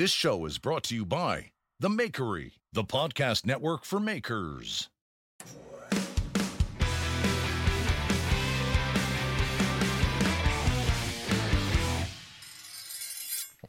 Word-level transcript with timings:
This 0.00 0.12
show 0.12 0.46
is 0.46 0.56
brought 0.56 0.84
to 0.84 0.94
you 0.94 1.04
by 1.04 1.50
The 1.78 1.90
Makery, 1.90 2.52
the 2.72 2.84
podcast 2.84 3.44
network 3.44 3.84
for 3.84 4.00
makers. 4.00 4.88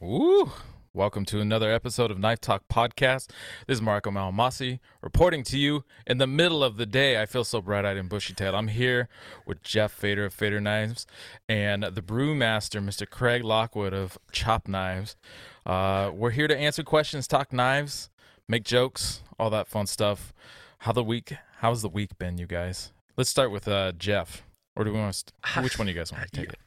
Ooh. 0.02 0.50
Welcome 0.94 1.24
to 1.26 1.40
another 1.40 1.72
episode 1.72 2.10
of 2.10 2.18
Knife 2.18 2.42
Talk 2.42 2.68
Podcast. 2.68 3.28
This 3.66 3.78
is 3.78 3.80
Mareko 3.80 4.12
Maumasi 4.12 4.78
reporting 5.00 5.42
to 5.44 5.58
you 5.58 5.84
in 6.06 6.18
the 6.18 6.26
middle 6.26 6.62
of 6.62 6.76
the 6.76 6.84
day. 6.84 7.18
I 7.20 7.24
feel 7.24 7.44
so 7.44 7.62
bright 7.62 7.86
eyed 7.86 7.96
and 7.96 8.10
bushy 8.10 8.34
tailed. 8.34 8.54
I'm 8.54 8.68
here 8.68 9.08
with 9.46 9.62
Jeff 9.62 9.98
Farsai 9.98 10.26
of 10.26 10.36
Farsai 10.36 10.62
Knives 10.62 11.06
and 11.48 11.82
the 11.82 12.02
brewmaster, 12.02 12.84
Mr. 12.84 13.08
Craig 13.08 13.42
Lockwood 13.42 13.94
of 13.94 14.18
Chop 14.32 14.68
Knives. 14.68 15.16
Uh, 15.64 16.10
we're 16.14 16.30
here 16.30 16.48
to 16.48 16.56
answer 16.56 16.82
questions, 16.82 17.26
talk 17.26 17.52
knives, 17.52 18.10
make 18.48 18.64
jokes, 18.64 19.22
all 19.38 19.50
that 19.50 19.68
fun 19.68 19.86
stuff. 19.86 20.32
How 20.78 20.92
the 20.92 21.04
week? 21.04 21.34
How's 21.58 21.82
the 21.82 21.88
week 21.88 22.18
been, 22.18 22.38
you 22.38 22.46
guys? 22.46 22.92
Let's 23.16 23.30
start 23.30 23.50
with 23.50 23.68
uh, 23.68 23.92
Jeff. 23.92 24.42
Or 24.74 24.84
do 24.84 24.92
we 24.92 24.98
want 24.98 25.14
to? 25.14 25.60
Which 25.62 25.78
one 25.78 25.86
do 25.86 25.92
you 25.92 25.98
guys 25.98 26.12
want 26.12 26.24
to 26.24 26.30
take 26.30 26.52
it? 26.52 26.58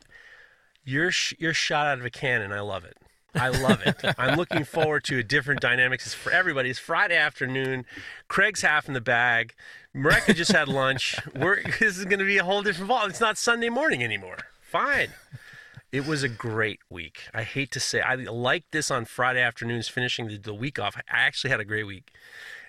You're 0.83 1.11
sh- 1.11 1.33
you're 1.39 1.53
shot 1.53 1.87
out 1.87 1.99
of 1.99 2.05
a 2.05 2.09
cannon. 2.09 2.51
I 2.51 2.61
love 2.61 2.85
it. 2.85 2.95
I 3.33 3.49
love 3.49 3.81
it. 3.85 3.97
I'm 4.17 4.37
looking 4.37 4.63
forward 4.63 5.03
to 5.05 5.19
a 5.19 5.23
different 5.23 5.59
dynamics. 5.59 6.05
It's 6.05 6.15
for 6.15 6.31
everybody. 6.31 6.69
It's 6.69 6.79
Friday 6.79 7.17
afternoon. 7.17 7.85
Craig's 8.27 8.61
half 8.61 8.87
in 8.87 8.93
the 8.93 9.01
bag. 9.01 9.53
Mareko 9.95 10.33
just 10.33 10.51
had 10.51 10.67
lunch. 10.67 11.17
We're, 11.35 11.61
this 11.79 11.97
is 11.97 12.05
going 12.05 12.19
to 12.19 12.25
be 12.25 12.37
a 12.37 12.43
whole 12.43 12.61
different 12.61 12.87
ball. 12.87 13.05
It's 13.07 13.19
not 13.19 13.37
Sunday 13.37 13.69
morning 13.69 14.03
anymore. 14.03 14.37
Fine. 14.61 15.09
It 15.91 16.05
was 16.05 16.23
a 16.23 16.29
great 16.29 16.79
week. 16.89 17.23
I 17.33 17.43
hate 17.43 17.71
to 17.71 17.79
say 17.79 18.01
I 18.01 18.15
like 18.15 18.65
this 18.71 18.91
on 18.91 19.05
Friday 19.05 19.41
afternoons, 19.41 19.87
finishing 19.87 20.27
the, 20.27 20.37
the 20.37 20.53
week 20.53 20.77
off. 20.79 20.97
I 20.97 21.01
actually 21.07 21.51
had 21.51 21.59
a 21.59 21.65
great 21.65 21.85
week. 21.87 22.11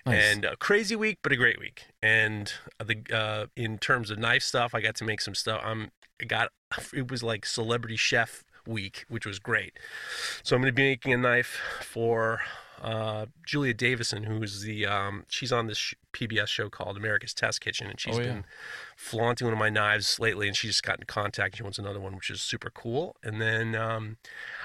Nice. 0.05 0.23
And 0.35 0.45
a 0.45 0.55
crazy 0.55 0.95
week, 0.95 1.19
but 1.21 1.31
a 1.33 1.35
great 1.35 1.59
week. 1.59 1.87
And 2.01 2.53
the 2.83 2.97
uh, 3.13 3.45
in 3.57 3.77
terms 3.77 4.09
of 4.09 4.17
knife 4.19 4.43
stuff, 4.43 4.73
I 4.73 4.79
got 4.81 4.95
to 4.95 5.03
make 5.03 5.19
some 5.21 5.35
stuff. 5.35 5.61
I'm 5.63 5.91
I 6.21 6.25
got 6.25 6.49
it 6.93 7.11
was 7.11 7.21
like 7.23 7.45
celebrity 7.45 7.97
chef 7.97 8.43
week, 8.65 9.05
which 9.09 9.25
was 9.25 9.39
great. 9.39 9.77
So 10.43 10.55
I'm 10.55 10.61
going 10.61 10.71
to 10.71 10.75
be 10.75 10.83
making 10.83 11.13
a 11.13 11.17
knife 11.17 11.59
for 11.81 12.41
uh, 12.81 13.25
Julia 13.45 13.73
Davison, 13.73 14.23
who's 14.23 14.61
the 14.61 14.85
um, 14.85 15.25
she's 15.27 15.51
on 15.51 15.67
this 15.67 15.77
sh- 15.77 15.93
PBS 16.13 16.47
show 16.47 16.69
called 16.69 16.95
America's 16.95 17.33
Test 17.33 17.59
Kitchen, 17.59 17.87
and 17.87 17.99
she's 17.99 18.15
Oh, 18.17 18.21
yeah. 18.21 18.27
been 18.27 18.45
flaunting 18.97 19.45
one 19.45 19.53
of 19.53 19.59
my 19.59 19.69
knives 19.69 20.19
lately, 20.19 20.47
and 20.47 20.57
she 20.57 20.67
just 20.67 20.81
got 20.81 20.99
in 20.99 21.05
contact. 21.05 21.55
She 21.55 21.63
wants 21.63 21.77
another 21.77 21.99
one, 21.99 22.15
which 22.15 22.31
is 22.31 22.41
super 22.41 22.71
cool. 22.71 23.15
And 23.23 23.39
then 23.39 23.75
um, 23.75 24.17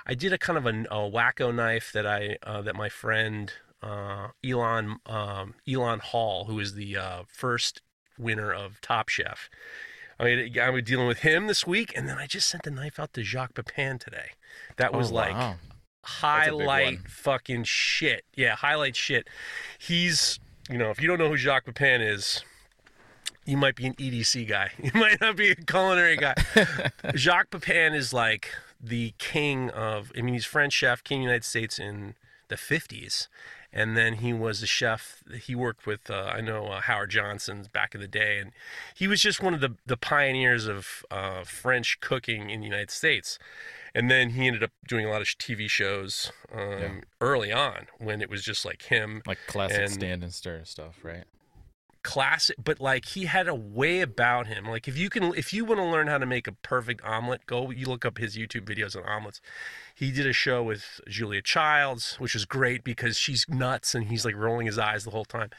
I 0.06 0.14
did 0.14 0.32
a 0.32 0.38
kind 0.38 0.56
of 0.56 0.64
a, 0.66 0.70
a 0.90 1.10
wacko 1.10 1.54
knife 1.54 1.92
that 1.92 2.06
I 2.06 2.38
uh, 2.42 2.62
that 2.62 2.74
my 2.74 2.88
friend 2.88 3.52
uh, 3.82 4.28
Elon 4.42 4.96
um, 5.06 5.54
Elon 5.70 5.98
Hall, 6.00 6.46
who 6.46 6.58
is 6.58 6.74
the 6.74 6.96
uh, 6.96 7.22
first 7.28 7.82
winner 8.18 8.52
of 8.52 8.80
Top 8.80 9.08
Chef. 9.10 9.50
I 10.18 10.24
mean, 10.24 10.58
I 10.58 10.70
was 10.70 10.84
dealing 10.84 11.06
with 11.08 11.18
him 11.20 11.46
this 11.46 11.66
week, 11.66 11.92
and 11.96 12.08
then 12.08 12.16
I 12.16 12.26
just 12.26 12.48
sent 12.48 12.62
the 12.62 12.70
knife 12.70 12.98
out 12.98 13.12
to 13.14 13.22
Jacques 13.22 13.54
Pepin 13.54 13.98
today. 13.98 14.30
That 14.76 14.92
was 14.94 15.10
Oh, 15.10 15.14
like 15.14 15.34
wow. 15.34 15.56
highlight 16.04 17.08
fucking 17.08 17.64
shit. 17.64 18.24
Yeah, 18.34 18.54
highlight 18.56 18.94
shit. 18.96 19.28
He's, 19.78 20.38
you 20.70 20.78
know, 20.78 20.90
if 20.90 21.00
you 21.02 21.08
don't 21.08 21.18
know 21.18 21.28
who 21.28 21.36
Jacques 21.36 21.64
Pepin 21.64 22.00
is, 22.00 22.44
you 23.44 23.56
might 23.56 23.74
be 23.76 23.86
an 23.86 23.94
EDC 23.94 24.48
guy. 24.48 24.70
You 24.82 24.90
might 24.94 25.20
not 25.20 25.36
be 25.36 25.50
a 25.50 25.54
culinary 25.56 26.16
guy. 26.16 26.34
Jacques 27.16 27.50
Pepin 27.50 27.94
is 27.94 28.12
like 28.12 28.50
the 28.80 29.14
king 29.18 29.70
of, 29.70 30.12
I 30.16 30.22
mean, 30.22 30.34
he's 30.34 30.44
French 30.44 30.72
chef, 30.72 31.02
king 31.04 31.18
of 31.20 31.22
the 31.22 31.24
United 31.24 31.44
States 31.44 31.78
in 31.78 32.14
the 32.48 32.56
50s. 32.56 33.28
And 33.74 33.96
then 33.96 34.14
he 34.16 34.34
was 34.34 34.62
a 34.62 34.66
chef. 34.66 35.22
He 35.44 35.54
worked 35.54 35.86
with, 35.86 36.10
uh, 36.10 36.30
I 36.34 36.42
know, 36.42 36.66
uh, 36.66 36.82
Howard 36.82 37.08
Johnson's 37.10 37.68
back 37.68 37.94
in 37.94 38.02
the 38.02 38.06
day. 38.08 38.38
And 38.38 38.52
he 38.94 39.08
was 39.08 39.20
just 39.22 39.42
one 39.42 39.54
of 39.54 39.60
the, 39.62 39.76
the 39.86 39.96
pioneers 39.96 40.66
of 40.66 41.04
uh, 41.10 41.44
French 41.44 41.98
cooking 42.00 42.50
in 42.50 42.60
the 42.60 42.66
United 42.66 42.90
States. 42.90 43.38
And 43.94 44.10
then 44.10 44.30
he 44.30 44.46
ended 44.46 44.62
up 44.62 44.72
doing 44.86 45.06
a 45.06 45.10
lot 45.10 45.22
of 45.22 45.26
TV 45.28 45.70
shows 45.70 46.32
um, 46.54 46.60
Yeah. 46.80 46.90
early 47.22 47.50
on 47.50 47.86
when 47.98 48.20
it 48.20 48.28
was 48.28 48.42
just 48.42 48.64
like 48.66 48.82
him 48.82 49.22
Like 49.26 49.38
classic 49.46 49.78
And- 49.80 49.90
stand 49.92 50.22
and 50.22 50.34
stir 50.34 50.64
stuff, 50.64 50.98
right? 51.02 51.24
Classic 52.02 52.56
but 52.62 52.80
like 52.80 53.04
he 53.06 53.26
had 53.26 53.46
a 53.46 53.54
way 53.54 54.00
about 54.00 54.46
him 54.46 54.64
like 54.66 54.88
if 54.88 54.96
you 54.96 55.08
can 55.08 55.34
if 55.34 55.52
you 55.52 55.64
want 55.64 55.78
to 55.78 55.84
learn 55.84 56.08
how 56.08 56.18
to 56.18 56.26
make 56.26 56.46
a 56.46 56.52
perfect 56.52 57.02
omelet 57.04 57.46
go 57.46 57.70
you 57.70 57.86
look 57.86 58.04
up 58.04 58.18
his 58.18 58.36
youtube 58.36 58.62
videos 58.62 58.96
on 58.96 59.04
omelets. 59.04 59.40
He 59.94 60.10
did 60.10 60.26
a 60.26 60.32
show 60.32 60.62
with 60.62 61.00
julia 61.08 61.42
childs 61.42 62.16
which 62.18 62.34
is 62.34 62.44
great 62.44 62.82
because 62.82 63.18
she's 63.18 63.46
nuts 63.48 63.94
and 63.94 64.08
he's 64.08 64.24
like 64.24 64.34
rolling 64.34 64.66
his 64.66 64.78
eyes 64.78 65.04
the 65.04 65.10
whole 65.10 65.24
time. 65.24 65.50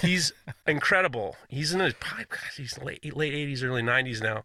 He's 0.00 0.32
incredible. 0.66 1.36
He's 1.48 1.72
in 1.72 1.80
his 1.80 1.94
probably 1.94 2.26
God, 2.28 2.40
he's 2.56 2.78
late 2.78 3.16
late 3.16 3.34
80s 3.34 3.62
early 3.62 3.82
90s 3.82 4.22
now. 4.22 4.44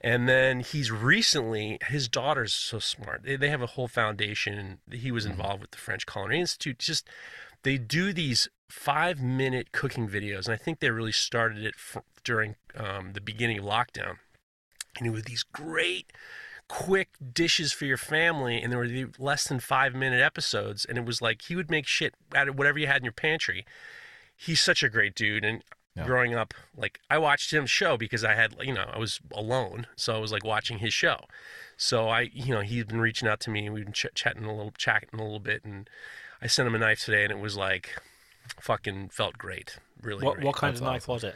And 0.00 0.28
then 0.28 0.60
he's 0.60 0.90
recently 0.90 1.78
his 1.86 2.08
daughter's 2.08 2.52
so 2.52 2.78
smart. 2.78 3.22
They, 3.24 3.36
they 3.36 3.48
have 3.48 3.62
a 3.62 3.66
whole 3.66 3.88
foundation. 3.88 4.78
He 4.90 5.10
was 5.10 5.24
mm-hmm. 5.24 5.32
involved 5.32 5.62
with 5.62 5.70
the 5.70 5.78
french 5.78 6.04
culinary 6.04 6.40
institute. 6.40 6.78
Just 6.78 7.08
they 7.62 7.78
do 7.78 8.12
these 8.12 8.48
five 8.74 9.20
minute 9.22 9.70
cooking 9.72 10.08
videos 10.08 10.46
and 10.46 10.54
i 10.54 10.56
think 10.56 10.80
they 10.80 10.90
really 10.90 11.12
started 11.12 11.64
it 11.64 11.74
f- 11.76 12.02
during 12.24 12.56
um, 12.76 13.12
the 13.12 13.20
beginning 13.20 13.58
of 13.58 13.64
lockdown 13.64 14.16
and 14.98 15.06
it 15.06 15.10
was 15.10 15.24
these 15.24 15.42
great 15.42 16.12
quick 16.66 17.10
dishes 17.32 17.72
for 17.72 17.84
your 17.84 17.96
family, 17.98 18.60
and 18.62 18.72
there 18.72 18.78
were 18.78 18.88
the 18.88 19.06
less 19.18 19.46
than 19.48 19.60
five 19.60 19.94
minute 19.94 20.20
episodes, 20.22 20.84
and 20.86 20.96
it 20.96 21.04
was 21.04 21.20
like 21.20 21.42
he 21.42 21.54
would 21.56 21.70
make 21.70 21.86
shit 21.86 22.14
out 22.34 22.48
of 22.48 22.56
whatever 22.56 22.78
you 22.78 22.86
had 22.86 22.98
in 22.98 23.04
your 23.04 23.12
pantry. 23.12 23.66
He's 24.34 24.60
such 24.62 24.82
a 24.82 24.88
great 24.88 25.14
dude, 25.14 25.44
and 25.44 25.62
Yeah. 25.94 26.06
growing 26.06 26.34
up, 26.34 26.54
like 26.74 27.00
I 27.10 27.18
watched 27.18 27.52
him 27.52 27.66
show 27.66 27.96
because 27.98 28.24
I 28.24 28.34
had, 28.34 28.54
you 28.62 28.72
know, 28.72 28.88
I 28.92 28.98
was 28.98 29.20
alone, 29.32 29.86
so 29.96 30.14
I 30.16 30.18
was 30.18 30.32
like 30.32 30.42
watching 30.44 30.78
his 30.78 30.94
show. 30.94 31.18
So 31.76 32.08
I, 32.08 32.30
you 32.32 32.54
know, 32.54 32.62
he's 32.62 32.84
been 32.84 33.00
reaching 33.00 33.28
out 33.28 33.40
to 33.40 33.50
me, 33.50 33.66
and 33.66 33.74
we've 33.74 33.84
been 33.84 33.92
ch- 33.92 34.06
chatting 34.14 34.44
a 34.44 34.54
little, 34.54 34.72
chatting 34.78 35.10
a 35.12 35.22
little 35.22 35.40
bit, 35.40 35.64
and 35.64 35.90
I 36.40 36.46
sent 36.46 36.66
him 36.66 36.74
a 36.74 36.78
knife 36.78 37.04
today, 37.04 37.24
and 37.24 37.32
it 37.32 37.38
was 37.40 37.56
like, 37.56 37.90
fucking 38.60 39.08
felt 39.10 39.38
great, 39.38 39.78
really. 40.00 40.24
What 40.24 40.36
great. 40.36 40.46
what 40.46 40.56
kind 40.56 40.72
That's 40.72 40.80
of 40.80 40.86
knife 40.86 41.08
awesome. 41.08 41.12
was 41.14 41.24
it? 41.24 41.34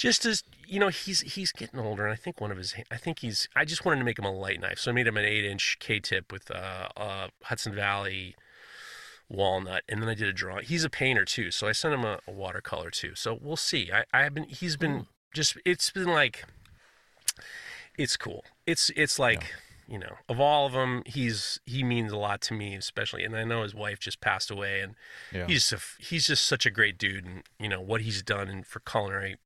just 0.00 0.24
as 0.24 0.42
you 0.66 0.80
know 0.80 0.88
he's 0.88 1.20
he's 1.20 1.52
getting 1.52 1.78
older 1.78 2.04
and 2.04 2.12
i 2.12 2.16
think 2.16 2.40
one 2.40 2.50
of 2.50 2.56
his 2.56 2.74
i 2.90 2.96
think 2.96 3.18
he's 3.18 3.46
i 3.54 3.66
just 3.66 3.84
wanted 3.84 3.98
to 3.98 4.04
make 4.04 4.18
him 4.18 4.24
a 4.24 4.32
light 4.32 4.58
knife. 4.58 4.78
So 4.78 4.90
i 4.90 4.94
made 4.94 5.06
him 5.06 5.18
an 5.18 5.26
eight 5.26 5.44
inch 5.44 5.76
k-tip 5.78 6.32
with 6.32 6.50
uh, 6.50 6.88
uh 6.96 7.28
hudson 7.42 7.74
valley 7.74 8.34
walnut 9.28 9.82
and 9.90 10.00
then 10.00 10.08
i 10.08 10.14
did 10.14 10.26
a 10.26 10.32
drawing. 10.32 10.64
He's 10.64 10.84
a 10.84 10.90
painter 10.90 11.26
too 11.26 11.50
so 11.50 11.68
i 11.68 11.72
sent 11.72 11.92
him 11.92 12.04
a, 12.04 12.18
a 12.26 12.30
watercolor 12.32 12.90
too. 12.90 13.14
So 13.14 13.38
we'll 13.38 13.56
see. 13.56 13.90
I 13.92 14.04
i 14.14 14.22
have 14.22 14.32
been 14.32 14.44
he's 14.44 14.78
been 14.78 15.06
just 15.34 15.58
it's 15.66 15.90
been 15.90 16.08
like 16.08 16.44
it's 17.98 18.16
cool. 18.16 18.42
It's 18.66 18.90
it's 18.96 19.18
like 19.18 19.52
you 19.90 19.98
know 19.98 20.14
of 20.28 20.38
all 20.40 20.66
of 20.66 20.72
them 20.72 21.02
he's 21.04 21.58
he 21.66 21.82
means 21.82 22.12
a 22.12 22.16
lot 22.16 22.40
to 22.40 22.54
me 22.54 22.76
especially 22.76 23.24
and 23.24 23.36
i 23.36 23.42
know 23.44 23.62
his 23.64 23.74
wife 23.74 23.98
just 23.98 24.20
passed 24.20 24.50
away 24.50 24.80
and 24.80 24.94
Yeah. 25.32 25.46
he's 25.48 25.72
a, 25.72 25.78
he's 25.98 26.28
just 26.28 26.46
such 26.46 26.64
a 26.64 26.70
great 26.70 26.96
dude 26.96 27.24
and 27.24 27.42
you 27.58 27.68
know 27.68 27.80
what 27.80 28.02
he's 28.02 28.22
done 28.22 28.48
and 28.48 28.64
for 28.66 28.78
culinary 28.80 29.36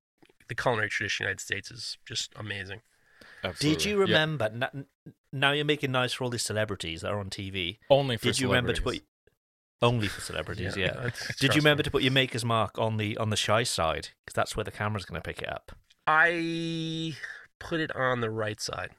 the 0.48 0.54
culinary 0.54 0.90
tradition 0.90 1.24
of 1.24 1.28
the 1.28 1.30
United 1.30 1.40
States 1.40 1.70
is 1.70 1.96
just 2.04 2.30
amazing. 2.36 2.82
Absolutely. 3.42 3.76
Did 3.76 3.84
you 3.86 3.96
Yeah. 3.96 4.02
remember? 4.02 4.44
n- 4.74 4.86
Now 5.32 5.52
you're 5.52 5.64
making 5.64 5.90
knives 5.92 6.12
for 6.12 6.24
all 6.24 6.30
these 6.30 6.42
celebrities 6.42 7.00
that 7.00 7.10
are 7.10 7.18
on 7.18 7.30
TV. 7.30 7.78
Only 7.88 8.18
for 8.18 8.24
Did 8.26 8.40
you 8.40 8.48
remember 8.48 8.74
to 8.74 8.82
put 8.82 8.96
celebrities. 8.96 9.08
only 9.80 10.06
for 10.08 10.20
celebrities? 10.20 10.76
Yeah. 10.76 11.06
it's- 11.06 11.34
Did 11.38 11.54
you 11.54 11.60
remember 11.62 11.80
me. 11.80 11.84
to 11.84 11.90
put 11.90 12.02
your 12.02 12.12
maker's 12.12 12.44
mark 12.44 12.78
on 12.78 12.98
the 12.98 13.16
on 13.16 13.30
the 13.30 13.36
shy 13.38 13.62
side 13.62 14.10
because 14.24 14.34
that's 14.34 14.54
where 14.54 14.64
the 14.64 14.70
camera's 14.70 15.06
going 15.06 15.18
to 15.20 15.26
pick 15.26 15.40
it 15.40 15.48
up? 15.48 15.72
I 16.06 17.16
put 17.58 17.80
it 17.80 17.94
on 17.96 18.20
the 18.20 18.28
right 18.30 18.60
side, 18.60 18.90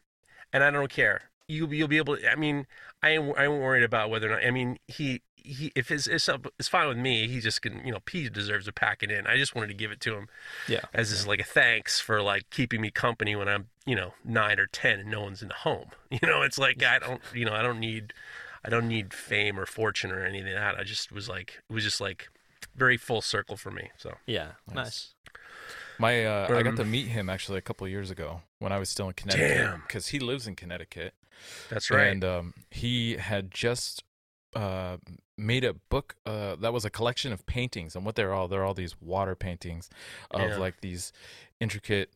and 0.51 0.63
I 0.63 0.71
don't 0.71 0.89
care. 0.89 1.29
You 1.47 1.67
you'll 1.67 1.87
be 1.87 1.97
able. 1.97 2.17
To, 2.17 2.31
I 2.31 2.35
mean, 2.35 2.65
I 3.03 3.09
am 3.11 3.33
I 3.37 3.45
am 3.45 3.59
worried 3.59 3.83
about 3.83 4.09
whether 4.09 4.27
or 4.27 4.35
not. 4.35 4.45
I 4.45 4.51
mean, 4.51 4.79
he 4.87 5.21
he 5.35 5.71
if 5.75 5.91
it's 5.91 6.07
it's, 6.07 6.27
up, 6.27 6.47
it's 6.57 6.67
fine 6.67 6.87
with 6.87 6.97
me. 6.97 7.27
He 7.27 7.39
just 7.39 7.61
can 7.61 7.85
you 7.85 7.91
know 7.91 7.99
P 8.05 8.27
deserves 8.29 8.65
to 8.65 8.73
pack 8.73 9.03
it 9.03 9.11
in. 9.11 9.27
I 9.27 9.37
just 9.37 9.53
wanted 9.55 9.67
to 9.67 9.73
give 9.75 9.91
it 9.91 9.99
to 10.01 10.15
him 10.15 10.27
Yeah. 10.67 10.81
as 10.93 11.11
is 11.11 11.27
like 11.27 11.39
a 11.39 11.43
thanks 11.43 11.99
for 11.99 12.21
like 12.21 12.49
keeping 12.49 12.81
me 12.81 12.89
company 12.89 13.35
when 13.35 13.47
I'm 13.47 13.67
you 13.85 13.95
know 13.95 14.13
nine 14.23 14.59
or 14.59 14.65
ten 14.65 14.99
and 14.99 15.11
no 15.11 15.21
one's 15.21 15.41
in 15.43 15.49
the 15.49 15.53
home. 15.53 15.89
You 16.09 16.27
know, 16.27 16.41
it's 16.41 16.57
like 16.57 16.81
I 16.83 16.97
don't 16.97 17.21
you 17.33 17.45
know 17.45 17.53
I 17.53 17.61
don't 17.61 17.79
need 17.79 18.13
I 18.63 18.69
don't 18.69 18.87
need 18.87 19.13
fame 19.13 19.59
or 19.59 19.67
fortune 19.67 20.11
or 20.11 20.25
anything 20.25 20.53
like 20.53 20.61
that. 20.61 20.79
I 20.79 20.83
just 20.83 21.11
was 21.11 21.29
like 21.29 21.61
it 21.69 21.73
was 21.73 21.83
just 21.83 22.01
like 22.01 22.29
very 22.75 22.97
full 22.97 23.21
circle 23.21 23.55
for 23.55 23.69
me. 23.69 23.91
So 23.97 24.15
Yeah. 24.25 24.53
Nice. 24.67 24.75
Nice. 24.75 25.11
My, 25.97 26.25
uh, 26.25 26.47
I 26.49 26.61
got 26.61 26.71
Um, 26.71 26.75
to 26.77 26.83
meet 26.85 27.07
him 27.07 27.29
actually 27.29 27.57
a 27.57 27.61
couple 27.61 27.85
of 27.85 27.91
years 27.91 28.11
ago 28.11 28.41
when 28.59 28.73
I 28.73 28.79
was 28.79 28.89
still 28.89 29.07
in 29.07 29.13
Connecticut 29.13 29.79
because 29.87 30.07
he 30.07 30.19
lives 30.19 30.45
in 30.45 30.53
Connecticut. 30.55 31.13
That's 31.69 31.89
right. 31.91 32.07
And 32.07 32.23
um, 32.23 32.53
he 32.71 33.17
had 33.17 33.51
just 33.51 34.03
uh, 34.55 34.97
made 35.37 35.63
a 35.63 35.73
book 35.73 36.15
uh, 36.25 36.55
that 36.57 36.71
was 36.73 36.85
a 36.85 36.89
collection 36.89 37.31
of 37.33 37.45
paintings, 37.45 37.95
and 37.95 38.05
what 38.05 38.15
they're 38.15 38.33
all 38.33 38.47
they're 38.47 38.63
all 38.63 38.73
these 38.73 38.95
water 39.01 39.35
paintings 39.35 39.89
of 40.31 40.41
Yeah. 40.41 40.57
like 40.57 40.81
these 40.81 41.11
intricate. 41.59 42.09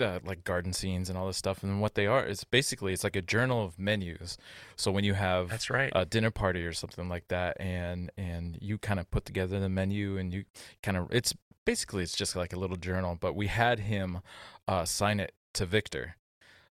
Uh, 0.00 0.18
like 0.24 0.42
garden 0.42 0.72
scenes 0.72 1.08
and 1.08 1.16
all 1.16 1.28
this 1.28 1.36
stuff, 1.36 1.62
and 1.62 1.80
what 1.80 1.94
they 1.94 2.04
are 2.04 2.26
is 2.26 2.42
basically 2.42 2.92
it's 2.92 3.04
like 3.04 3.14
a 3.14 3.22
journal 3.22 3.64
of 3.64 3.78
menus. 3.78 4.36
So 4.74 4.90
when 4.90 5.04
you 5.04 5.14
have 5.14 5.50
that's 5.50 5.70
right. 5.70 5.92
a 5.94 6.04
dinner 6.04 6.32
party 6.32 6.66
or 6.66 6.72
something 6.72 7.08
like 7.08 7.28
that 7.28 7.56
and 7.60 8.10
and 8.18 8.58
you 8.60 8.76
kind 8.76 8.98
of 8.98 9.08
put 9.12 9.24
together 9.24 9.60
the 9.60 9.68
menu 9.68 10.16
and 10.18 10.34
you 10.34 10.46
kind 10.82 10.96
of 10.96 11.06
it's 11.12 11.32
basically 11.64 12.02
it's 12.02 12.16
just 12.16 12.34
like 12.34 12.52
a 12.52 12.58
little 12.58 12.74
journal 12.76 13.16
but 13.20 13.36
we 13.36 13.46
had 13.46 13.78
him 13.78 14.18
uh 14.66 14.84
sign 14.84 15.20
it 15.20 15.32
to 15.52 15.64
victor 15.64 16.16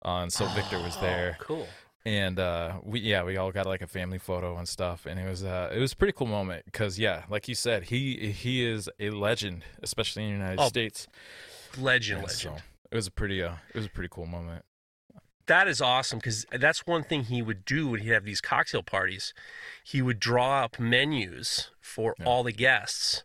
uh, 0.05 0.19
and 0.23 0.31
so 0.33 0.45
victor 0.47 0.79
was 0.81 0.95
there 0.97 1.37
Oh, 1.41 1.43
Cool. 1.45 1.67
and 2.05 2.39
uh 2.39 2.79
we 2.83 2.99
yeah 3.01 3.23
we 3.23 3.37
all 3.37 3.51
got 3.51 3.65
like 3.65 3.81
a 3.81 3.87
family 3.87 4.17
photo 4.17 4.57
and 4.57 4.67
stuff 4.67 5.05
and 5.05 5.19
it 5.19 5.27
was 5.27 5.43
uh 5.43 5.69
it 5.73 5.79
was 5.79 5.91
a 5.93 5.95
pretty 5.95 6.13
cool 6.13 6.27
moment 6.27 6.63
because 6.65 6.97
yeah 6.97 7.23
like 7.29 7.47
you 7.47 7.55
said 7.55 7.83
he 7.85 8.31
he 8.31 8.65
is 8.65 8.89
a 8.99 9.09
legend 9.09 9.63
especially 9.83 10.23
in 10.23 10.29
the 10.29 10.37
united 10.37 10.61
Oh, 10.61 10.67
states 10.69 11.07
legend, 11.77 12.19
And 12.21 12.27
legend. 12.27 12.57
so 12.57 12.63
it 12.91 12.95
was 12.95 13.07
a 13.07 13.11
pretty 13.11 13.43
uh 13.43 13.55
it 13.73 13.75
was 13.75 13.85
a 13.85 13.89
pretty 13.89 14.09
cool 14.11 14.25
moment 14.25 14.63
that 15.47 15.67
is 15.67 15.81
awesome 15.81 16.19
because 16.19 16.45
that's 16.51 16.85
one 16.85 17.03
thing 17.03 17.23
he 17.23 17.41
would 17.41 17.65
do 17.65 17.89
when 17.89 18.01
he'd 18.01 18.09
have 18.11 18.23
these 18.23 18.39
cocktail 18.39 18.83
parties. 18.83 19.33
He 19.83 19.99
would 19.99 20.19
draw 20.19 20.63
up 20.63 20.79
menus 20.79 21.71
for 21.81 22.13
Yeah. 22.19 22.25
all 22.27 22.43
the 22.43 22.51
guests, 22.51 23.23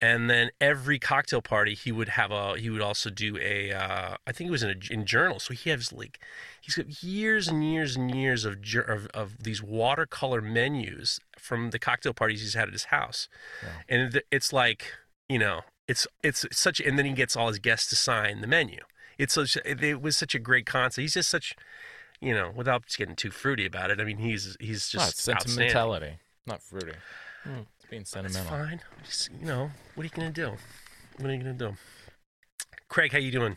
and 0.00 0.28
then 0.30 0.50
every 0.60 0.98
cocktail 0.98 1.42
party 1.42 1.74
he 1.74 1.90
would 1.92 2.10
have 2.10 2.30
a. 2.30 2.56
He 2.58 2.70
would 2.70 2.80
also 2.82 3.10
do 3.10 3.36
a. 3.38 3.72
Uh, 3.72 4.16
I 4.26 4.32
think 4.32 4.48
it 4.48 4.50
was 4.50 4.62
in 4.62 4.70
a 4.70 4.92
in 4.92 5.04
journal. 5.06 5.38
So 5.40 5.54
he 5.54 5.70
has 5.70 5.92
like, 5.92 6.18
he's 6.60 6.74
got 6.76 7.02
years 7.02 7.48
and 7.48 7.64
years 7.64 7.96
and 7.96 8.14
years 8.14 8.44
of 8.44 8.58
of, 8.86 9.06
of 9.14 9.42
these 9.42 9.62
watercolor 9.62 10.40
menus 10.40 11.20
from 11.38 11.70
the 11.70 11.78
cocktail 11.78 12.12
parties 12.14 12.40
he's 12.40 12.54
had 12.54 12.68
at 12.68 12.72
his 12.74 12.84
house, 12.84 13.28
Wow. 13.62 13.68
and 13.88 14.22
it's 14.30 14.52
like 14.52 14.92
you 15.28 15.38
know. 15.38 15.62
It's 15.90 16.06
it's 16.22 16.44
such, 16.52 16.80
and 16.80 16.98
then 16.98 17.06
he 17.06 17.12
gets 17.12 17.34
all 17.34 17.48
his 17.48 17.58
guests 17.58 17.88
to 17.88 17.96
sign 17.96 18.42
the 18.42 18.46
menu. 18.46 18.80
It's 19.16 19.32
such, 19.32 19.56
it 19.64 20.02
was 20.02 20.18
such 20.18 20.34
a 20.34 20.38
great 20.38 20.66
concept. 20.66 21.00
He's 21.00 21.14
just 21.14 21.30
such, 21.30 21.56
you 22.20 22.34
know, 22.34 22.52
without 22.54 22.84
just 22.84 22.98
getting 22.98 23.16
too 23.16 23.30
fruity 23.30 23.64
about 23.64 23.90
it. 23.90 23.98
I 23.98 24.04
mean, 24.04 24.18
he's 24.18 24.54
he's 24.60 24.90
just 24.90 25.26
outstanding. 25.26 25.46
sentimentality 25.48 26.18
not 26.46 26.62
fruity 26.62 26.92
Hmm. 27.42 27.60
It's 27.88 27.90
being 27.90 28.02
It's 28.02 28.10
sentimental 28.10 28.50
fine. 28.50 28.80
Just, 29.04 29.30
you 29.40 29.46
know, 29.46 29.70
what 29.94 30.02
are 30.02 30.04
you 30.04 30.10
gonna 30.14 30.30
do? 30.30 30.52
What 31.18 31.30
are 31.30 31.32
you 31.34 31.38
gonna 31.38 31.54
do? 31.54 31.76
Craig, 32.88 33.12
how 33.12 33.18
you 33.18 33.30
doing? 33.30 33.56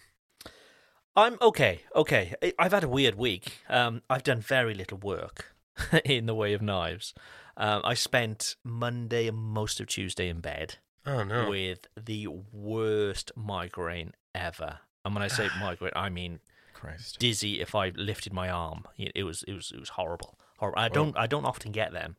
I'm 1.16 1.38
okay. 1.42 1.82
Okay. 1.96 2.34
I- 2.42 2.54
I've 2.58 2.72
had 2.72 2.84
a 2.84 2.88
weird 2.90 3.16
week. 3.16 3.60
Um, 3.70 4.02
I've 4.10 4.24
done 4.24 4.40
very 4.42 4.74
little 4.74 4.98
work 4.98 5.54
in 6.06 6.26
the 6.26 6.36
way 6.36 6.54
of 6.54 6.62
knives. 6.62 7.14
Um, 7.58 7.82
I 7.84 7.94
spent 7.96 8.56
Monday 8.64 9.28
and 9.28 9.38
most 9.38 9.80
of 9.82 9.88
Tuesday 9.88 10.30
in 10.30 10.40
bed 10.40 10.76
Oh 11.06 11.24
no. 11.24 11.50
with 11.50 11.88
the 12.02 12.28
worst 12.28 13.32
migraine 13.36 14.14
ever. 14.34 14.80
And 15.04 15.14
when 15.14 15.24
I 15.24 15.28
say 15.28 15.50
migraine, 15.60 15.92
I 15.96 16.10
mean 16.10 16.40
christ 16.74 17.20
dizzy 17.20 17.62
if 17.62 17.76
I 17.76 17.90
lifted 17.90 18.34
my 18.34 18.50
arm. 18.50 18.86
It 18.98 19.12
it 19.16 19.24
was 19.24 19.44
it 19.44 19.54
was 19.54 19.72
it 19.74 19.80
was 19.80 19.90
horrible. 19.90 20.40
Horrible. 20.58 20.80
I 20.80 20.88
don't 20.90 21.18
I 21.18 21.28
don't 21.28 21.46
often 21.46 21.72
get 21.72 21.92
them. 21.92 22.16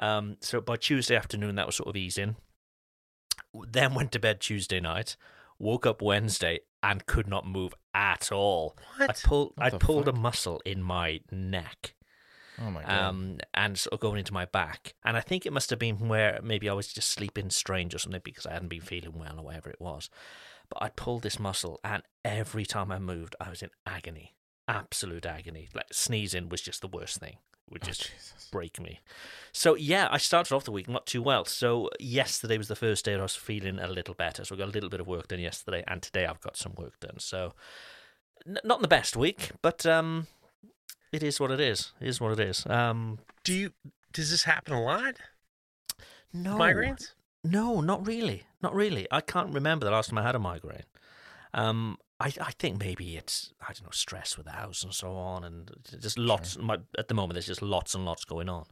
Um, 0.00 0.36
so 0.40 0.60
by 0.60 0.76
Tuesday 0.76 1.16
afternoon, 1.16 1.54
that 1.56 1.66
was 1.66 1.76
sort 1.76 1.88
of 1.88 1.96
easing. 1.96 2.36
Then 3.68 3.94
went 3.94 4.12
to 4.12 4.18
bed 4.18 4.40
Tuesday 4.40 4.80
night. 4.80 5.16
Woke 5.58 5.86
up 5.86 6.00
Wednesday 6.02 6.60
and 6.82 7.06
could 7.06 7.28
not 7.28 7.46
move 7.46 7.74
at 7.94 8.32
all. 8.32 8.76
I 8.98 9.06
What? 9.06 9.22
pulled 9.24 9.52
I 9.58 9.70
pulled 9.70 10.08
a 10.08 10.12
muscle 10.12 10.62
in 10.64 10.82
my 10.82 11.20
neck 11.30 11.94
oh 12.60 12.70
my 12.70 12.82
god 12.82 12.90
um, 12.90 13.38
and 13.54 13.78
sort 13.78 13.94
of 13.94 14.00
going 14.00 14.18
into 14.18 14.34
my 14.34 14.44
back. 14.44 14.94
And 15.04 15.16
I 15.16 15.20
think 15.20 15.46
it 15.46 15.52
must 15.52 15.70
have 15.70 15.78
been 15.78 16.08
where 16.08 16.40
maybe 16.42 16.68
I 16.68 16.72
was 16.72 16.92
just 16.92 17.10
sleeping 17.10 17.50
strange 17.50 17.94
or 17.94 17.98
something 17.98 18.20
because 18.24 18.46
I 18.46 18.52
hadn't 18.52 18.68
been 18.68 18.80
feeling 18.80 19.18
well 19.18 19.38
or 19.38 19.44
whatever 19.44 19.70
it 19.70 19.80
was. 19.80 20.10
But 20.68 20.82
I 20.82 20.88
pulled 20.90 21.22
this 21.22 21.40
muscle, 21.40 21.80
and 21.82 22.02
every 22.24 22.64
time 22.64 22.92
I 22.92 23.00
moved, 23.00 23.34
I 23.40 23.50
was 23.50 23.60
in 23.60 23.70
agony, 23.86 24.36
absolute 24.68 25.26
agony. 25.26 25.68
Like 25.74 25.92
sneezing 25.92 26.48
was 26.48 26.60
just 26.60 26.80
the 26.80 26.88
worst 26.88 27.18
thing. 27.18 27.38
Would 27.70 27.82
Oh, 27.84 27.86
just 27.86 28.10
Jesus. 28.10 28.48
break 28.50 28.80
me. 28.80 29.00
So 29.52 29.74
yeah, 29.76 30.08
I 30.10 30.18
started 30.18 30.54
off 30.54 30.64
the 30.64 30.72
week 30.72 30.88
not 30.88 31.06
too 31.06 31.22
well. 31.22 31.44
So 31.44 31.88
yesterday 32.00 32.58
was 32.58 32.68
the 32.68 32.74
first 32.76 33.04
day 33.04 33.14
I 33.14 33.22
was 33.22 33.36
feeling 33.36 33.78
a 33.78 33.86
little 33.86 34.14
better. 34.14 34.44
So 34.44 34.54
I 34.54 34.58
got 34.58 34.68
a 34.68 34.72
little 34.72 34.90
bit 34.90 35.00
of 35.00 35.06
work 35.06 35.28
done 35.28 35.38
yesterday, 35.40 35.84
and 35.86 36.02
today 36.02 36.26
I've 36.26 36.40
got 36.40 36.56
some 36.56 36.74
work 36.76 36.98
done. 37.00 37.18
So 37.18 37.54
n- 38.46 38.58
not 38.64 38.82
the 38.82 38.88
best 38.88 39.16
week, 39.16 39.50
but 39.62 39.86
um, 39.86 40.26
it 41.12 41.22
is 41.22 41.38
what 41.38 41.50
it 41.52 41.60
is. 41.60 41.92
It 42.00 42.08
is 42.08 42.20
what 42.20 42.32
it 42.32 42.40
is. 42.40 42.66
Um, 42.66 43.20
Do 43.44 43.52
you? 43.54 43.72
Does 44.12 44.30
this 44.32 44.42
happen 44.44 44.74
a 44.74 44.82
lot? 44.82 45.14
no 46.32 46.56
Migraines? 46.56 47.12
No, 47.44 47.80
not 47.80 48.06
really. 48.06 48.44
Not 48.62 48.74
really. 48.74 49.06
I 49.10 49.20
can't 49.20 49.54
remember 49.54 49.84
the 49.86 49.92
last 49.92 50.10
time 50.10 50.18
I 50.18 50.22
had 50.22 50.34
a 50.34 50.38
migraine. 50.38 50.82
Um, 51.54 51.96
I 52.20 52.32
I 52.40 52.52
think 52.58 52.78
maybe 52.78 53.16
it's 53.16 53.52
I 53.60 53.72
don't 53.72 53.84
know 53.84 53.90
stress 53.92 54.36
with 54.36 54.46
the 54.46 54.52
house 54.52 54.84
and 54.84 54.94
so 54.94 55.12
on, 55.12 55.42
and 55.42 55.70
just 56.00 56.18
lots. 56.18 56.58
My, 56.58 56.78
at 56.98 57.08
the 57.08 57.14
moment, 57.14 57.34
there's 57.34 57.46
just 57.46 57.62
lots 57.62 57.94
and 57.94 58.04
lots 58.04 58.24
going 58.24 58.48
on, 58.48 58.66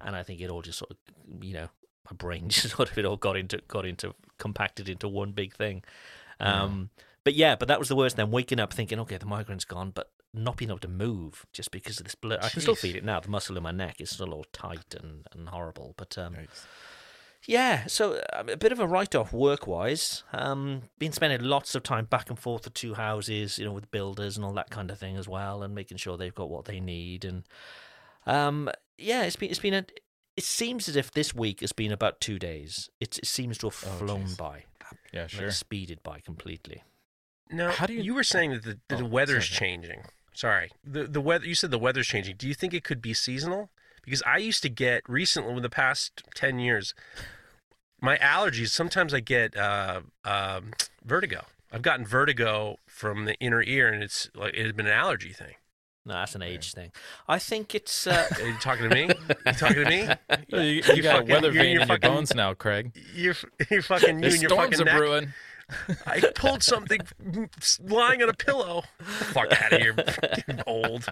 and 0.00 0.14
I 0.14 0.22
think 0.22 0.40
it 0.40 0.50
all 0.50 0.62
just 0.62 0.78
sort 0.78 0.92
of 0.92 1.44
you 1.44 1.54
know 1.54 1.68
my 2.10 2.16
brain 2.16 2.48
just 2.48 2.76
sort 2.76 2.90
of 2.90 2.98
it 2.98 3.04
all 3.04 3.16
got 3.16 3.36
into 3.36 3.60
got 3.66 3.86
into 3.86 4.14
compacted 4.38 4.88
into 4.88 5.08
one 5.08 5.32
big 5.32 5.54
thing. 5.54 5.82
Um, 6.38 6.90
but 7.24 7.34
yeah, 7.34 7.56
but 7.56 7.68
that 7.68 7.78
was 7.78 7.88
the 7.88 7.96
worst. 7.96 8.16
Then 8.16 8.30
waking 8.30 8.60
up 8.60 8.72
thinking, 8.72 8.98
okay, 9.00 9.16
the 9.16 9.26
migraine's 9.26 9.64
gone, 9.64 9.90
but 9.90 10.10
not 10.34 10.56
being 10.56 10.70
able 10.70 10.78
to 10.80 10.88
move 10.88 11.46
just 11.52 11.70
because 11.70 11.98
of 11.98 12.04
this 12.04 12.14
blood. 12.14 12.40
I 12.42 12.48
can 12.48 12.60
still 12.60 12.74
feel 12.74 12.96
it 12.96 13.04
now. 13.04 13.20
The 13.20 13.28
muscle 13.28 13.56
in 13.56 13.62
my 13.62 13.70
neck 13.70 14.00
is 14.00 14.10
still 14.10 14.32
all 14.32 14.46
tight 14.52 14.94
and, 14.98 15.26
and 15.32 15.48
horrible. 15.48 15.94
But 15.96 16.18
um, 16.18 16.34
Yikes. 16.34 16.66
Yeah, 17.46 17.86
so 17.86 18.20
um, 18.32 18.48
a 18.48 18.56
bit 18.56 18.70
of 18.70 18.78
a 18.78 18.86
write-off 18.86 19.32
work-wise. 19.32 20.22
Um, 20.32 20.82
been 20.98 21.10
spending 21.12 21.40
lots 21.42 21.74
of 21.74 21.82
time 21.82 22.04
back 22.04 22.30
and 22.30 22.38
forth 22.38 22.62
to 22.62 22.70
two 22.70 22.94
houses, 22.94 23.58
you 23.58 23.64
know, 23.64 23.72
with 23.72 23.90
builders 23.90 24.36
and 24.36 24.44
all 24.46 24.52
that 24.54 24.70
kind 24.70 24.90
of 24.92 24.98
thing 24.98 25.16
as 25.16 25.28
well, 25.28 25.62
and 25.64 25.74
making 25.74 25.96
sure 25.96 26.16
they've 26.16 26.34
got 26.34 26.50
what 26.50 26.66
they 26.66 26.78
need. 26.78 27.24
And 27.24 27.42
um, 28.26 28.70
yeah, 28.96 29.24
it's 29.24 29.36
been 29.36 29.50
it's 29.50 29.58
been 29.58 29.74
a. 29.74 29.84
It 30.36 30.44
seems 30.44 30.88
as 30.88 30.96
if 30.96 31.10
this 31.10 31.34
week 31.34 31.60
has 31.60 31.72
been 31.72 31.92
about 31.92 32.20
two 32.20 32.38
days. 32.38 32.88
It, 33.00 33.18
it 33.18 33.26
seems 33.26 33.58
to 33.58 33.66
have 33.66 33.84
Oh, 33.86 33.90
flown 33.98 34.24
jeez. 34.24 34.36
by, 34.38 34.64
Yeah, 35.12 35.22
like 35.22 35.30
sure. 35.30 35.50
speeded 35.50 36.02
by 36.02 36.20
completely. 36.20 36.84
Now, 37.50 37.70
How 37.70 37.84
do 37.84 37.92
you- 37.92 38.02
you 38.02 38.14
were 38.14 38.24
saying 38.24 38.52
that 38.52 38.62
the, 38.62 38.78
that 38.88 38.96
the 38.98 39.04
Oh, 39.04 39.08
weather's 39.08 39.46
sorry. 39.46 39.58
changing. 39.58 40.04
Sorry, 40.32 40.70
the 40.84 41.04
the 41.08 41.20
weather. 41.20 41.44
You 41.44 41.54
said 41.54 41.70
the 41.72 41.78
weather's 41.78 42.06
changing. 42.06 42.36
Do 42.36 42.46
you 42.48 42.54
think 42.54 42.72
it 42.72 42.84
could 42.84 43.02
be 43.02 43.12
seasonal? 43.12 43.68
Because 44.04 44.22
I 44.26 44.38
used 44.38 44.62
to 44.62 44.68
get 44.68 45.02
recently, 45.08 45.54
in 45.56 45.62
the 45.62 45.70
past 45.70 46.22
ten 46.34 46.58
years, 46.58 46.94
my 48.00 48.16
allergies. 48.18 48.68
Sometimes 48.68 49.14
I 49.14 49.20
get 49.20 49.56
uh, 49.56 50.00
um, 50.24 50.72
vertigo. 51.04 51.42
I've 51.72 51.82
gotten 51.82 52.04
vertigo 52.04 52.76
from 52.86 53.24
the 53.24 53.34
inner 53.36 53.62
ear, 53.62 53.88
and 53.88 54.02
it's 54.02 54.28
like 54.34 54.54
it 54.54 54.62
has 54.64 54.72
been 54.72 54.86
an 54.86 54.92
allergy 54.92 55.32
thing. 55.32 55.54
No, 56.04 56.14
that's 56.14 56.34
an 56.34 56.42
age 56.42 56.72
thing. 56.74 56.90
I 57.28 57.38
think 57.38 57.76
it's. 57.76 58.08
Uh, 58.08 58.26
Are 58.40 58.46
you 58.48 58.56
talking 58.60 58.88
to 58.88 58.94
me? 58.94 59.02
you 59.46 59.52
talking 59.52 59.84
to 59.84 59.88
me? 59.88 60.08
You, 60.48 60.58
you 60.60 60.82
You 60.96 61.02
got 61.02 61.18
fucking- 61.18 61.30
a 61.30 61.34
weather 61.34 61.52
you're- 61.52 61.58
vein 61.62 61.72
you're 61.74 61.82
in 61.82 61.88
your 61.88 61.96
fucking- 61.96 62.10
bones 62.10 62.34
now, 62.34 62.54
Craig. 62.54 62.92
You're 63.14 63.36
you're 63.70 63.82
fucking 63.82 64.16
you 64.16 64.20
There's 64.22 64.34
and 64.34 64.42
your 64.42 64.50
storms 64.50 64.76
fucking 64.76 64.80
are 64.82 64.84
neck. 64.90 64.96
brewing. 64.98 65.32
I 66.06 66.20
pulled 66.34 66.62
something 66.62 67.00
lying 67.88 68.20
on 68.22 68.28
a 68.28 68.34
pillow. 68.34 68.82
Fuck 69.00 69.52
out 69.62 69.72
of 69.72 69.80
here, 69.80 69.94
fucking 69.94 70.60
old. 70.66 71.06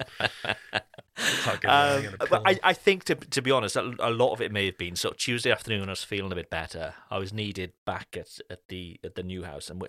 Um, 1.68 2.14
but. 2.18 2.42
I, 2.44 2.58
I 2.62 2.72
think 2.72 3.04
to 3.04 3.14
to 3.14 3.42
be 3.42 3.50
honest, 3.50 3.76
a, 3.76 3.94
a 3.98 4.10
lot 4.10 4.32
of 4.32 4.40
it 4.40 4.52
may 4.52 4.66
have 4.66 4.78
been 4.78 4.96
so. 4.96 5.10
Tuesday 5.10 5.50
afternoon, 5.50 5.88
I 5.88 5.92
was 5.92 6.04
feeling 6.04 6.32
a 6.32 6.36
bit 6.36 6.50
better. 6.50 6.94
I 7.10 7.18
was 7.18 7.32
needed 7.32 7.72
back 7.84 8.16
at 8.18 8.38
at 8.48 8.68
the 8.68 8.98
at 9.04 9.14
the 9.14 9.22
new 9.22 9.44
house, 9.44 9.70
and 9.70 9.82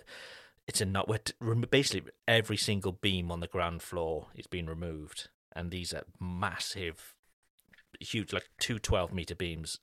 it's 0.66 0.80
a 0.80 0.84
not. 0.84 1.08
We're 1.08 1.54
basically 1.54 2.10
every 2.28 2.56
single 2.56 2.92
beam 2.92 3.30
on 3.30 3.40
the 3.40 3.46
ground 3.46 3.82
floor 3.82 4.28
is 4.34 4.46
being 4.46 4.66
removed, 4.66 5.28
and 5.54 5.70
these 5.70 5.92
are 5.92 6.04
massive, 6.20 7.14
huge, 8.00 8.32
like 8.32 8.48
two 8.58 8.78
12 8.78 9.12
meter 9.12 9.34
beams. 9.34 9.78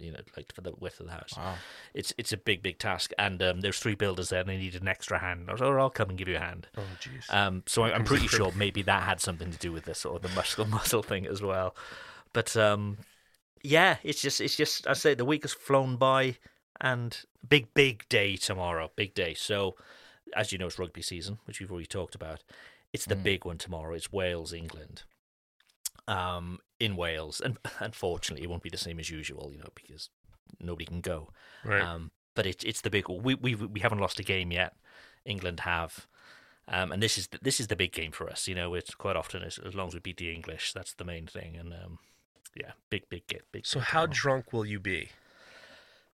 You 0.00 0.12
know, 0.12 0.20
like 0.36 0.52
for 0.54 0.60
the 0.60 0.72
width 0.78 1.00
of 1.00 1.06
the 1.06 1.12
house. 1.12 1.34
Wow. 1.36 1.54
It's 1.94 2.12
it's 2.18 2.32
a 2.32 2.36
big 2.36 2.62
big 2.62 2.78
task, 2.78 3.12
and 3.18 3.42
um, 3.42 3.60
there's 3.60 3.78
three 3.78 3.94
builders 3.94 4.28
there, 4.28 4.40
and 4.40 4.48
they 4.48 4.56
needed 4.56 4.82
an 4.82 4.88
extra 4.88 5.18
hand. 5.18 5.46
I 5.48 5.52
was, 5.52 5.62
oh, 5.62 5.76
I'll 5.76 5.90
come 5.90 6.08
and 6.10 6.18
give 6.18 6.28
you 6.28 6.36
a 6.36 6.40
hand. 6.40 6.68
oh 6.76 6.82
jeez. 7.00 7.32
Um, 7.34 7.62
so 7.66 7.82
I- 7.82 7.92
I'm 7.94 8.04
pretty 8.04 8.28
sure 8.28 8.52
maybe 8.56 8.82
that 8.82 9.02
had 9.02 9.20
something 9.20 9.50
to 9.50 9.58
do 9.58 9.72
with 9.72 9.84
this 9.84 10.04
or 10.04 10.18
the 10.20 10.28
muscle 10.30 10.64
muscle 10.78 11.02
thing 11.02 11.26
as 11.26 11.42
well. 11.42 11.74
But 12.32 12.56
um, 12.56 12.98
yeah, 13.62 13.96
it's 14.04 14.22
just 14.22 14.40
it's 14.40 14.56
just 14.56 14.86
I 14.86 14.92
say 14.92 15.14
the 15.14 15.24
week 15.24 15.42
has 15.42 15.52
flown 15.52 15.96
by, 15.96 16.36
and 16.80 17.18
big 17.48 17.74
big 17.74 18.08
day 18.08 18.36
tomorrow, 18.36 18.90
big 18.94 19.14
day. 19.14 19.34
So 19.34 19.74
as 20.36 20.52
you 20.52 20.58
know, 20.58 20.66
it's 20.66 20.78
rugby 20.78 21.02
season, 21.02 21.38
which 21.46 21.58
we've 21.58 21.70
already 21.72 21.86
talked 21.86 22.14
about. 22.14 22.44
It's 22.92 23.04
the 23.06 23.16
Mm. 23.16 23.22
big 23.22 23.44
one 23.44 23.58
tomorrow. 23.58 23.94
It's 23.94 24.12
Wales 24.12 24.52
England. 24.52 25.02
Um, 26.08 26.60
in 26.80 26.96
Wales, 26.96 27.40
and 27.40 27.58
unfortunately, 27.80 28.42
it 28.42 28.48
won't 28.48 28.62
be 28.62 28.70
the 28.70 28.78
same 28.78 28.98
as 28.98 29.10
usual, 29.10 29.50
you 29.52 29.58
know, 29.58 29.68
because 29.74 30.08
nobody 30.60 30.86
can 30.86 31.00
go. 31.00 31.28
right. 31.64 31.82
Um, 31.82 32.10
but 32.34 32.46
it's 32.46 32.64
it's 32.64 32.80
the 32.82 32.90
big. 32.90 33.08
We 33.08 33.34
we 33.34 33.54
we 33.54 33.80
haven't 33.80 33.98
lost 33.98 34.20
a 34.20 34.22
game 34.22 34.52
yet. 34.52 34.76
England 35.24 35.60
have, 35.60 36.06
um, 36.68 36.92
and 36.92 37.02
this 37.02 37.18
is 37.18 37.26
the, 37.28 37.38
this 37.42 37.60
is 37.60 37.66
the 37.66 37.76
big 37.76 37.92
game 37.92 38.12
for 38.12 38.30
us. 38.30 38.46
You 38.46 38.54
know, 38.54 38.74
it's 38.74 38.94
quite 38.94 39.16
often 39.16 39.42
as, 39.42 39.58
as 39.58 39.74
long 39.74 39.88
as 39.88 39.94
we 39.94 40.00
beat 40.00 40.18
the 40.18 40.32
English, 40.32 40.72
that's 40.72 40.94
the 40.94 41.04
main 41.04 41.26
thing. 41.26 41.56
And 41.56 41.72
um, 41.72 41.98
yeah, 42.54 42.72
big 42.90 43.08
big 43.08 43.26
get 43.26 43.42
big. 43.50 43.66
so 43.66 43.80
game 43.80 43.86
how 43.86 44.06
drunk 44.06 44.52
will 44.52 44.64
you 44.64 44.78
be? 44.78 45.10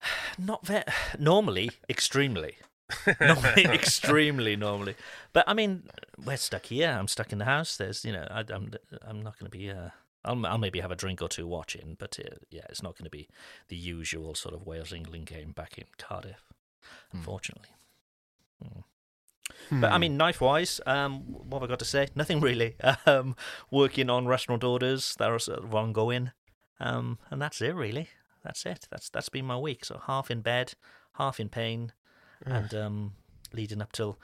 not 0.38 0.66
very 0.66 0.84
normally 1.20 1.72
extremely. 1.90 2.58
normally, 3.22 3.66
extremely 3.66 4.56
normally, 4.56 4.96
but 5.34 5.44
I 5.48 5.54
mean, 5.54 5.84
we're 6.24 6.38
stuck 6.38 6.66
here. 6.68 6.90
I'm 6.90 7.08
stuck 7.08 7.32
in 7.32 7.40
the 7.40 7.46
house. 7.46 7.78
There's, 7.78 8.04
you 8.06 8.12
know, 8.14 8.28
I, 8.30 8.40
I'm, 8.50 8.74
I'm 9.04 9.22
not 9.22 9.38
going 9.40 9.50
to 9.52 9.58
be. 9.58 9.70
Uh, 9.70 9.90
I'll, 10.24 10.46
I'll 10.46 10.58
maybe 10.60 10.80
have 10.82 10.92
a 10.92 10.96
drink 10.96 11.22
or 11.22 11.28
two 11.28 11.48
watching, 11.48 11.96
but 12.00 12.20
uh, 12.20 12.36
yeah, 12.52 12.62
it's 12.70 12.84
not 12.84 12.96
going 12.98 13.06
to 13.06 13.10
be 13.10 13.28
the 13.70 13.76
usual 13.76 14.36
sort 14.36 14.54
of 14.54 14.66
Wales 14.68 14.94
England 14.94 15.26
game 15.26 15.52
back 15.52 15.78
in 15.78 15.86
Cardiff, 15.98 16.44
Hmm. 17.12 17.18
unfortunately. 17.18 17.70
Hmm. 19.70 19.80
But 19.82 19.92
I 19.92 19.98
mean, 19.98 20.18
knife 20.18 20.42
wise, 20.42 20.80
um, 20.86 21.22
what 21.22 21.60
have 21.62 21.70
I 21.70 21.72
got 21.72 21.80
to 21.80 21.86
say? 21.86 22.08
Nothing 22.16 22.40
really. 22.42 22.76
Um, 23.06 23.36
working 23.72 24.10
on 24.10 24.28
restaurant 24.28 24.64
orders 24.64 25.16
that 25.18 25.30
are 25.30 25.40
sort 25.40 25.64
of 25.64 25.74
ongoing, 25.76 26.32
um, 26.80 27.18
and 27.30 27.42
that's 27.42 27.62
it 27.62 27.74
really. 27.76 28.10
That's 28.44 28.66
it. 28.66 28.88
That's 28.92 29.10
that's 29.10 29.30
been 29.30 29.46
my 29.46 29.58
week. 29.58 29.86
So 29.86 30.02
half 30.06 30.30
in 30.32 30.42
bed, 30.42 30.74
half 31.14 31.40
in 31.40 31.50
pain, 31.50 31.94
and 32.46 32.74
um, 32.74 33.14
leading 33.54 33.82
up 33.82 33.92
till 33.92 34.20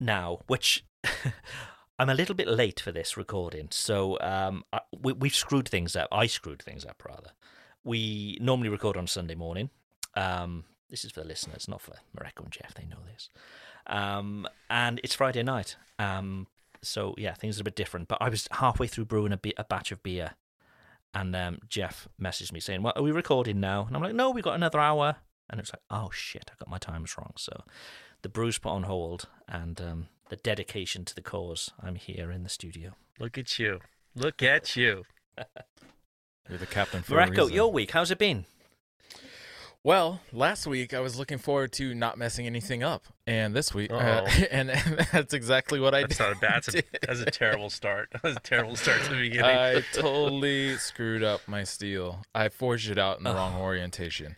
now, 0.00 0.40
which. 0.46 0.84
I'm 1.98 2.10
a 2.10 2.14
little 2.14 2.34
bit 2.34 2.46
late 2.46 2.78
for 2.78 2.92
this 2.92 3.16
recording, 3.16 3.68
so 3.70 4.18
um, 4.20 4.64
I, 4.70 4.80
we, 5.00 5.14
we've 5.14 5.34
screwed 5.34 5.66
things 5.66 5.96
up. 5.96 6.08
I 6.12 6.26
screwed 6.26 6.60
things 6.60 6.84
up 6.84 7.02
rather. 7.02 7.30
We 7.84 8.36
normally 8.38 8.68
record 8.68 8.98
on 8.98 9.06
Sunday 9.06 9.34
morning. 9.34 9.70
Um, 10.14 10.64
this 10.90 11.06
is 11.06 11.12
for 11.12 11.20
the 11.20 11.26
listeners, 11.26 11.68
not 11.68 11.80
for 11.80 11.94
Mareko 12.14 12.44
and 12.44 12.52
Jeff. 12.52 12.74
They 12.74 12.84
know 12.84 12.98
this. 13.10 13.30
Um, 13.86 14.46
and 14.68 15.00
it's 15.02 15.14
Friday 15.14 15.42
night. 15.42 15.76
Um, 15.98 16.48
so 16.82 17.14
yeah, 17.18 17.34
things 17.34 17.58
are 17.58 17.62
a 17.62 17.64
bit 17.64 17.76
different. 17.76 18.08
But 18.08 18.18
I 18.20 18.28
was 18.28 18.48
halfway 18.52 18.86
through 18.86 19.06
brewing 19.06 19.32
a, 19.32 19.36
bi- 19.36 19.54
a 19.56 19.64
batch 19.64 19.92
of 19.92 20.02
beer, 20.02 20.32
and 21.14 21.34
um, 21.34 21.58
Jeff 21.68 22.08
messaged 22.20 22.52
me 22.52 22.60
saying, 22.60 22.82
"Well, 22.82 22.92
are 22.96 23.02
we 23.02 23.10
recording 23.10 23.60
now?" 23.60 23.86
And 23.86 23.96
I'm 23.96 24.02
like, 24.02 24.14
"No, 24.14 24.30
we've 24.30 24.44
got 24.44 24.54
another 24.54 24.80
hour." 24.80 25.16
And 25.48 25.60
it's 25.60 25.72
like, 25.72 25.82
"Oh 25.90 26.10
shit, 26.12 26.50
I 26.50 26.54
got 26.58 26.68
my 26.68 26.78
times 26.78 27.16
wrong." 27.16 27.32
So 27.36 27.62
the 28.22 28.28
brew's 28.28 28.58
put 28.58 28.70
on 28.70 28.82
hold, 28.84 29.28
and 29.48 29.80
um, 29.80 30.06
the 30.28 30.36
dedication 30.36 31.04
to 31.04 31.14
the 31.14 31.22
cause. 31.22 31.70
I'm 31.80 31.94
here 31.94 32.30
in 32.30 32.42
the 32.42 32.48
studio. 32.48 32.92
Look 33.20 33.38
at 33.38 33.58
you. 33.58 33.80
Look 34.14 34.42
at 34.42 34.74
you. 34.76 35.04
You're 36.48 36.58
the 36.58 36.66
captain 36.66 37.02
for 37.02 37.18
a 37.18 37.26
Mareko, 37.26 37.38
reason. 37.38 37.52
your 37.54 37.72
week, 37.72 37.90
how's 37.90 38.10
it 38.10 38.18
been? 38.18 38.46
Well, 39.82 40.20
last 40.32 40.66
week 40.66 40.94
I 40.94 41.00
was 41.00 41.16
looking 41.16 41.38
forward 41.38 41.70
to 41.74 41.94
not 41.94 42.18
messing 42.18 42.44
anything 42.46 42.82
up, 42.82 43.04
and 43.24 43.54
this 43.54 43.72
week, 43.72 43.92
uh, 43.92 43.96
Uh-oh. 43.96 44.26
and, 44.50 44.70
that's 45.12 45.32
exactly 45.32 45.78
what 45.78 45.94
I 45.94 46.02
That's 46.02 46.16
did. 46.18 46.22
not 46.24 46.32
a 46.36 46.40
bad. 46.40 46.64
That's 46.64 46.74
a, 46.74 46.82
that's 47.06 47.20
a 47.20 47.26
terrible 47.26 47.70
start. 47.70 48.08
That's 48.22 48.36
a 48.36 48.40
terrible 48.40 48.74
start 48.74 49.02
to 49.04 49.10
the 49.10 49.16
beginning. 49.16 49.44
I 49.44 49.82
totally 49.92 50.76
screwed 50.78 51.22
up 51.22 51.46
my 51.46 51.62
steel. 51.62 52.22
I 52.34 52.48
forged 52.48 52.90
it 52.90 52.98
out 52.98 53.18
in 53.18 53.24
the 53.24 53.32
wrong 53.34 53.60
orientation, 53.60 54.34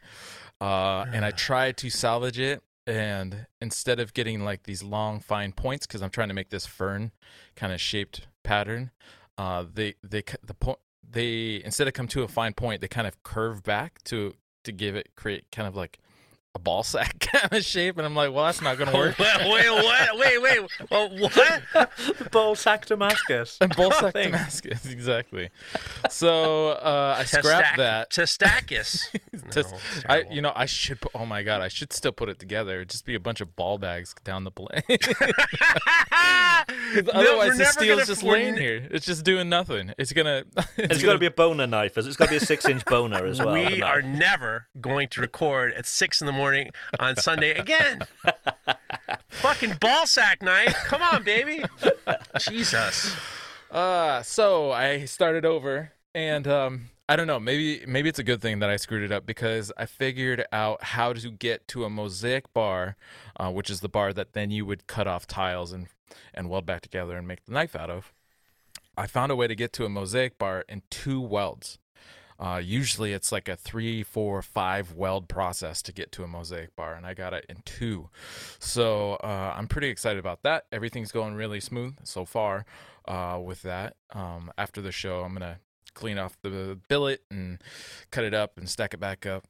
uh, 0.61 1.07
and 1.13 1.25
I 1.25 1.31
tried 1.31 1.77
to 1.79 1.91
salvage 1.91 2.39
it. 2.39 2.63
And 2.87 3.47
instead 3.61 4.01
of 4.01 4.15
getting 4.15 4.45
like 4.45 4.63
these 4.63 4.83
long, 4.83 5.21
fine 5.21 5.53
points, 5.53 5.87
because 5.87 6.03
I'm 6.03 6.09
trying 6.09 6.29
to 6.29 6.35
make 6.35 6.49
this 6.49 6.65
fern 6.65 7.13
kind 7.55 7.73
of 7.73 7.81
shaped 7.81 8.27
pattern, 8.43 8.93
uh, 9.37 9.65
they 9.73 9.95
they 10.03 10.23
the 10.43 10.55
point 10.55 10.79
they 11.09 11.61
instead 11.65 11.87
of 11.87 11.93
come 11.93 12.09
to 12.09 12.23
a 12.23 12.29
fine 12.29 12.55
point, 12.55 12.81
they 12.81 12.89
kind 12.89 13.07
of 13.07 13.23
curve 13.23 13.63
back 13.63 14.03
to 14.05 14.35
to 14.65 14.73
give 14.73 14.97
it 14.97 15.11
create 15.17 15.45
kind 15.53 15.69
of 15.69 15.77
like 15.77 15.99
a 16.55 16.59
ball 16.59 16.83
sack 16.83 17.19
kind 17.33 17.53
of 17.53 17.65
shape. 17.65 17.99
And 17.99 18.07
I'm 18.07 18.15
like, 18.17 18.33
well, 18.33 18.45
that's 18.47 18.61
not 18.63 18.79
gonna 18.79 18.93
work. 18.97 19.19
wait, 19.21 19.37
wait, 19.49 19.71
what? 19.71 20.19
Wait, 20.19 20.43
wait. 20.43 20.61
Well, 20.91 21.09
what? 21.19 22.31
Ball 22.33 22.55
sack 22.55 22.87
Damascus. 22.87 23.59
And 23.61 23.75
ball 23.77 23.93
sack 23.93 24.13
Thing. 24.13 24.33
Damascus, 24.33 24.87
exactly. 24.87 25.51
So 26.11 26.71
uh, 26.71 27.17
I 27.19 27.25
scrapped 27.25 27.77
that. 27.79 28.11
Testakis. 28.11 29.07
Tes- 29.51 29.71
No, 29.73 29.79
I, 30.09 30.25
you 30.31 30.41
know, 30.43 30.53
I 30.55 30.67
should. 30.67 31.01
Put, 31.01 31.13
oh 31.15 31.27
my 31.27 31.43
god, 31.43 31.61
I 31.61 31.69
should 31.69 31.93
still 31.93 32.13
put 32.13 32.29
it 32.29 32.39
together. 32.39 32.77
It'd 32.77 32.91
just 32.91 33.05
be 33.05 33.15
a 33.15 33.21
bunch 33.21 33.41
of 33.41 33.55
ball 33.57 33.79
bags 33.79 34.15
down 34.25 34.45
the 34.45 34.51
blade. 34.51 34.83
No, 37.05 37.13
Otherwise, 37.13 37.53
the 37.53 37.59
never 37.59 37.73
steel's 37.73 38.07
just 38.07 38.23
we're 38.23 38.33
laying 38.35 38.57
here. 38.57 38.87
It's 38.91 39.07
just 39.07 39.25
doing 39.25 39.49
nothing. 39.49 39.93
It's 39.99 40.13
gonna. 40.13 40.45
It's 40.77 41.03
got 41.03 41.13
to 41.13 41.19
be 41.19 41.27
a 41.27 41.31
boner 41.31 41.67
knife. 41.67 41.97
It's 41.97 42.17
got 42.17 42.27
to 42.27 42.31
be 42.31 42.37
a 42.37 42.41
six-inch 42.41 42.85
boner 42.85 43.25
as 43.27 43.39
well. 43.41 43.53
we 43.55 43.83
are 43.83 44.03
never 44.03 44.67
going 44.81 45.09
to 45.09 45.21
record 45.21 45.73
at 45.75 45.87
six 45.87 46.21
in 46.21 46.27
the 46.27 46.33
morning 46.33 46.48
on 46.99 47.17
Sunday 47.17 47.51
again. 47.51 48.01
Fucking 49.29 49.75
ball 49.81 50.07
sack 50.07 50.43
night. 50.43 50.75
Come 50.85 51.03
on, 51.03 51.23
baby. 51.23 51.65
Jesus. 52.39 53.15
Uh, 53.71 54.23
so 54.23 54.73
I 54.73 55.05
started 55.05 55.45
over, 55.45 55.93
and 56.15 56.49
um, 56.49 56.91
I 57.09 57.17
don't 57.17 57.27
know. 57.27 57.39
Maybe 57.39 57.85
maybe 57.87 58.09
it's 58.09 58.19
a 58.19 58.25
good 58.25 58.41
thing 58.41 58.59
that 58.61 58.71
I 58.71 58.77
screwed 58.77 59.03
it 59.03 59.13
up 59.13 59.27
because 59.27 59.73
I 59.77 59.87
figured 59.87 60.45
out 60.53 60.83
how 60.83 61.13
to 61.13 61.31
get 61.31 61.69
to 61.69 61.85
a 61.85 61.91
mosaic 61.91 62.53
bar, 62.53 62.97
uh, 63.37 63.51
which 63.51 63.71
is 63.71 63.81
the 63.81 63.89
bar 63.89 64.13
that 64.13 64.33
then 64.33 64.51
you 64.51 64.65
would 64.67 64.87
cut 64.87 65.07
off 65.07 65.27
tiles 65.27 65.73
and 65.73 65.89
and 66.35 66.49
weld 66.49 66.67
back 66.67 66.81
together 66.81 67.17
and 67.17 67.29
make 67.29 67.45
the 67.45 67.53
knife 67.53 67.77
out 67.77 67.91
of. 67.91 68.13
I 68.97 69.07
found 69.07 69.31
a 69.31 69.37
way 69.37 69.47
to 69.47 69.55
get 69.55 69.73
to 69.75 69.85
a 69.85 69.89
mosaic 69.89 70.39
bar 70.39 70.65
in 70.69 70.83
two 70.91 71.21
welds. 71.21 71.79
Uh, 72.39 72.61
usually 72.63 73.13
it's 73.13 73.33
like 73.33 73.49
a 73.49 73.57
three, 73.57 74.03
four, 74.03 74.41
five 74.43 74.93
weld 74.93 75.29
process 75.29 75.83
to 75.83 75.93
get 75.93 76.13
to 76.13 76.23
a 76.23 76.29
mosaic 76.29 76.75
bar, 76.77 76.95
and 76.95 77.05
I 77.05 77.15
got 77.15 77.35
it 77.35 77.45
in 77.49 77.63
two. 77.65 78.11
So 78.59 79.15
uh, 79.15 79.55
I'm 79.57 79.67
pretty 79.67 79.89
excited 79.89 80.19
about 80.19 80.43
that. 80.43 80.67
Everything's 80.71 81.11
going 81.11 81.35
really 81.35 81.61
smooth 81.61 81.97
so 82.05 82.25
far 82.25 82.65
uh, 83.07 83.41
with 83.43 83.63
that. 83.63 83.97
Um, 84.13 84.53
after 84.57 84.81
the 84.81 84.93
show, 84.93 85.23
I'm 85.23 85.33
gonna 85.33 85.59
clean 85.95 86.19
off 86.19 86.37
the 86.43 86.79
billet 86.89 87.23
and 87.31 87.61
cut 88.11 88.25
it 88.25 88.35
up 88.35 88.57
and 88.57 88.69
stack 88.69 88.95
it 88.95 89.01
back 89.01 89.27
up. 89.27 89.49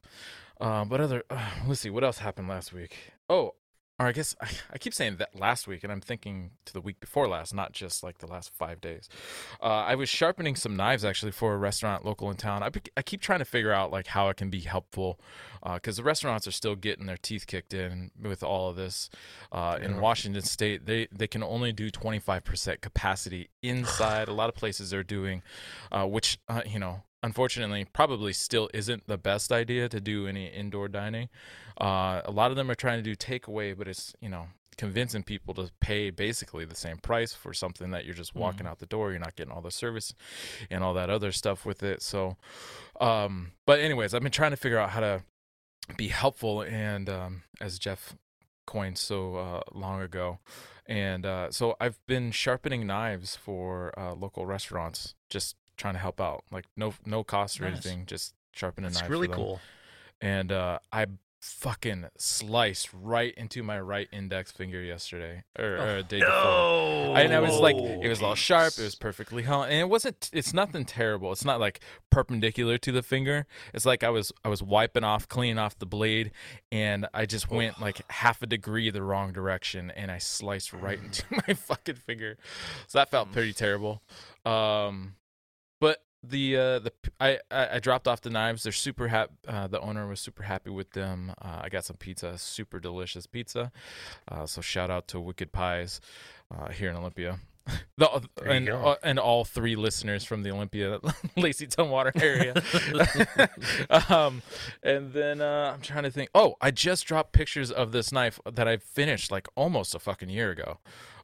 Uh, 0.61 0.85
but 0.85 1.01
other, 1.01 1.23
uh, 1.31 1.51
let's 1.67 1.81
see, 1.81 1.91
what 1.91 2.03
else 2.05 2.19
happened 2.19 2.49
last 2.49 2.73
week? 2.73 2.97
Oh, 3.29 3.55
or 3.99 4.07
I 4.07 4.13
guess 4.13 4.37
I, 4.41 4.49
I 4.75 4.79
keep 4.79 4.95
saying 4.95 5.17
that 5.17 5.39
last 5.39 5.67
week, 5.67 5.83
and 5.83 5.93
I'm 5.93 6.01
thinking 6.01 6.51
to 6.67 6.73
the 6.73 6.81
week 6.81 7.01
before 7.01 7.29
last, 7.29 7.55
not 7.55 7.73
just 7.73 8.03
like 8.03 8.19
the 8.19 8.27
last 8.27 8.53
five 8.55 8.81
days. 8.81 9.09
Uh, 9.61 9.67
I 9.67 9.95
was 9.95 10.09
sharpening 10.09 10.57
some 10.57 10.77
knives 10.77 11.05
actually 11.05 11.33
for 11.33 11.55
a 11.55 11.59
restaurant 11.59 12.05
local 12.05 12.31
in 12.31 12.37
town. 12.37 12.63
I, 12.63 12.71
I 12.97 13.03
keep 13.03 13.21
trying 13.21 13.41
to 13.41 13.45
figure 13.45 13.73
out 13.73 13.91
like 13.91 14.09
how 14.09 14.29
it 14.29 14.37
can 14.37 14.51
be 14.51 14.61
helpful 14.61 15.19
because 15.75 15.97
the 15.97 16.03
restaurants 16.03 16.47
are 16.47 16.53
still 16.53 16.77
getting 16.77 17.07
their 17.07 17.17
teeth 17.17 17.47
kicked 17.47 17.75
in 17.75 18.11
with 18.21 18.43
all 18.43 18.71
of 18.71 18.77
this. 18.77 19.11
Uh, 19.51 19.79
in 19.81 20.01
Washington 20.01 20.43
State, 20.43 20.87
they 20.87 21.09
they 21.13 21.27
can 21.27 21.43
only 21.43 21.73
do 21.73 21.91
25% 21.91 22.81
capacity 22.81 23.49
inside. 23.63 24.29
a 24.29 24.33
lot 24.33 24.49
of 24.49 24.55
places 24.55 24.95
are 24.95 25.03
doing, 25.03 25.43
uh, 25.91 26.05
which 26.05 26.39
uh, 26.49 26.63
you 26.67 26.79
know 26.79 27.03
unfortunately 27.23 27.87
probably 27.93 28.33
still 28.33 28.69
isn't 28.73 29.07
the 29.07 29.19
best 29.19 29.53
idea 29.53 29.89
to 29.89 30.01
do 30.01 30.27
any 30.27 30.47
indoor 30.47 30.89
dining. 30.89 31.29
Uh, 31.81 32.23
a 32.25 32.31
lot 32.31 32.51
of 32.51 32.57
them 32.57 32.71
are 32.71 32.75
trying 32.75 32.99
to 32.99 33.03
do 33.03 33.17
takeaway 33.17 33.77
but 33.77 33.89
it's 33.89 34.15
you 34.21 34.29
know 34.29 34.47
convincing 34.77 35.25
people 35.25 35.53
to 35.55 35.71
pay 35.81 36.09
basically 36.11 36.65
the 36.65 36.77
same 36.77 36.99
price 36.99 37.35
for 37.35 37.53
something 37.53 37.91
that 37.91 38.05
you're 38.05 38.15
just 38.15 38.37
walking 38.37 38.65
out 38.65 38.79
the 38.79 38.87
door 38.87 39.11
you're 39.11 39.19
not 39.19 39.35
getting 39.35 39.53
all 39.53 39.61
the 39.61 39.73
service 39.73 40.15
and 40.71 40.85
all 40.85 40.95
that 40.95 41.11
other 41.11 41.33
stuff 41.33 41.67
with 41.67 41.83
it. 41.83 42.01
So 42.03 42.37
um 43.01 43.53
but 43.67 43.81
anyways 43.81 44.15
i've 44.15 44.23
been 44.23 44.33
trying 44.33 44.53
to 44.53 44.57
figure 44.57 44.79
out 44.79 44.91
how 44.91 45.01
to 45.01 45.23
be 45.97 46.09
helpful 46.09 46.63
and 46.63 47.09
um 47.09 47.43
as 47.61 47.79
jeff 47.79 48.15
coined 48.69 48.99
so 48.99 49.37
uh, 49.37 49.61
long 49.73 50.03
ago. 50.03 50.39
And 50.87 51.27
uh, 51.27 51.51
so 51.51 51.75
i've 51.81 51.99
been 52.07 52.31
sharpening 52.31 52.87
knives 52.87 53.35
for 53.35 53.99
uh, 53.99 54.15
local 54.15 54.47
restaurants 54.47 55.15
just 55.29 55.57
trying 55.79 55.95
to 55.95 56.01
help 56.01 56.21
out 56.21 56.45
like 56.53 56.67
no 56.77 56.93
no 57.07 57.25
cost 57.25 57.59
or 57.61 57.65
Nice. 57.65 57.73
anything 57.87 58.05
just 58.07 58.35
sharpen 58.53 58.85
a 58.85 58.89
It's 58.89 59.01
knife 59.01 59.09
really 59.11 59.29
cool. 59.29 59.61
and 60.21 60.53
uh, 60.53 60.81
I 60.93 61.07
fucking 61.41 62.05
sliced 62.19 62.89
right 62.93 63.33
into 63.37 63.63
my 63.63 63.79
right 63.81 64.09
index 64.13 64.51
finger 64.51 64.83
yesterday 64.83 65.45
or, 65.57 65.77
or 65.77 65.97
a 65.99 66.03
day 66.03 66.19
before. 66.19 66.33
No. 66.35 67.15
And 67.15 67.33
I 67.33 67.39
was 67.39 67.57
like, 67.61 67.77
it 67.77 68.09
was 68.09 68.21
all 68.21 68.35
sharp. 68.35 68.73
It 68.77 68.83
was 68.83 68.97
perfectly 68.97 69.45
hung, 69.45 69.65
and 69.67 69.75
it 69.75 69.89
wasn't. 69.89 70.31
It's 70.33 70.53
nothing 70.53 70.85
terrible. 70.85 71.31
It's 71.31 71.45
not 71.45 71.61
like 71.61 71.79
perpendicular 72.11 72.77
to 72.79 72.91
the 72.91 73.03
finger. 73.03 73.47
It's 73.73 73.87
like 73.87 74.03
I 74.03 74.11
was 74.11 74.33
I 74.45 74.49
was 74.49 74.65
wiping 74.65 75.05
off, 75.05 75.29
cleaning 75.29 75.59
off 75.59 75.79
the 75.79 75.87
blade, 75.87 76.33
and 76.73 77.07
I 77.15 77.25
just 77.25 77.49
went 77.51 77.81
like 77.81 78.01
half 78.11 78.43
a 78.43 78.47
degree 78.47 78.91
the 78.91 79.03
wrong 79.05 79.33
direction, 79.33 79.93
and 79.93 80.11
I 80.11 80.19
sliced 80.19 80.73
right 80.73 80.99
into 81.03 81.23
my 81.49 81.55
fucking 81.55 81.95
finger. 81.97 82.37
So 82.89 82.99
that 82.99 83.11
felt 83.13 83.31
pretty 83.31 83.53
terrible. 83.53 84.03
Um, 84.45 85.15
but 85.81 86.03
the 86.23 86.57
uh 86.57 86.79
the 86.81 86.93
I, 87.21 87.39
I 87.51 87.79
dropped 87.79 88.09
off 88.09 88.21
the 88.21 88.31
knives. 88.31 88.63
They're 88.65 88.73
super 88.73 89.09
happy. 89.09 89.33
Uh, 89.47 89.67
the 89.67 89.81
owner 89.81 90.07
was 90.07 90.21
super 90.21 90.43
happy 90.43 90.71
with 90.71 90.93
them. 90.93 91.33
Uh, 91.41 91.61
I 91.63 91.69
got 91.69 91.85
some 91.85 91.97
pizza, 91.97 92.37
super 92.39 92.81
delicious 92.81 93.27
pizza. 93.27 93.73
Uh, 94.27 94.47
so 94.47 94.61
shout 94.61 94.91
out 94.91 95.09
to 95.09 95.21
Wicked 95.21 95.53
Pies 95.53 96.01
uh, 96.55 96.71
here 96.71 96.91
in 96.91 96.97
Olympia. 96.97 97.41
The, 97.99 98.29
and 98.47 98.69
uh, 98.69 98.95
and 99.03 99.19
all 99.19 99.45
three 99.45 99.75
listeners 99.75 100.23
from 100.23 100.45
the 100.45 100.53
Olympia, 100.53 101.01
Lacey 101.37 101.67
Tumwater 101.67 102.13
area. 102.23 102.55
um, 104.09 104.41
and 104.85 105.13
then 105.13 105.41
uh, 105.41 105.73
I'm 105.75 105.81
trying 105.81 106.05
to 106.05 106.11
think. 106.11 106.31
Oh, 106.33 106.55
I 106.61 106.71
just 106.71 107.07
dropped 107.07 107.33
pictures 107.33 107.73
of 107.73 107.91
this 107.91 108.13
knife 108.13 108.39
that 108.51 108.69
I 108.69 108.77
finished 108.77 109.33
like 109.33 109.49
almost 109.57 109.97
a 109.97 109.99
fucking 109.99 110.31
year 110.31 110.53
ago, 110.53 110.79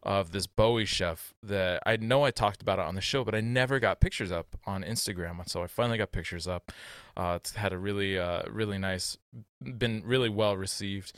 of 0.05 0.33
this 0.33 0.47
Bowie 0.47 0.85
chef 0.85 1.35
that 1.43 1.83
I 1.87 1.97
know 1.97 2.25
I 2.25 2.31
talked 2.31 2.61
about 2.63 2.79
it 2.79 2.85
on 2.85 2.95
the 2.95 3.01
show, 3.01 3.25
but 3.25 3.35
I 3.35 3.41
never 3.41 3.81
got 3.81 4.01
pictures 4.01 4.31
up 4.31 4.57
on 4.67 4.83
Instagram. 4.83 5.49
So 5.49 5.63
I 5.63 5.67
finally 5.67 5.99
got 5.99 6.13
pictures 6.13 6.47
up. 6.47 6.73
Uh, 7.17 7.35
it's 7.37 7.55
had 7.55 7.73
a 7.73 7.79
really, 7.79 8.19
uh, 8.19 8.43
really 8.51 8.79
nice, 8.79 9.17
been 9.63 10.03
really 10.05 10.29
well 10.29 10.57
received, 10.57 11.13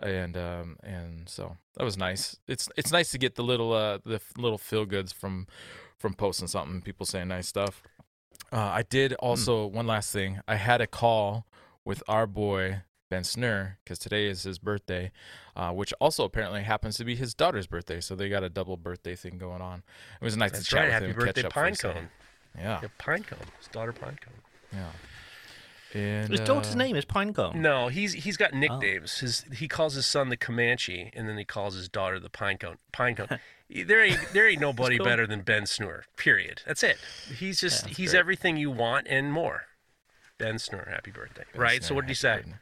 and 0.00 0.36
um, 0.36 0.76
and 0.82 1.28
so 1.28 1.56
that 1.76 1.84
was 1.84 1.96
nice. 1.96 2.38
It's 2.48 2.68
it's 2.76 2.92
nice 2.92 3.10
to 3.12 3.18
get 3.18 3.36
the 3.36 3.44
little 3.44 3.72
uh, 3.72 3.98
the 4.04 4.20
little 4.36 4.58
feel 4.58 4.86
goods 4.86 5.12
from 5.12 5.46
from 5.98 6.14
posting 6.14 6.48
something, 6.48 6.82
people 6.82 7.06
saying 7.06 7.28
nice 7.28 7.46
stuff. 7.46 7.82
Uh, 8.52 8.58
I 8.58 8.82
did 8.82 9.14
also 9.14 9.66
one 9.66 9.86
last 9.86 10.12
thing. 10.12 10.40
I 10.48 10.56
had 10.56 10.80
a 10.80 10.86
call 10.86 11.46
with 11.84 12.02
our 12.08 12.26
boy 12.26 12.82
Ben 13.12 13.24
Snur 13.24 13.74
because 13.84 13.98
today 13.98 14.26
is 14.26 14.44
his 14.44 14.58
birthday, 14.58 15.12
uh, 15.54 15.70
which 15.70 15.92
also 16.00 16.24
apparently 16.24 16.62
happens 16.62 16.96
to 16.96 17.04
be 17.04 17.14
his 17.14 17.34
daughter's 17.34 17.66
birthday. 17.66 18.00
So 18.00 18.14
they 18.14 18.30
got 18.30 18.42
a 18.42 18.48
double 18.48 18.78
birthday 18.78 19.14
thing 19.14 19.36
going 19.36 19.60
on. 19.60 19.82
It 20.18 20.24
was 20.24 20.34
nice 20.34 20.52
That's 20.52 20.64
to 20.64 20.70
chat 20.70 20.78
right. 20.78 20.84
with 20.86 20.92
Happy 20.94 21.06
him, 21.08 21.12
birthday, 21.16 21.42
catch 21.42 21.44
up 21.44 21.52
Pinecone. 21.52 22.08
Yeah, 22.56 22.80
Yeah, 22.80 22.88
Pinecone. 22.98 23.44
His 23.58 23.68
daughter 23.70 23.92
Pinecone. 23.92 24.40
yeah. 24.72 24.88
And 25.92 26.30
His 26.30 26.40
daughter's 26.40 26.72
uh, 26.74 26.78
name 26.78 26.96
is 26.96 27.04
Pinecone. 27.04 27.56
No, 27.56 27.88
he's 27.88 28.14
he's 28.14 28.38
got 28.38 28.54
Oh. 28.54 28.58
nicknames. 28.58 29.18
His 29.18 29.44
he 29.54 29.68
calls 29.68 29.92
his 29.92 30.06
son 30.06 30.30
the 30.30 30.38
Comanche, 30.38 31.10
and 31.14 31.28
then 31.28 31.36
he 31.36 31.44
calls 31.44 31.74
his 31.74 31.90
daughter 31.90 32.18
the 32.18 32.30
Pinecone. 32.30 32.78
Pinecone. 32.94 33.38
there 33.86 34.02
ain't 34.02 34.18
there 34.32 34.48
ain't 34.48 34.62
nobody 34.62 34.96
cool. 34.96 35.04
better 35.04 35.26
than 35.26 35.42
Ben 35.42 35.64
Snur. 35.64 36.04
Period. 36.16 36.62
That's 36.66 36.82
it. 36.82 36.96
He's 37.38 37.60
just 37.60 37.84
that's 37.84 37.96
he's 37.98 38.12
great. 38.12 38.20
everything 38.20 38.56
you 38.56 38.70
want 38.70 39.06
and 39.10 39.30
more. 39.30 39.64
Ben 40.38 40.54
Snur, 40.54 40.88
happy 40.88 41.10
birthday. 41.10 41.44
Ben 41.52 41.60
right. 41.60 41.84
So 41.84 41.94
what 41.94 42.06
did 42.06 42.08
he 42.08 42.14
say? 42.14 42.36
birthday. 42.36 42.52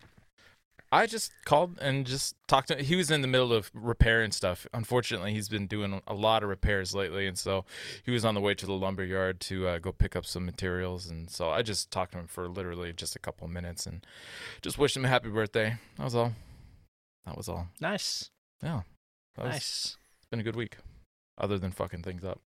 I 0.93 1.07
just 1.07 1.31
called 1.45 1.79
and 1.81 2.05
just 2.05 2.35
talked 2.49 2.69
to 2.69 2.77
him. 2.77 2.85
He 2.85 2.97
was 2.97 3.11
in 3.11 3.23
the 3.23 3.29
middle 3.29 3.53
of 3.53 3.71
repairing 3.75 4.33
stuff. 4.33 4.67
Unfortunately, 4.75 5.33
he's 5.33 5.49
been 5.49 5.67
doing 5.69 6.03
a 6.07 6.15
lot 6.15 6.43
of 6.43 6.49
repairs 6.49 6.95
lately, 6.95 7.27
and 7.29 7.39
so 7.39 7.65
he 8.05 8.11
was 8.11 8.25
on 8.25 8.35
the 8.35 8.41
way 8.41 8.55
to 8.55 8.67
the 8.67 8.73
lumber 8.73 9.05
yard 9.05 9.39
to 9.43 9.69
uh, 9.69 9.79
go 9.79 9.93
pick 9.93 10.17
up 10.17 10.27
some 10.27 10.45
materials. 10.45 11.07
And 11.07 11.31
so 11.31 11.51
I 11.51 11.63
just 11.63 11.91
talked 11.93 12.13
to 12.13 12.19
him 12.19 12.27
for 12.27 12.49
literally 12.49 12.93
just 12.93 13.15
a 13.15 13.21
couple 13.21 13.45
of 13.47 13.53
minutes 13.53 13.87
and 13.87 14.05
just 14.63 14.79
wished 14.79 14.97
him 14.97 15.05
a 15.05 15.09
happy 15.09 15.29
birthday. 15.29 15.77
That 15.97 16.05
was 16.05 16.15
all. 16.17 16.33
That 17.25 17.37
was 17.37 17.49
all. 17.49 17.69
Nice. 17.81 18.31
Yeah, 18.63 18.81
that 19.37 19.45
was, 19.45 19.53
Nice. 19.53 19.97
It's 20.19 20.27
been 20.31 20.41
a 20.41 20.45
good 20.45 20.57
week, 20.57 20.77
other 21.39 21.57
than 21.59 21.71
fucking 21.71 22.03
things 22.03 22.25
up. 22.25 22.41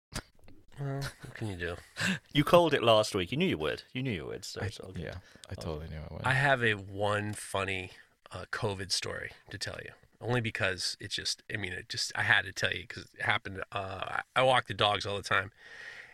Well, 0.79 1.01
what 1.23 1.35
can 1.35 1.49
you 1.49 1.57
do? 1.57 1.77
You 2.33 2.43
called 2.43 2.75
it 2.75 2.83
last 2.83 3.15
week. 3.15 3.31
You 3.31 3.39
knew 3.39 3.47
you 3.47 3.59
would. 3.59 3.85
You 3.93 4.03
knew 4.03 4.11
you 4.11 4.27
would. 4.27 4.45
So 4.45 4.61
I, 4.61 4.67
it's 4.67 4.81
all 4.81 4.91
good. 4.91 5.05
yeah, 5.05 5.15
I 5.49 5.55
totally 5.55 5.87
knew 5.89 5.99
it 5.99 6.11
would. 6.11 6.23
I 6.25 6.33
have 6.33 6.65
a 6.65 6.73
one 6.73 7.33
funny 7.33 7.91
uh, 8.35 8.45
COVID 8.51 8.91
story 8.91 9.31
to 9.51 9.59
tell 9.59 9.79
you. 9.85 9.93
Only 10.21 10.41
because 10.41 10.97
it 11.01 11.11
just, 11.11 11.43
I 11.53 11.57
mean, 11.57 11.73
it 11.73 11.89
just, 11.89 12.13
I 12.17 12.23
had 12.23 12.45
to 12.47 12.53
tell 12.53 12.73
you 12.73 12.85
because 12.89 13.05
it 13.19 13.23
happened. 13.23 13.63
Uh, 13.73 14.21
I- 14.35 14.43
walk 14.43 14.67
the 14.67 14.75
dogs 14.75 15.07
all 15.07 15.17
the 15.17 15.23
time, 15.23 15.51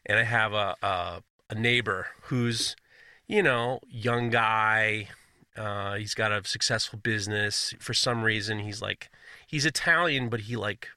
and 0.04 0.18
I 0.18 0.24
have 0.24 0.52
a 0.52 0.74
a, 0.82 1.22
a 1.48 1.54
neighbor 1.54 2.08
who's, 2.22 2.76
you 3.26 3.42
know, 3.42 3.80
young 3.88 4.30
guy. 4.30 5.08
Uh, 5.56 5.94
he's 5.94 6.14
got 6.14 6.32
a 6.32 6.46
successful 6.46 6.98
business. 6.98 7.74
For 7.78 7.94
some 7.94 8.22
reason, 8.22 8.60
he's 8.60 8.80
like, 8.82 9.10
he's 9.46 9.66
Italian, 9.66 10.28
but 10.28 10.40
he 10.40 10.56
like, 10.56 10.88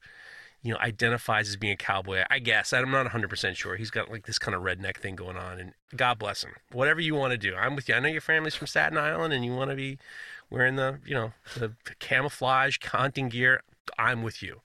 you 0.62 0.72
know, 0.72 0.78
identifies 0.80 1.48
as 1.48 1.56
being 1.56 1.74
a 1.74 1.76
cowboy. 1.76 2.24
I 2.30 2.38
guess 2.38 2.72
I'm 2.72 2.90
not 2.90 3.04
100 3.04 3.28
percent 3.28 3.56
sure. 3.56 3.76
He's 3.76 3.90
got 3.90 4.10
like 4.10 4.26
this 4.26 4.38
kind 4.38 4.54
of 4.56 4.62
redneck 4.62 4.96
thing 4.96 5.14
going 5.14 5.36
on, 5.36 5.60
and 5.60 5.72
God 5.94 6.18
bless 6.18 6.42
him. 6.42 6.52
Whatever 6.72 7.00
you 7.00 7.14
want 7.14 7.32
to 7.32 7.38
do, 7.38 7.54
I'm 7.54 7.76
with 7.76 7.88
you. 7.88 7.94
I 7.94 8.00
know 8.00 8.08
your 8.08 8.20
family's 8.20 8.54
from 8.56 8.66
Staten 8.66 8.98
Island, 8.98 9.32
and 9.32 9.44
you 9.44 9.54
want 9.54 9.70
to 9.70 9.76
be 9.76 9.98
wearing 10.50 10.76
the, 10.76 10.98
you 11.04 11.14
know, 11.14 11.32
the 11.56 11.72
camouflage 11.98 12.78
hunting 12.82 13.28
gear. 13.28 13.62
I'm 13.98 14.22
with 14.22 14.42
you. 14.42 14.60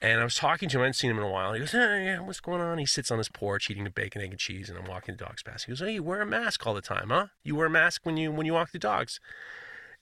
And 0.00 0.20
I 0.20 0.24
was 0.24 0.34
talking 0.34 0.68
to 0.68 0.78
him. 0.78 0.80
I 0.80 0.84
hadn't 0.86 0.94
seen 0.94 1.10
him 1.12 1.18
in 1.18 1.24
a 1.24 1.30
while. 1.30 1.52
He 1.52 1.60
goes, 1.60 1.70
hey, 1.70 2.06
yeah, 2.06 2.20
what's 2.20 2.40
going 2.40 2.60
on? 2.60 2.78
He 2.78 2.86
sits 2.86 3.12
on 3.12 3.18
his 3.18 3.28
porch 3.28 3.70
eating 3.70 3.84
the 3.84 3.90
bacon, 3.90 4.20
egg, 4.20 4.30
and 4.30 4.38
cheese, 4.38 4.68
and 4.68 4.76
I'm 4.76 4.86
walking 4.86 5.14
the 5.14 5.24
dogs 5.24 5.44
past. 5.44 5.66
He 5.66 5.70
goes, 5.70 5.78
hey, 5.78 5.92
you 5.92 6.02
wear 6.02 6.20
a 6.20 6.26
mask 6.26 6.66
all 6.66 6.74
the 6.74 6.80
time, 6.80 7.10
huh? 7.10 7.26
You 7.44 7.54
wear 7.54 7.66
a 7.66 7.70
mask 7.70 8.00
when 8.04 8.16
you 8.16 8.32
when 8.32 8.44
you 8.44 8.54
walk 8.54 8.72
the 8.72 8.80
dogs. 8.80 9.20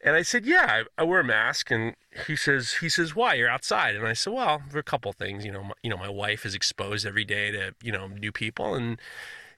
And 0.02 0.16
I 0.16 0.22
said, 0.22 0.46
yeah, 0.46 0.84
I, 0.96 1.02
I 1.02 1.04
wear 1.04 1.20
a 1.20 1.24
mask. 1.24 1.70
And 1.70 1.94
he 2.26 2.34
says, 2.34 2.76
he 2.80 2.88
says, 2.88 3.14
why? 3.14 3.34
You're 3.34 3.50
outside. 3.50 3.94
And 3.94 4.06
I 4.06 4.14
said, 4.14 4.32
well, 4.32 4.62
for 4.70 4.78
a 4.78 4.82
couple 4.82 5.12
things. 5.12 5.44
You 5.44 5.52
know, 5.52 5.64
my, 5.64 5.74
you 5.82 5.90
know, 5.90 5.98
my 5.98 6.08
wife 6.08 6.46
is 6.46 6.54
exposed 6.54 7.04
every 7.04 7.26
day 7.26 7.50
to 7.50 7.74
you 7.82 7.92
know 7.92 8.06
new 8.06 8.32
people, 8.32 8.74
and 8.74 8.98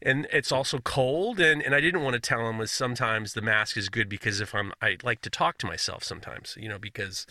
and 0.05 0.27
it's 0.33 0.53
also 0.53 0.79
cold. 0.79 1.41
And 1.41 1.62
and 1.62 1.75
I 1.75 1.81
didn't 1.81 2.03
want 2.03 2.15
to 2.15 2.21
tell 2.21 2.49
him 2.49 2.59
was 2.59 2.71
sometimes 2.71 3.33
the 3.33 3.43
mask 3.43 3.77
is 3.77 3.88
good 3.88 4.09
because 4.09 4.41
if 4.41 4.55
I'm 4.55 4.73
I 4.83 4.99
like 5.03 5.21
to 5.23 5.31
talk 5.31 5.59
to 5.59 5.67
myself 5.67 6.05
sometimes, 6.05 6.57
you 6.61 6.69
know, 6.69 6.79
because 6.79 7.27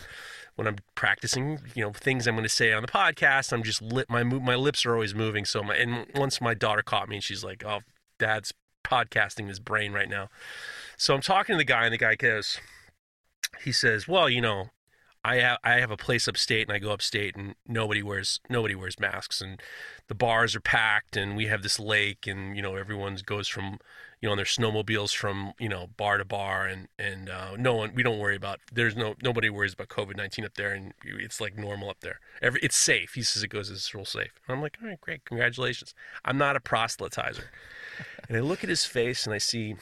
when 0.56 0.68
I'm 0.68 0.78
practicing, 0.96 1.60
you 1.76 1.84
know, 1.84 1.92
things 1.92 2.28
I'm 2.28 2.36
going 2.36 2.44
to 2.44 2.50
say 2.50 2.72
on 2.72 2.82
the 2.82 2.88
podcast, 2.88 3.52
I'm 3.54 3.64
just 3.64 3.82
lip 3.82 4.10
my 4.10 4.24
my 4.24 4.56
lips 4.56 4.86
are 4.86 4.94
always 4.94 5.14
moving. 5.14 5.46
So 5.46 5.64
my 5.64 5.76
and 5.76 6.08
once 6.16 6.42
my 6.42 6.54
daughter 6.54 6.82
caught 6.82 7.10
me, 7.10 7.18
and 7.18 7.24
she's 7.24 7.44
like, 7.44 7.64
"Oh, 7.66 7.82
Dad's 8.18 8.54
podcasting 8.84 9.48
his 9.48 9.60
brain 9.60 9.94
right 9.94 10.10
now." 10.10 10.30
So 10.98 11.14
I'm 11.14 11.22
talking 11.22 11.54
to 11.54 11.58
the 11.58 11.64
guy, 11.64 11.86
and 11.86 11.94
the 11.94 11.98
guy 11.98 12.16
goes, 12.16 12.60
he 13.64 13.72
says, 13.72 14.08
"Well, 14.08 14.30
you 14.30 14.42
know, 14.42 14.70
I 15.24 15.36
have 15.38 15.60
I 15.64 15.74
have 15.74 15.92
a 15.92 15.98
place 15.98 16.28
upstate, 16.28 16.68
and 16.68 16.76
I 16.76 16.80
go 16.80 16.92
upstate, 16.92 17.36
and 17.36 17.56
nobody 17.68 18.02
wears 18.02 18.40
nobody 18.50 18.74
wears 18.74 19.00
masks, 19.00 19.40
and 19.40 19.62
the 20.08 20.16
bars 20.16 20.56
are 20.56 20.62
packed, 20.62 21.16
and 21.16 21.36
we 21.36 21.46
have 21.46 21.62
this 21.62 21.80
lake, 21.80 22.26
and 22.26 22.56
you 22.56 22.62
know, 22.62 22.76
everyone 22.76 23.18
goes 23.26 23.48
from 23.48 23.78
you 24.20 24.28
know 24.28 24.32
on 24.32 24.38
their 24.38 24.46
snowmobiles 24.46 25.16
from 25.16 25.54
you 25.60 25.70
know 25.70 25.88
bar 25.96 26.18
to 26.18 26.26
bar, 26.26 26.66
and 26.66 26.88
and 26.98 27.30
uh, 27.30 27.56
no 27.56 27.76
one 27.76 27.94
we 27.94 28.02
don't 28.02 28.18
worry 28.18 28.36
about. 28.36 28.60
There's 28.74 28.96
no 28.96 29.14
nobody 29.22 29.50
worries 29.50 29.74
about 29.74 29.90
COVID 29.90 30.18
nineteen 30.18 30.44
up 30.44 30.56
there, 30.56 30.72
and 30.74 30.94
it's 31.04 31.40
like 31.40 31.56
normal 31.56 31.92
up 31.92 32.00
there. 32.02 32.20
Every 32.42 32.60
it's 32.62 32.76
safe. 32.76 33.14
He 33.14 33.22
says 33.22 33.44
it 33.44 33.50
goes 33.50 33.70
it's 33.70 33.94
real 33.94 34.06
safe. 34.06 34.32
And 34.48 34.56
I'm 34.56 34.62
like, 34.62 34.78
all 34.82 34.90
right, 34.90 35.02
great, 35.02 35.26
congratulations. 35.26 35.94
I'm 36.26 36.40
not 36.40 36.56
a 36.56 36.60
proselytizer, 36.60 37.46
and 38.28 38.38
I 38.38 38.40
look 38.40 38.64
at 38.64 38.70
his 38.70 38.86
face, 38.86 39.28
and 39.28 39.36
I 39.36 39.40
see 39.40 39.76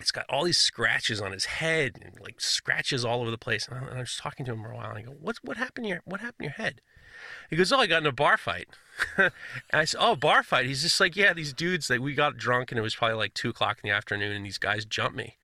it's 0.00 0.10
got 0.10 0.26
all 0.28 0.44
these 0.44 0.58
scratches 0.58 1.20
on 1.20 1.32
his 1.32 1.46
head 1.46 1.98
and 2.02 2.20
like 2.20 2.40
scratches 2.40 3.04
all 3.04 3.20
over 3.20 3.30
the 3.30 3.38
place. 3.38 3.66
And 3.68 3.78
I, 3.78 3.88
and 3.88 3.96
I 3.96 4.00
was 4.00 4.16
talking 4.16 4.46
to 4.46 4.52
him 4.52 4.62
for 4.62 4.70
a 4.70 4.76
while. 4.76 4.90
And 4.90 4.98
I 4.98 5.02
go, 5.02 5.12
"What 5.12 5.38
what 5.42 5.56
happened 5.56 5.84
to 5.84 5.88
your 5.88 6.00
What 6.04 6.20
happened 6.20 6.40
to 6.40 6.44
your 6.44 6.52
head?" 6.52 6.80
He 7.50 7.56
goes, 7.56 7.72
"Oh, 7.72 7.78
I 7.78 7.86
got 7.86 8.02
in 8.02 8.06
a 8.06 8.12
bar 8.12 8.36
fight." 8.36 8.68
and 9.16 9.32
I 9.72 9.84
said, 9.84 9.98
"Oh, 10.00 10.16
bar 10.16 10.42
fight." 10.42 10.66
He's 10.66 10.82
just 10.82 11.00
like, 11.00 11.16
"Yeah, 11.16 11.32
these 11.32 11.52
dudes. 11.52 11.90
Like, 11.90 12.00
we 12.00 12.14
got 12.14 12.36
drunk 12.36 12.70
and 12.70 12.78
it 12.78 12.82
was 12.82 12.94
probably 12.94 13.16
like 13.16 13.34
two 13.34 13.50
o'clock 13.50 13.78
in 13.82 13.88
the 13.88 13.94
afternoon, 13.94 14.32
and 14.32 14.44
these 14.44 14.58
guys 14.58 14.84
jumped 14.84 15.16
me." 15.16 15.36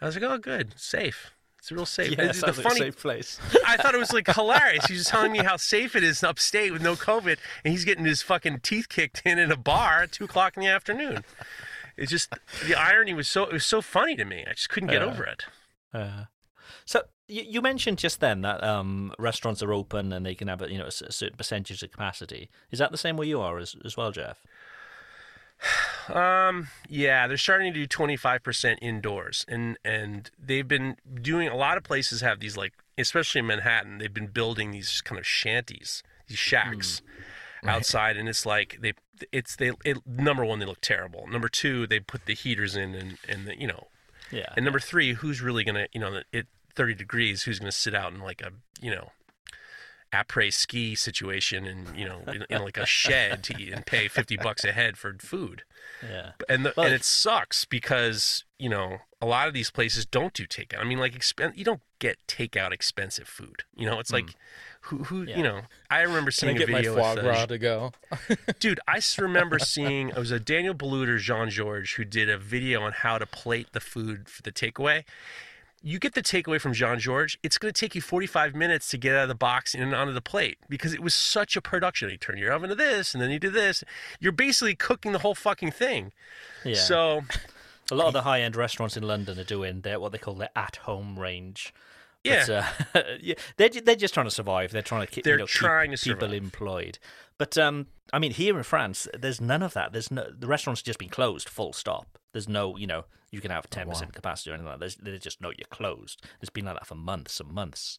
I 0.00 0.06
was 0.06 0.16
like, 0.16 0.24
"Oh, 0.24 0.38
good, 0.38 0.78
safe. 0.78 1.32
It's 1.58 1.70
real 1.70 1.86
safe." 1.86 2.12
Yeah, 2.12 2.22
And 2.22 2.34
the 2.34 2.46
like 2.46 2.58
a 2.58 2.62
funny 2.62 2.80
safe 2.80 2.98
place. 2.98 3.40
I 3.66 3.76
thought 3.76 3.94
it 3.94 3.98
was 3.98 4.12
like 4.12 4.26
hilarious. 4.26 4.86
He's 4.86 4.98
was 4.98 5.06
telling 5.06 5.32
me 5.32 5.38
how 5.38 5.56
safe 5.56 5.94
it 5.96 6.02
is 6.02 6.22
upstate 6.24 6.72
with 6.72 6.82
no 6.82 6.94
COVID, 6.96 7.38
and 7.64 7.72
he's 7.72 7.84
getting 7.84 8.04
his 8.04 8.22
fucking 8.22 8.60
teeth 8.60 8.88
kicked 8.88 9.22
in 9.24 9.38
in 9.38 9.50
a 9.52 9.56
bar 9.56 10.02
at 10.02 10.12
two 10.12 10.24
o'clock 10.24 10.56
in 10.56 10.62
the 10.62 10.68
afternoon. 10.68 11.24
It's 11.96 12.10
just 12.10 12.32
the 12.66 12.74
irony 12.74 13.14
was 13.14 13.28
so 13.28 13.44
it 13.44 13.52
was 13.52 13.64
so 13.66 13.80
funny 13.80 14.16
to 14.16 14.24
me. 14.24 14.44
I 14.48 14.52
just 14.52 14.68
couldn't 14.68 14.90
get 14.90 15.02
Yeah. 15.02 15.08
over 15.08 15.24
it. 15.24 15.44
Uh, 15.94 16.24
so 16.84 17.02
you, 17.28 17.42
you 17.42 17.62
mentioned 17.62 17.98
just 17.98 18.20
then 18.20 18.42
that 18.42 18.62
um, 18.62 19.12
restaurants 19.18 19.62
are 19.62 19.72
open 19.72 20.12
and 20.12 20.24
they 20.26 20.34
can 20.34 20.48
have 20.48 20.60
a, 20.62 20.70
you 20.70 20.78
know 20.78 20.84
a, 20.84 20.88
a 21.06 21.12
certain 21.12 21.36
percentage 21.36 21.82
of 21.82 21.90
capacity. 21.90 22.50
Is 22.70 22.78
that 22.78 22.90
the 22.92 22.98
same 22.98 23.16
where 23.16 23.26
you 23.26 23.40
are 23.40 23.58
as, 23.58 23.74
as 23.84 23.96
well, 23.96 24.12
Jeff? 24.12 24.42
Um, 26.08 26.68
yeah, 26.88 27.26
they're 27.26 27.36
starting 27.36 27.72
to 27.72 27.78
do 27.80 27.86
twenty 27.86 28.16
five 28.16 28.44
percent 28.44 28.78
indoors, 28.80 29.44
and 29.48 29.76
and 29.84 30.30
they've 30.38 30.68
been 30.68 30.96
doing 31.20 31.48
a 31.48 31.56
lot 31.56 31.76
of 31.76 31.82
places 31.82 32.20
have 32.20 32.38
these 32.38 32.56
like, 32.56 32.74
especially 32.96 33.40
in 33.40 33.46
Manhattan, 33.48 33.98
they've 33.98 34.14
been 34.14 34.28
building 34.28 34.70
these 34.70 35.00
kind 35.00 35.18
of 35.18 35.26
shanties, 35.26 36.04
these 36.28 36.38
shacks. 36.38 37.02
outside 37.64 38.16
and 38.16 38.28
it's 38.28 38.46
like 38.46 38.78
they 38.80 38.92
it's 39.32 39.56
they 39.56 39.72
it, 39.84 39.98
number 40.06 40.44
one 40.44 40.58
they 40.58 40.66
look 40.66 40.80
terrible 40.80 41.26
number 41.26 41.48
two 41.48 41.86
they 41.86 42.00
put 42.00 42.26
the 42.26 42.34
heaters 42.34 42.76
in 42.76 42.94
and 42.94 43.18
and 43.28 43.46
the, 43.46 43.58
you 43.58 43.66
know 43.66 43.88
Yeah. 44.30 44.52
And 44.56 44.64
number 44.64 44.80
three, 44.80 45.14
who's 45.14 45.40
really 45.40 45.64
gonna, 45.64 45.86
you 45.92 46.00
know, 46.00 46.20
at 46.32 46.46
30 46.74 46.94
degrees, 46.94 47.44
who's 47.44 47.58
gonna 47.58 47.72
sit 47.72 47.94
out 47.94 48.12
in 48.12 48.20
like 48.20 48.40
a, 48.40 48.50
you 48.80 48.90
know, 48.90 49.12
après 50.12 50.52
ski 50.52 50.94
situation 50.94 51.66
and 51.66 51.96
you 51.96 52.04
know, 52.04 52.20
in, 52.28 52.44
in 52.48 52.62
like 52.62 52.76
a 52.76 52.86
shed 52.86 53.42
to 53.42 53.60
eat 53.60 53.72
and 53.72 53.84
pay 53.84 54.08
50 54.08 54.36
bucks 54.36 54.64
a 54.64 54.72
head 54.72 54.96
for 54.96 55.14
food. 55.18 55.62
yeah. 56.02 56.32
And 56.48 56.64
the, 56.64 56.72
Well, 56.76 56.86
and 56.86 56.94
it 56.94 57.04
sucks 57.04 57.64
because 57.64 58.44
you 58.58 58.68
know 58.68 58.98
a 59.20 59.26
lot 59.26 59.48
of 59.48 59.54
these 59.54 59.70
places 59.70 60.06
don't 60.06 60.32
do 60.32 60.46
takeout. 60.46 60.80
I 60.80 60.84
mean, 60.84 60.98
like 60.98 61.14
expen- 61.14 61.56
you 61.56 61.64
don't 61.64 61.82
get 61.98 62.18
takeout 62.28 62.72
expensive 62.72 63.26
food. 63.26 63.64
You 63.74 63.86
know, 63.86 63.98
it's 63.98 64.10
hmm. 64.10 64.16
like 64.16 64.34
who 64.86 65.04
who 65.04 65.22
Yeah. 65.22 65.36
you 65.36 65.42
know. 65.42 65.60
I 65.90 66.00
remember 66.02 66.30
Can 66.30 66.48
I 66.48 66.52
seeing 66.52 66.56
a 66.56 66.58
get 66.58 66.68
my 66.68 66.78
video 66.78 66.94
foie 66.96 67.14
gras 67.20 67.46
to 67.46 67.58
go? 67.58 67.92
Dude, 68.58 68.80
I 68.88 69.00
remember 69.18 69.58
seeing 69.58 70.08
it 70.10 70.16
was 70.16 70.30
a 70.30 70.40
Daniel 70.40 70.74
Boulud, 70.74 71.18
Jean 71.18 71.50
Georges, 71.50 71.92
who 71.92 72.04
did 72.04 72.28
a 72.30 72.38
video 72.38 72.82
on 72.82 72.92
how 72.92 73.18
to 73.18 73.26
plate 73.26 73.68
the 73.72 73.80
food 73.80 74.28
for 74.28 74.42
the 74.42 74.52
takeaway. 74.52 75.04
You 75.82 75.98
get 76.00 76.14
the 76.14 76.22
takeaway 76.22 76.60
from 76.60 76.72
Jean 76.72 76.98
Georges, 76.98 77.36
it's 77.44 77.58
going 77.58 77.72
to 77.72 77.78
take 77.80 77.94
you 77.94 78.00
45 78.00 78.54
minutes 78.54 78.88
to 78.88 78.98
get 78.98 79.14
out 79.14 79.22
of 79.24 79.28
the 79.28 79.34
box 79.36 79.74
and 79.74 79.94
onto 79.94 80.12
the 80.12 80.20
plate 80.22 80.58
because 80.68 80.92
it 80.92 81.00
was 81.00 81.14
such 81.14 81.54
a 81.54 81.60
production. 81.60 82.10
You 82.10 82.16
turn 82.16 82.38
your 82.38 82.52
oven 82.52 82.70
to 82.70 82.74
this, 82.74 83.14
and 83.14 83.22
then 83.22 83.30
you 83.30 83.38
do 83.38 83.50
this. 83.50 83.84
You're 84.18 84.32
basically 84.32 84.74
cooking 84.74 85.12
the 85.12 85.18
whole 85.20 85.34
fucking 85.36 85.70
thing. 85.72 86.12
Yeah. 86.64 86.74
So, 86.74 87.22
a 87.90 87.94
lot 87.94 88.08
of 88.08 88.14
the 88.14 88.22
high 88.22 88.40
end 88.40 88.56
restaurants 88.56 88.96
in 88.96 89.04
London 89.04 89.38
are 89.38 89.44
doing 89.44 89.82
their 89.82 90.00
what 90.00 90.10
they 90.12 90.18
call 90.18 90.34
their 90.34 90.50
at 90.56 90.76
home 90.76 91.18
range. 91.18 91.72
Yeah, 92.26 92.68
But, 92.92 93.06
uh, 93.06 93.10
yeah, 93.20 93.34
they're 93.56 93.68
they're 93.68 93.96
just 93.96 94.14
trying 94.14 94.26
to 94.26 94.30
survive. 94.30 94.72
They're 94.72 94.82
trying 94.82 95.06
to 95.06 95.12
keep 95.12 95.24
They're 95.24 95.34
you 95.34 95.40
know, 95.40 95.46
keep 95.46 95.54
trying 95.54 95.92
to 95.92 95.98
people 95.98 96.32
employed. 96.32 96.98
But 97.38 97.56
um, 97.58 97.86
I 98.12 98.18
mean, 98.18 98.32
here 98.32 98.56
in 98.56 98.62
France, 98.62 99.08
there's 99.18 99.40
none 99.40 99.62
of 99.62 99.74
that. 99.74 99.92
There's 99.92 100.10
no 100.10 100.30
the 100.30 100.46
restaurants 100.46 100.80
have 100.80 100.86
just 100.86 100.98
been 100.98 101.08
closed. 101.08 101.48
Full 101.48 101.72
stop. 101.72 102.18
There's 102.32 102.48
no 102.48 102.76
you 102.76 102.86
know 102.86 103.04
you 103.30 103.40
can 103.40 103.50
have 103.50 103.68
ten 103.70 103.88
percent 103.88 104.12
capacity 104.12 104.50
or 104.50 104.54
anything 104.54 104.68
like 104.68 104.76
that. 104.76 104.80
There's, 104.80 104.96
there's 104.96 105.20
just 105.20 105.40
no 105.40 105.50
you're 105.50 105.66
closed. 105.70 106.22
It's 106.40 106.50
been 106.50 106.64
like 106.64 106.74
that 106.74 106.86
for 106.86 106.94
months 106.94 107.40
and 107.40 107.50
months. 107.50 107.98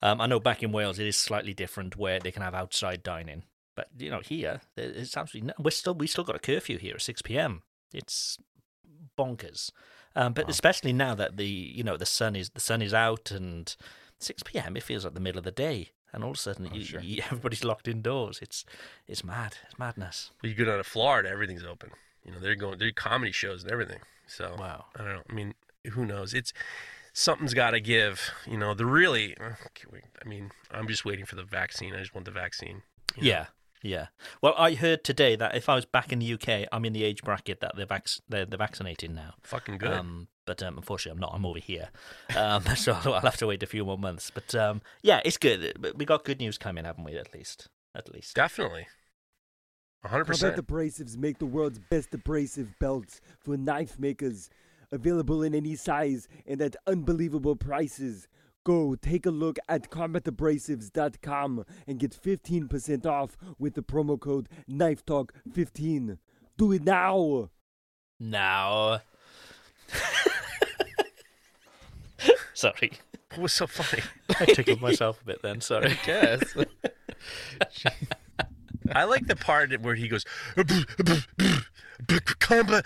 Um, 0.00 0.20
I 0.20 0.26
know 0.26 0.38
back 0.38 0.62
in 0.62 0.70
Wales 0.72 0.98
it 0.98 1.06
is 1.06 1.16
slightly 1.16 1.54
different 1.54 1.96
where 1.96 2.20
they 2.20 2.30
can 2.30 2.42
have 2.42 2.54
outside 2.54 3.02
dining. 3.02 3.44
But 3.74 3.88
you 3.96 4.10
know 4.10 4.20
here 4.20 4.60
it's 4.76 5.16
absolutely 5.16 5.48
no, 5.48 5.54
we're 5.58 5.70
still 5.70 5.94
we 5.94 6.08
still 6.08 6.24
got 6.24 6.36
a 6.36 6.40
curfew 6.40 6.78
here 6.78 6.94
at 6.94 7.02
six 7.02 7.22
p.m. 7.22 7.62
It's 7.92 8.38
bonkers. 9.16 9.70
Um, 10.18 10.32
but 10.32 10.50
especially 10.50 10.92
now 10.92 11.14
that 11.14 11.36
the 11.36 11.46
you 11.46 11.84
know 11.84 11.96
the 11.96 12.04
sun 12.06 12.34
is 12.34 12.50
the 12.50 12.60
sun 12.60 12.82
is 12.82 12.92
out 12.92 13.30
and 13.30 13.74
six 14.18 14.42
p.m. 14.42 14.76
it 14.76 14.82
feels 14.82 15.04
like 15.04 15.14
the 15.14 15.20
middle 15.20 15.38
of 15.38 15.44
the 15.44 15.52
day, 15.52 15.90
and 16.12 16.24
all 16.24 16.30
of 16.30 16.36
a 16.36 16.40
sudden 16.40 16.68
you, 16.74 16.84
sure. 16.84 17.00
you, 17.00 17.22
everybody's 17.26 17.62
locked 17.62 17.86
indoors. 17.86 18.40
It's 18.42 18.64
it's 19.06 19.22
mad. 19.22 19.56
It's 19.66 19.78
madness. 19.78 20.32
you 20.42 20.54
go 20.54 20.64
down 20.64 20.78
to 20.78 20.84
Florida, 20.84 21.28
everything's 21.28 21.64
open. 21.64 21.90
You 22.24 22.32
know, 22.32 22.40
they're 22.40 22.56
going, 22.56 22.78
they're 22.78 22.92
comedy 22.92 23.32
shows 23.32 23.62
and 23.62 23.72
everything. 23.72 24.00
So, 24.26 24.54
Wow. 24.58 24.86
I 24.96 24.98
don't 25.04 25.14
know. 25.14 25.22
I 25.30 25.32
mean, 25.32 25.54
who 25.92 26.04
knows? 26.04 26.34
It's 26.34 26.52
something's 27.14 27.54
got 27.54 27.70
to 27.70 27.80
give. 27.80 28.30
You 28.46 28.58
know, 28.58 28.74
the 28.74 28.84
really. 28.86 29.34
I 29.40 30.28
mean, 30.28 30.50
I'm 30.70 30.88
just 30.88 31.04
waiting 31.04 31.24
for 31.24 31.36
the 31.36 31.44
vaccine. 31.44 31.94
I 31.94 32.00
just 32.00 32.14
want 32.14 32.24
the 32.26 32.30
vaccine. 32.32 32.82
you 33.16 33.22
know. 33.22 33.28
Yeah, 33.28 33.46
yeah. 33.82 34.06
Well, 34.42 34.54
I 34.56 34.74
heard 34.74 35.04
today 35.04 35.36
that 35.36 35.54
if 35.54 35.68
I 35.68 35.74
was 35.74 35.84
back 35.84 36.12
in 36.12 36.18
the 36.18 36.32
UK, 36.34 36.68
I'm 36.72 36.84
in 36.84 36.92
the 36.92 37.04
age 37.04 37.22
bracket 37.22 37.60
that 37.60 37.76
they're 37.76 37.86
vac- 37.86 38.08
they're, 38.28 38.46
they're 38.46 38.58
vaccinating 38.58 39.14
now. 39.14 39.34
Fucking 39.42 39.78
good. 39.78 39.92
Um, 39.92 40.28
but 40.46 40.62
um, 40.62 40.78
unfortunately, 40.78 41.16
I'm 41.16 41.20
not. 41.20 41.32
I'm 41.34 41.44
over 41.44 41.58
here, 41.58 41.90
um, 42.36 42.64
so 42.76 42.92
I'll 42.92 43.20
have 43.20 43.36
to 43.38 43.46
wait 43.46 43.62
a 43.62 43.66
few 43.66 43.84
more 43.84 43.98
months. 43.98 44.30
But 44.30 44.54
um, 44.54 44.80
yeah, 45.02 45.20
it's 45.24 45.36
good. 45.36 45.94
We 45.96 46.04
got 46.04 46.24
good 46.24 46.38
news 46.38 46.58
coming, 46.58 46.84
haven't 46.84 47.04
we? 47.04 47.16
At 47.16 47.34
least, 47.34 47.68
at 47.94 48.12
least. 48.12 48.34
Definitely. 48.34 48.86
100%. 50.06 50.26
Combat 50.26 50.64
Abrasives 50.64 51.16
make 51.16 51.38
the 51.38 51.46
world's 51.46 51.80
best 51.90 52.14
abrasive 52.14 52.78
belts 52.78 53.20
for 53.40 53.56
knife 53.56 53.98
makers. 53.98 54.48
Available 54.90 55.42
in 55.42 55.54
any 55.54 55.74
size 55.74 56.28
and 56.46 56.62
at 56.62 56.76
unbelievable 56.86 57.56
prices. 57.56 58.26
Go 58.68 58.94
take 58.96 59.24
a 59.24 59.30
look 59.30 59.58
at 59.66 59.90
combatabrasives.com 59.90 61.64
and 61.86 61.98
get 61.98 62.10
15% 62.10 63.06
off 63.06 63.38
with 63.58 63.72
the 63.72 63.80
promo 63.80 64.20
code 64.20 64.50
KNIFETALK15. 64.70 66.18
Do 66.58 66.72
it 66.72 66.84
now! 66.84 67.48
Now. 68.20 69.00
Sorry, 72.52 72.92
What 73.30 73.40
was 73.40 73.54
so 73.54 73.66
funny? 73.66 74.02
I 74.38 74.44
tickled 74.44 74.82
myself 74.82 75.22
a 75.22 75.24
bit 75.24 75.40
then. 75.40 75.62
Sorry. 75.62 75.98
Yes. 76.06 76.54
I 78.92 79.04
like 79.04 79.28
the 79.28 79.36
part 79.36 79.80
where 79.80 79.94
he 79.94 80.08
goes, 80.08 80.26
combat. 82.38 82.84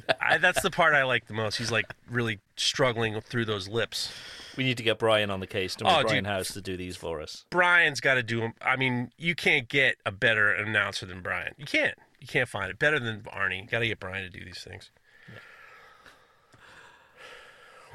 I, 0.20 0.38
that's 0.38 0.62
the 0.62 0.70
part 0.70 0.94
I 0.94 1.04
like 1.04 1.26
the 1.26 1.34
most. 1.34 1.56
He's 1.56 1.70
like 1.70 1.86
really 2.10 2.40
struggling 2.56 3.20
through 3.20 3.44
those 3.44 3.68
lips. 3.68 4.12
We 4.56 4.64
need 4.64 4.76
to 4.76 4.82
get 4.82 4.98
Brian 4.98 5.30
on 5.30 5.40
the 5.40 5.46
case, 5.46 5.76
don't? 5.76 5.88
Oh, 5.88 6.02
Brian 6.02 6.24
dude. 6.24 6.26
House 6.26 6.52
to 6.52 6.60
do 6.60 6.76
these 6.76 6.96
for 6.96 7.20
us. 7.20 7.46
Brian's 7.50 8.00
got 8.00 8.14
to 8.14 8.22
do 8.22 8.40
them. 8.40 8.54
I 8.60 8.76
mean, 8.76 9.10
you 9.16 9.34
can't 9.34 9.68
get 9.68 9.96
a 10.04 10.12
better 10.12 10.50
announcer 10.52 11.06
than 11.06 11.22
Brian. 11.22 11.54
You 11.56 11.64
can't. 11.64 11.94
You 12.20 12.26
can't 12.26 12.48
find 12.48 12.70
it 12.70 12.78
better 12.78 13.00
than 13.00 13.22
Arnie. 13.22 13.68
Got 13.68 13.80
to 13.80 13.88
get 13.88 13.98
Brian 13.98 14.22
to 14.22 14.30
do 14.30 14.44
these 14.44 14.62
things. 14.62 14.90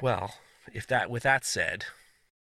Well, 0.02 0.36
if 0.74 0.86
that 0.88 1.10
with 1.10 1.24
that 1.24 1.46
said, 1.46 1.86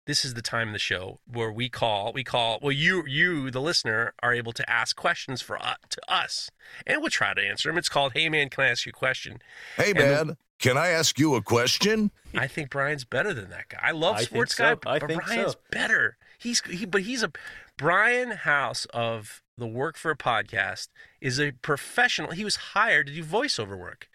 this 0.05 0.23
is 0.25 0.33
the 0.35 0.41
time 0.41 0.67
in 0.67 0.73
the 0.73 0.79
show 0.79 1.19
where 1.25 1.51
we 1.51 1.69
call 1.69 2.11
we 2.13 2.23
call 2.23 2.59
well 2.61 2.71
you 2.71 3.03
you 3.07 3.49
the 3.51 3.61
listener 3.61 4.13
are 4.21 4.33
able 4.33 4.51
to 4.53 4.69
ask 4.69 4.95
questions 4.95 5.41
for 5.41 5.61
uh, 5.61 5.75
to 5.89 6.01
us 6.11 6.49
and 6.85 7.01
we'll 7.01 7.09
try 7.09 7.33
to 7.33 7.41
answer 7.41 7.69
them. 7.69 7.77
It's 7.77 7.89
called 7.89 8.13
Hey 8.13 8.29
man, 8.29 8.49
can 8.49 8.63
I 8.65 8.69
ask 8.69 8.85
you 8.85 8.91
a 8.91 8.93
question? 8.93 9.39
Hey, 9.77 9.89
And 9.91 9.97
the- 9.99 10.03
man, 10.25 10.37
can 10.59 10.77
I 10.77 10.87
ask 10.89 11.19
you 11.19 11.35
a 11.35 11.41
question? 11.41 12.11
I 12.35 12.47
think 12.47 12.69
Brian's 12.69 13.03
better 13.03 13.33
than 13.33 13.49
that 13.49 13.67
guy. 13.69 13.79
I 13.81 13.91
love 13.91 14.15
I 14.15 14.19
think 14.19 14.29
sports 14.29 14.55
so. 14.55 14.63
guy, 14.63 14.71
I 14.71 14.99
but 14.99 15.07
think 15.07 15.23
Brian's 15.25 15.51
so. 15.53 15.59
better. 15.71 16.17
He's 16.37 16.61
he, 16.61 16.85
but 16.85 17.01
he's 17.01 17.23
a 17.23 17.31
Brian 17.77 18.31
House 18.31 18.85
of 18.93 19.41
the 19.57 19.67
Work 19.67 19.97
for 19.97 20.11
a 20.11 20.17
Podcast 20.17 20.87
is 21.19 21.39
a 21.39 21.51
professional. 21.51 22.31
He 22.31 22.43
was 22.45 22.55
hired 22.57 23.07
to 23.07 23.13
do 23.13 23.23
voiceover 23.23 23.77
work. 23.77 24.07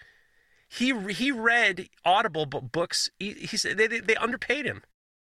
He 0.69 0.95
he 1.13 1.33
read 1.33 1.89
Audible 2.05 2.47
books. 2.47 3.11
He, 3.19 3.33
he 3.33 3.57
said 3.57 3.77
they, 3.77 3.87
they 3.87 4.01
they 4.01 4.17
underpaid 4.17 4.65
him. 4.67 4.83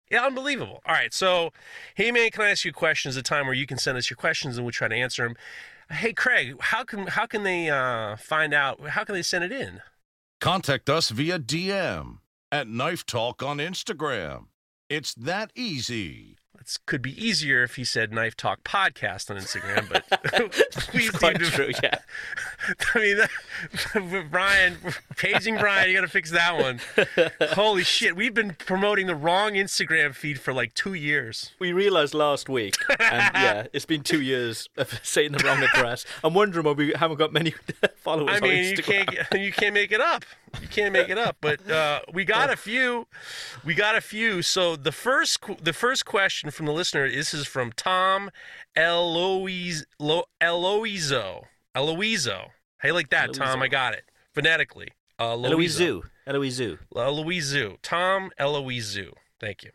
Yeah, 0.09 0.25
unbelievable. 0.25 0.81
All 0.85 0.93
right, 0.93 1.13
so 1.13 1.51
hey 1.95 2.11
man, 2.11 2.29
can 2.29 2.43
I 2.43 2.51
ask 2.51 2.63
you 2.63 2.71
questions? 2.71 3.17
a 3.17 3.21
time 3.21 3.45
where 3.45 3.55
you 3.55 3.65
can 3.65 3.77
send 3.77 3.97
us 3.97 4.09
your 4.09 4.17
questions 4.17 4.57
and 4.57 4.65
we'll 4.65 4.71
try 4.71 4.87
to 4.87 4.95
answer 4.95 5.23
them. 5.23 5.35
Hey 5.89 6.13
Craig, 6.13 6.55
how 6.59 6.83
can 6.83 7.07
how 7.07 7.25
can 7.25 7.43
they 7.43 7.69
uh, 7.69 8.15
find 8.15 8.53
out? 8.53 8.79
How 8.89 9.03
can 9.03 9.15
they 9.15 9.21
send 9.21 9.43
it 9.43 9.51
in? 9.51 9.81
Contact 10.39 10.89
us 10.89 11.09
via 11.09 11.39
DM 11.39 12.19
at 12.51 12.67
Knife 12.67 13.05
Talk 13.05 13.41
on 13.43 13.57
Instagram. 13.57 14.45
It's 14.89 15.13
that 15.15 15.51
easy. 15.55 16.37
It 16.67 16.77
could 16.85 17.01
be 17.01 17.25
easier 17.25 17.63
if 17.63 17.77
he 17.77 17.85
said 17.85 18.11
Knife 18.11 18.35
Talk 18.35 18.63
Podcast 18.65 19.29
on 19.31 19.37
Instagram, 19.37 19.87
but 19.87 20.03
we 20.93 21.07
seem 21.07 21.33
to- 21.35 21.45
true, 21.45 21.71
yeah. 21.81 21.99
I 22.93 22.99
mean, 22.99 23.17
that, 23.17 24.27
Brian, 24.29 24.75
paging 25.15 25.57
Brian, 25.57 25.89
you 25.89 25.95
got 25.95 26.01
to 26.01 26.07
fix 26.09 26.29
that 26.31 26.57
one. 26.57 26.81
Holy 27.51 27.83
shit, 27.83 28.17
we've 28.17 28.33
been 28.33 28.53
promoting 28.59 29.07
the 29.07 29.15
wrong 29.15 29.53
Instagram 29.53 30.13
feed 30.13 30.41
for 30.41 30.51
like 30.53 30.73
two 30.73 30.93
years. 30.93 31.51
We 31.59 31.71
realised 31.71 32.13
last 32.13 32.49
week, 32.49 32.75
and 32.99 33.31
yeah, 33.33 33.67
it's 33.71 33.85
been 33.85 34.03
two 34.03 34.21
years 34.21 34.67
of 34.75 34.99
saying 35.03 35.31
the 35.31 35.43
wrong 35.45 35.63
address. 35.63 36.05
I'm 36.21 36.33
wondering 36.33 36.65
why 36.65 36.73
we 36.73 36.91
haven't 36.93 37.17
got 37.17 37.31
many 37.31 37.53
followers 37.95 38.33
I 38.33 38.35
on 38.37 38.41
mean, 38.43 38.75
you 38.75 38.83
can't 38.83 39.09
you 39.33 39.51
can't 39.53 39.73
make 39.73 39.93
it 39.93 40.01
up. 40.01 40.25
You 40.61 40.67
can't 40.67 40.93
make 40.93 41.09
it 41.09 41.17
up. 41.17 41.37
But 41.41 41.69
uh, 41.69 42.01
we 42.13 42.25
got 42.25 42.51
a 42.51 42.57
few. 42.57 43.07
We 43.63 43.73
got 43.73 43.95
a 43.95 44.01
few. 44.01 44.41
So 44.41 44.75
the 44.75 44.91
first 44.91 45.39
the 45.61 45.73
first 45.73 46.05
question 46.05 46.51
from 46.51 46.65
the 46.65 46.73
listener. 46.73 47.09
This 47.09 47.33
is 47.33 47.47
from 47.47 47.71
Tom 47.71 48.29
Eloise 48.75 49.85
Lo, 49.99 50.23
Eloizo 50.41 51.45
Eloizo. 51.75 52.47
Hey, 52.81 52.91
like 52.91 53.09
that, 53.09 53.33
Tom. 53.33 53.61
I 53.61 53.67
got 53.67 53.93
it 53.93 54.03
phonetically. 54.33 54.89
Uh, 55.19 55.35
Eloizu. 55.35 56.03
Eloizu. 56.27 56.77
Eloizu. 56.93 57.77
Tom 57.81 58.31
Eloizu. 58.39 59.11
Thank 59.39 59.63
you. 59.63 59.71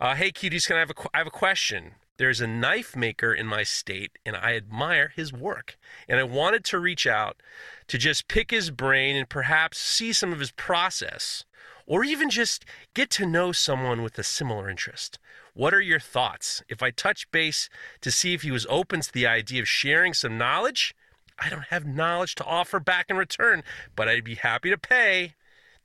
Uh, 0.00 0.14
hey, 0.14 0.32
cuties, 0.32 0.66
can 0.66 0.76
I 0.76 0.80
have 0.80 0.90
a, 0.90 0.94
I 1.14 1.18
have 1.18 1.26
a 1.26 1.30
question? 1.30 1.92
There's 2.18 2.40
a 2.40 2.46
knife 2.46 2.94
maker 2.94 3.32
in 3.32 3.46
my 3.46 3.62
state, 3.62 4.18
and 4.24 4.36
I 4.36 4.54
admire 4.54 5.12
his 5.14 5.32
work. 5.32 5.76
And 6.08 6.20
I 6.20 6.24
wanted 6.24 6.64
to 6.66 6.78
reach 6.78 7.06
out 7.06 7.42
to 7.88 7.98
just 7.98 8.28
pick 8.28 8.50
his 8.50 8.70
brain 8.70 9.16
and 9.16 9.28
perhaps 9.28 9.78
see 9.78 10.12
some 10.12 10.32
of 10.32 10.38
his 10.38 10.52
process, 10.52 11.44
or 11.86 12.04
even 12.04 12.30
just 12.30 12.64
get 12.94 13.10
to 13.10 13.26
know 13.26 13.50
someone 13.50 14.02
with 14.02 14.18
a 14.18 14.22
similar 14.22 14.68
interest. 14.68 15.18
What 15.54 15.74
are 15.74 15.80
your 15.80 16.00
thoughts? 16.00 16.62
If 16.68 16.82
I 16.82 16.90
touch 16.90 17.30
base 17.30 17.68
to 18.02 18.10
see 18.10 18.34
if 18.34 18.42
he 18.42 18.50
was 18.50 18.66
open 18.68 19.00
to 19.00 19.12
the 19.12 19.26
idea 19.26 19.62
of 19.62 19.68
sharing 19.68 20.14
some 20.14 20.38
knowledge, 20.38 20.94
I 21.38 21.48
don't 21.48 21.66
have 21.70 21.86
knowledge 21.86 22.34
to 22.36 22.44
offer 22.44 22.78
back 22.78 23.06
in 23.08 23.16
return, 23.16 23.62
but 23.96 24.08
I'd 24.08 24.24
be 24.24 24.36
happy 24.36 24.70
to 24.70 24.78
pay. 24.78 25.34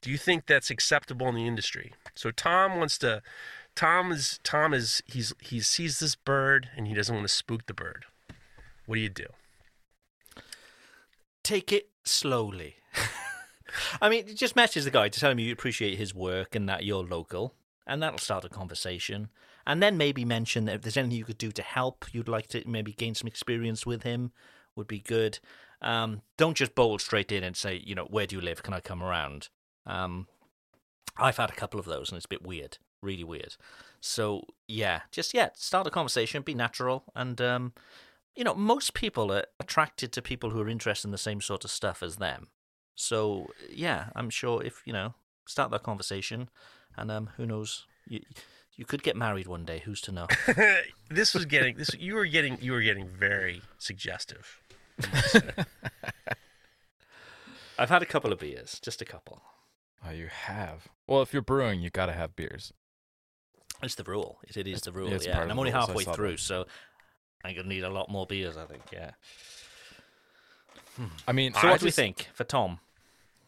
Do 0.01 0.11
you 0.11 0.17
think 0.17 0.45
that's 0.45 0.69
acceptable 0.69 1.27
in 1.29 1.35
the 1.35 1.47
industry? 1.47 1.93
So 2.15 2.31
Tom 2.31 2.77
wants 2.77 2.97
to. 2.99 3.23
Tom 3.77 4.11
is 4.11 4.39
Tom 4.41 4.73
is 4.73 5.03
he's 5.05 5.33
he 5.39 5.59
sees 5.59 5.99
this 5.99 6.15
bird 6.15 6.67
and 6.75 6.87
he 6.87 6.95
doesn't 6.95 7.13
want 7.13 7.27
to 7.27 7.33
spook 7.33 7.67
the 7.67 7.75
bird. 7.75 8.05
What 8.87 8.95
do 8.95 9.01
you 9.01 9.09
do? 9.09 9.27
Take 11.43 11.71
it 11.71 11.89
slowly. 12.03 12.77
I 14.01 14.09
mean, 14.09 14.35
just 14.35 14.55
message 14.55 14.83
the 14.83 14.89
guy 14.89 15.09
to 15.09 15.19
tell 15.19 15.29
him 15.29 15.37
you 15.37 15.53
appreciate 15.53 15.99
his 15.99 16.15
work 16.15 16.55
and 16.55 16.67
that 16.67 16.85
you're 16.85 17.03
local, 17.03 17.53
and 17.85 18.01
that'll 18.01 18.17
start 18.17 18.45
a 18.45 18.49
conversation. 18.49 19.29
And 19.67 19.83
then 19.83 19.95
maybe 19.95 20.25
mention 20.25 20.65
that 20.65 20.75
if 20.77 20.81
there's 20.81 20.97
anything 20.97 21.19
you 21.19 21.25
could 21.25 21.37
do 21.37 21.51
to 21.51 21.61
help, 21.61 22.05
you'd 22.11 22.27
like 22.27 22.47
to 22.47 22.63
maybe 22.67 22.93
gain 22.93 23.13
some 23.13 23.27
experience 23.27 23.85
with 23.85 24.01
him, 24.01 24.31
would 24.75 24.87
be 24.87 25.01
good. 25.01 25.37
Um, 25.83 26.23
don't 26.35 26.57
just 26.57 26.73
bowl 26.73 26.97
straight 26.97 27.31
in 27.31 27.43
and 27.43 27.55
say, 27.55 27.83
you 27.85 27.93
know, 27.93 28.05
where 28.05 28.25
do 28.25 28.37
you 28.37 28.41
live? 28.41 28.63
Can 28.63 28.73
I 28.73 28.79
come 28.79 29.03
around? 29.03 29.49
Um, 29.85 30.27
I've 31.15 31.37
had 31.37 31.51
a 31.51 31.55
couple 31.55 31.79
of 31.79 31.85
those, 31.85 32.09
and 32.09 32.17
it's 32.17 32.25
a 32.25 32.29
bit 32.29 32.41
weird, 32.41 32.79
really 33.07 33.23
weird. 33.23 33.55
So 33.99 34.43
yeah, 34.67 35.01
just 35.11 35.33
yeah, 35.33 35.49
start 35.55 35.87
a 35.87 35.91
conversation, 35.91 36.43
be 36.43 36.53
natural, 36.53 37.05
and 37.15 37.39
um, 37.41 37.73
you 38.35 38.43
know, 38.43 38.53
most 38.53 38.93
people 38.93 39.31
are 39.31 39.45
attracted 39.59 40.11
to 40.13 40.21
people 40.21 40.51
who 40.51 40.61
are 40.61 40.69
interested 40.69 41.07
in 41.07 41.11
the 41.11 41.17
same 41.17 41.41
sort 41.41 41.65
of 41.65 41.71
stuff 41.71 42.03
as 42.03 42.17
them. 42.17 42.49
So 42.95 43.47
yeah, 43.71 44.09
I'm 44.15 44.29
sure 44.29 44.63
if 44.63 44.81
you 44.85 44.93
know, 44.93 45.15
start 45.47 45.71
that 45.71 45.83
conversation, 45.83 46.49
and 46.95 47.09
um, 47.09 47.29
who 47.37 47.45
knows, 47.45 47.87
you 48.07 48.21
you 48.75 48.85
could 48.85 49.01
get 49.01 49.15
married 49.15 49.47
one 49.47 49.65
day. 49.65 49.81
Who's 49.83 50.01
to 50.01 50.11
know? 50.11 50.27
this 51.09 51.33
was 51.33 51.45
getting 51.45 51.77
this 51.77 51.95
you 51.97 52.13
were 52.13 52.25
getting 52.25 52.59
you 52.61 52.73
were 52.73 52.81
getting 52.81 53.07
very 53.07 53.63
suggestive. 53.77 54.59
I've 57.79 57.89
had 57.89 58.01
a 58.01 58.07
couple 58.07 58.33
of 58.33 58.39
beers, 58.39 58.79
just 58.81 59.01
a 59.01 59.05
couple. 59.05 59.41
Oh, 60.05 60.11
you 60.11 60.27
have. 60.27 60.87
Well, 61.07 61.21
if 61.21 61.33
you're 61.33 61.41
brewing, 61.41 61.81
you 61.81 61.89
gotta 61.89 62.13
have 62.13 62.35
beers. 62.35 62.73
It's 63.83 63.95
the 63.95 64.03
rule. 64.03 64.39
It, 64.47 64.57
it 64.57 64.67
is 64.67 64.81
the 64.81 64.91
rule. 64.91 65.09
yeah, 65.09 65.41
and 65.41 65.51
I'm 65.51 65.59
only 65.59 65.71
halfway 65.71 66.03
that. 66.03 66.15
through, 66.15 66.37
so 66.37 66.65
I'm 67.43 67.55
gonna 67.55 67.67
need 67.67 67.83
a 67.83 67.89
lot 67.89 68.09
more 68.09 68.25
beers. 68.25 68.57
I 68.57 68.65
think. 68.65 68.83
Yeah. 68.91 69.11
I 71.27 71.31
mean, 71.31 71.53
So 71.53 71.67
I 71.67 71.71
what 71.71 71.79
do 71.79 71.85
we 71.85 71.91
think 71.91 72.27
for 72.33 72.43
Tom? 72.43 72.79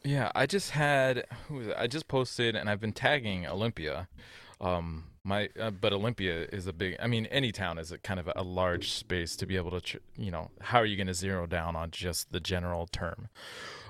Yeah, 0.04 0.32
I 0.36 0.46
just 0.46 0.72
had 0.72 1.26
who 1.48 1.56
was 1.56 1.68
it? 1.68 1.76
I 1.78 1.88
just 1.88 2.08
posted 2.08 2.56
and 2.56 2.70
I've 2.70 2.80
been 2.80 2.94
tagging 2.94 3.48
Olympia. 3.48 4.08
Um 4.62 5.06
my 5.24 5.50
uh, 5.60 5.72
but 5.72 5.92
Olympia 5.92 6.48
is 6.54 6.68
a 6.68 6.74
big 6.74 6.96
I 7.00 7.08
mean 7.08 7.26
any 7.28 7.52
town 7.52 7.78
is 7.78 7.92
a 7.92 7.98
kind 7.98 8.20
of 8.20 8.30
a 8.36 8.44
large 8.44 8.92
space 8.94 9.36
to 9.38 9.46
be 9.46 9.58
able 9.58 9.72
to 9.72 9.82
tr- 9.82 9.98
you 10.16 10.32
know, 10.32 10.52
how 10.62 10.78
are 10.80 10.86
you 10.86 10.96
going 10.96 11.08
to 11.08 11.14
zero 11.14 11.46
down 11.48 11.76
on 11.76 11.92
just 11.92 12.32
the 12.32 12.40
general 12.40 12.88
term? 12.88 13.30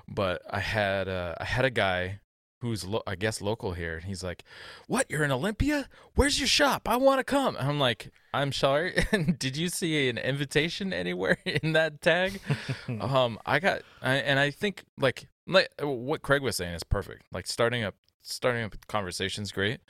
But 0.08 0.42
I 0.50 0.60
had 0.60 1.06
uh, 1.08 1.34
I 1.38 1.44
had 1.44 1.64
a 1.64 1.70
guy 1.70 2.20
who's 2.60 2.84
lo- 2.84 3.02
I 3.06 3.14
guess 3.14 3.40
local 3.40 3.72
here 3.72 3.96
and 3.96 4.04
he's 4.04 4.22
like, 4.22 4.44
"What? 4.86 5.06
You're 5.10 5.24
in 5.24 5.32
Olympia? 5.32 5.88
Where's 6.14 6.38
your 6.38 6.48
shop? 6.48 6.88
I 6.88 6.96
want 6.96 7.18
to 7.18 7.24
come." 7.24 7.56
I'm 7.58 7.78
like, 7.78 8.10
"I'm 8.32 8.52
sorry. 8.52 9.04
Did 9.38 9.56
you 9.56 9.68
see 9.68 10.08
an 10.08 10.18
invitation 10.18 10.92
anywhere 10.92 11.38
in 11.44 11.72
that 11.72 12.00
tag?" 12.00 12.40
um 13.00 13.38
I 13.46 13.58
got 13.58 13.82
I, 14.02 14.16
and 14.16 14.38
I 14.38 14.50
think 14.50 14.84
like 14.98 15.28
like 15.46 15.68
what 15.80 16.22
Craig 16.22 16.42
was 16.42 16.56
saying 16.56 16.74
is 16.74 16.84
perfect. 16.84 17.24
Like 17.32 17.46
starting 17.46 17.82
up 17.82 17.94
starting 18.22 18.64
up 18.64 18.74
conversations 18.86 19.52
great. 19.52 19.80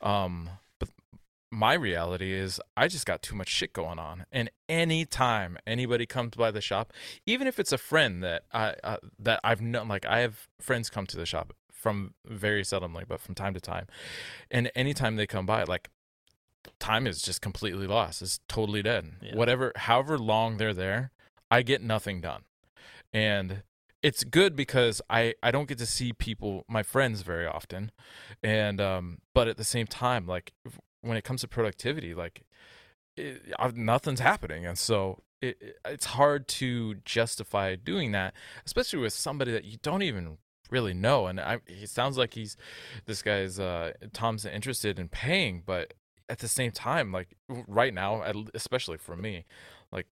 Um 0.00 0.50
but 0.78 0.88
my 1.50 1.74
reality 1.74 2.32
is 2.32 2.60
I 2.76 2.88
just 2.88 3.06
got 3.06 3.22
too 3.22 3.36
much 3.36 3.48
shit 3.48 3.72
going 3.72 3.98
on. 4.00 4.26
And 4.32 4.50
anytime 4.68 5.58
anybody 5.66 6.04
comes 6.06 6.34
by 6.36 6.50
the 6.50 6.60
shop, 6.60 6.92
even 7.24 7.46
if 7.46 7.60
it's 7.60 7.72
a 7.72 7.78
friend 7.78 8.22
that 8.24 8.42
I 8.52 8.74
uh, 8.82 8.96
that 9.20 9.40
I've 9.44 9.60
known 9.60 9.86
like 9.86 10.04
I 10.04 10.18
have 10.20 10.48
friends 10.60 10.90
come 10.90 11.06
to 11.06 11.16
the 11.16 11.26
shop 11.26 11.52
from 11.76 12.14
very 12.24 12.62
seldomly, 12.62 13.04
but 13.06 13.20
from 13.20 13.34
time 13.34 13.54
to 13.54 13.60
time. 13.60 13.86
And 14.50 14.70
anytime 14.74 15.16
they 15.16 15.26
come 15.26 15.46
by 15.46 15.62
like 15.64 15.88
time 16.80 17.06
is 17.06 17.22
just 17.22 17.40
completely 17.40 17.86
lost. 17.86 18.22
It's 18.22 18.40
totally 18.48 18.82
dead. 18.82 19.12
Yeah. 19.22 19.36
Whatever 19.36 19.72
however 19.76 20.18
long 20.18 20.56
they're 20.56 20.74
there, 20.74 21.12
I 21.50 21.62
get 21.62 21.82
nothing 21.82 22.20
done. 22.20 22.42
And 23.12 23.62
it's 24.02 24.24
good 24.24 24.54
because 24.56 25.00
I, 25.08 25.34
I 25.42 25.50
don't 25.50 25.68
get 25.68 25.78
to 25.78 25.86
see 25.86 26.12
people 26.12 26.64
my 26.68 26.82
friends 26.82 27.22
very 27.22 27.46
often 27.46 27.90
and 28.42 28.80
um 28.80 29.18
but 29.34 29.48
at 29.48 29.56
the 29.56 29.64
same 29.64 29.86
time 29.86 30.26
like 30.26 30.52
when 31.00 31.16
it 31.16 31.24
comes 31.24 31.40
to 31.40 31.48
productivity 31.48 32.14
like 32.14 32.42
it, 33.16 33.42
nothing's 33.74 34.20
happening 34.20 34.66
and 34.66 34.78
so 34.78 35.22
it- 35.40 35.78
it's 35.84 36.06
hard 36.06 36.46
to 36.46 36.96
justify 37.06 37.74
doing 37.74 38.12
that 38.12 38.34
especially 38.66 39.00
with 39.00 39.14
somebody 39.14 39.50
that 39.50 39.64
you 39.64 39.78
don't 39.82 40.02
even 40.02 40.36
really 40.70 40.94
know 40.94 41.26
and 41.26 41.40
I, 41.40 41.58
it 41.66 41.90
sounds 41.90 42.18
like 42.18 42.34
he's 42.34 42.56
this 43.06 43.22
guy's 43.22 43.58
uh 43.58 43.92
tom's 44.12 44.44
interested 44.44 44.98
in 44.98 45.08
paying 45.08 45.62
but 45.64 45.94
at 46.28 46.38
the 46.38 46.48
same 46.48 46.72
time 46.72 47.12
like 47.12 47.36
right 47.48 47.94
now 47.94 48.22
especially 48.54 48.98
for 48.98 49.16
me 49.16 49.44
like 49.92 50.06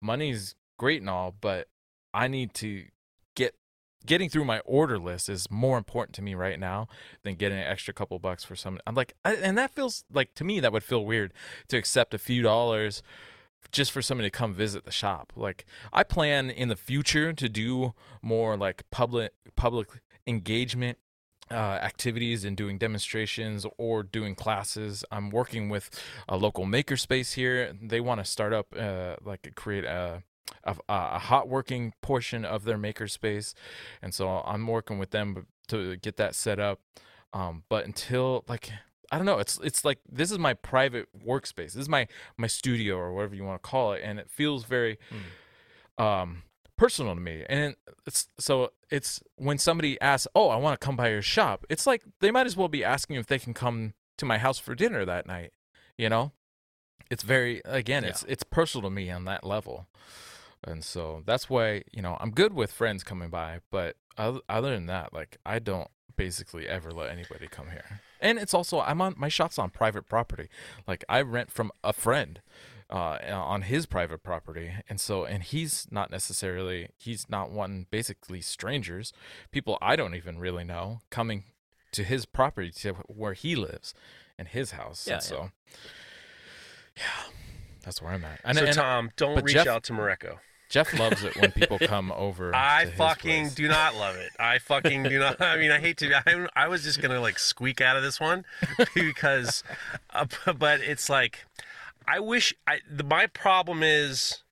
money's 0.00 0.54
great 0.78 1.00
and 1.00 1.10
all 1.10 1.34
but 1.38 1.68
i 2.12 2.28
need 2.28 2.54
to 2.54 2.84
get 3.34 3.54
getting 4.06 4.28
through 4.28 4.44
my 4.44 4.60
order 4.60 4.98
list 4.98 5.28
is 5.28 5.50
more 5.50 5.78
important 5.78 6.14
to 6.16 6.22
me 6.22 6.34
right 6.34 6.58
now 6.58 6.86
than 7.22 7.34
getting 7.34 7.58
an 7.58 7.66
extra 7.66 7.92
couple 7.92 8.18
bucks 8.18 8.44
for 8.44 8.56
some 8.56 8.78
i'm 8.86 8.94
like 8.94 9.14
I, 9.24 9.34
and 9.34 9.56
that 9.58 9.74
feels 9.74 10.04
like 10.12 10.34
to 10.34 10.44
me 10.44 10.60
that 10.60 10.72
would 10.72 10.84
feel 10.84 11.04
weird 11.04 11.32
to 11.68 11.76
accept 11.76 12.14
a 12.14 12.18
few 12.18 12.42
dollars 12.42 13.02
just 13.72 13.92
for 13.92 14.02
somebody 14.02 14.30
to 14.30 14.36
come 14.36 14.54
visit 14.54 14.84
the 14.84 14.90
shop 14.90 15.32
like 15.36 15.64
i 15.92 16.02
plan 16.02 16.50
in 16.50 16.68
the 16.68 16.76
future 16.76 17.32
to 17.32 17.48
do 17.48 17.94
more 18.22 18.56
like 18.56 18.82
public 18.90 19.32
public 19.56 19.88
engagement 20.26 20.98
uh, 21.50 21.54
activities 21.54 22.44
and 22.44 22.56
doing 22.56 22.78
demonstrations 22.78 23.66
or 23.76 24.02
doing 24.02 24.34
classes. 24.34 25.04
I'm 25.10 25.30
working 25.30 25.68
with 25.68 25.90
a 26.28 26.36
local 26.36 26.64
makerspace 26.64 27.34
here. 27.34 27.74
They 27.80 28.00
want 28.00 28.20
to 28.20 28.24
start 28.24 28.52
up, 28.52 28.74
uh, 28.76 29.16
like 29.22 29.52
create 29.54 29.84
a, 29.84 30.22
a 30.64 30.76
a 30.88 31.18
hot 31.18 31.48
working 31.48 31.92
portion 32.00 32.44
of 32.44 32.64
their 32.64 32.78
makerspace, 32.78 33.54
and 34.00 34.14
so 34.14 34.42
I'm 34.46 34.66
working 34.66 34.98
with 34.98 35.10
them 35.10 35.46
to 35.68 35.96
get 35.96 36.16
that 36.16 36.34
set 36.34 36.58
up. 36.58 36.80
Um, 37.32 37.64
but 37.68 37.84
until 37.84 38.44
like 38.48 38.70
I 39.14 39.16
don't 39.16 39.26
know, 39.26 39.38
it's 39.38 39.58
it's 39.62 39.84
like 39.84 40.00
this 40.10 40.30
is 40.32 40.38
my 40.38 40.54
private 40.54 41.06
workspace. 41.24 41.74
This 41.74 41.76
is 41.76 41.88
my 41.88 42.08
my 42.36 42.48
studio 42.48 42.96
or 42.96 43.12
whatever 43.12 43.34
you 43.34 43.44
want 43.44 43.62
to 43.62 43.68
call 43.68 43.92
it, 43.92 44.02
and 44.04 44.18
it 44.18 44.28
feels 44.28 44.64
very 44.64 44.98
um 45.98 46.42
personal 46.76 47.14
to 47.14 47.20
me. 47.20 47.44
And 47.48 47.76
it's 48.06 48.28
so 48.38 48.72
it's 48.90 49.22
when 49.36 49.58
somebody 49.58 50.00
asks 50.00 50.26
oh 50.34 50.48
i 50.48 50.56
want 50.56 50.78
to 50.78 50.84
come 50.84 50.96
by 50.96 51.08
your 51.08 51.22
shop 51.22 51.64
it's 51.70 51.86
like 51.86 52.02
they 52.20 52.30
might 52.30 52.46
as 52.46 52.56
well 52.56 52.68
be 52.68 52.84
asking 52.84 53.16
if 53.16 53.26
they 53.26 53.38
can 53.38 53.54
come 53.54 53.94
to 54.18 54.24
my 54.24 54.38
house 54.38 54.58
for 54.58 54.74
dinner 54.74 55.04
that 55.04 55.26
night 55.26 55.52
you 55.96 56.08
know? 56.08 56.32
It's 57.10 57.22
very 57.22 57.60
again 57.64 58.02
it's 58.04 58.24
it's 58.28 58.42
personal 58.42 58.88
to 58.88 58.94
me 58.94 59.10
on 59.10 59.24
that 59.26 59.44
level. 59.44 59.86
And 60.66 60.82
so 60.82 61.22
that's 61.26 61.50
why 61.50 61.82
you 61.92 62.00
know 62.02 62.16
i'm 62.20 62.30
good 62.30 62.54
with 62.54 62.72
friends 62.72 63.04
coming 63.04 63.28
by 63.28 63.60
but 63.70 63.96
other, 64.16 64.40
other 64.48 64.70
than 64.70 64.86
that 64.86 65.12
like 65.12 65.36
i 65.44 65.58
don't 65.58 65.88
basically 66.16 66.66
ever 66.66 66.90
let 66.90 67.10
anybody 67.10 67.46
come 67.48 67.68
here 67.70 68.00
and 68.20 68.38
it's 68.38 68.54
also 68.54 68.80
i'm 68.80 69.00
on 69.00 69.14
my 69.16 69.28
shop's 69.28 69.58
on 69.58 69.70
private 69.70 70.08
property 70.08 70.48
like 70.86 71.04
i 71.08 71.20
rent 71.20 71.50
from 71.50 71.70
a 71.82 71.92
friend 71.92 72.40
uh, 72.90 73.18
on 73.32 73.62
his 73.62 73.86
private 73.86 74.22
property, 74.22 74.70
and 74.88 75.00
so 75.00 75.24
and 75.24 75.42
he's 75.42 75.86
not 75.90 76.10
necessarily 76.10 76.90
he's 76.98 77.28
not 77.28 77.50
one 77.50 77.86
basically 77.90 78.40
strangers, 78.40 79.12
people 79.50 79.78
I 79.80 79.96
don't 79.96 80.14
even 80.14 80.38
really 80.38 80.64
know 80.64 81.00
coming 81.10 81.44
to 81.92 82.04
his 82.04 82.26
property 82.26 82.70
to 82.70 82.92
where 83.08 83.32
he 83.32 83.56
lives, 83.56 83.94
in 84.38 84.46
his 84.46 84.72
house. 84.72 85.06
Yeah, 85.06 85.14
and 85.14 85.22
so 85.22 85.50
yeah, 86.96 87.32
that's 87.82 88.02
where 88.02 88.12
I'm 88.12 88.24
at. 88.24 88.40
And, 88.44 88.58
so 88.58 88.64
and 88.64 88.74
Tom, 88.74 89.10
don't 89.16 89.42
reach 89.42 89.54
Jeff- 89.54 89.66
out 89.66 89.84
to 89.84 89.92
Mareko. 89.92 90.38
Jeff 90.68 90.98
loves 90.98 91.22
it 91.22 91.36
when 91.36 91.52
people 91.52 91.78
come 91.80 92.12
over. 92.12 92.54
I 92.54 92.86
fucking 92.86 93.44
place. 93.44 93.54
do 93.54 93.68
not 93.68 93.94
love 93.96 94.16
it. 94.16 94.30
I 94.38 94.58
fucking 94.58 95.04
do 95.04 95.18
not. 95.18 95.40
I 95.40 95.56
mean, 95.56 95.70
I 95.70 95.78
hate 95.78 95.98
to. 95.98 96.14
I, 96.14 96.46
I 96.56 96.68
was 96.68 96.82
just 96.82 97.00
gonna 97.00 97.20
like 97.20 97.38
squeak 97.38 97.80
out 97.80 97.96
of 97.96 98.02
this 98.02 98.20
one 98.20 98.44
because, 98.94 99.62
uh, 100.10 100.26
but 100.58 100.80
it's 100.80 101.08
like, 101.08 101.44
I 102.06 102.20
wish. 102.20 102.54
I 102.66 102.80
the 102.90 103.04
my 103.04 103.26
problem 103.26 103.82
is, 103.82 104.42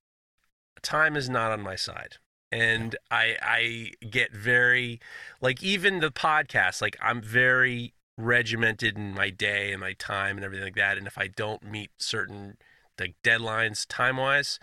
time 0.81 1.15
is 1.15 1.29
not 1.29 1.51
on 1.51 1.61
my 1.61 1.75
side, 1.75 2.17
and 2.51 2.95
I 3.11 3.37
I 3.41 3.91
get 4.09 4.31
very, 4.31 4.99
like 5.41 5.61
even 5.63 5.99
the 5.99 6.11
podcast. 6.11 6.81
Like 6.81 6.97
I'm 7.01 7.21
very 7.21 7.93
regimented 8.17 8.97
in 8.97 9.13
my 9.13 9.29
day 9.29 9.71
and 9.71 9.81
my 9.81 9.93
time 9.93 10.37
and 10.37 10.45
everything 10.45 10.65
like 10.65 10.75
that. 10.75 10.97
And 10.97 11.07
if 11.07 11.17
I 11.17 11.27
don't 11.27 11.63
meet 11.63 11.91
certain 11.97 12.57
like 12.99 13.15
deadlines 13.23 13.85
time 13.87 14.17
wise, 14.17 14.59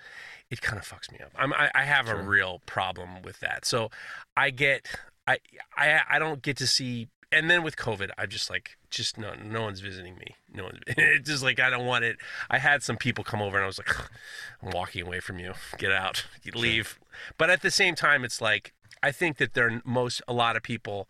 it 0.50 0.60
kind 0.60 0.78
of 0.78 0.84
fucks 0.86 1.10
me 1.12 1.18
up. 1.24 1.30
I'm, 1.36 1.52
I, 1.52 1.70
I 1.74 1.84
have 1.84 2.08
a 2.08 2.16
real 2.16 2.60
problem 2.66 3.22
with 3.22 3.40
that. 3.40 3.64
So 3.64 3.90
I 4.36 4.50
get, 4.50 4.86
I, 5.26 5.38
I, 5.76 6.00
I 6.10 6.18
don't 6.18 6.42
get 6.42 6.56
to 6.58 6.66
see. 6.66 7.08
And 7.32 7.48
then 7.48 7.62
with 7.62 7.76
COVID, 7.76 8.10
I'm 8.18 8.28
just 8.28 8.50
like, 8.50 8.76
just 8.90 9.16
no, 9.16 9.34
no 9.34 9.62
one's 9.62 9.78
visiting 9.78 10.16
me. 10.16 10.34
No 10.52 10.64
one's. 10.64 10.80
It's 10.88 11.28
just 11.28 11.44
like 11.44 11.60
I 11.60 11.70
don't 11.70 11.86
want 11.86 12.04
it. 12.04 12.16
I 12.50 12.58
had 12.58 12.82
some 12.82 12.96
people 12.96 13.22
come 13.22 13.40
over, 13.40 13.56
and 13.56 13.62
I 13.62 13.66
was 13.68 13.78
like, 13.78 13.94
I'm 14.62 14.70
walking 14.70 15.06
away 15.06 15.20
from 15.20 15.38
you. 15.38 15.54
Get 15.78 15.92
out. 15.92 16.26
You 16.42 16.52
leave. 16.52 16.98
But 17.38 17.50
at 17.50 17.62
the 17.62 17.70
same 17.70 17.94
time, 17.94 18.24
it's 18.24 18.40
like 18.40 18.72
I 19.02 19.12
think 19.12 19.36
that 19.36 19.54
there 19.54 19.68
are 19.68 19.82
most 19.84 20.22
a 20.26 20.32
lot 20.32 20.56
of 20.56 20.62
people 20.62 21.06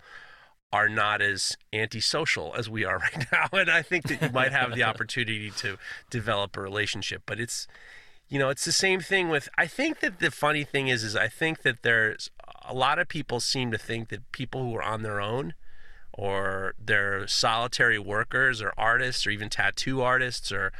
are 0.73 0.89
not 0.89 1.23
as 1.23 1.57
antisocial 1.73 2.55
as 2.57 2.69
we 2.69 2.85
are 2.85 2.99
right 2.99 3.27
now, 3.33 3.49
and 3.53 3.71
I 3.71 3.83
think 3.83 4.09
that 4.09 4.21
you 4.21 4.29
might 4.31 4.53
have 4.53 4.75
the 4.75 4.83
opportunity 4.83 5.51
to 5.59 5.79
develop 6.11 6.57
a 6.57 6.61
relationship. 6.61 7.23
But 7.27 7.41
it's 7.41 7.67
you 8.31 8.39
know 8.39 8.49
it's 8.49 8.65
the 8.65 8.73
same 8.73 9.01
thing 9.01 9.29
with 9.29 9.49
i 9.59 9.67
think 9.67 10.01
that 10.01 10.21
the 10.21 10.31
funny 10.31 10.65
thing 10.65 10.89
is 10.89 11.05
is 11.05 11.15
i 11.15 11.29
think 11.29 11.63
that 11.63 11.83
there's 11.83 12.31
a 12.67 12.73
lot 12.73 12.99
of 12.99 13.09
people 13.09 13.41
seem 13.41 13.71
to 13.71 13.79
think 13.79 14.09
that 14.09 14.33
people 14.33 14.63
who 14.63 14.75
are 14.77 14.83
on 14.83 15.03
their 15.03 15.21
own 15.21 15.53
or 16.13 16.75
they're 16.83 17.27
solitary 17.27 17.99
workers 17.99 18.63
or 18.63 18.73
artists 18.79 19.27
or 19.27 19.31
even 19.31 19.51
tattoo 19.51 20.01
artists 20.01 20.51
or 20.51 20.73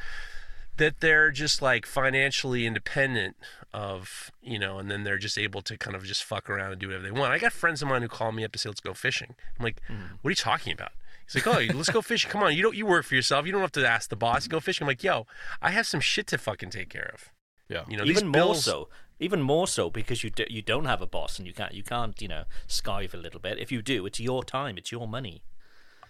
that 0.77 1.01
they're 1.01 1.31
just 1.31 1.61
like 1.61 1.85
financially 1.85 2.65
independent 2.65 3.37
of 3.75 4.31
you 4.41 4.59
know 4.59 4.79
and 4.79 4.91
then 4.91 5.05
they're 5.05 5.19
just 5.19 5.39
able 5.39 5.61
to 5.61 5.77
kind 5.77 5.97
of 5.97 6.05
just 6.05 6.25
fuck 6.25 6.49
around 6.49 6.73
and 6.73 6.81
do 6.81 6.87
whatever 6.87 7.05
they 7.05 7.11
want 7.11 7.33
i 7.33 7.39
got 7.39 7.53
friends 7.53 7.83
of 7.83 7.89
mine 7.89 8.03
who 8.03 8.09
call 8.09 8.33
me 8.33 8.45
up 8.45 8.53
and 8.53 8.61
say 8.61 8.69
let's 8.69 8.81
go 8.81 8.95
fishing 8.95 9.35
i'm 9.59 9.65
like 9.65 9.81
hmm. 9.87 10.15
what 10.23 10.29
are 10.29 10.33
you 10.33 10.37
talking 10.37 10.73
about 10.73 10.93
He's 11.33 11.47
like, 11.47 11.71
oh, 11.71 11.77
let's 11.77 11.91
go 11.91 12.03
fishing. 12.03 12.29
Come 12.29 12.43
on, 12.43 12.57
you 12.57 12.63
don't. 12.63 12.75
You 12.75 12.87
work 12.87 13.05
for 13.05 13.15
yourself. 13.15 13.47
You 13.47 13.53
don't 13.53 13.61
have 13.61 13.71
to 13.73 13.89
ask 13.89 14.11
the 14.11 14.17
boss. 14.17 14.49
Go 14.49 14.59
fishing. 14.59 14.85
I'm 14.85 14.89
like, 14.89 15.05
yo, 15.05 15.29
I 15.63 15.71
have 15.71 15.87
some 15.87 16.01
shit 16.01 16.27
to 16.29 16.39
fucking 16.39 16.71
take 16.71 16.89
care 16.89 17.09
of. 17.15 17.31
Yeah. 17.71 17.85
You 17.89 17.97
know, 17.97 18.05
even 18.05 18.31
these 18.33 18.43
more 18.43 18.55
so, 18.55 18.89
even 19.19 19.41
more 19.41 19.67
so 19.67 19.89
because 19.89 20.25
you 20.25 20.31
do, 20.31 20.45
you 20.51 20.61
don't 20.61 20.87
have 20.87 21.01
a 21.01 21.07
boss 21.07 21.39
and 21.39 21.47
you 21.47 21.55
can't 21.55 21.73
you 21.73 21.83
can't 21.83 22.21
you 22.21 22.29
know 22.29 22.45
skive 22.69 23.15
a 23.15 23.17
little 23.17 23.41
bit. 23.41 23.59
If 23.59 23.71
you 23.71 23.81
do, 23.81 24.05
it's 24.07 24.21
your 24.21 24.43
time, 24.45 24.77
it's 24.77 24.91
your 24.91 25.07
money. 25.07 25.43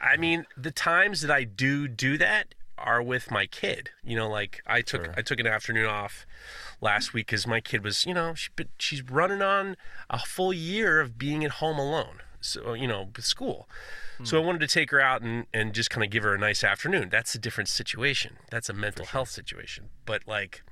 I 0.00 0.16
mean, 0.16 0.46
the 0.56 0.70
times 0.70 1.20
that 1.20 1.30
I 1.30 1.44
do 1.44 1.86
do 1.86 2.16
that 2.16 2.54
are 2.78 3.02
with 3.02 3.30
my 3.30 3.44
kid. 3.46 3.90
You 4.02 4.16
know, 4.16 4.28
like 4.28 4.62
I 4.66 4.80
took 4.80 5.04
Sure. 5.04 5.14
I 5.16 5.22
took 5.22 5.38
an 5.38 5.46
afternoon 5.46 5.86
off 5.86 6.26
last 6.80 7.12
week 7.12 7.26
because 7.26 7.46
my 7.46 7.60
kid 7.60 7.84
was, 7.84 8.06
you 8.06 8.14
know, 8.14 8.34
she, 8.34 8.48
she's 8.78 9.02
running 9.02 9.42
on 9.42 9.76
a 10.08 10.18
full 10.18 10.52
year 10.52 11.00
of 11.00 11.18
being 11.18 11.44
at 11.44 11.52
home 11.52 11.78
alone. 11.78 12.22
So 12.40 12.70
uh, 12.70 12.72
you 12.72 12.86
know, 12.86 13.08
with 13.14 13.24
school. 13.24 13.68
So 14.22 14.36
I 14.36 14.40
hmm. 14.40 14.46
wanted 14.48 14.60
to 14.60 14.66
take 14.66 14.90
her 14.90 15.00
out 15.00 15.22
and, 15.22 15.46
and 15.54 15.72
just 15.72 15.88
kind 15.88 16.04
of 16.04 16.10
give 16.10 16.24
her 16.24 16.34
a 16.34 16.38
nice 16.38 16.62
afternoon. 16.62 17.08
That's 17.10 17.34
a 17.34 17.38
different 17.38 17.68
situation. 17.68 18.36
That's 18.50 18.68
a 18.68 18.74
mental 18.74 19.06
health 19.06 19.30
situation. 19.30 19.88
But 20.04 20.26
like 20.26 20.62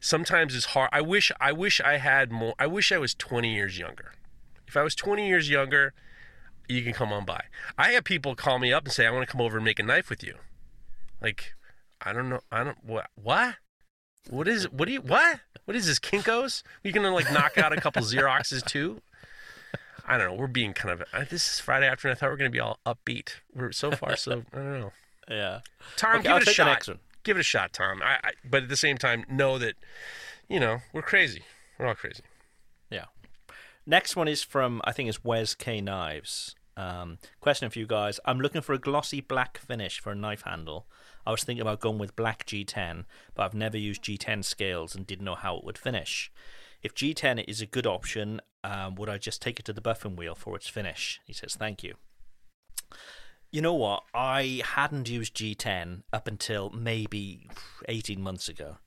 sometimes 0.00 0.54
it's 0.54 0.66
hard. 0.66 0.90
I 0.92 1.00
wish 1.00 1.32
I 1.40 1.52
wish 1.52 1.80
I 1.80 1.96
had 1.96 2.30
more. 2.30 2.54
I 2.58 2.66
wish 2.66 2.92
I 2.92 2.98
was 2.98 3.14
20 3.14 3.54
years 3.54 3.78
younger. 3.78 4.12
If 4.66 4.76
I 4.76 4.82
was 4.82 4.94
20 4.94 5.26
years 5.26 5.50
younger, 5.50 5.94
you 6.68 6.82
can 6.82 6.92
come 6.92 7.12
on 7.12 7.24
by. 7.24 7.44
I 7.76 7.90
have 7.90 8.04
people 8.04 8.34
call 8.34 8.58
me 8.58 8.72
up 8.72 8.84
and 8.84 8.92
say, 8.92 9.06
I 9.06 9.10
want 9.10 9.26
to 9.26 9.32
come 9.32 9.40
over 9.40 9.56
and 9.56 9.64
make 9.64 9.78
a 9.78 9.82
knife 9.82 10.08
with 10.08 10.22
you. 10.22 10.36
Like, 11.20 11.54
I 12.00 12.12
don't 12.12 12.28
know. 12.28 12.40
I 12.50 12.64
don't, 12.64 12.78
what? 12.84 13.08
What? 13.14 13.56
What 14.28 14.46
is, 14.46 14.70
what 14.70 14.86
do 14.86 14.92
you, 14.92 15.00
what? 15.00 15.40
What 15.64 15.76
is 15.76 15.86
this, 15.86 15.98
Kinko's? 15.98 16.62
You 16.84 16.92
gonna 16.92 17.12
like 17.12 17.32
knock 17.32 17.58
out 17.58 17.72
a 17.72 17.80
couple 17.80 18.02
Xeroxes 18.04 18.64
too? 18.64 19.02
I 20.10 20.18
don't 20.18 20.32
know. 20.32 20.34
We're 20.34 20.48
being 20.48 20.72
kind 20.72 20.92
of, 20.92 21.06
uh, 21.12 21.24
this 21.30 21.52
is 21.52 21.60
Friday 21.60 21.86
afternoon. 21.86 22.16
I 22.16 22.18
thought 22.18 22.30
we 22.30 22.32
are 22.34 22.36
going 22.36 22.50
to 22.50 22.52
be 22.52 22.60
all 22.60 22.80
upbeat. 22.84 23.34
We're 23.54 23.70
so 23.70 23.92
far, 23.92 24.16
so, 24.16 24.42
I 24.52 24.56
don't 24.56 24.80
know. 24.80 24.92
Yeah. 25.28 25.60
Tom, 25.96 26.16
Okay, 26.16 26.22
give 26.24 26.32
I'll 26.32 26.38
it 26.38 26.48
a 26.48 26.52
shot. 26.52 26.88
Give 27.22 27.36
it 27.36 27.40
a 27.40 27.44
shot, 27.44 27.72
Tom. 27.72 28.02
I, 28.02 28.18
I, 28.24 28.30
but 28.44 28.64
at 28.64 28.68
the 28.68 28.76
same 28.76 28.98
time, 28.98 29.24
know 29.30 29.56
that, 29.58 29.74
you 30.48 30.58
know, 30.58 30.78
we're 30.92 31.02
crazy. 31.02 31.42
We're 31.78 31.86
all 31.86 31.94
crazy. 31.94 32.24
Yeah. 32.90 33.04
Next 33.86 34.16
one 34.16 34.26
is 34.26 34.42
from 34.42 34.80
I 34.84 34.92
think 34.92 35.08
it's 35.08 35.22
Wes 35.24 35.54
K 35.54 35.80
Knives. 35.80 36.56
Um, 36.76 37.18
question 37.40 37.70
for 37.70 37.78
you 37.78 37.86
guys: 37.86 38.18
I'm 38.24 38.40
looking 38.40 38.60
for 38.62 38.72
a 38.72 38.78
glossy 38.78 39.20
black 39.20 39.58
finish 39.58 40.00
for 40.00 40.12
a 40.12 40.14
knife 40.14 40.42
handle. 40.42 40.86
I 41.26 41.30
was 41.30 41.44
thinking 41.44 41.62
about 41.62 41.80
going 41.80 41.98
with 41.98 42.16
black 42.16 42.46
G10, 42.46 43.04
but 43.34 43.44
I've 43.44 43.54
never 43.54 43.76
used 43.76 44.02
G10 44.02 44.44
scales 44.44 44.94
and 44.94 45.06
didn't 45.06 45.24
know 45.24 45.34
how 45.34 45.56
it 45.56 45.64
would 45.64 45.78
finish. 45.78 46.30
If 46.82 46.94
G10 46.94 47.44
is 47.46 47.60
a 47.60 47.66
good 47.66 47.86
option, 47.86 48.40
um, 48.64 48.94
would 48.94 49.08
I 49.08 49.18
just 49.18 49.42
take 49.42 49.58
it 49.58 49.66
to 49.66 49.72
the 49.72 49.80
buffing 49.80 50.16
wheel 50.16 50.34
for 50.34 50.56
its 50.56 50.68
finish? 50.68 51.20
He 51.24 51.32
says, 51.32 51.54
"Thank 51.54 51.82
you." 51.82 51.96
You 53.50 53.62
know 53.62 53.74
what? 53.74 54.04
I 54.14 54.62
hadn't 54.64 55.08
used 55.08 55.34
G10 55.34 56.04
up 56.12 56.28
until 56.28 56.70
maybe 56.70 57.48
18 57.88 58.22
months 58.22 58.48
ago. 58.48 58.78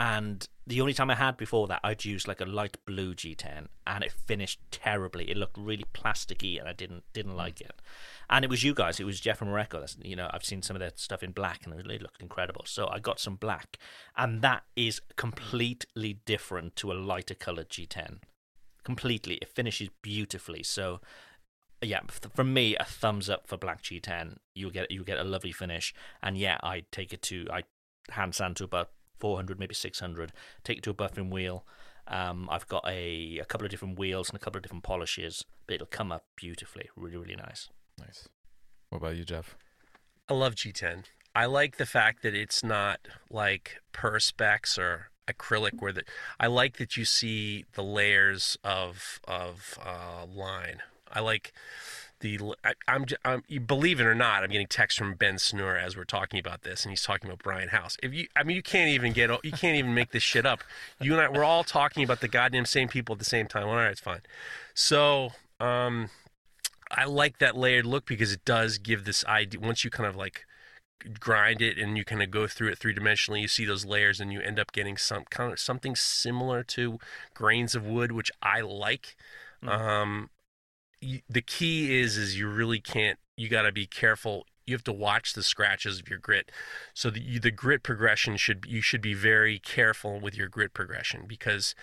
And 0.00 0.48
the 0.66 0.80
only 0.80 0.94
time 0.94 1.10
I 1.10 1.14
had 1.14 1.36
before 1.36 1.66
that, 1.66 1.80
I'd 1.84 2.06
used 2.06 2.26
like 2.26 2.40
a 2.40 2.46
light 2.46 2.78
blue 2.86 3.14
G10, 3.14 3.66
and 3.86 4.02
it 4.02 4.10
finished 4.10 4.58
terribly. 4.70 5.30
It 5.30 5.36
looked 5.36 5.58
really 5.58 5.84
plasticky, 5.92 6.58
and 6.58 6.66
I 6.66 6.72
didn't 6.72 7.04
didn't 7.12 7.32
hmm. 7.32 7.38
like 7.38 7.60
it. 7.60 7.82
And 8.30 8.42
it 8.42 8.48
was 8.48 8.64
you 8.64 8.72
guys. 8.72 8.98
It 8.98 9.04
was 9.04 9.20
Jeff 9.20 9.42
and 9.42 9.50
Mareko. 9.50 9.78
That's, 9.78 9.98
you 10.00 10.16
know, 10.16 10.30
I've 10.32 10.44
seen 10.44 10.62
some 10.62 10.74
of 10.74 10.80
their 10.80 10.92
stuff 10.94 11.22
in 11.22 11.32
black, 11.32 11.66
and 11.66 11.74
it 11.74 11.84
really 11.84 11.98
looked 11.98 12.22
incredible. 12.22 12.62
So 12.64 12.88
I 12.88 12.98
got 12.98 13.20
some 13.20 13.36
black, 13.36 13.76
and 14.16 14.40
that 14.40 14.62
is 14.74 15.02
completely 15.16 16.14
different 16.24 16.76
to 16.76 16.92
a 16.92 16.94
lighter 16.94 17.34
colored 17.34 17.68
G10. 17.68 18.20
Completely, 18.84 19.34
it 19.34 19.50
finishes 19.50 19.90
beautifully. 20.00 20.62
So 20.62 21.02
yeah, 21.82 22.00
f- 22.08 22.32
from 22.34 22.54
me, 22.54 22.74
a 22.76 22.84
thumbs 22.84 23.28
up 23.28 23.46
for 23.46 23.58
Black 23.58 23.82
G10. 23.82 24.38
You 24.54 24.70
get 24.70 24.90
you 24.90 25.04
get 25.04 25.18
a 25.18 25.24
lovely 25.24 25.52
finish, 25.52 25.92
and 26.22 26.38
yeah, 26.38 26.56
I 26.62 26.84
take 26.90 27.12
it 27.12 27.20
to 27.24 27.46
I 27.52 27.64
hand 28.08 28.34
sand 28.34 28.56
to 28.56 28.64
about 28.64 28.92
400, 29.20 29.58
maybe 29.58 29.74
600. 29.74 30.32
Take 30.64 30.78
it 30.78 30.84
to 30.84 30.90
a 30.90 30.94
buffing 30.94 31.30
wheel. 31.30 31.64
Um, 32.08 32.48
I've 32.50 32.66
got 32.66 32.84
a 32.88 33.38
a 33.38 33.44
couple 33.44 33.64
of 33.64 33.70
different 33.70 33.98
wheels 33.98 34.30
and 34.30 34.36
a 34.36 34.40
couple 34.40 34.58
of 34.58 34.62
different 34.62 34.82
polishes, 34.82 35.44
but 35.66 35.74
it'll 35.74 35.86
come 35.86 36.10
up 36.10 36.24
beautifully. 36.36 36.88
Really, 36.96 37.16
really 37.16 37.36
nice. 37.36 37.68
Nice. 37.98 38.28
What 38.88 38.98
about 38.98 39.16
you, 39.16 39.24
Jeff? 39.24 39.56
I 40.28 40.34
love 40.34 40.54
G10. 40.54 41.04
I 41.34 41.46
like 41.46 41.76
the 41.76 41.86
fact 41.86 42.22
that 42.22 42.34
it's 42.34 42.64
not 42.64 43.00
like 43.30 43.80
perspex 43.92 44.76
or 44.78 45.10
acrylic 45.28 45.80
where 45.80 45.92
the 45.92 46.02
I 46.40 46.48
like 46.48 46.78
that 46.78 46.96
you 46.96 47.04
see 47.04 47.64
the 47.74 47.82
layers 47.82 48.58
of 48.64 49.20
of 49.28 49.78
uh, 49.84 50.26
line. 50.26 50.82
I 51.12 51.20
like 51.20 51.52
the 52.20 52.38
I, 52.64 52.72
I'm, 52.86 53.06
j- 53.06 53.16
I'm 53.24 53.42
you 53.48 53.60
believe 53.60 54.00
it 54.00 54.04
or 54.04 54.14
not, 54.14 54.42
I'm 54.44 54.50
getting 54.50 54.66
texts 54.66 54.98
from 54.98 55.14
Ben 55.14 55.34
Snur 55.34 55.82
as 55.82 55.96
we're 55.96 56.04
talking 56.04 56.38
about 56.38 56.62
this, 56.62 56.84
and 56.84 56.90
he's 56.90 57.02
talking 57.02 57.28
about 57.28 57.42
Brian 57.42 57.68
House. 57.68 57.96
If 58.02 58.14
you, 58.14 58.28
I 58.36 58.42
mean, 58.42 58.56
you 58.56 58.62
can't 58.62 58.90
even 58.90 59.12
get 59.12 59.30
you 59.44 59.52
can't 59.52 59.76
even 59.76 59.94
make 59.94 60.12
this 60.12 60.22
shit 60.22 60.46
up. 60.46 60.62
You 61.00 61.12
and 61.12 61.22
I, 61.22 61.28
we're 61.28 61.44
all 61.44 61.64
talking 61.64 62.04
about 62.04 62.20
the 62.20 62.28
goddamn 62.28 62.66
same 62.66 62.88
people 62.88 63.14
at 63.14 63.18
the 63.18 63.24
same 63.24 63.46
time. 63.46 63.66
All 63.66 63.74
right, 63.74 63.90
it's 63.90 64.00
fine. 64.00 64.20
So, 64.74 65.30
um, 65.58 66.10
I 66.90 67.04
like 67.04 67.38
that 67.38 67.56
layered 67.56 67.86
look 67.86 68.06
because 68.06 68.32
it 68.32 68.44
does 68.44 68.78
give 68.78 69.04
this 69.04 69.24
idea. 69.26 69.60
Once 69.60 69.84
you 69.84 69.90
kind 69.90 70.08
of 70.08 70.16
like 70.16 70.44
grind 71.18 71.62
it 71.62 71.78
and 71.78 71.96
you 71.96 72.04
kind 72.04 72.22
of 72.22 72.30
go 72.30 72.46
through 72.46 72.68
it 72.68 72.78
three 72.78 72.94
dimensionally, 72.94 73.40
you 73.40 73.48
see 73.48 73.64
those 73.64 73.84
layers 73.84 74.20
and 74.20 74.32
you 74.32 74.40
end 74.40 74.58
up 74.58 74.72
getting 74.72 74.96
some 74.96 75.24
kind 75.30 75.52
of 75.52 75.58
something 75.58 75.96
similar 75.96 76.62
to 76.64 76.98
grains 77.34 77.74
of 77.74 77.86
wood, 77.86 78.12
which 78.12 78.30
I 78.42 78.60
like. 78.60 79.16
Um, 79.62 80.10
you, 80.20 80.39
the 81.00 81.42
key 81.42 81.98
is 81.98 82.16
is 82.16 82.38
you 82.38 82.48
really 82.48 82.80
can't. 82.80 83.18
You 83.36 83.48
got 83.48 83.62
to 83.62 83.72
be 83.72 83.86
careful. 83.86 84.44
You 84.66 84.74
have 84.74 84.84
to 84.84 84.92
watch 84.92 85.32
the 85.32 85.42
scratches 85.42 85.98
of 85.98 86.08
your 86.08 86.18
grit. 86.18 86.50
So 86.94 87.10
the, 87.10 87.20
you, 87.20 87.40
the 87.40 87.50
grit 87.50 87.82
progression 87.82 88.36
should 88.36 88.66
you 88.68 88.82
should 88.82 89.00
be 89.00 89.14
very 89.14 89.58
careful 89.58 90.20
with 90.20 90.36
your 90.36 90.48
grit 90.48 90.74
progression 90.74 91.24
because 91.26 91.74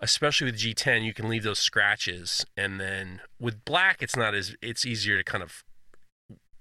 especially 0.00 0.46
with 0.46 0.60
G10 0.60 1.04
you 1.04 1.14
can 1.14 1.28
leave 1.28 1.42
those 1.42 1.58
scratches 1.58 2.44
and 2.56 2.80
then 2.80 3.20
with 3.40 3.64
black 3.64 4.02
it's 4.02 4.16
not 4.16 4.34
as 4.34 4.54
it's 4.62 4.86
easier 4.86 5.16
to 5.16 5.24
kind 5.24 5.42
of 5.42 5.64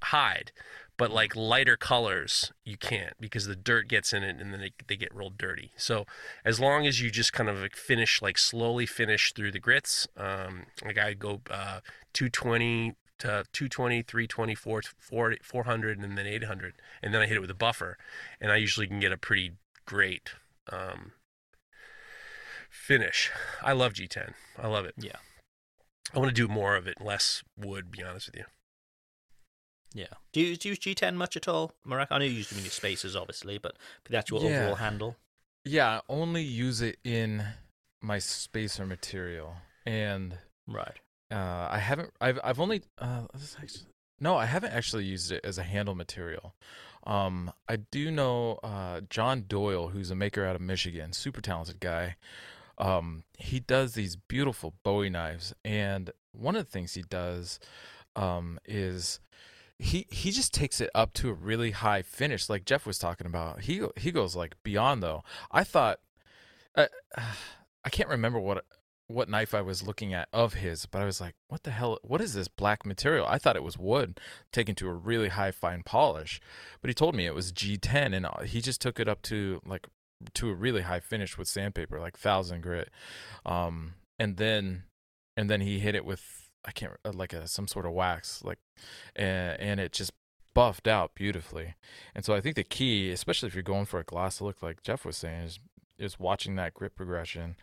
hide 0.04 0.52
but 0.98 1.12
like 1.12 1.36
lighter 1.36 1.78
colors 1.78 2.52
you 2.64 2.78
can't 2.78 3.14
because 3.20 3.46
the 3.46 3.56
dirt 3.56 3.88
gets 3.88 4.14
in 4.14 4.24
it 4.24 4.38
and 4.40 4.54
then 4.54 4.60
they, 4.60 4.72
they 4.88 4.96
get 4.96 5.14
real 5.14 5.30
dirty 5.30 5.72
so 5.78 6.06
as 6.44 6.60
long 6.60 6.86
as 6.86 7.02
you 7.02 7.10
just 7.10 7.34
kind 7.34 7.50
of 7.50 7.60
like 7.60 7.76
finish 7.76 8.22
like 8.22 8.38
slowly 8.38 8.86
finish 8.86 9.34
through 9.34 9.52
the 9.52 9.60
grits 9.60 10.08
um 10.18 10.66
like 10.84 10.98
i 10.98 11.14
go 11.14 11.42
uh 11.50 11.80
220 12.14 12.96
to 13.20 13.44
220 13.52 14.04
320 14.04 14.56
440, 14.56 15.38
400 15.42 16.00
and 16.00 16.18
then 16.18 16.28
800 16.28 16.74
and 17.02 17.14
then 17.14 17.22
i 17.22 17.26
hit 17.26 17.38
it 17.38 17.42
with 17.42 17.52
a 17.52 17.56
buffer 17.56 17.98
and 18.42 18.52
i 18.52 18.56
usually 18.56 18.88
can 18.88 19.00
get 19.00 19.12
a 19.12 19.18
pretty 19.18 19.54
great 19.86 20.32
um 20.72 21.14
finish. 22.78 23.32
I 23.62 23.74
love 23.74 23.94
G10. 23.94 24.34
I 24.58 24.68
love 24.68 24.86
it. 24.86 24.96
Yeah. 24.98 25.18
I 26.14 26.20
want 26.20 26.30
to 26.30 26.34
do 26.34 26.48
more 26.48 26.76
of 26.76 26.88
it, 26.88 27.02
less 27.02 27.44
wood. 27.58 27.92
Be 27.92 28.04
honest 28.04 28.28
with 28.28 28.38
you. 28.38 28.46
Yeah. 29.94 30.08
Do 30.32 30.42
you 30.42 30.48
use 30.48 30.60
G10 30.80 31.16
much 31.16 31.36
at 31.38 31.48
all, 31.48 31.74
Marek? 31.86 32.10
I 32.12 32.20
know 32.20 32.26
you 32.26 32.32
use 32.32 32.50
them 32.50 32.60
in 32.60 32.66
your 32.66 32.72
spaces, 32.72 33.16
obviously, 33.16 33.58
but 33.58 33.76
for 34.04 34.12
the 34.12 34.18
actual 34.18 34.44
Yeah. 34.44 34.60
overall 34.62 34.76
handle. 34.76 35.18
Yeah, 35.66 35.98
I 35.98 36.02
only 36.10 36.44
use 36.44 36.82
it 36.82 37.00
in 37.04 37.44
my 38.02 38.20
spacer 38.20 38.86
material, 38.86 39.56
and 39.86 40.38
Right. 40.68 41.00
uh, 41.32 41.68
I 41.72 41.80
haven't. 41.80 42.14
I've 42.22 42.40
I've 42.44 42.60
only. 42.60 42.84
Uh, 42.98 43.28
this 43.34 43.56
actually, 43.62 43.86
no, 44.20 44.38
I 44.38 44.46
haven't 44.46 44.72
actually 44.72 45.06
used 45.06 45.32
it 45.32 45.44
as 45.44 45.58
a 45.58 45.64
handle 45.64 45.96
material. 45.96 46.54
Um, 47.06 47.52
I 47.68 47.78
do 47.78 48.12
know 48.12 48.60
uh, 48.64 49.02
John 49.10 49.46
Doyle, 49.48 49.90
who's 49.90 50.12
a 50.12 50.16
maker 50.16 50.46
out 50.46 50.56
of 50.56 50.62
Michigan, 50.62 51.12
super 51.14 51.42
talented 51.42 51.80
guy. 51.80 52.16
Um, 52.78 53.24
he 53.38 53.60
does 53.60 53.94
these 53.94 54.16
beautiful 54.16 54.74
Bowie 54.84 55.10
knives, 55.10 55.54
and 55.66 56.12
one 56.32 56.56
of 56.56 56.66
the 56.66 56.72
things 56.72 56.94
he 56.94 57.02
does 57.02 57.60
um, 58.16 58.60
is 58.66 59.20
he 59.80 60.08
he 60.10 60.32
just 60.32 60.54
takes 60.54 60.82
it 60.82 60.90
up 60.96 61.14
to 61.14 61.30
a 61.30 61.34
really 61.34 61.72
high 61.72 62.02
finish, 62.02 62.50
like 62.50 62.66
Jeff 62.66 62.86
was 62.86 62.98
talking 62.98 63.28
about. 63.28 63.62
He 63.62 63.82
he 63.96 64.12
goes 64.12 64.36
like 64.36 64.56
beyond 64.64 65.04
though. 65.04 65.24
I 65.52 65.64
thought, 65.64 66.00
uh, 66.76 66.88
I 67.84 67.90
can't 67.90 68.10
remember 68.10 68.40
what 68.40 68.66
what 69.08 69.30
knife 69.30 69.54
I 69.54 69.62
was 69.62 69.88
looking 69.88 70.14
at 70.14 70.28
of 70.34 70.56
his, 70.56 70.86
but 70.86 71.02
I 71.02 71.06
was 71.06 71.22
like, 71.22 71.36
what 71.48 71.64
the 71.64 71.72
hell? 71.72 72.00
What 72.02 72.22
is 72.22 72.34
this 72.34 72.48
black 72.48 72.86
material? 72.86 73.26
I 73.28 73.38
thought 73.38 73.56
it 73.56 73.64
was 73.64 73.78
wood 73.78 74.20
taken 74.52 74.76
to 74.76 74.90
a 74.90 74.94
really 74.94 75.30
high 75.30 75.52
fine 75.52 75.84
polish, 75.84 76.42
but 76.82 76.90
he 76.90 76.94
told 76.94 77.16
me 77.16 77.26
it 77.26 77.36
was 77.36 77.54
G10, 77.54 78.16
and 78.16 78.26
uh, 78.26 78.42
he 78.42 78.62
just 78.62 78.82
took 78.82 79.00
it 79.00 79.08
up 79.08 79.22
to 79.24 79.62
like 79.66 79.88
to 80.34 80.50
a 80.50 80.56
really 80.56 80.82
high 80.82 81.00
finish 81.00 81.38
with 81.38 81.48
sandpaper, 81.48 82.00
like 82.00 82.18
thousand 82.18 82.62
grit, 82.62 82.90
um, 83.46 83.94
and 84.20 84.38
then 84.38 84.84
and 85.38 85.50
then 85.50 85.62
he 85.62 85.80
hit 85.80 85.96
it 85.96 86.04
with 86.04 86.47
I 86.68 86.72
can't 86.72 86.94
uh, 87.06 87.12
like 87.14 87.34
a 87.34 87.48
some 87.48 87.68
sort 87.68 87.86
of 87.86 87.94
wax, 87.94 88.44
like, 88.44 88.60
and 89.16 89.60
and 89.60 89.80
it 89.80 89.94
just 89.94 90.12
buffed 90.54 90.88
out 90.88 91.16
beautifully. 91.16 91.76
And 92.16 92.26
so 92.26 92.34
I 92.34 92.42
think 92.42 92.56
the 92.56 92.64
key, 92.64 93.12
especially 93.12 93.48
if 93.48 93.54
you're 93.56 93.64
going 93.64 93.86
for 93.86 94.00
a 94.00 94.04
gloss 94.04 94.42
look, 94.42 94.62
like 94.62 94.84
Jeff 94.84 95.06
was 95.06 95.16
saying, 95.18 95.42
is 95.44 95.60
is 95.98 96.20
watching 96.20 96.56
that 96.58 96.74
grit 96.74 96.96
progression, 96.96 97.56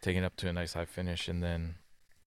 taking 0.00 0.22
it 0.22 0.26
up 0.26 0.36
to 0.36 0.48
a 0.48 0.52
nice 0.52 0.72
high 0.72 0.86
finish, 0.86 1.28
and 1.28 1.42
then 1.42 1.76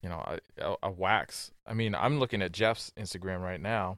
you 0.03 0.07
know 0.09 0.23
a, 0.59 0.63
a, 0.71 0.75
a 0.83 0.91
wax. 0.91 1.51
I 1.65 1.73
mean, 1.73 1.95
I'm 1.95 2.19
looking 2.19 2.41
at 2.41 2.51
Jeff's 2.51 2.91
Instagram 2.97 3.41
right 3.41 3.59
now, 3.61 3.97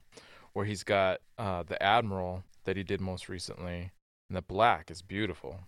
where 0.54 0.66
he's 0.66 0.84
got 0.84 1.20
uh, 1.38 1.64
the 1.64 1.82
Admiral 1.84 2.44
that 2.64 2.78
he 2.78 2.84
did 2.84 3.02
most 3.02 3.28
recently, 3.28 3.92
and 4.30 4.38
the 4.38 4.42
black 4.42 4.90
is 4.90 5.02
beautiful. 5.02 5.62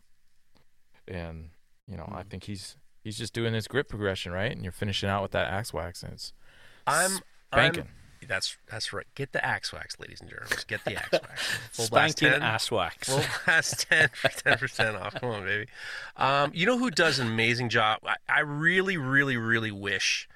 And 1.08 1.50
you 1.88 1.98
know, 1.98 2.10
I 2.14 2.24
Mm. 2.24 2.30
think 2.30 2.44
he's 2.46 2.78
he's 3.04 3.18
just 3.18 3.34
doing 3.34 3.54
his 3.54 3.68
grit 3.68 3.90
progression 3.90 4.32
right, 4.32 4.52
and 4.52 4.64
you're 4.64 4.72
finishing 4.72 5.10
out 5.10 5.22
with 5.22 5.32
that 5.32 5.48
axe 5.48 5.74
wax, 5.74 6.04
and 6.04 6.14
it's 6.14 6.32
I'm 6.88 7.20
spanking. 7.52 7.84
I'm 7.84 7.90
that's 8.28 8.58
that's 8.70 8.94
right. 8.94 9.06
Get 9.16 9.32
the 9.34 9.44
axe 9.46 9.74
wax, 9.74 10.00
ladies 10.00 10.22
and 10.22 10.30
gentlemen. 10.30 10.58
Get 10.68 10.84
the 10.86 10.96
axe 10.96 11.12
wax. 11.12 11.58
Full 11.72 11.86
Spanking 11.86 12.30
10. 12.30 12.42
ass 12.42 12.72
wax. 12.72 13.10
Full 13.10 13.24
blast 13.46 13.82
10 13.90 14.10
for 14.14 14.30
10% 14.30 15.02
off. 15.02 15.16
Come 15.16 15.30
on, 15.30 15.44
baby. 15.44 15.68
Um, 16.18 16.52
you 16.54 16.66
know 16.66 16.78
who 16.78 16.92
does 16.92 17.20
an 17.20 17.28
amazing 17.28 17.70
job? 17.70 18.00
I, 18.06 18.16
I 18.28 18.40
really, 18.42 18.98
really, 18.98 19.38
really 19.38 19.72
wish 19.72 20.28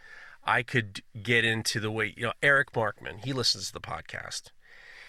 I 0.44 0.64
could 0.64 1.02
get 1.22 1.44
into 1.44 1.80
the 1.80 1.92
way, 1.92 2.14
you 2.16 2.24
know, 2.24 2.34
Eric 2.42 2.72
Markman, 2.72 3.24
he 3.24 3.34
listens 3.34 3.68
to 3.68 3.74
the 3.74 3.82
podcast. 3.82 4.52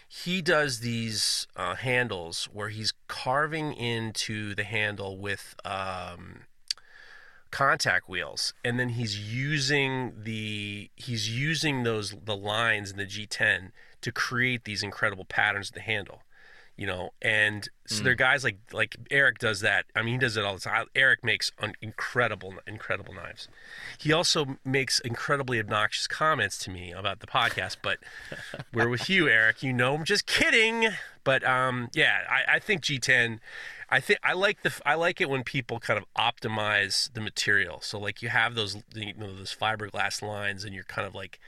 He 0.09 0.41
does 0.41 0.80
these 0.80 1.47
uh, 1.55 1.74
handles 1.74 2.49
where 2.53 2.70
he's 2.70 2.93
carving 3.09 3.74
into 3.74 4.55
the 4.55 4.64
handle 4.64 5.18
with 5.18 5.55
um, 5.64 6.41
contact 7.51 8.09
wheels 8.09 8.53
and 8.65 8.79
then 8.79 8.91
he's 8.91 9.19
using 9.19 10.13
the 10.23 10.91
he's 10.97 11.31
using 11.31 11.83
those 11.83 12.15
the 12.25 12.37
lines 12.37 12.91
in 12.91 12.97
the 12.97 13.07
G10 13.07 13.71
to 14.01 14.13
create 14.13 14.65
these 14.65 14.83
incredible 14.83 15.25
patterns 15.25 15.69
of 15.69 15.75
the 15.75 15.81
handle 15.81 16.23
you 16.79 16.87
know? 16.87 17.11
And 17.21 17.69
so 17.87 18.05
there 18.05 18.13
are 18.13 18.15
guys 18.15 18.45
like 18.45 18.59
like 18.73 18.97
Eric 19.11 19.39
does 19.39 19.61
that. 19.61 19.87
I 19.97 20.03
mean 20.03 20.15
he 20.15 20.19
does 20.19 20.37
it 20.37 20.45
all 20.45 20.55
the 20.55 20.61
time. 20.61 20.87
Eric 20.95 21.25
makes 21.25 21.51
un- 21.59 21.75
incredible 21.83 22.55
incredible 22.67 23.13
knives. 23.13 23.49
He 23.99 24.13
also 24.13 24.59
makes 24.65 25.01
incredibly 25.01 25.59
obnoxious 25.59 26.07
comments 26.07 26.57
to 26.59 26.71
me 26.71 26.93
about 26.93 27.19
the 27.19 27.27
podcast 27.27 27.79
but 27.83 27.99
we're 28.73 28.89
with 28.89 29.11
you 29.11 29.29
Eric. 29.29 29.63
You 29.63 29.73
know 29.73 29.97
I'm 29.97 30.05
just 30.05 30.27
kidding. 30.27 30.89
But 31.25 31.43
um 31.43 31.89
yeah 31.95 32.21
I, 32.31 32.57
I 32.57 32.59
think 32.61 32.83
G10 32.83 33.41
I 33.91 34.01
think 34.01 34.20
I 34.22 34.34
like 34.34 34.62
the 34.62 34.72
I 34.84 34.95
like 34.95 35.20
it 35.20 35.30
when 35.30 35.45
people 35.45 35.80
kind 35.80 35.99
of 35.99 36.05
optimize 36.14 37.12
the 37.12 37.20
material. 37.20 37.80
So 37.80 37.99
like 37.99 38.22
you 38.22 38.28
have 38.28 38.55
those 38.55 38.76
you 38.95 39.14
know 39.14 39.34
those 39.34 39.55
fiberglass 39.59 40.22
lines, 40.22 40.64
and 40.64 40.74
you're 40.74 40.84
kind 40.84 41.07
of 41.07 41.14
like 41.14 41.39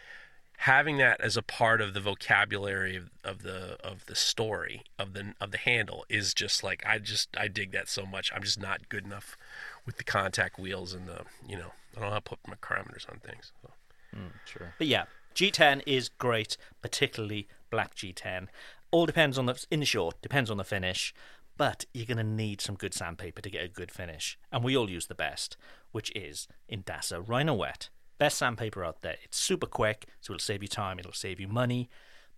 having 0.59 0.99
that 0.99 1.18
as 1.22 1.38
a 1.38 1.43
part 1.43 1.80
of 1.80 1.95
the 1.95 2.01
vocabulary 2.01 2.95
of, 2.95 3.11
of 3.24 3.43
the 3.43 3.76
of 3.82 4.05
the 4.07 4.14
story 4.14 4.82
of 4.99 5.14
the 5.14 5.34
of 5.41 5.51
the 5.51 5.59
handle 5.59 6.05
is 6.09 6.34
just 6.34 6.62
like 6.62 6.82
I 6.86 6.99
just 6.99 7.28
I 7.36 7.49
dig 7.49 7.72
that 7.72 7.88
so 7.88 8.07
much. 8.07 8.30
I'm 8.34 8.43
just 8.43 8.61
not 8.61 8.88
good 8.88 9.05
enough 9.05 9.36
with 9.84 9.97
the 9.97 10.05
contact 10.05 10.59
wheels 10.59 10.95
and 10.95 11.07
the 11.07 11.24
you 11.47 11.57
know 11.57 11.72
I 11.97 12.01
don't 12.01 12.05
know 12.05 12.11
how 12.11 12.16
to 12.16 12.20
put 12.22 12.38
my 12.47 12.55
parameters 12.55 13.11
on 13.11 13.18
things. 13.18 13.53
So. 13.62 13.70
Mm, 14.16 14.32
sure. 14.45 14.74
But 14.78 14.86
yeah, 14.86 15.05
G10 15.34 15.82
is 15.86 16.09
great, 16.09 16.57
particularly 16.82 17.49
black 17.70 17.95
G10. 17.95 18.49
All 18.91 19.07
depends 19.07 19.38
on 19.38 19.47
the 19.47 19.64
in 19.70 19.82
short, 19.84 20.20
depends 20.20 20.51
on 20.51 20.57
the 20.57 20.64
finish, 20.64 21.14
but 21.61 21.85
you're 21.93 22.07
going 22.07 22.17
to 22.17 22.25
need 22.25 22.59
some 22.59 22.75
good 22.75 22.95
sandpaper 22.95 23.43
to 23.43 23.51
get 23.51 23.63
a 23.63 23.69
good 23.69 23.91
finish. 23.91 24.39
And 24.51 24.65
we 24.65 24.75
all 24.75 24.89
use 24.89 25.09
the 25.09 25.15
best, 25.15 25.59
which 25.93 26.11
is 26.17 26.49
Indasa 26.71 27.21
Rhino 27.21 27.53
Wet. 27.53 27.91
Best 28.17 28.39
sandpaper 28.39 28.83
out 28.83 29.03
there. 29.03 29.17
It's 29.23 29.37
super 29.37 29.67
quick, 29.67 30.07
so 30.23 30.33
it'll 30.33 30.43
save 30.43 30.63
you 30.63 30.69
time, 30.69 30.99
it'll 30.99 31.13
save 31.13 31.39
you 31.39 31.49
money. 31.49 31.91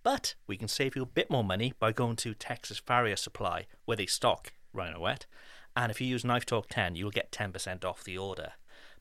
But 0.03 0.35
we 0.45 0.57
can 0.57 0.67
save 0.67 0.97
you 0.97 1.03
a 1.03 1.05
bit 1.05 1.29
more 1.29 1.41
money 1.45 1.73
by 1.79 1.93
going 1.93 2.17
to 2.17 2.33
Texas 2.33 2.79
Farrier 2.79 3.15
Supply, 3.15 3.65
where 3.85 3.95
they 3.95 4.07
stock 4.07 4.51
Rhino 4.73 4.99
Wet. 4.99 5.25
And 5.73 5.89
if 5.89 6.01
you 6.01 6.07
use 6.07 6.25
Knife 6.25 6.45
Talk 6.45 6.67
10, 6.67 6.95
you'll 6.95 7.09
get 7.09 7.31
10% 7.31 7.85
off 7.85 8.03
the 8.03 8.17
order. 8.17 8.51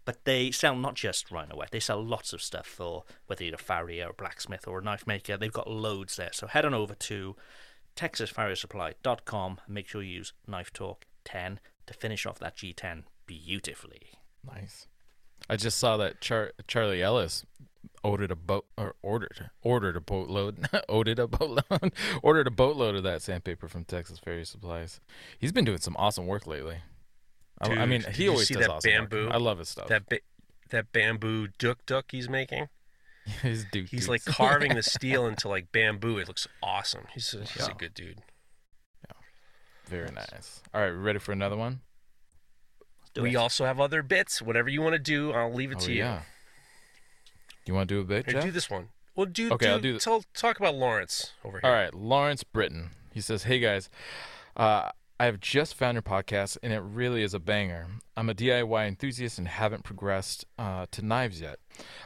But 0.05 0.25
they 0.25 0.53
sell 0.53 0.77
not 0.77 0.95
just 0.95 1.33
Rhino 1.33 1.57
Wet, 1.57 1.73
they 1.73 1.81
sell 1.81 2.01
lots 2.01 2.33
of 2.33 2.41
stuff 2.41 2.69
for 2.69 3.03
whether 3.27 3.43
you're 3.43 3.57
a 3.57 3.59
farrier, 3.59 4.11
a 4.11 4.15
blacksmith, 4.15 4.69
or 4.69 4.79
a 4.79 4.85
knife 4.85 5.05
maker. 5.05 5.37
They've 5.37 5.53
got 5.53 5.69
loads 5.69 6.15
there. 6.15 6.31
So 6.33 6.47
head 6.47 6.65
on 6.65 6.75
over 6.75 6.95
to 6.95 7.35
texasfarriersupply.com 7.97 9.61
and 9.67 9.75
make 9.75 9.89
sure 9.89 10.03
you 10.03 10.15
use 10.17 10.33
Knife 10.47 10.73
Talk 10.73 11.05
10 11.25 11.61
to 11.87 11.95
finish 11.95 12.27
off 12.27 12.39
that 12.39 12.57
G10 12.57 13.05
beautifully. 13.27 14.13
Nice. 14.47 14.87
I 15.49 15.57
just 15.57 15.79
saw 15.79 15.97
that 15.97 16.21
Char- 16.21 16.53
Charlie 16.67 17.03
Ellis 17.03 17.45
ordered 18.05 18.31
a 18.31 18.37
boat 18.37 18.67
or 18.77 18.95
ordered 19.03 19.51
ordered 19.63 19.97
a 19.97 20.01
boatload 20.01 20.69
ordered 20.89 21.19
a 21.19 21.27
boatload 21.27 21.93
ordered 22.23 22.47
a 22.47 22.51
boatload 22.51 22.97
of 22.97 23.03
that 23.03 23.23
sandpaper 23.23 23.69
from 23.69 23.85
Texas 23.85 24.19
Farrier 24.19 24.45
Supplies. 24.45 25.01
He's 25.39 25.53
been 25.53 25.65
doing 25.65 25.79
some 25.79 25.97
awesome 25.97 26.27
work 26.27 26.47
lately. 26.47 26.79
I, 27.61 27.71
I 27.71 27.87
mean, 27.87 28.05
he 28.15 28.29
always 28.29 28.49
does 28.49 28.59
that 28.59 28.71
awesome 28.71 29.09
work. 29.11 29.31
I 29.33 29.37
love 29.37 29.59
his 29.59 29.69
stuff. 29.69 29.89
That 29.89 30.09
ba- 30.09 30.21
that 30.71 30.93
bamboo 30.93 31.49
duck 31.59 31.85
duck 31.87 32.07
he's 32.11 32.29
making. 32.29 32.69
his 33.43 33.65
dude. 33.73 33.89
He's 33.89 34.09
like 34.09 34.25
carving 34.27 34.75
the 34.75 34.83
steel 34.83 35.27
into 35.27 35.49
like 35.49 35.71
bamboo. 35.73 36.19
It 36.19 36.29
looks 36.29 36.47
awesome. 36.63 37.05
He's 37.15 37.33
a, 37.35 37.41
he's 37.41 37.57
Yeah. 37.67 37.71
a 37.71 37.75
good 37.75 37.95
dude. 37.95 38.19
Yeah. 39.09 39.15
Very 39.87 40.11
nice. 40.11 40.61
All 40.75 40.81
right, 40.81 40.91
ready 40.91 41.19
for 41.19 41.33
another 41.33 41.57
one? 41.57 41.81
We 43.21 43.31
it. 43.35 43.37
also 43.37 43.65
have 43.65 43.79
other 43.79 44.03
bits. 44.03 44.41
Whatever 44.41 44.69
you 44.71 44.81
want 44.83 44.95
to 44.95 44.99
do, 44.99 45.33
I'll 45.33 45.53
leave 45.53 45.71
it 45.71 45.79
Oh 45.83 45.87
to 45.87 45.93
you. 45.93 45.99
yeah. 45.99 46.23
You 47.67 47.75
want 47.75 47.89
to 47.89 47.95
do 47.95 48.01
a 48.01 48.05
bit, 48.05 48.25
Here, 48.27 48.35
Jeff? 48.35 48.45
do 48.45 48.51
this 48.51 48.69
one. 48.71 48.89
Well, 49.15 49.27
do 49.27 49.53
Okay, 49.53 49.67
do, 49.67 49.73
I'll 49.73 49.79
do 49.81 49.91
th- 49.93 50.03
tell, 50.03 50.25
talk 50.35 50.59
about 50.59 50.75
Lawrence 50.75 51.33
over 51.45 51.61
here. 51.61 51.69
All 51.71 51.77
right, 51.77 51.93
Lawrence 51.95 52.43
Brittain. 52.43 52.89
He 53.13 53.21
says, 53.21 53.43
"Hey 53.45 53.59
guys, 53.59 53.91
uh, 54.57 54.89
I 55.21 55.27
have 55.27 55.41
just 55.41 55.75
found 55.75 55.95
your 55.95 56.03
podcast, 56.03 56.59
and 56.63 56.73
it 56.73 56.81
really 56.81 57.23
is 57.23 57.35
a 57.35 57.39
banger. 57.39 57.87
I'm 58.17 58.29
a 58.29 58.35
DIY 58.35 58.89
enthusiast 58.89 59.39
and 59.39 59.47
haven't 59.47 59.85
progressed 59.85 60.45
uh, 60.59 60.87
to 60.91 61.03
knives 61.03 61.41
yet. 61.41 61.59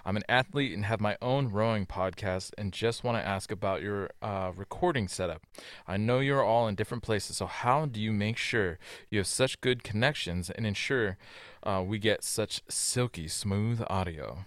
I'm 0.05 0.17
an 0.17 0.25
athlete 0.29 0.73
and 0.73 0.85
have 0.85 1.01
my 1.01 1.17
own 1.23 1.49
rowing 1.49 1.87
podcast, 1.87 2.53
and 2.59 2.73
just 2.73 3.05
want 3.05 3.17
to 3.17 3.27
ask 3.27 3.51
about 3.51 3.81
your 3.81 4.11
uh, 4.21 4.53
recording 4.55 5.09
setup. 5.09 5.43
I 5.87 5.97
know 5.97 6.21
you're 6.21 6.45
all 6.45 6.69
in 6.69 6.75
different 6.75 7.03
places, 7.03 7.39
so 7.39 7.47
how 7.47 7.87
do 7.87 8.01
you 8.01 8.13
make 8.13 8.37
sure 8.37 8.79
you 9.11 9.19
have 9.19 9.27
such 9.27 9.61
good 9.61 9.83
connections 9.83 10.51
and 10.51 10.67
ensure 10.67 11.17
uh, 11.63 11.83
we 11.87 11.99
get 11.99 12.23
such 12.23 12.61
silky 12.69 13.29
smooth 13.29 13.83
audio?" 13.89 14.45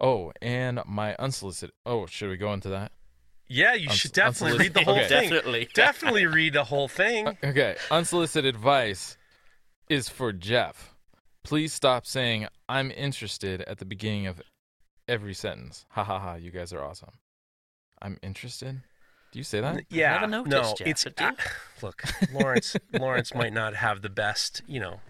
Oh, 0.00 0.32
and 0.42 0.80
my 0.86 1.14
unsolicited. 1.16 1.74
Oh, 1.86 2.06
should 2.06 2.30
we 2.30 2.36
go 2.36 2.52
into 2.52 2.68
that? 2.70 2.92
Yeah, 3.48 3.74
you 3.74 3.88
Uns- 3.88 3.98
should 3.98 4.12
definitely 4.12 4.58
read 4.58 4.74
the 4.74 4.84
whole 4.84 4.94
okay. 4.94 5.08
thing. 5.08 5.22
Definitely. 5.30 5.68
Definitely 5.74 6.26
read 6.26 6.52
the 6.54 6.64
whole 6.64 6.88
thing. 6.88 7.28
Okay, 7.44 7.76
unsolicited 7.90 8.54
advice 8.54 9.16
is 9.88 10.08
for 10.08 10.32
Jeff. 10.32 10.94
Please 11.44 11.72
stop 11.72 12.06
saying 12.06 12.46
I'm 12.68 12.90
interested 12.90 13.62
at 13.62 13.78
the 13.78 13.84
beginning 13.84 14.26
of 14.26 14.40
every 15.08 15.34
sentence. 15.34 15.84
Ha 15.90 16.04
ha 16.04 16.18
ha, 16.18 16.34
you 16.34 16.50
guys 16.50 16.72
are 16.72 16.82
awesome. 16.82 17.10
I'm 18.00 18.18
interested? 18.22 18.80
Do 19.32 19.38
you 19.38 19.44
say 19.44 19.60
that? 19.60 19.84
Yeah, 19.90 20.12
never 20.20 20.26
no, 20.28 20.42
noticed 20.44 20.80
yet, 20.80 20.88
it's 20.88 21.04
but 21.04 21.16
do- 21.16 21.24
uh, 21.24 21.32
look, 21.82 22.02
Lawrence. 22.32 22.76
Lawrence 22.98 23.34
might 23.34 23.52
not 23.52 23.74
have 23.74 24.02
the 24.02 24.10
best, 24.10 24.62
you 24.66 24.78
know, 24.80 25.00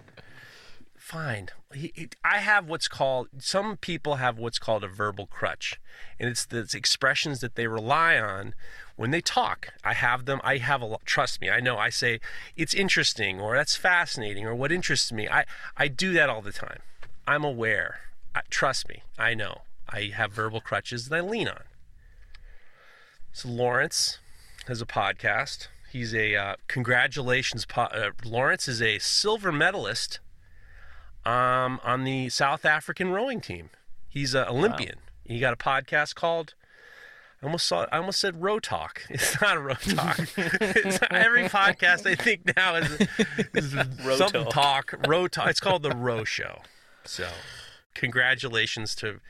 fine. 1.02 1.48
He, 1.74 1.92
he- 1.94 2.08
I 2.24 2.38
have 2.38 2.68
what's 2.68 2.88
called. 2.88 3.28
Some 3.38 3.76
people 3.76 4.16
have 4.16 4.38
what's 4.38 4.58
called 4.58 4.84
a 4.84 4.88
verbal 4.88 5.26
crutch, 5.26 5.80
and 6.18 6.28
it's 6.28 6.44
the 6.44 6.66
expressions 6.74 7.40
that 7.40 7.54
they 7.56 7.66
rely 7.66 8.16
on 8.18 8.54
when 8.96 9.10
they 9.10 9.20
talk. 9.20 9.68
I 9.84 9.94
have 9.94 10.24
them. 10.24 10.40
I 10.44 10.58
have 10.58 10.80
a 10.80 10.86
lot. 10.86 11.04
Trust 11.04 11.40
me. 11.40 11.50
I 11.50 11.60
know. 11.60 11.76
I 11.76 11.90
say 11.90 12.20
it's 12.56 12.74
interesting, 12.74 13.40
or 13.40 13.56
that's 13.56 13.76
fascinating, 13.76 14.46
or 14.46 14.54
what 14.54 14.72
interests 14.72 15.12
me. 15.12 15.28
I 15.28 15.44
I 15.76 15.88
do 15.88 16.12
that 16.12 16.28
all 16.30 16.42
the 16.42 16.52
time. 16.52 16.80
I'm 17.26 17.44
aware. 17.44 18.00
I, 18.34 18.40
trust 18.48 18.88
me. 18.88 19.02
I 19.18 19.34
know. 19.34 19.62
I 19.88 20.12
have 20.14 20.32
verbal 20.32 20.60
crutches 20.60 21.08
that 21.08 21.16
I 21.16 21.20
lean 21.20 21.48
on. 21.48 21.64
So 23.32 23.48
Lawrence 23.48 24.18
has 24.68 24.80
a 24.80 24.86
podcast. 24.86 25.68
He's 25.90 26.14
a 26.14 26.34
uh, 26.36 26.54
congratulations. 26.68 27.66
Po- 27.66 27.82
uh, 27.82 28.10
Lawrence 28.24 28.68
is 28.68 28.80
a 28.80 28.98
silver 28.98 29.52
medalist 29.52 30.20
um, 31.24 31.80
on 31.84 32.04
the 32.04 32.28
South 32.28 32.64
African 32.64 33.10
rowing 33.10 33.40
team. 33.40 33.70
He's 34.08 34.34
an 34.34 34.46
Olympian. 34.48 34.96
He 35.24 35.38
got 35.38 35.52
a 35.52 35.56
podcast 35.56 36.14
called. 36.14 36.54
I 37.42 37.46
almost 37.46 37.66
saw. 37.66 37.86
I 37.90 37.98
almost 37.98 38.20
said 38.20 38.40
Row 38.42 38.58
Talk. 38.60 39.02
It's 39.10 39.40
not 39.40 39.56
a 39.56 39.60
Row 39.60 39.74
Talk. 39.74 40.18
it's, 40.36 40.98
every 41.10 41.44
podcast 41.48 42.06
I 42.06 42.14
think 42.14 42.54
now 42.56 42.76
is, 42.76 43.08
is 43.54 43.72
Talk. 44.18 44.50
talk. 44.50 44.94
Row 45.08 45.26
Talk. 45.28 45.48
It's 45.48 45.60
called 45.60 45.82
the 45.82 45.90
Row 45.90 46.24
Show. 46.24 46.58
So, 47.04 47.28
congratulations 47.94 48.94
to 48.96 49.20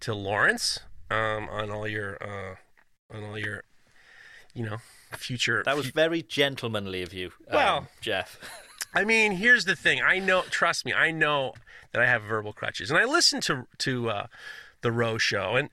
to 0.00 0.14
Lawrence 0.14 0.80
um, 1.10 1.48
on 1.50 1.70
all 1.70 1.86
your 1.86 2.16
uh, 2.20 3.14
on 3.16 3.22
all 3.24 3.38
your 3.38 3.64
you 4.54 4.64
know 4.64 4.78
future. 5.16 5.62
That 5.64 5.76
was 5.76 5.86
very 5.90 6.22
gentlemanly 6.22 7.02
of 7.02 7.12
you, 7.12 7.32
um, 7.48 7.54
Well- 7.54 7.88
Jeff. 8.00 8.38
I 8.94 9.04
mean, 9.04 9.32
here's 9.32 9.64
the 9.64 9.76
thing. 9.76 10.02
I 10.02 10.18
know. 10.18 10.42
Trust 10.50 10.84
me. 10.84 10.92
I 10.92 11.10
know 11.10 11.54
that 11.92 12.02
I 12.02 12.06
have 12.06 12.22
verbal 12.22 12.52
crutches, 12.52 12.90
and 12.90 12.98
I 12.98 13.04
listen 13.04 13.40
to 13.42 13.66
to 13.78 14.10
uh, 14.10 14.26
the 14.82 14.92
Row 14.92 15.18
Show, 15.18 15.56
and 15.56 15.70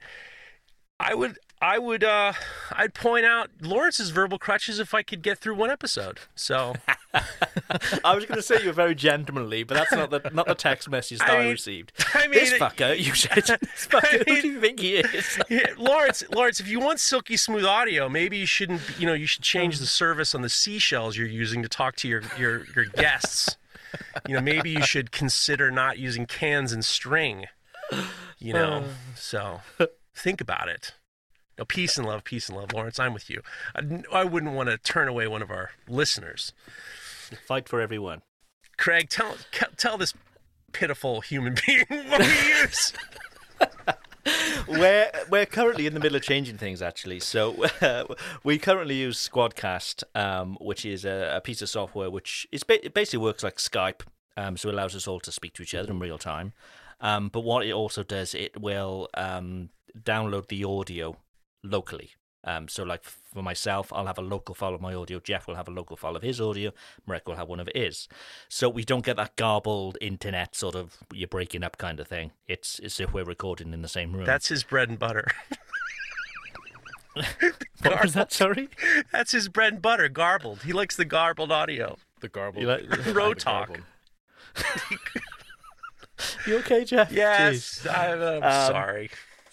I 0.99 1.13
would 1.15 1.37
I 1.61 1.77
would 1.79 2.03
uh, 2.03 2.33
I'd 2.71 2.93
point 2.93 3.25
out 3.25 3.49
Lawrence's 3.61 4.11
verbal 4.11 4.39
crutches 4.39 4.79
if 4.79 4.93
I 4.93 5.03
could 5.03 5.21
get 5.21 5.39
through 5.39 5.55
one 5.55 5.69
episode. 5.69 6.19
So 6.35 6.75
I 7.13 8.15
was 8.15 8.25
going 8.25 8.37
to 8.37 8.41
say 8.41 8.61
you 8.61 8.67
were 8.67 8.73
very 8.73 8.93
gentlemanly, 8.93 9.63
but 9.63 9.75
that's 9.75 9.91
not 9.91 10.11
the 10.11 10.29
not 10.31 10.47
the 10.47 10.55
text 10.55 10.89
message 10.89 11.19
that 11.19 11.29
I 11.29 11.47
I, 11.47 11.49
received. 11.49 11.91
I 12.13 12.27
mean, 12.27 12.31
this 12.31 12.53
fucker, 12.53 12.97
you 12.97 13.15
said. 13.15 13.39
This 13.59 13.87
fucker, 13.87 14.27
who 14.27 14.41
do 14.41 14.47
you 14.47 14.61
think 14.61 14.79
he 14.79 14.97
is? 14.97 15.39
Yeah, 15.49 15.67
Lawrence, 15.77 16.23
Lawrence, 16.33 16.59
if 16.59 16.67
you 16.67 16.79
want 16.79 16.99
silky 16.99 17.37
smooth 17.37 17.65
audio, 17.65 18.09
maybe 18.09 18.37
you 18.37 18.45
shouldn't. 18.45 18.81
You 18.99 19.07
know, 19.07 19.13
you 19.13 19.25
should 19.25 19.43
change 19.43 19.79
the 19.79 19.87
service 19.87 20.35
on 20.35 20.41
the 20.41 20.49
seashells 20.49 21.17
you're 21.17 21.27
using 21.27 21.63
to 21.63 21.69
talk 21.69 21.95
to 21.97 22.07
your 22.07 22.21
your 22.37 22.65
your 22.75 22.85
guests. 22.85 23.57
You 24.27 24.35
know, 24.35 24.41
maybe 24.41 24.69
you 24.69 24.83
should 24.83 25.11
consider 25.11 25.71
not 25.71 25.97
using 25.97 26.27
cans 26.27 26.71
and 26.71 26.85
string. 26.85 27.45
You 28.37 28.53
know, 28.53 28.83
so 29.15 29.61
think 30.13 30.41
about 30.41 30.69
it. 30.69 30.93
No, 31.59 31.65
peace 31.65 31.97
and 31.97 32.07
love, 32.07 32.23
peace 32.23 32.47
and 32.47 32.57
love, 32.57 32.71
Lawrence. 32.71 32.99
I'm 32.99 33.13
with 33.13 33.29
you. 33.29 33.41
I, 33.75 33.81
I 34.13 34.23
wouldn't 34.23 34.53
want 34.53 34.69
to 34.69 34.77
turn 34.77 35.09
away 35.09 35.27
one 35.27 35.41
of 35.41 35.51
our 35.51 35.71
listeners. 35.89 36.53
Fight 37.47 37.67
for 37.69 37.81
everyone. 37.81 38.21
Craig, 38.77 39.09
tell 39.09 39.35
tell 39.77 39.97
this 39.97 40.13
pitiful 40.71 41.21
human 41.21 41.55
being 41.67 41.85
what 41.89 42.19
we 42.19 42.59
use. 42.61 42.93
we're 44.67 45.11
we're 45.29 45.45
currently 45.45 45.87
in 45.87 45.93
the 45.93 45.99
middle 45.99 46.15
of 46.15 46.21
changing 46.21 46.57
things 46.57 46.81
actually. 46.81 47.19
So 47.19 47.65
uh, 47.81 48.05
we 48.43 48.57
currently 48.57 48.95
use 48.95 49.27
Squadcast, 49.27 50.03
um, 50.15 50.57
which 50.61 50.85
is 50.85 51.05
a, 51.05 51.33
a 51.35 51.41
piece 51.41 51.61
of 51.61 51.69
software 51.69 52.09
which 52.09 52.47
is 52.51 52.63
ba- 52.63 52.83
it 52.85 52.93
basically 52.93 53.19
works 53.19 53.43
like 53.43 53.57
Skype, 53.57 54.01
um, 54.37 54.57
so 54.57 54.69
it 54.69 54.73
allows 54.73 54.95
us 54.95 55.07
all 55.07 55.19
to 55.21 55.31
speak 55.31 55.53
to 55.53 55.63
each 55.63 55.75
other 55.75 55.91
in 55.91 55.99
real 55.99 56.17
time. 56.17 56.53
Um, 57.01 57.29
but 57.29 57.41
what 57.41 57.65
it 57.65 57.71
also 57.71 58.03
does, 58.03 58.33
it 58.33 58.59
will 58.59 59.07
um, 59.13 59.69
download 59.97 60.47
the 60.47 60.63
audio 60.63 61.17
locally. 61.63 62.11
Um, 62.45 62.67
so, 62.69 62.83
like 62.83 63.03
for 63.03 63.41
myself, 63.43 63.91
I'll 63.93 64.05
have 64.07 64.17
a 64.17 64.21
local 64.21 64.55
file 64.55 64.73
of 64.73 64.79
my 64.81 64.93
audio. 64.93 65.19
Jeff 65.19 65.45
will 65.47 65.55
have 65.55 65.67
a 65.67 65.71
local 65.71 65.97
file 65.97 66.15
of 66.15 66.21
his 66.23 66.39
audio. 66.39 66.71
Marek 67.05 67.27
will 67.27 67.35
have 67.35 67.49
one 67.49 67.59
of 67.59 67.67
his. 67.75 68.07
So 68.47 68.69
we 68.69 68.83
don't 68.85 69.03
get 69.05 69.17
that 69.17 69.35
garbled 69.35 69.97
internet 69.99 70.55
sort 70.55 70.75
of 70.75 70.97
you're 71.13 71.27
breaking 71.27 71.63
up 71.63 71.77
kind 71.77 71.99
of 71.99 72.07
thing. 72.07 72.31
It's 72.47 72.79
as 72.79 72.99
if 72.99 73.11
we're 73.13 73.25
recording 73.25 73.73
in 73.73 73.81
the 73.81 73.87
same 73.89 74.13
room. 74.13 74.25
That's 74.25 74.47
his 74.47 74.63
bread 74.63 74.87
and 74.89 74.97
butter. 74.97 75.27
what 77.83 78.01
was 78.01 78.13
that? 78.13 78.31
Sorry. 78.31 78.69
That's 79.11 79.31
his 79.31 79.49
bread 79.49 79.73
and 79.73 79.81
butter, 79.81 80.07
garbled. 80.07 80.61
He 80.63 80.71
likes 80.73 80.95
the 80.95 81.05
garbled 81.05 81.51
audio. 81.51 81.97
The 82.21 82.29
garbled. 82.29 82.61
You 82.61 82.67
like- 82.69 83.05
Row 83.13 83.33
the 83.33 83.39
talk. 83.39 83.77
You 86.45 86.57
okay, 86.59 86.83
Jeff? 86.85 87.09
Jeez. 87.09 87.15
Yes, 87.15 87.87
I'm, 87.89 88.21
I'm 88.21 88.43
Um, 88.43 88.67
sorry. 88.67 89.09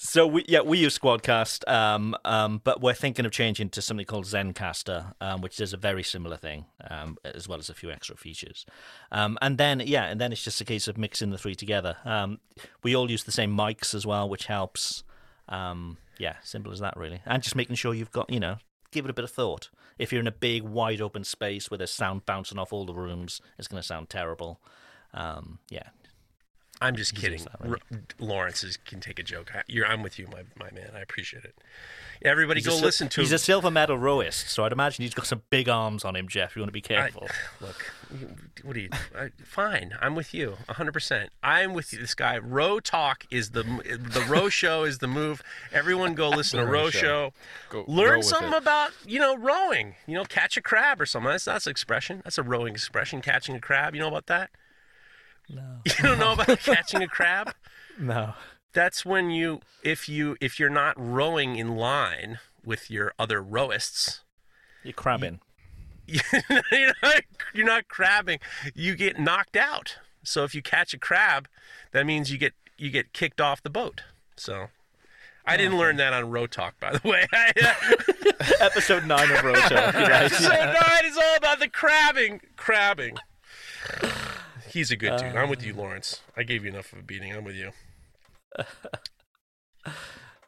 So 0.06 0.24
we 0.24 0.44
yeah 0.46 0.60
we 0.60 0.78
use 0.78 0.96
Squadcast, 0.96 1.68
um, 1.68 2.14
um, 2.24 2.60
but 2.62 2.80
we're 2.80 2.94
thinking 2.94 3.26
of 3.26 3.32
changing 3.32 3.70
to 3.70 3.82
something 3.82 4.06
called 4.06 4.24
Zencastr, 4.24 5.14
um, 5.20 5.40
which 5.40 5.56
does 5.56 5.72
a 5.72 5.76
very 5.76 6.04
similar 6.04 6.36
thing, 6.36 6.66
um, 6.88 7.18
as 7.24 7.48
well 7.48 7.58
as 7.58 7.68
a 7.68 7.74
few 7.74 7.90
extra 7.90 8.16
features. 8.16 8.64
Um, 9.10 9.36
and 9.42 9.58
then 9.58 9.82
yeah, 9.84 10.04
and 10.04 10.20
then 10.20 10.30
it's 10.30 10.44
just 10.44 10.60
a 10.60 10.64
case 10.64 10.86
of 10.86 10.96
mixing 10.96 11.30
the 11.30 11.38
three 11.38 11.56
together. 11.56 11.96
Um, 12.04 12.38
we 12.84 12.94
all 12.94 13.10
use 13.10 13.24
the 13.24 13.32
same 13.32 13.54
mics 13.56 13.94
as 13.94 14.06
well, 14.06 14.28
which 14.28 14.46
helps. 14.46 15.02
Um, 15.48 15.98
yeah, 16.18 16.36
simple 16.44 16.72
as 16.72 16.78
that 16.78 16.96
really, 16.96 17.20
and 17.26 17.42
just 17.42 17.56
making 17.56 17.74
sure 17.74 17.92
you've 17.92 18.12
got 18.12 18.30
you 18.30 18.38
know 18.38 18.58
give 18.92 19.06
it 19.06 19.10
a 19.10 19.14
bit 19.14 19.24
of 19.24 19.32
thought. 19.32 19.70
If 19.98 20.12
you're 20.12 20.20
in 20.20 20.28
a 20.28 20.32
big 20.32 20.62
wide 20.62 21.00
open 21.00 21.24
space 21.24 21.68
where 21.68 21.78
there's 21.78 21.90
sound 21.90 22.26
bouncing 22.26 22.60
off 22.60 22.72
all 22.72 22.86
the 22.86 22.94
rooms, 22.94 23.40
it's 23.58 23.66
going 23.66 23.82
to 23.82 23.86
sound 23.86 24.08
terrible. 24.08 24.60
Um, 25.12 25.58
yeah, 25.68 25.88
I'm 26.80 26.96
just 26.96 27.14
Easy 27.14 27.22
kidding. 27.22 27.46
right? 27.60 27.80
R- 27.92 27.98
Lawrence 28.18 28.62
is, 28.62 28.76
can 28.76 29.00
take 29.00 29.18
a 29.18 29.22
joke. 29.22 29.50
I, 29.54 29.62
you're, 29.66 29.86
I'm 29.86 30.02
with 30.02 30.18
you, 30.18 30.26
my, 30.30 30.42
my 30.58 30.70
man. 30.72 30.90
I 30.94 31.00
appreciate 31.00 31.44
it. 31.44 31.54
Everybody 32.22 32.60
He's 32.60 32.66
go 32.66 32.78
a 32.78 32.80
listen 32.80 33.08
to 33.10 33.20
He's 33.20 33.30
him. 33.30 33.34
He's 33.34 33.40
a 33.42 33.44
silver 33.44 33.70
medal 33.70 33.98
rowist, 33.98 34.48
so 34.48 34.64
I'd 34.64 34.72
imagine 34.72 35.02
he's 35.02 35.12
got 35.14 35.26
some 35.26 35.42
big 35.50 35.68
arms 35.68 36.02
on 36.04 36.16
him, 36.16 36.28
Jeff. 36.28 36.56
You 36.56 36.62
want 36.62 36.68
to 36.68 36.72
be 36.72 36.82
I- 36.84 36.88
careful. 37.10 37.28
look, 37.60 37.92
what 38.62 38.74
are 38.76 38.80
you? 38.80 38.88
I, 39.16 39.28
fine, 39.44 39.92
I'm 40.00 40.14
with 40.14 40.32
you, 40.32 40.50
100. 40.66 40.92
percent 40.92 41.30
I'm 41.42 41.74
with 41.74 41.92
you. 41.92 41.98
This 41.98 42.14
guy, 42.14 42.38
Row 42.38 42.80
Talk 42.80 43.26
is 43.30 43.50
the 43.50 43.62
the 43.62 44.24
Row 44.28 44.48
Show 44.50 44.84
is 44.84 44.98
the 44.98 45.08
move. 45.08 45.42
Everyone 45.72 46.14
go 46.14 46.30
listen 46.30 46.58
to 46.58 46.64
Row 46.64 46.72
Row 46.84 46.90
Show. 46.90 46.98
Show. 47.00 47.32
Go- 47.70 47.84
Learn 47.86 48.18
with 48.18 48.26
something 48.26 48.52
it. 48.52 48.56
about 48.62 48.92
you 49.06 49.18
know 49.18 49.36
rowing. 49.36 49.94
You 50.06 50.14
know, 50.14 50.24
catch 50.24 50.56
a 50.56 50.62
crab 50.62 51.00
or 51.00 51.06
something. 51.06 51.30
That's 51.30 51.44
that's 51.44 51.66
an 51.66 51.70
expression. 51.70 52.22
That's 52.24 52.38
a 52.38 52.42
rowing 52.42 52.72
expression. 52.74 53.20
Catching 53.20 53.54
a 53.56 53.60
crab. 53.60 53.94
You 53.94 54.00
know 54.00 54.08
about 54.08 54.26
that? 54.26 54.50
No. 55.48 55.62
You 55.84 56.02
don't 56.02 56.18
know 56.18 56.32
about 56.32 56.58
catching 56.60 57.02
a 57.02 57.08
crab? 57.08 57.54
No. 57.98 58.34
That's 58.74 59.06
when 59.06 59.30
you 59.30 59.60
if 59.82 60.06
you 60.06 60.36
if 60.38 60.60
you're 60.60 60.68
not 60.68 60.94
rowing 60.98 61.56
in 61.56 61.76
line 61.76 62.40
with 62.62 62.90
your 62.90 63.14
other 63.18 63.42
rowists, 63.42 64.20
You're 64.82 64.92
crabbing. 64.92 65.40
you're 66.06 66.92
not, 67.02 67.22
you're 67.54 67.64
not 67.64 67.88
crabbing. 67.88 68.38
You 68.74 68.94
get 68.96 69.18
knocked 69.18 69.56
out. 69.56 69.96
So 70.24 70.44
if 70.44 70.54
you 70.54 70.60
catch 70.60 70.92
a 70.92 70.98
crab, 70.98 71.48
that 71.92 72.04
means 72.04 72.30
you 72.30 72.36
get 72.36 72.52
you 72.76 72.90
get 72.90 73.14
kicked 73.14 73.40
off 73.40 73.62
the 73.62 73.70
boat. 73.70 74.02
So 74.36 74.66
I 75.46 75.56
didn't 75.56 75.78
learn 75.78 75.96
that 75.96 76.12
on 76.12 76.28
Row 76.30 76.46
Talk, 76.46 76.78
by 76.78 76.98
the 76.98 77.08
way. 77.08 77.26
Uh, 77.32 77.72
Episode 78.60 79.06
9 79.06 79.30
of 79.30 79.42
Row 79.42 79.52
right. 79.52 79.72
Episode 79.72 80.48
nine 80.50 81.04
is 81.06 81.16
all 81.16 81.36
about 81.36 81.60
the 81.60 81.68
crabbing. 81.68 82.40
Crabbing. 82.56 83.16
He's 84.76 84.90
a 84.90 84.96
good 84.96 85.16
dude. 85.16 85.34
I'm 85.34 85.48
with 85.48 85.64
you, 85.64 85.72
Lawrence. 85.72 86.20
I 86.36 86.42
gave 86.42 86.62
you 86.62 86.70
enough 86.70 86.92
of 86.92 86.98
a 86.98 87.02
beating. 87.02 87.34
I'm 87.34 87.44
with 87.44 87.56
you. 87.56 87.70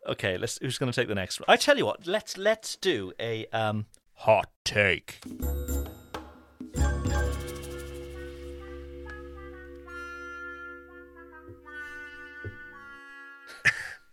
Okay, 0.07 0.39
let's. 0.39 0.59
Who's 0.63 0.79
going 0.79 0.91
to 0.91 0.99
take 0.99 1.09
the 1.09 1.15
next 1.15 1.39
one? 1.39 1.45
I 1.49 1.57
tell 1.57 1.77
you 1.77 1.85
what. 1.85 2.07
Let's 2.07 2.39
let's 2.39 2.77
do 2.77 3.13
a 3.21 3.47
um 3.49 3.85
hot 4.15 4.51
take. 4.65 5.21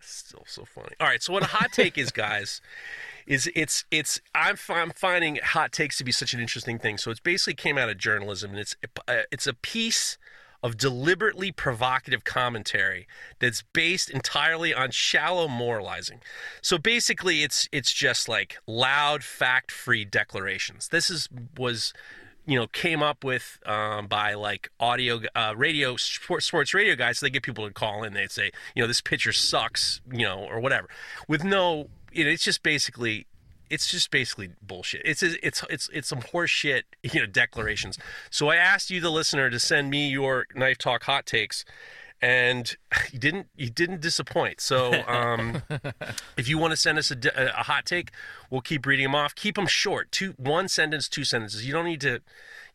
Still 0.01 0.43
so 0.45 0.65
funny. 0.65 0.95
All 0.99 1.07
right, 1.07 1.23
so 1.23 1.31
what 1.31 1.43
a 1.43 1.47
hot 1.47 1.71
take 1.71 1.97
is, 1.97 2.11
guys, 2.11 2.59
is 3.25 3.49
it's 3.55 3.85
it's 3.91 4.21
I'm 4.33 4.57
I'm 4.69 4.91
finding 4.91 5.37
hot 5.37 5.71
takes 5.71 5.97
to 5.97 6.03
be 6.03 6.11
such 6.11 6.33
an 6.33 6.39
interesting 6.39 6.79
thing. 6.79 6.97
So 6.97 7.11
it's 7.11 7.19
basically 7.19 7.55
came 7.55 7.77
out 7.77 7.89
of 7.89 7.97
journalism, 7.97 8.51
and 8.51 8.59
it's 8.59 8.75
uh, 9.07 9.21
it's 9.31 9.47
a 9.47 9.53
piece 9.53 10.17
of 10.63 10.77
deliberately 10.77 11.51
provocative 11.51 12.23
commentary 12.23 13.07
that's 13.39 13.63
based 13.73 14.09
entirely 14.09 14.73
on 14.73 14.89
shallow 14.89 15.47
moralizing. 15.47 16.21
So 16.61 16.77
basically, 16.77 17.43
it's 17.43 17.67
it's 17.71 17.93
just 17.93 18.27
like 18.27 18.57
loud, 18.67 19.23
fact-free 19.23 20.05
declarations. 20.05 20.89
This 20.89 21.09
is 21.09 21.29
was 21.57 21.93
you 22.45 22.57
know 22.59 22.67
came 22.67 23.01
up 23.01 23.23
with 23.23 23.59
um, 23.65 24.07
by 24.07 24.35
like 24.35 24.69
audio 24.79 25.21
uh, 25.35 25.53
radio 25.57 25.95
sports, 25.95 26.45
sports 26.45 26.73
radio 26.73 26.95
guys 26.95 27.17
so 27.17 27.25
they 27.25 27.31
get 27.31 27.41
people 27.41 27.65
to 27.65 27.73
call 27.73 28.03
in 28.03 28.13
they'd 28.13 28.31
say 28.31 28.51
you 28.75 28.83
know 28.83 28.87
this 28.87 29.01
pitcher 29.01 29.31
sucks 29.31 29.99
you 30.11 30.23
know 30.23 30.45
or 30.47 30.59
whatever 30.59 30.87
with 31.27 31.43
no 31.43 31.89
you 32.15 32.23
know, 32.23 32.29
it's 32.31 32.43
just 32.43 32.63
basically 32.63 33.27
it's 33.69 33.89
just 33.89 34.11
basically 34.11 34.51
bullshit. 34.61 35.01
It's 35.05 35.23
it's 35.23 35.63
it's 35.69 35.89
it's 35.93 36.07
some 36.07 36.21
horse 36.21 36.49
shit, 36.49 36.85
you 37.03 37.19
know, 37.19 37.25
declarations. 37.25 37.97
So 38.29 38.49
I 38.49 38.55
asked 38.55 38.89
you, 38.89 39.01
the 39.01 39.11
listener, 39.11 39.49
to 39.49 39.59
send 39.59 39.89
me 39.89 40.09
your 40.09 40.47
knife 40.55 40.77
talk 40.77 41.03
hot 41.03 41.25
takes, 41.25 41.65
and 42.21 42.75
you 43.11 43.19
didn't 43.19 43.47
you 43.55 43.69
didn't 43.69 44.01
disappoint. 44.01 44.61
So 44.61 45.03
um, 45.07 45.63
if 46.37 46.47
you 46.47 46.57
want 46.57 46.71
to 46.71 46.77
send 46.77 46.97
us 46.97 47.11
a, 47.11 47.17
a 47.35 47.63
hot 47.63 47.85
take, 47.85 48.11
we'll 48.49 48.61
keep 48.61 48.85
reading 48.85 49.05
them 49.05 49.15
off. 49.15 49.35
Keep 49.35 49.55
them 49.55 49.67
short, 49.67 50.11
two 50.11 50.33
one 50.37 50.67
sentence, 50.67 51.09
two 51.09 51.23
sentences. 51.23 51.65
You 51.65 51.73
don't 51.73 51.85
need 51.85 52.01
to. 52.01 52.21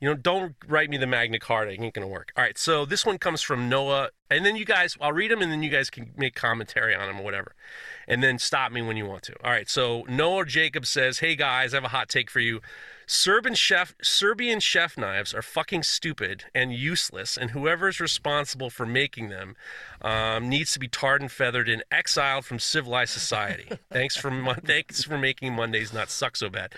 You 0.00 0.08
know, 0.08 0.14
don't 0.14 0.54
write 0.66 0.88
me 0.88 0.96
the 0.96 1.06
Magna 1.06 1.38
Carta. 1.38 1.72
It 1.72 1.80
ain't 1.80 1.94
gonna 1.94 2.08
work. 2.08 2.32
All 2.36 2.42
right. 2.42 2.56
So 2.56 2.84
this 2.84 3.04
one 3.04 3.18
comes 3.18 3.42
from 3.42 3.68
Noah, 3.68 4.10
and 4.30 4.46
then 4.46 4.56
you 4.56 4.64
guys, 4.64 4.96
I'll 5.00 5.12
read 5.12 5.30
them, 5.30 5.42
and 5.42 5.52
then 5.52 5.62
you 5.62 5.70
guys 5.70 5.90
can 5.90 6.12
make 6.16 6.34
commentary 6.34 6.94
on 6.94 7.06
them 7.06 7.20
or 7.20 7.24
whatever, 7.24 7.54
and 8.08 8.22
then 8.22 8.38
stop 8.38 8.72
me 8.72 8.80
when 8.80 8.96
you 8.96 9.06
want 9.06 9.22
to. 9.24 9.34
All 9.44 9.50
right. 9.50 9.68
So 9.68 10.04
Noah 10.08 10.46
Jacob 10.46 10.86
says, 10.86 11.18
"Hey 11.18 11.36
guys, 11.36 11.74
I 11.74 11.76
have 11.76 11.84
a 11.84 11.88
hot 11.88 12.08
take 12.08 12.30
for 12.30 12.40
you. 12.40 12.60
Serbian 13.10 13.56
chef 13.56 13.92
Serbian 14.00 14.60
chef 14.60 14.96
knives 14.96 15.34
are 15.34 15.42
fucking 15.42 15.82
stupid 15.82 16.44
and 16.54 16.72
useless, 16.72 17.36
and 17.36 17.50
whoever's 17.50 17.98
responsible 17.98 18.70
for 18.70 18.86
making 18.86 19.30
them 19.30 19.56
um, 20.00 20.48
needs 20.48 20.72
to 20.74 20.78
be 20.78 20.86
tarred 20.86 21.20
and 21.20 21.32
feathered 21.32 21.68
and 21.68 21.82
exiled 21.90 22.44
from 22.44 22.60
civilized 22.60 23.12
society. 23.12 23.68
thanks 23.92 24.16
for 24.16 24.30
thanks 24.64 25.02
for 25.02 25.18
making 25.18 25.54
Mondays 25.54 25.92
not 25.92 26.08
suck 26.08 26.36
so 26.36 26.48
bad. 26.48 26.72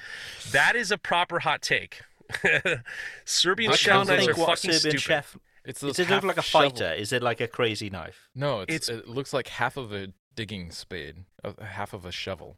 That 0.52 0.74
is 0.74 0.90
a 0.90 0.96
proper 0.96 1.40
hot 1.40 1.60
take. 1.60 2.00
Serbian 3.24 3.72
I 3.72 3.76
chef 3.76 3.92
can't 3.92 4.08
knives 4.08 4.22
are 4.22 4.26
think 4.34 4.38
what 4.38 4.58
fucking 4.58 4.72
Serbian 4.72 4.80
stupid. 4.98 5.00
chef. 5.00 5.36
It's 5.64 5.80
Does 5.80 5.96
those 5.96 6.06
it 6.06 6.10
look 6.10 6.24
like 6.24 6.36
a 6.36 6.40
half 6.40 6.44
shovel- 6.46 6.70
fighter? 6.70 6.92
Is 6.94 7.12
it 7.12 7.22
like 7.22 7.40
a 7.40 7.46
crazy 7.48 7.88
knife? 7.90 8.28
No, 8.34 8.60
it's, 8.62 8.88
It's- 8.88 9.02
it 9.04 9.08
looks 9.08 9.32
like 9.32 9.48
half 9.48 9.76
of 9.76 9.92
a 9.92 10.08
digging 10.34 10.70
spade, 10.70 11.24
a- 11.44 11.64
half 11.64 11.92
of 11.92 12.04
a 12.04 12.12
shovel. 12.12 12.56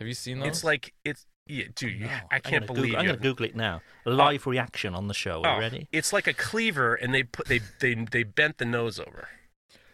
Have 0.00 0.08
you 0.08 0.14
seen 0.14 0.38
those? 0.40 0.48
It's 0.48 0.64
like 0.64 0.94
it's 1.04 1.26
yeah, 1.46 1.64
dude. 1.74 1.90
Oh, 1.90 1.92
you- 1.94 2.06
No, 2.06 2.18
I 2.30 2.38
can't 2.38 2.66
gonna 2.66 2.66
believe 2.66 2.84
Google, 2.92 2.98
I'm 3.00 3.06
going 3.06 3.16
to 3.18 3.22
Google 3.22 3.46
it 3.46 3.56
now. 3.56 3.82
Oh. 4.06 4.10
Live 4.12 4.46
reaction 4.46 4.94
on 4.94 5.08
the 5.08 5.14
show. 5.14 5.42
Are 5.42 5.52
Oh, 5.52 5.54
you 5.56 5.60
ready? 5.60 5.88
It's 5.92 6.12
like 6.12 6.26
a 6.26 6.32
cleaver, 6.32 6.94
and 6.94 7.12
they 7.14 7.24
put 7.24 7.46
they 7.48 7.60
they 7.80 7.94
they 7.94 8.22
bent 8.22 8.58
the 8.58 8.64
nose 8.64 8.98
over, 8.98 9.28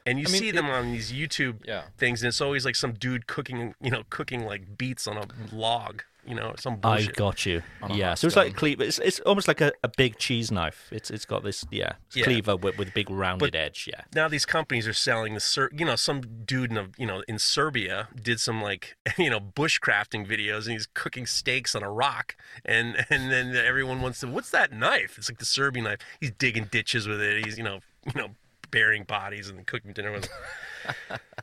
and 0.07 0.19
you 0.19 0.27
I 0.29 0.31
mean, 0.31 0.41
see 0.41 0.51
them 0.51 0.67
on 0.67 0.93
these 0.93 1.11
YouTube 1.13 1.63
yeah. 1.67 1.85
things, 1.97 2.23
and 2.23 2.29
it's 2.29 2.41
always 2.41 2.65
like 2.65 2.77
some 2.77 2.93
dude 2.93 3.27
cooking, 3.27 3.75
you 3.81 3.91
know, 3.91 4.05
cooking 4.09 4.45
like 4.45 4.77
beets 4.79 5.07
on 5.09 5.17
a 5.17 5.27
log, 5.55 6.05
you 6.29 6.35
know, 6.35 6.55
some 6.59 6.77
bullshit. 6.77 7.09
I've 7.11 7.15
got 7.17 7.47
you. 7.47 7.63
Yeah, 7.91 8.15
so 8.15 8.27
it's 8.27 8.37
like 8.37 8.55
cleaver. 8.55 8.83
It's, 8.85 8.99
it's 8.99 9.21
almost 9.21 9.49
like 9.49 9.61
a, 9.61 9.73
a 9.83 9.89
big 9.97 10.19
cheese 10.19 10.53
knife. 10.53 10.89
It's 10.93 11.11
it's 11.11 11.25
got 11.25 11.43
this 11.43 11.65
yeah, 11.71 11.93
it's 12.07 12.17
Yeah. 12.17 12.25
cleaver 12.25 12.57
with, 12.57 12.77
with 12.79 12.89
a 12.89 12.93
big 12.93 13.09
rounded 13.11 13.53
But- 13.53 13.59
edge. 13.59 13.89
Yeah. 13.91 14.03
now 14.15 14.29
these 14.29 14.45
companies 14.47 14.87
are 14.87 14.93
selling 14.93 15.35
the 15.35 15.41
Ser- 15.41 15.71
you 15.77 15.85
know 15.87 15.97
some 15.97 16.21
dude 16.45 16.71
in 16.71 16.77
a, 16.77 16.89
you 16.99 17.07
know 17.07 17.23
in 17.27 17.39
Serbia 17.39 18.09
did 18.21 18.41
some 18.41 18.61
like 18.63 18.97
you 19.19 19.31
know 19.31 19.41
bushcrafting 19.41 20.27
videos 20.29 20.65
and 20.65 20.73
he's 20.73 20.87
cooking 20.95 21.27
steaks 21.27 21.75
on 21.75 21.83
a 21.83 21.91
rock 21.91 22.37
and 22.65 23.05
and 23.11 23.31
then 23.33 23.57
everyone 23.57 24.01
wants 24.03 24.21
to 24.21 24.27
what's 24.27 24.51
that 24.51 24.73
knife 24.73 25.17
it's 25.19 25.31
like 25.31 25.39
the 25.39 25.45
Serbian 25.45 25.85
knife 25.85 25.99
he's 26.21 26.33
digging 26.33 26.65
ditches 26.71 27.09
with 27.09 27.21
it 27.21 27.45
he's 27.45 27.57
you 27.57 27.65
know 27.65 27.81
you 28.07 28.21
know 28.21 28.29
burying 28.71 29.05
bodies 29.05 29.49
and 29.49 29.67
cooking 29.67 29.93
dinner 29.95 30.13
with 30.13 30.25
it. 30.25 31.21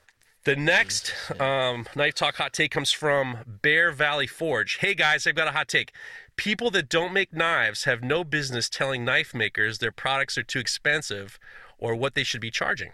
The 0.45 0.55
next 0.55 1.11
um, 1.41 1.87
knife 1.95 2.13
talk 2.13 2.35
hot 2.35 2.53
take 2.53 2.69
comes 2.69 2.91
from 2.91 3.39
Bear 3.63 3.91
Valley 3.91 4.27
Forge. 4.27 4.77
Hey 4.77 4.93
guys, 4.93 5.25
I've 5.25 5.33
got 5.33 5.47
a 5.47 5.51
hot 5.51 5.67
take. 5.67 5.91
People 6.35 6.69
that 6.69 6.87
don't 6.87 7.13
make 7.13 7.33
knives 7.33 7.85
have 7.85 8.03
no 8.03 8.23
business 8.23 8.69
telling 8.69 9.03
knife 9.03 9.33
makers 9.33 9.79
their 9.79 9.91
products 9.91 10.37
are 10.37 10.43
too 10.43 10.59
expensive 10.59 11.39
or 11.79 11.95
what 11.95 12.13
they 12.13 12.23
should 12.23 12.41
be 12.41 12.51
charging. 12.51 12.91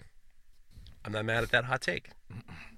I'm 1.03 1.11
not 1.11 1.25
mad 1.25 1.43
at 1.43 1.51
that 1.51 1.65
hot 1.65 1.81
take. 1.81 2.11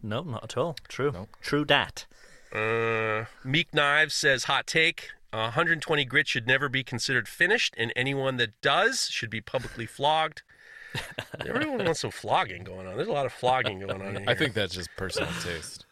No, 0.01 0.23
not 0.23 0.43
at 0.43 0.57
all. 0.57 0.75
True. 0.87 1.11
Nope. 1.13 1.29
True 1.39 1.65
dat. 1.65 2.07
Uh, 2.51 3.25
Meek 3.43 3.75
Knives 3.75 4.15
says 4.15 4.45
hot 4.45 4.65
take. 4.65 5.11
120 5.29 6.03
grit 6.05 6.27
should 6.27 6.47
never 6.47 6.67
be 6.67 6.83
considered 6.83 7.27
finished, 7.27 7.75
and 7.77 7.93
anyone 7.95 8.37
that 8.37 8.59
does 8.61 9.07
should 9.11 9.29
be 9.29 9.39
publicly 9.39 9.85
flogged. 9.85 10.41
Everyone 11.45 11.85
wants 11.85 12.01
some 12.01 12.11
flogging 12.11 12.63
going 12.63 12.87
on. 12.87 12.95
There's 12.95 13.07
a 13.07 13.13
lot 13.13 13.25
of 13.25 13.33
flogging 13.33 13.79
going 13.79 14.01
on. 14.01 14.15
Here. 14.15 14.25
I 14.27 14.35
think 14.35 14.53
that's 14.53 14.73
just 14.73 14.89
personal 14.97 15.29
taste. 15.43 15.85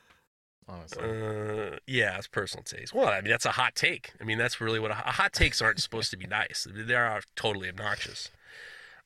Honestly. 0.68 1.04
Uh, 1.04 1.78
yeah, 1.86 2.18
it's 2.18 2.28
personal 2.28 2.64
taste. 2.64 2.94
Well, 2.94 3.08
I 3.08 3.22
mean, 3.22 3.30
that's 3.30 3.46
a 3.46 3.52
hot 3.52 3.76
take. 3.76 4.14
I 4.22 4.24
mean, 4.24 4.38
that's 4.38 4.62
really 4.62 4.80
what 4.80 4.92
a, 4.92 4.96
hot 4.96 5.34
takes 5.34 5.62
aren't 5.62 5.80
supposed 5.80 6.12
to 6.12 6.18
be 6.18 6.28
nice. 6.28 6.68
They 6.70 6.96
are 6.96 7.22
totally 7.36 7.68
obnoxious. 7.68 8.30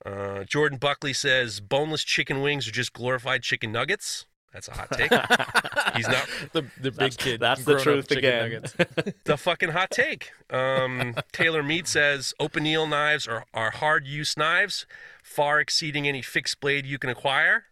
Uh, 0.05 0.43
Jordan 0.43 0.77
Buckley 0.77 1.13
says 1.13 1.59
boneless 1.59 2.03
chicken 2.03 2.41
wings 2.41 2.67
are 2.67 2.71
just 2.71 2.93
glorified 2.93 3.41
chicken 3.41 3.71
nuggets. 3.71 4.25
That's 4.55 4.69
a 4.69 4.71
hot 4.71 4.89
take. 4.91 5.11
He's 5.97 6.07
not 6.07 6.27
the 6.53 6.61
the 6.79 6.91
big 6.91 6.93
That's- 6.95 7.17
kid. 7.17 7.41
that's 7.41 7.65
the 7.65 7.77
truth 7.77 8.09
again. 8.09 8.63
the 9.25 9.35
fucking 9.37 9.71
hot 9.71 9.91
take. 9.91 10.31
Um, 10.49 11.13
Taylor 11.33 11.61
Mead 11.61 11.89
says 11.89 12.33
open 12.39 12.63
needle 12.63 12.87
knives 12.87 13.27
are, 13.27 13.43
are 13.53 13.71
hard 13.71 14.07
use 14.07 14.37
knives, 14.37 14.85
far 15.21 15.59
exceeding 15.59 16.07
any 16.07 16.21
fixed 16.21 16.61
blade 16.61 16.85
you 16.85 16.97
can 16.97 17.09
acquire. 17.09 17.65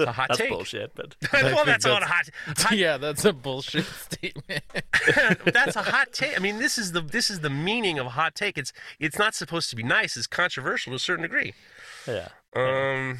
A 0.00 0.10
hot 0.10 0.26
That's 0.30 0.40
take. 0.40 0.48
bullshit, 0.50 0.92
but 0.96 1.14
well, 1.32 1.54
think 1.54 1.66
that's 1.66 1.86
not 1.86 2.02
a 2.02 2.06
hot. 2.06 2.28
hot 2.58 2.76
yeah, 2.76 2.96
that's 2.96 3.24
a 3.24 3.32
bullshit 3.32 3.84
statement. 3.84 4.64
that's 5.44 5.76
a 5.76 5.82
hot 5.82 6.12
take. 6.12 6.36
I 6.36 6.40
mean, 6.40 6.58
this 6.58 6.76
is 6.78 6.90
the 6.92 7.00
this 7.00 7.30
is 7.30 7.40
the 7.40 7.48
meaning 7.48 8.00
of 8.00 8.06
a 8.06 8.10
hot 8.10 8.34
take. 8.34 8.58
It's 8.58 8.72
it's 8.98 9.18
not 9.20 9.36
supposed 9.36 9.70
to 9.70 9.76
be 9.76 9.84
nice. 9.84 10.16
It's 10.16 10.26
controversial 10.26 10.90
to 10.90 10.96
a 10.96 10.98
certain 10.98 11.22
degree. 11.22 11.54
yeah. 12.08 12.28
Um, 12.56 13.18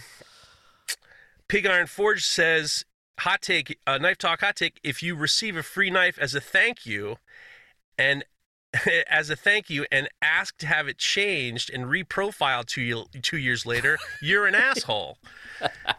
Pig 1.48 1.66
Iron 1.66 1.86
Forge 1.86 2.24
says 2.24 2.84
hot 3.20 3.42
take, 3.42 3.78
uh, 3.86 3.98
knife 3.98 4.18
talk 4.18 4.40
hot 4.40 4.56
take. 4.56 4.80
If 4.82 5.02
you 5.02 5.14
receive 5.14 5.56
a 5.56 5.62
free 5.62 5.90
knife 5.90 6.18
as 6.18 6.34
a 6.34 6.40
thank 6.40 6.86
you, 6.86 7.16
and 7.98 8.24
as 9.10 9.30
a 9.30 9.36
thank 9.36 9.70
you, 9.70 9.86
and 9.90 10.08
ask 10.22 10.56
to 10.58 10.66
have 10.66 10.88
it 10.88 10.98
changed 10.98 11.70
and 11.72 11.84
reprofiled 11.84 12.66
two 12.66 12.82
year, 12.82 12.96
two 13.22 13.38
years 13.38 13.66
later, 13.66 13.98
you're 14.22 14.46
an 14.46 14.54
asshole. 14.54 15.18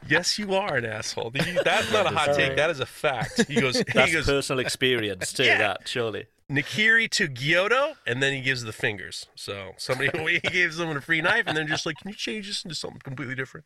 yes, 0.07 0.37
you 0.37 0.53
are 0.53 0.77
an 0.77 0.85
asshole. 0.85 1.31
That's 1.31 1.91
not 1.91 2.05
a 2.05 2.09
hot 2.09 2.35
take. 2.35 2.55
That 2.55 2.69
is 2.69 2.79
a 2.79 2.85
fact. 2.85 3.47
He 3.47 3.59
goes. 3.59 3.83
That's 3.93 4.09
he 4.09 4.13
goes. 4.15 4.25
personal 4.25 4.59
experience 4.59 5.33
too. 5.33 5.43
Yeah. 5.47 5.59
That 5.59 5.87
surely. 5.87 6.25
Nakiri 6.51 7.09
to 7.11 7.29
Gyuto, 7.29 7.95
and 8.05 8.21
then 8.21 8.33
he 8.33 8.41
gives 8.41 8.63
the 8.63 8.73
fingers. 8.73 9.27
So 9.35 9.71
somebody 9.77 10.09
he 10.33 10.39
gives 10.39 10.75
someone 10.77 10.97
a 10.97 11.01
free 11.01 11.21
knife, 11.21 11.43
and 11.47 11.55
then 11.57 11.67
just 11.67 11.85
like, 11.85 11.97
can 11.97 12.09
you 12.09 12.15
change 12.15 12.47
this 12.47 12.65
into 12.65 12.75
something 12.75 12.99
completely 12.99 13.35
different? 13.35 13.65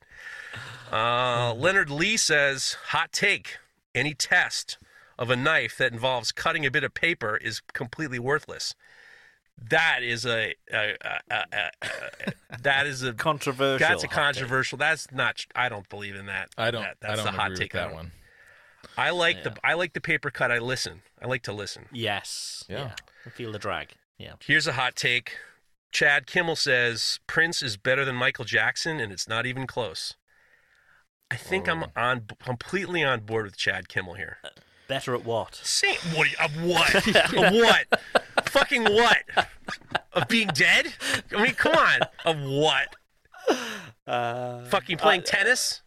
Uh, 0.92 1.56
Leonard 1.56 1.90
Lee 1.90 2.18
says, 2.18 2.78
hot 2.90 3.12
take: 3.12 3.58
any 3.96 4.14
test 4.14 4.78
of 5.18 5.30
a 5.30 5.36
knife 5.36 5.78
that 5.78 5.94
involves 5.94 6.32
cutting 6.32 6.66
a 6.66 6.72
bit 6.72 6.84
of 6.84 6.94
paper 6.94 7.38
is 7.38 7.62
completely 7.74 8.18
worthless. 8.18 8.74
That 9.70 10.00
is 10.02 10.26
a, 10.26 10.56
a, 10.74 10.96
a, 11.02 11.20
a, 11.30 11.36
a, 11.54 11.70
a 12.52 12.62
that 12.64 12.88
is 12.88 13.04
a 13.04 13.14
Controversial. 13.30 13.78
that's 13.88 14.04
a 14.04 14.08
hot 14.08 14.12
take. 14.12 14.24
controversial. 14.24 14.78
That's 14.78 15.12
not. 15.12 15.46
I 15.56 15.70
don't 15.70 15.88
believe 15.90 16.16
in 16.16 16.26
that. 16.26 16.50
I 16.58 16.72
don't. 16.72 16.82
That, 16.82 16.98
I 17.04 17.08
that's 17.10 17.24
don't 17.24 17.34
the 17.34 17.40
hot 17.40 17.50
take. 17.50 17.60
with 17.60 17.72
that 17.74 17.86
don't- 17.88 17.94
one. 17.94 18.12
I 18.98 19.12
like 19.12 19.44
the 19.44 19.56
I 19.64 19.76
like 19.76 19.94
the 19.94 20.02
paper 20.02 20.32
cut. 20.32 20.52
I 20.52 20.58
listen. 20.58 21.02
I 21.22 21.28
like 21.28 21.44
to 21.44 21.54
listen. 21.54 21.86
Yes. 21.94 22.66
Yeah. 22.68 22.92
I 23.26 23.30
feel 23.30 23.52
the 23.52 23.60
drag. 23.60 23.90
Yeah. 24.18 24.34
Here's 24.44 24.68
a 24.68 24.74
hot 24.74 24.96
take. 24.96 25.34
Chad 25.92 26.26
Kimmel 26.26 26.56
says 26.56 27.20
Prince 27.28 27.62
is 27.62 27.78
better 27.78 28.04
than 28.04 28.16
Michael 28.16 28.46
Jackson, 28.46 29.00
and 29.00 29.12
it's 29.14 29.28
not 29.28 29.46
even 29.46 29.68
close. 29.68 30.16
I 31.30 31.36
think 31.36 31.70
I'm 31.70 31.84
Oh. 31.84 31.92
on 31.96 32.26
completely 32.44 33.04
on 33.04 33.22
board 33.22 33.46
with 33.46 33.56
Chad 33.58 33.88
Kimmel 33.88 34.16
here. 34.16 34.38
Uh, 34.44 34.50
better 34.88 35.14
at 35.16 35.24
what? 35.24 35.56
Say 35.64 35.96
what? 36.16 36.28
Of 36.44 36.64
what? 36.64 36.96
of 37.34 37.54
what? 37.54 38.02
Fucking 38.52 38.84
what? 38.84 39.18
Of 40.14 40.28
being 40.28 40.50
dead? 40.50 40.94
I 41.34 41.42
mean, 41.42 41.54
come 41.54 41.74
on. 41.74 42.00
Of 42.26 42.42
what? 42.42 42.96
Uh, 44.06 44.66
Fucking 44.66 44.98
playing 44.98 45.22
I- 45.22 45.24
tennis? 45.24 45.82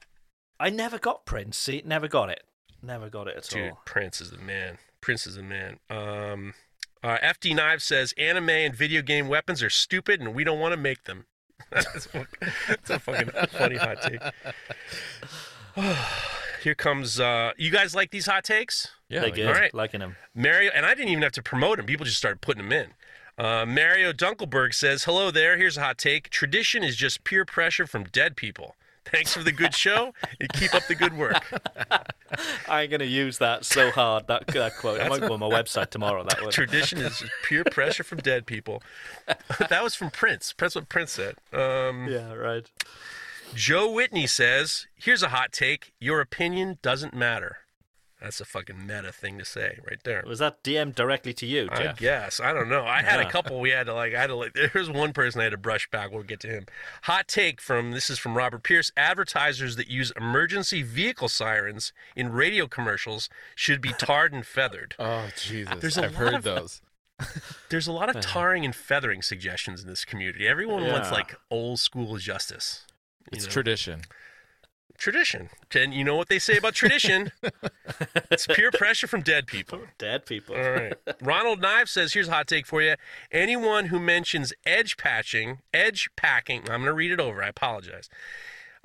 I 0.58 0.70
never 0.70 0.98
got 0.98 1.26
Prince. 1.26 1.58
See, 1.58 1.82
never 1.84 2.08
got 2.08 2.30
it. 2.30 2.42
Never 2.82 3.10
got 3.10 3.28
it 3.28 3.36
at 3.36 3.44
Dude, 3.44 3.70
all. 3.72 3.80
Prince 3.84 4.20
is 4.20 4.30
the 4.30 4.38
man. 4.38 4.78
Prince 5.00 5.26
is 5.26 5.34
the 5.34 5.42
man. 5.42 5.78
Um, 5.90 6.54
uh, 7.02 7.18
FD 7.18 7.54
Knives 7.54 7.84
says 7.84 8.14
anime 8.16 8.48
and 8.50 8.74
video 8.74 9.02
game 9.02 9.28
weapons 9.28 9.62
are 9.62 9.70
stupid, 9.70 10.20
and 10.20 10.34
we 10.34 10.44
don't 10.44 10.60
want 10.60 10.72
to 10.72 10.78
make 10.78 11.04
them. 11.04 11.26
that's, 11.70 12.08
a, 12.14 12.26
that's 12.68 12.90
a 12.90 12.98
fucking 12.98 13.30
funny 13.48 13.76
hot 13.76 14.00
take. 14.00 14.20
Here 16.64 16.74
comes. 16.74 17.20
Uh, 17.20 17.52
you 17.58 17.70
guys 17.70 17.94
like 17.94 18.10
these 18.10 18.24
hot 18.24 18.42
takes? 18.42 18.88
Yeah. 19.14 19.20
they 19.20 19.26
like- 19.26 19.34
good. 19.36 19.46
all 19.48 19.52
right. 19.54 19.72
Liking 19.74 20.00
him. 20.00 20.16
Mario, 20.34 20.70
and 20.74 20.84
I 20.84 20.94
didn't 20.94 21.08
even 21.10 21.22
have 21.22 21.32
to 21.32 21.42
promote 21.42 21.78
him. 21.78 21.86
People 21.86 22.04
just 22.04 22.18
started 22.18 22.40
putting 22.40 22.64
him 22.64 22.72
in. 22.72 22.88
Uh, 23.36 23.64
Mario 23.66 24.12
Dunkelberg 24.12 24.74
says, 24.74 25.04
"Hello 25.04 25.30
there. 25.30 25.56
Here's 25.56 25.76
a 25.76 25.80
hot 25.82 25.98
take. 25.98 26.30
Tradition 26.30 26.84
is 26.84 26.94
just 26.96 27.24
peer 27.24 27.44
pressure 27.44 27.86
from 27.86 28.04
dead 28.04 28.36
people. 28.36 28.76
Thanks 29.04 29.34
for 29.34 29.42
the 29.42 29.52
good 29.52 29.74
show 29.74 30.14
and 30.40 30.48
keep 30.52 30.72
up 30.74 30.86
the 30.86 30.94
good 30.94 31.16
work." 31.18 31.42
I'm 32.68 32.88
gonna 32.90 33.04
use 33.04 33.38
that 33.38 33.64
so 33.64 33.90
hard. 33.90 34.26
That, 34.28 34.46
that 34.48 34.76
quote. 34.76 35.00
I 35.00 35.08
might 35.08 35.20
go 35.20 35.32
on 35.34 35.40
my 35.40 35.48
website 35.48 35.90
tomorrow. 35.90 36.22
That 36.24 36.42
one. 36.42 36.50
Tradition 36.52 36.98
is 36.98 37.18
just 37.18 37.32
pure 37.44 37.64
pressure 37.64 38.04
from 38.04 38.18
dead 38.18 38.46
people. 38.46 38.82
that 39.68 39.82
was 39.82 39.94
from 39.96 40.10
Prince. 40.10 40.54
That's 40.56 40.74
what 40.76 40.88
Prince 40.88 41.10
said. 41.12 41.34
Um, 41.52 42.06
Yeah. 42.08 42.32
Right. 42.34 42.70
Joe 43.54 43.90
Whitney 43.90 44.26
says, 44.26 44.86
"Here's 44.96 45.22
a 45.22 45.28
hot 45.28 45.52
take. 45.52 45.92
Your 46.00 46.20
opinion 46.20 46.78
doesn't 46.82 47.14
matter." 47.14 47.58
That's 48.24 48.40
a 48.40 48.46
fucking 48.46 48.86
meta 48.86 49.12
thing 49.12 49.36
to 49.36 49.44
say 49.44 49.80
right 49.86 50.02
there. 50.02 50.24
Was 50.26 50.38
that 50.38 50.62
DM 50.62 50.94
directly 50.94 51.34
to 51.34 51.44
you, 51.44 51.68
I 51.70 51.92
guess. 51.92 52.40
I 52.40 52.54
don't 52.54 52.70
know. 52.70 52.82
I 52.82 53.02
had 53.02 53.20
a 53.20 53.28
couple 53.28 53.60
we 53.60 53.68
had 53.68 53.84
to 53.84 53.92
like 53.92 54.14
I 54.14 54.20
had 54.22 54.28
to 54.28 54.34
like 54.34 54.54
there's 54.72 54.88
one 54.88 55.12
person 55.12 55.42
I 55.42 55.44
had 55.44 55.50
to 55.50 55.58
brush 55.58 55.90
back. 55.90 56.10
We'll 56.10 56.22
get 56.22 56.40
to 56.40 56.48
him. 56.48 56.64
Hot 57.02 57.28
take 57.28 57.60
from 57.60 57.92
this 57.92 58.08
is 58.08 58.18
from 58.18 58.34
Robert 58.34 58.62
Pierce. 58.62 58.90
Advertisers 58.96 59.76
that 59.76 59.88
use 59.88 60.10
emergency 60.16 60.82
vehicle 60.82 61.28
sirens 61.28 61.92
in 62.16 62.32
radio 62.32 62.66
commercials 62.66 63.28
should 63.54 63.82
be 63.82 63.92
tarred 63.92 64.32
and 64.32 64.46
feathered. 64.46 64.94
Oh 65.04 65.28
Jesus! 65.36 65.80
There's 65.80 65.98
a 65.98 66.04
I've 66.04 66.14
heard 66.14 66.34
of- 66.34 66.42
those. 66.44 66.80
There's 67.68 67.86
a 67.86 67.92
lot 67.92 68.08
of 68.08 68.16
uh-huh. 68.16 68.32
tarring 68.32 68.64
and 68.64 68.74
feathering 68.74 69.20
suggestions 69.20 69.82
in 69.82 69.88
this 69.88 70.04
community. 70.04 70.48
Everyone 70.48 70.86
wants 70.86 71.12
like 71.12 71.36
old 71.50 71.78
school 71.78 72.16
justice. 72.16 72.86
It's 73.32 73.44
know? 73.44 73.50
tradition. 73.50 74.02
Tradition. 74.98 75.50
And 75.74 75.92
you 75.92 76.04
know 76.04 76.16
what 76.16 76.28
they 76.28 76.38
say 76.38 76.56
about 76.56 76.74
tradition? 76.74 77.32
it's 78.30 78.46
peer 78.46 78.70
pressure 78.70 79.06
from 79.06 79.22
dead 79.22 79.46
people. 79.46 79.80
Dead 79.98 80.26
people. 80.26 80.56
All 80.56 80.70
right. 80.70 80.94
Ronald 81.20 81.60
Knives 81.60 81.90
says, 81.90 82.12
here's 82.12 82.28
a 82.28 82.32
hot 82.32 82.46
take 82.46 82.66
for 82.66 82.82
you. 82.82 82.94
Anyone 83.32 83.86
who 83.86 83.98
mentions 83.98 84.52
edge 84.64 84.96
patching, 84.96 85.58
edge 85.72 86.08
packing, 86.16 86.60
I'm 86.62 86.80
going 86.80 86.84
to 86.84 86.94
read 86.94 87.10
it 87.10 87.20
over. 87.20 87.42
I 87.42 87.48
apologize. 87.48 88.08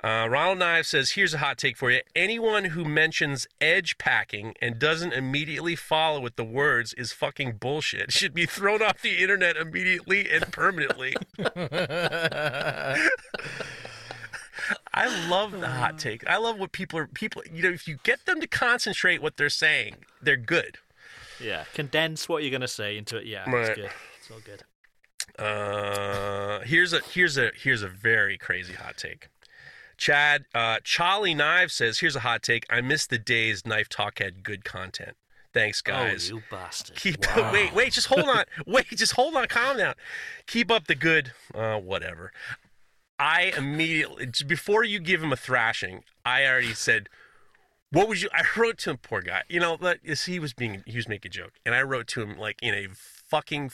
Uh, 0.02 0.26
Ronald 0.30 0.58
Knives 0.58 0.88
says, 0.88 1.10
here's 1.10 1.34
a 1.34 1.38
hot 1.38 1.58
take 1.58 1.76
for 1.76 1.90
you. 1.90 2.00
Anyone 2.16 2.66
who 2.66 2.86
mentions 2.86 3.46
edge 3.60 3.98
packing 3.98 4.54
and 4.62 4.78
doesn't 4.78 5.12
immediately 5.12 5.76
follow 5.76 6.20
with 6.20 6.36
the 6.36 6.44
words 6.44 6.94
is 6.94 7.12
fucking 7.12 7.58
bullshit. 7.60 8.10
Should 8.10 8.32
be 8.32 8.46
thrown 8.46 8.80
off 8.80 9.02
the 9.02 9.18
internet 9.18 9.58
immediately 9.58 10.30
and 10.30 10.50
permanently. 10.50 11.14
I 14.94 15.28
love 15.28 15.52
the 15.52 15.68
hot 15.68 15.98
take. 15.98 16.26
I 16.28 16.36
love 16.36 16.58
what 16.58 16.72
people 16.72 16.98
are, 16.98 17.06
people, 17.06 17.42
you 17.52 17.62
know, 17.62 17.70
if 17.70 17.86
you 17.88 17.98
get 18.02 18.26
them 18.26 18.40
to 18.40 18.46
concentrate 18.46 19.22
what 19.22 19.36
they're 19.36 19.48
saying, 19.48 19.96
they're 20.22 20.36
good. 20.36 20.78
Yeah. 21.40 21.64
Condense 21.74 22.28
what 22.28 22.42
you're 22.42 22.50
going 22.50 22.60
to 22.60 22.68
say 22.68 22.96
into 22.98 23.16
it. 23.16 23.26
Yeah, 23.26 23.48
Right. 23.50 23.66
it's 23.68 23.76
good. 23.78 23.90
It's 24.18 24.30
all 24.30 24.40
good. 24.44 24.62
Uh, 25.38 26.60
here's 26.60 26.92
a 26.92 27.00
here's 27.00 27.38
a 27.38 27.50
here's 27.56 27.82
a 27.82 27.88
very 27.88 28.36
crazy 28.36 28.74
hot 28.74 28.96
take. 28.96 29.28
Chad 29.96 30.44
uh, 30.54 30.78
Charlie 30.84 31.34
Knives 31.34 31.74
says, 31.74 32.00
"Here's 32.00 32.16
a 32.16 32.20
hot 32.20 32.42
take. 32.42 32.66
I 32.68 32.80
miss 32.80 33.06
the 33.06 33.18
days 33.18 33.64
Knife 33.66 33.88
Talk 33.88 34.18
had 34.18 34.42
good 34.42 34.64
content. 34.64 35.16
Thanks, 35.52 35.80
guys. 35.80 36.30
Oh, 36.30 36.36
you 36.36 36.42
bastard. 36.50 36.96
Keep 36.96 37.24
Wow. 37.36 37.52
wait 37.52 37.74
wait 37.74 37.92
just 37.92 38.08
hold 38.08 38.28
on 38.28 38.44
wait 38.66 38.86
just 38.90 39.12
hold 39.12 39.34
on 39.36 39.46
calm 39.48 39.76
down. 39.78 39.94
Keep 40.46 40.70
up 40.70 40.86
the 40.86 40.94
good. 40.94 41.32
Uh, 41.54 41.78
whatever. 41.78 42.32
I 43.20 43.52
immediately 43.56 44.30
before 44.46 44.82
you 44.82 44.98
give 44.98 45.22
him 45.22 45.32
a 45.32 45.36
thrashing, 45.36 46.02
I 46.24 46.44
already 46.46 46.74
said." 46.74 47.08
What 47.92 48.06
would 48.06 48.22
you? 48.22 48.28
I 48.32 48.44
wrote 48.56 48.78
to 48.78 48.90
him, 48.90 48.98
poor 48.98 49.20
guy. 49.20 49.42
You 49.48 49.58
know, 49.58 49.76
he 50.24 50.38
was 50.38 50.52
being, 50.52 50.84
he 50.86 50.96
was 50.96 51.08
making 51.08 51.30
a 51.30 51.32
joke, 51.32 51.54
and 51.66 51.74
I 51.74 51.82
wrote 51.82 52.06
to 52.08 52.22
him 52.22 52.38
like 52.38 52.56
in 52.62 52.72
a 52.72 52.86
fucking 52.94 53.72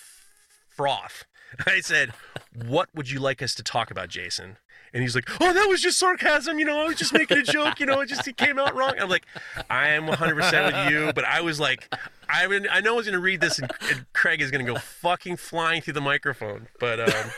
froth. 0.71 1.25
I 1.67 1.81
said, 1.81 2.13
"What 2.55 2.89
would 2.95 3.11
you 3.11 3.21
like 3.21 3.43
us 3.43 3.55
to 3.57 3.63
talk 3.63 3.91
about, 3.91 4.09
Jason?" 4.09 4.57
And 4.95 5.03
he's 5.03 5.15
like, 5.15 5.29
"Oh, 5.41 5.53
that 5.53 5.67
was 5.69 5.83
just 5.83 5.99
sarcasm. 5.99 6.59
You 6.59 6.65
know, 6.65 6.81
I 6.81 6.85
was 6.87 6.97
just 6.97 7.13
making 7.13 7.37
a 7.37 7.43
joke. 7.43 7.79
You 7.79 7.85
know, 7.85 8.01
it 8.01 8.07
just 8.09 8.27
it 8.27 8.39
came 8.39 8.59
out 8.59 8.75
wrong." 8.75 8.95
I'm 8.99 9.11
like, 9.11 9.27
"I 9.69 9.89
am 9.89 10.07
100 10.07 10.35
percent 10.35 10.75
with 10.75 10.91
you," 10.91 11.13
but 11.13 11.27
I 11.27 11.43
was 11.43 11.61
like, 11.61 11.95
"I 12.27 12.47
would- 12.47 12.69
I 12.69 12.81
know 12.81 12.95
I 12.95 12.97
was 12.97 13.07
going 13.07 13.13
to 13.13 13.21
read 13.21 13.43
this, 13.43 13.59
and, 13.59 13.71
and 13.91 14.07
Craig 14.15 14.41
is 14.41 14.51
going 14.51 14.65
to 14.65 14.73
go 14.73 14.79
fucking 14.79 15.37
flying 15.37 15.83
through 15.83 15.93
the 15.93 16.01
microphone." 16.01 16.69
But 16.81 17.01
um, 17.01 17.31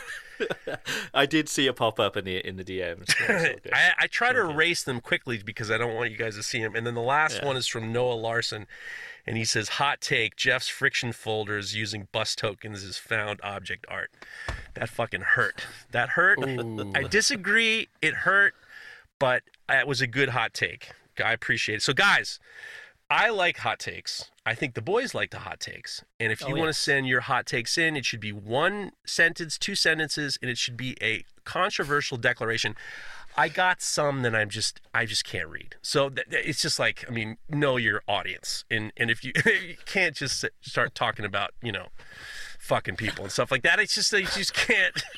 I 1.13 1.25
did 1.25 1.49
see 1.49 1.67
it 1.67 1.75
pop 1.75 1.99
up 1.99 2.15
in 2.17 2.25
the 2.25 2.37
in 2.45 2.57
the 2.57 2.63
DMs. 2.63 3.13
I, 3.73 3.91
I 3.99 4.07
try 4.07 4.31
to 4.33 4.39
erase 4.39 4.83
them 4.83 5.01
quickly 5.01 5.41
because 5.43 5.69
I 5.71 5.77
don't 5.77 5.95
want 5.95 6.11
you 6.11 6.17
guys 6.17 6.35
to 6.35 6.43
see 6.43 6.61
them. 6.61 6.75
And 6.75 6.85
then 6.85 6.95
the 6.95 7.01
last 7.01 7.37
Yeah. 7.41 7.45
one 7.45 7.57
is 7.57 7.67
from 7.67 7.91
Noah 7.91 8.13
Larson, 8.13 8.67
and 9.25 9.37
he 9.37 9.45
says, 9.45 9.69
"Hot 9.69 10.01
take: 10.01 10.35
Jeff's 10.35 10.67
friction 10.69 11.11
folders 11.11 11.75
using 11.75 12.07
bus 12.11 12.35
tokens 12.35 12.83
is 12.83 12.97
found 12.97 13.39
object 13.43 13.85
art." 13.89 14.11
That 14.75 14.89
fucking 14.89 15.21
hurt. 15.21 15.65
That 15.91 16.09
hurt. 16.09 16.39
I 16.95 17.03
disagree. 17.03 17.89
It 18.01 18.13
hurt, 18.13 18.53
but 19.19 19.43
it 19.69 19.87
was 19.87 20.01
a 20.01 20.07
good 20.07 20.29
hot 20.29 20.53
take. 20.53 20.91
I 21.23 21.33
appreciate 21.33 21.75
it. 21.77 21.81
So, 21.81 21.91
guys, 21.93 22.39
I 23.09 23.29
like 23.29 23.57
hot 23.57 23.79
takes. 23.79 24.29
I 24.45 24.53
think 24.55 24.73
the 24.75 24.81
boys 24.81 25.13
like 25.15 25.31
the 25.31 25.39
hot 25.39 25.59
takes. 25.59 26.03
And 26.19 26.31
if 26.31 26.41
you 26.41 26.47
Oh, 26.47 26.51
want 26.51 26.61
to 26.63 26.67
yes. 26.67 26.77
send 26.77 27.07
your 27.07 27.21
hot 27.21 27.45
takes 27.45 27.77
in, 27.77 27.95
it 27.97 28.05
should 28.05 28.19
be 28.19 28.31
one 28.31 28.91
sentence, 29.05 29.57
two 29.57 29.75
sentences, 29.75 30.37
and 30.41 30.49
it 30.51 30.57
should 30.57 30.77
be 30.77 30.95
a 31.01 31.23
controversial 31.43 32.17
declaration. 32.17 32.75
I 33.37 33.47
got 33.49 33.81
some 33.81 34.21
that 34.23 34.35
I'm 34.35 34.49
just 34.49 34.81
I 34.93 35.05
just 35.05 35.23
can't 35.23 35.47
read. 35.47 35.75
So 35.81 36.09
th- 36.09 36.27
it's 36.29 36.61
just 36.61 36.77
like 36.79 37.05
I 37.07 37.11
mean, 37.11 37.37
know 37.47 37.77
your 37.77 38.01
audience, 38.07 38.65
and 38.69 38.91
and 38.97 39.09
if 39.09 39.23
you 39.23 39.31
you 39.45 39.75
can't 39.85 40.15
just 40.15 40.39
sit- 40.41 40.53
start 40.61 40.93
talking 40.93 41.25
about 41.25 41.51
you 41.63 41.71
know 41.71 41.87
fucking 42.59 42.95
people 42.95 43.23
and 43.23 43.31
stuff 43.31 43.49
like 43.51 43.63
that, 43.63 43.79
it's 43.79 43.95
just 43.95 44.11
you 44.11 44.25
just 44.25 44.53
can't. 44.53 45.03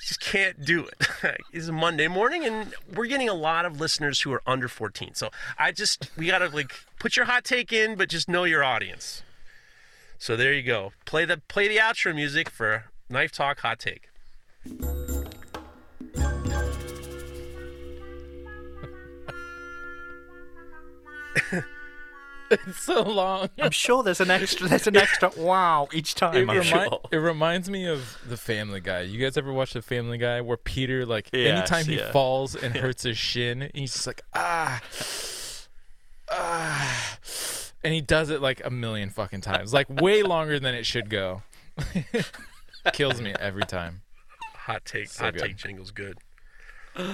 Just 0.00 0.20
can't 0.20 0.64
do 0.64 0.86
it. 0.86 1.36
it's 1.52 1.68
Monday 1.68 2.08
morning, 2.08 2.44
and 2.44 2.74
we're 2.94 3.06
getting 3.06 3.28
a 3.28 3.34
lot 3.34 3.64
of 3.64 3.80
listeners 3.80 4.20
who 4.20 4.32
are 4.32 4.42
under 4.46 4.68
14. 4.68 5.14
So 5.14 5.30
I 5.58 5.72
just 5.72 6.10
we 6.16 6.26
gotta 6.26 6.48
like 6.48 6.72
put 6.98 7.16
your 7.16 7.24
hot 7.24 7.44
take 7.44 7.72
in, 7.72 7.96
but 7.96 8.08
just 8.08 8.28
know 8.28 8.44
your 8.44 8.62
audience. 8.62 9.22
So 10.18 10.36
there 10.36 10.52
you 10.52 10.62
go. 10.62 10.92
Play 11.04 11.24
the 11.24 11.38
play 11.48 11.68
the 11.68 11.76
outro 11.76 12.14
music 12.14 12.50
for 12.50 12.84
Knife 13.08 13.32
Talk 13.32 13.60
Hot 13.60 13.78
Take. 13.78 14.08
It's 22.66 22.82
so 22.82 23.02
long. 23.02 23.48
I'm 23.58 23.70
sure 23.72 24.02
there's 24.02 24.20
an 24.20 24.30
extra. 24.30 24.68
There's 24.68 24.86
an 24.86 24.96
extra. 24.96 25.30
Wow, 25.36 25.88
each 25.92 26.12
It, 26.12 26.16
time. 26.16 26.48
I'm 26.50 26.58
remi- 26.58 26.64
sure. 26.64 27.00
it 27.10 27.16
reminds 27.16 27.68
me 27.68 27.86
of 27.86 28.18
the 28.28 28.36
Family 28.36 28.80
Guy. 28.80 29.00
You 29.02 29.18
guys 29.20 29.36
ever 29.36 29.52
watch 29.52 29.72
the 29.72 29.82
Family 29.82 30.16
Guy 30.18 30.40
where 30.40 30.56
Peter, 30.56 31.04
like, 31.04 31.28
Yes, 31.32 31.56
anytime 31.56 31.84
he 31.86 31.98
yeah. 31.98 32.12
falls 32.12 32.54
and 32.54 32.76
hurts 32.76 33.02
his 33.02 33.18
shin, 33.18 33.70
he's 33.74 33.92
just 33.92 34.06
like, 34.06 34.22
ah, 34.34 34.80
ah, 36.30 37.18
and 37.84 37.92
he 37.94 38.00
does 38.00 38.30
it 38.30 38.40
like 38.40 38.64
a 38.64 38.70
million 38.70 39.10
fucking 39.10 39.40
times, 39.40 39.72
like 39.72 39.88
way 39.88 40.22
longer 40.34 40.58
than 40.58 40.74
it 40.74 40.86
should 40.86 41.10
go. 41.10 41.42
Kills 42.92 43.20
me 43.20 43.34
every 43.40 43.64
time. 43.64 44.02
Hot 44.54 44.84
take. 44.84 45.08
So 45.08 45.24
hot 45.24 45.34
good. 45.34 45.42
take 45.42 45.56
jingle's 45.56 45.90
good. 45.90 46.18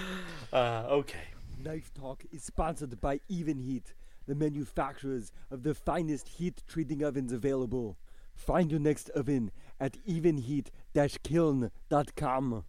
Uh, 0.52 0.84
okay. 0.90 1.18
Knife 1.64 1.90
Talk 1.94 2.22
is 2.30 2.44
sponsored 2.44 3.00
by 3.00 3.20
Even 3.28 3.58
Heat, 3.58 3.94
the 4.26 4.34
manufacturers 4.34 5.32
of 5.50 5.62
the 5.62 5.74
finest 5.74 6.28
heat 6.28 6.62
treating 6.66 7.02
ovens 7.02 7.32
available. 7.32 7.96
Find 8.34 8.70
your 8.70 8.80
next 8.80 9.10
oven 9.10 9.50
at 9.78 9.98
evenheat-kiln.com. 10.06 12.64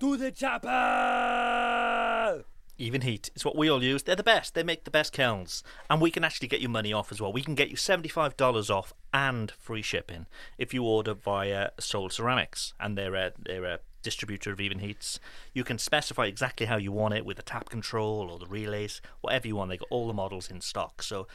To 0.00 0.16
the 0.16 0.32
chopper! 0.32 2.44
Even 2.76 3.02
heat. 3.02 3.30
It's 3.36 3.44
what 3.44 3.56
we 3.56 3.70
all 3.70 3.84
use. 3.84 4.02
They're 4.02 4.16
the 4.16 4.24
best. 4.24 4.54
They 4.54 4.64
make 4.64 4.84
the 4.84 4.90
best 4.90 5.12
kilns. 5.12 5.62
And 5.88 6.00
we 6.00 6.10
can 6.10 6.24
actually 6.24 6.48
get 6.48 6.60
you 6.60 6.68
money 6.68 6.92
off 6.92 7.12
as 7.12 7.20
well. 7.20 7.32
We 7.32 7.42
can 7.42 7.54
get 7.54 7.70
you 7.70 7.76
$75 7.76 8.70
off 8.70 8.92
and 9.12 9.52
free 9.52 9.82
shipping 9.82 10.26
if 10.58 10.74
you 10.74 10.82
order 10.82 11.14
via 11.14 11.70
Soul 11.78 12.10
Ceramics. 12.10 12.74
And 12.80 12.98
they're 12.98 13.14
a, 13.14 13.26
uh, 13.26 13.30
they're 13.38 13.64
a 13.64 13.74
uh, 13.74 13.78
distributor 14.04 14.52
of 14.52 14.60
Even 14.60 14.78
Heats. 14.78 15.18
You 15.52 15.64
can 15.64 15.78
specify 15.78 16.26
exactly 16.26 16.66
how 16.66 16.76
you 16.76 16.92
want 16.92 17.14
it 17.14 17.24
with 17.24 17.36
the 17.36 17.42
tap 17.42 17.68
control 17.68 18.30
or 18.30 18.38
the 18.38 18.46
relays, 18.46 19.00
whatever 19.20 19.48
you 19.48 19.56
want. 19.56 19.70
They 19.70 19.78
got 19.78 19.88
all 19.90 20.06
the 20.06 20.12
models 20.12 20.48
in 20.48 20.60
stock. 20.60 21.02
So 21.02 21.26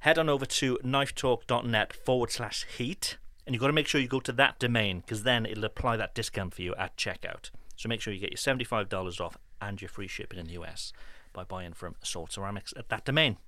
head 0.00 0.18
on 0.18 0.28
over 0.28 0.44
to 0.44 0.78
knifetalk.net 0.84 1.92
forward 1.94 2.30
slash 2.30 2.66
heat. 2.76 3.16
And 3.46 3.54
you've 3.54 3.60
got 3.60 3.68
to 3.68 3.72
make 3.72 3.86
sure 3.86 4.00
you 4.00 4.08
go 4.08 4.20
to 4.20 4.32
that 4.32 4.58
domain 4.58 5.00
because 5.00 5.22
then 5.22 5.46
it'll 5.46 5.64
apply 5.64 5.96
that 5.96 6.14
discount 6.14 6.54
for 6.54 6.62
you 6.62 6.74
at 6.74 6.96
checkout. 6.96 7.50
So 7.76 7.88
make 7.88 8.02
sure 8.02 8.12
you 8.12 8.20
get 8.20 8.30
your 8.30 8.36
$75 8.36 9.20
off 9.20 9.38
and 9.62 9.80
your 9.80 9.88
free 9.88 10.08
shipping 10.08 10.38
in 10.38 10.46
the 10.46 10.52
US 10.60 10.92
by 11.32 11.44
buying 11.44 11.72
from 11.72 11.94
Soul 12.02 12.26
Ceramics 12.28 12.74
at 12.76 12.88
that 12.90 13.04
domain. 13.04 13.38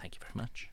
Thank 0.00 0.14
you 0.14 0.20
very 0.20 0.32
much. 0.34 0.70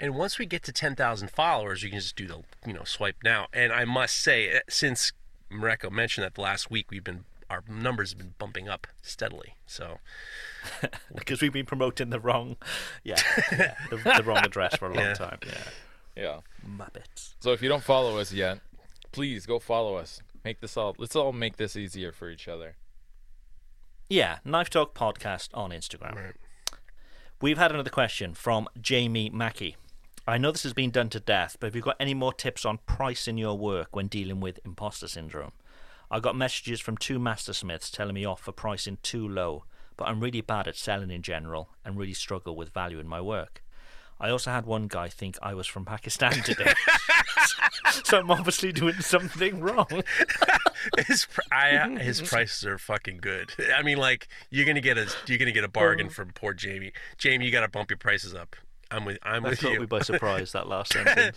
And 0.00 0.14
once 0.14 0.38
we 0.38 0.46
get 0.46 0.62
to 0.62 0.72
10,000 0.72 1.30
followers, 1.30 1.82
you 1.82 1.90
can 1.90 2.00
just 2.00 2.16
do 2.16 2.26
the, 2.26 2.42
you 2.66 2.72
know, 2.72 2.84
swipe 2.84 3.16
now. 3.22 3.48
And 3.52 3.70
I 3.70 3.84
must 3.84 4.16
say, 4.16 4.48
eh, 4.48 4.60
since 4.68 5.12
Mareko 5.52 5.90
mentioned 5.90 6.24
that 6.24 6.34
the 6.34 6.40
last 6.40 6.70
week, 6.70 6.90
we've 6.90 7.04
been, 7.04 7.24
our 7.48 7.62
numbers 7.68 8.10
have 8.10 8.18
been 8.18 8.34
bumping 8.38 8.68
up 8.68 8.86
steadily. 9.02 9.56
So, 9.66 9.98
Because 11.14 11.40
we've 11.42 11.52
been 11.52 11.66
promoting 11.66 12.10
the 12.10 12.20
wrong, 12.20 12.56
yeah, 13.04 13.16
yeah 13.52 13.74
the, 13.90 13.96
the 13.96 14.22
wrong 14.24 14.38
address 14.38 14.76
for 14.76 14.86
a 14.86 14.94
long 14.94 15.04
Yeah. 15.04 15.14
time. 15.14 15.38
Yeah, 15.46 15.62
Yeah. 16.16 16.40
Muppets. 16.68 17.34
So 17.40 17.52
if 17.52 17.62
you 17.62 17.68
don't 17.68 17.82
follow 17.82 18.18
us 18.18 18.32
yet, 18.32 18.60
please 19.12 19.46
go 19.46 19.58
follow 19.58 19.96
us. 19.96 20.22
Make 20.44 20.60
this 20.60 20.76
all. 20.76 20.94
Let's 20.98 21.14
all 21.16 21.32
make 21.32 21.56
this 21.56 21.76
easier 21.76 22.12
for 22.12 22.30
each 22.30 22.48
other. 22.48 22.76
Yeah, 24.08 24.38
Knife 24.44 24.70
Talk 24.70 24.94
Podcast 24.94 25.48
on 25.54 25.70
Instagram. 25.70 26.14
Right. 26.16 26.34
We've 27.42 27.58
had 27.58 27.72
another 27.72 27.90
question 27.90 28.34
from 28.34 28.68
Jamie 28.80 29.30
Mackey. 29.30 29.76
I 30.30 30.38
know 30.38 30.52
this 30.52 30.62
has 30.62 30.72
been 30.72 30.92
done 30.92 31.08
to 31.08 31.18
death, 31.18 31.56
but 31.58 31.66
have 31.66 31.74
you 31.74 31.82
got 31.82 31.96
any 31.98 32.14
more 32.14 32.32
tips 32.32 32.64
on 32.64 32.78
pricing 32.86 33.36
your 33.36 33.58
work 33.58 33.96
when 33.96 34.06
dealing 34.06 34.38
with 34.38 34.60
imposter 34.64 35.08
syndrome? 35.08 35.50
I 36.08 36.20
got 36.20 36.36
messages 36.36 36.80
from 36.80 36.96
two 36.96 37.18
mastersmiths 37.18 37.90
telling 37.90 38.14
me 38.14 38.24
off 38.24 38.42
for 38.42 38.52
pricing 38.52 38.98
too 39.02 39.26
low, 39.26 39.64
but 39.96 40.06
I'm 40.06 40.20
really 40.20 40.40
bad 40.40 40.68
at 40.68 40.76
selling 40.76 41.10
in 41.10 41.22
general 41.22 41.70
and 41.84 41.98
really 41.98 42.14
struggle 42.14 42.54
with 42.54 42.68
valuing 42.68 43.08
my 43.08 43.20
work. 43.20 43.64
I 44.20 44.30
also 44.30 44.52
had 44.52 44.66
one 44.66 44.86
guy 44.86 45.08
think 45.08 45.36
I 45.42 45.52
was 45.54 45.66
from 45.66 45.84
Pakistan 45.84 46.30
today. 46.44 46.74
so 48.04 48.20
I'm 48.20 48.30
obviously 48.30 48.70
doing 48.70 49.00
something 49.00 49.58
wrong. 49.58 50.04
his 51.08 51.26
I, 51.50 51.74
uh, 51.74 51.88
his 51.98 52.22
prices 52.22 52.64
are 52.66 52.78
fucking 52.78 53.18
good. 53.20 53.52
I 53.74 53.82
mean, 53.82 53.98
like 53.98 54.28
you're 54.48 54.66
gonna 54.66 54.80
get 54.80 54.96
a 54.96 55.08
you're 55.26 55.38
gonna 55.38 55.50
get 55.50 55.64
a 55.64 55.68
bargain 55.68 56.08
from 56.08 56.30
poor 56.34 56.54
Jamie. 56.54 56.92
Jamie, 57.18 57.46
you 57.46 57.50
got 57.50 57.62
to 57.62 57.68
bump 57.68 57.90
your 57.90 57.98
prices 57.98 58.32
up. 58.32 58.54
I'm 58.90 59.04
with 59.04 59.18
I'm 59.22 59.42
That 59.42 59.50
with 59.50 59.60
caught 59.60 59.72
you. 59.72 59.80
me 59.80 59.86
by 59.86 60.00
surprise, 60.00 60.52
that 60.52 60.66
last 60.68 60.92
sentence. 60.94 61.36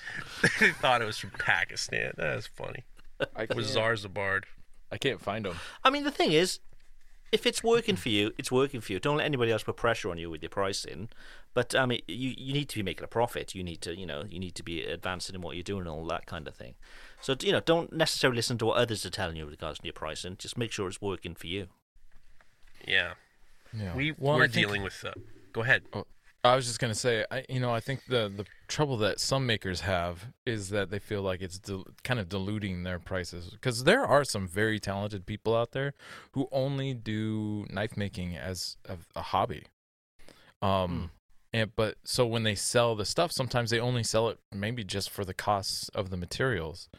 they 0.60 0.72
thought 0.72 1.02
it 1.02 1.06
was 1.06 1.18
from 1.18 1.32
Pakistan. 1.32 2.14
That 2.18 2.36
was 2.36 2.48
funny. 2.48 2.84
I 3.36 3.44
It 3.44 3.56
was 3.56 3.68
can't, 3.74 3.74
Czar 3.74 3.94
Zabard. 3.94 4.44
I 4.92 4.98
can't 4.98 5.22
find 5.22 5.46
them. 5.46 5.58
I 5.84 5.90
mean, 5.90 6.04
the 6.04 6.12
thing 6.12 6.32
is, 6.32 6.60
if 7.32 7.46
it's 7.48 7.64
working 7.64 7.96
for 7.96 8.10
you, 8.10 8.32
it's 8.38 8.52
working 8.52 8.80
for 8.82 8.92
you. 8.94 9.00
Don't 9.00 9.18
let 9.18 9.26
anybody 9.26 9.52
else 9.52 9.64
put 9.64 9.76
pressure 9.76 10.10
on 10.12 10.18
you 10.20 10.30
with 10.30 10.44
your 10.44 10.50
pricing. 10.52 11.10
But 11.56 11.74
I 11.76 11.86
mean, 11.86 12.02
you 12.08 12.34
you 12.38 12.54
need 12.54 12.70
to 12.70 12.76
be 12.76 12.84
making 12.84 13.04
a 13.04 13.08
profit. 13.08 13.54
You 13.56 13.64
need 13.64 13.82
to 13.82 13.96
you 13.96 14.06
know 14.06 14.24
you 14.30 14.40
need 14.40 14.56
to 14.56 14.64
be 14.64 14.84
advancing 14.84 15.36
in 15.36 15.42
what 15.42 15.56
you're 15.56 15.64
doing 15.64 15.82
and 15.82 15.90
all 15.90 16.06
that 16.08 16.26
kind 16.26 16.48
of 16.48 16.56
thing. 16.56 16.76
So 17.22 17.36
you 17.40 17.52
know, 17.52 17.60
don't 17.60 17.94
necessarily 17.94 18.36
listen 18.38 18.58
to 18.60 18.66
what 18.66 18.78
others 18.78 19.06
are 19.06 19.10
telling 19.12 19.36
you 19.38 19.46
with 19.46 19.54
regards 19.54 19.80
to 19.80 19.86
your 19.86 19.94
pricing. 19.94 20.36
Just 20.38 20.58
make 20.58 20.72
sure 20.72 20.88
it's 20.88 21.02
working 21.02 21.36
for 21.36 21.48
you. 21.48 21.68
Yeah, 22.88 23.14
Yeah. 23.72 23.96
we 23.96 24.12
Well, 24.18 24.36
we're 24.38 24.44
I 24.44 24.48
think- 24.48 24.54
dealing 24.66 24.84
with. 24.84 25.04
Uh, 25.06 25.14
go 25.54 25.62
ahead. 25.62 25.84
I 26.46 26.56
was 26.56 26.66
just 26.66 26.80
gonna 26.80 26.94
say, 26.94 27.26
I 27.32 27.46
you 27.48 27.60
know, 27.60 27.74
I 27.74 27.80
think 27.80 28.06
the 28.08 28.32
the 28.36 28.46
trouble 28.68 28.98
that 28.98 29.20
some 29.20 29.46
makers 29.46 29.82
have 29.82 30.28
is 30.46 30.70
that 30.70 30.90
they 30.90 31.00
feel 31.00 31.22
like 31.22 31.42
it's 31.42 31.58
dil- 31.58 31.88
kind 32.04 32.20
of 32.20 32.28
diluting 32.28 32.84
their 32.84 33.00
prices 33.00 33.50
because 33.52 33.86
there 33.86 34.04
are 34.04 34.26
some 34.26 34.48
very 34.48 34.80
talented 34.80 35.26
people 35.26 35.56
out 35.56 35.72
there 35.72 35.94
who 36.34 36.50
only 36.52 36.94
do 36.94 37.66
knife 37.70 37.96
making 37.96 38.36
as 38.36 38.76
a, 38.86 38.98
a 39.16 39.22
hobby. 39.22 39.64
Um, 40.62 41.12
and 41.54 41.74
but 41.76 41.96
so 42.04 42.26
when 42.26 42.44
they 42.44 42.56
sell 42.56 42.96
the 42.96 43.06
stuff, 43.06 43.32
sometimes 43.32 43.70
they 43.70 43.80
only 43.80 44.04
sell 44.04 44.28
it 44.30 44.40
maybe 44.52 44.84
just 44.84 45.10
for 45.10 45.24
the 45.24 45.34
costs 45.34 45.88
of 45.90 46.10
the 46.10 46.18
materials. 46.18 46.90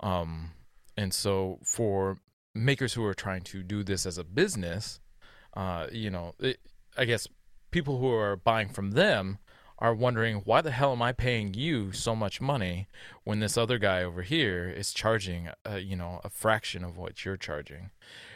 Um, 0.00 0.52
and 0.96 1.12
so 1.12 1.58
for 1.64 2.18
makers 2.54 2.94
who 2.94 3.04
are 3.04 3.14
trying 3.14 3.42
to 3.42 3.62
do 3.62 3.82
this 3.82 4.06
as 4.06 4.18
a 4.18 4.24
business, 4.24 5.00
uh, 5.54 5.86
you 5.90 6.10
know, 6.10 6.34
it, 6.38 6.60
I 6.96 7.04
guess 7.04 7.26
people 7.70 7.98
who 7.98 8.10
are 8.12 8.36
buying 8.36 8.68
from 8.68 8.92
them 8.92 9.38
are 9.80 9.94
wondering 9.94 10.42
why 10.44 10.60
the 10.60 10.70
hell 10.70 10.92
am 10.92 11.00
I 11.00 11.12
paying 11.12 11.54
you 11.54 11.90
so 11.92 12.14
much 12.14 12.40
money 12.40 12.86
when 13.24 13.40
this 13.40 13.56
other 13.56 13.78
guy 13.78 14.02
over 14.02 14.22
here 14.22 14.68
is 14.68 14.92
charging, 14.92 15.48
uh, 15.68 15.76
you 15.76 15.96
know, 15.96 16.20
a 16.22 16.28
fraction 16.28 16.84
of 16.84 16.98
what 16.98 17.24
you're 17.24 17.38
charging. 17.38 17.90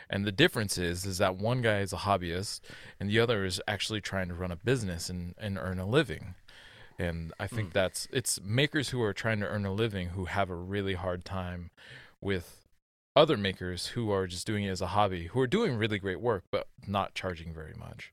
And 0.09 0.25
the 0.25 0.33
difference 0.33 0.79
is, 0.79 1.05
is 1.05 1.19
that 1.19 1.37
one 1.37 1.61
guy 1.61 1.81
is 1.81 1.93
a 1.93 1.99
hobbyist 1.99 2.61
and 2.99 3.11
the 3.11 3.21
other 3.21 3.45
is 3.45 3.61
actually 3.69 4.01
trying 4.01 4.29
to 4.29 4.35
run 4.35 4.51
a 4.51 4.57
business 4.57 5.11
and, 5.11 5.35
and 5.39 5.59
earn 5.59 5.79
a 5.79 5.87
living. 5.87 6.35
And 6.99 7.33
I 7.41 7.47
think 7.47 7.73
that's 7.73 8.07
it's 8.13 8.41
makers 8.41 8.91
who 8.91 9.03
are 9.03 9.13
trying 9.13 9.41
to 9.41 9.49
earn 9.49 9.67
a 9.67 9.73
living 9.73 10.11
who 10.11 10.27
have 10.27 10.49
a 10.49 10.55
really 10.55 10.95
hard 10.95 11.25
time 11.25 11.71
with 12.21 12.65
other 13.17 13.37
makers 13.37 13.89
who 13.89 14.11
are 14.13 14.27
just 14.27 14.47
doing 14.47 14.65
it 14.65 14.71
as 14.71 14.81
a 14.81 14.89
hobby, 14.89 15.27
who 15.27 15.41
are 15.41 15.47
doing 15.47 15.75
really 15.75 15.99
great 15.99 16.21
work 16.21 16.45
but 16.51 16.69
not 16.87 17.15
charging 17.15 17.53
very 17.53 17.75
much. 17.77 18.13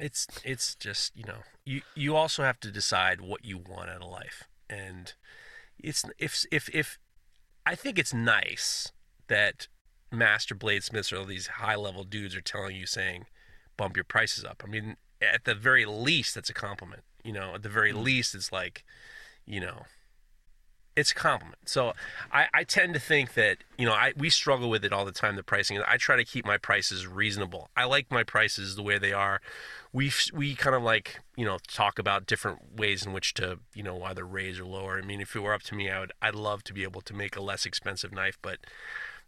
It's 0.00 0.26
it's 0.44 0.74
just 0.74 1.16
you 1.16 1.24
know 1.24 1.38
you 1.64 1.82
you 1.94 2.16
also 2.16 2.42
have 2.42 2.58
to 2.60 2.70
decide 2.70 3.20
what 3.20 3.44
you 3.44 3.58
want 3.58 3.90
out 3.90 4.02
of 4.02 4.10
life. 4.10 4.44
And 4.68 5.12
it's 5.78 6.04
if 6.18 6.44
if 6.50 6.68
if 6.74 6.98
i 7.66 7.74
think 7.74 7.98
it's 7.98 8.12
nice 8.12 8.92
that 9.28 9.68
master 10.12 10.54
bladesmiths 10.54 11.12
or 11.12 11.18
all 11.18 11.24
these 11.24 11.46
high 11.46 11.76
level 11.76 12.04
dudes 12.04 12.34
are 12.36 12.40
telling 12.40 12.76
you 12.76 12.86
saying 12.86 13.26
bump 13.76 13.96
your 13.96 14.04
prices 14.04 14.44
up. 14.44 14.62
I 14.64 14.68
mean 14.68 14.96
at 15.22 15.44
the 15.44 15.54
very 15.54 15.84
least 15.84 16.34
that's 16.34 16.50
a 16.50 16.54
compliment. 16.54 17.02
You 17.22 17.32
know 17.32 17.54
at 17.54 17.62
the 17.62 17.68
very 17.68 17.92
mm. 17.92 18.02
least 18.02 18.34
it's 18.34 18.52
like 18.52 18.84
you 19.46 19.60
know 19.60 19.84
it's 21.00 21.12
a 21.12 21.14
compliment. 21.14 21.68
So 21.68 21.94
I, 22.30 22.46
I 22.52 22.64
tend 22.64 22.94
to 22.94 23.00
think 23.00 23.34
that 23.34 23.58
you 23.78 23.86
know 23.86 23.92
I 23.92 24.12
we 24.16 24.30
struggle 24.30 24.68
with 24.68 24.84
it 24.84 24.92
all 24.92 25.04
the 25.04 25.12
time. 25.12 25.34
The 25.34 25.42
pricing. 25.42 25.82
I 25.86 25.96
try 25.96 26.16
to 26.16 26.24
keep 26.24 26.44
my 26.44 26.58
prices 26.58 27.06
reasonable. 27.06 27.70
I 27.76 27.84
like 27.84 28.10
my 28.10 28.22
prices 28.22 28.76
the 28.76 28.82
way 28.82 28.98
they 28.98 29.12
are. 29.12 29.40
We 29.92 30.12
we 30.32 30.54
kind 30.54 30.76
of 30.76 30.82
like 30.82 31.20
you 31.36 31.44
know 31.44 31.58
talk 31.66 31.98
about 31.98 32.26
different 32.26 32.76
ways 32.76 33.04
in 33.04 33.12
which 33.12 33.34
to 33.34 33.58
you 33.74 33.82
know 33.82 34.02
either 34.04 34.24
raise 34.24 34.60
or 34.60 34.66
lower. 34.66 34.98
I 34.98 35.02
mean, 35.02 35.20
if 35.20 35.34
it 35.34 35.40
were 35.40 35.54
up 35.54 35.62
to 35.64 35.74
me, 35.74 35.90
I 35.90 36.00
would 36.00 36.12
I'd 36.20 36.34
love 36.34 36.62
to 36.64 36.74
be 36.74 36.82
able 36.82 37.00
to 37.00 37.14
make 37.14 37.34
a 37.34 37.42
less 37.42 37.64
expensive 37.64 38.12
knife, 38.12 38.38
but 38.42 38.58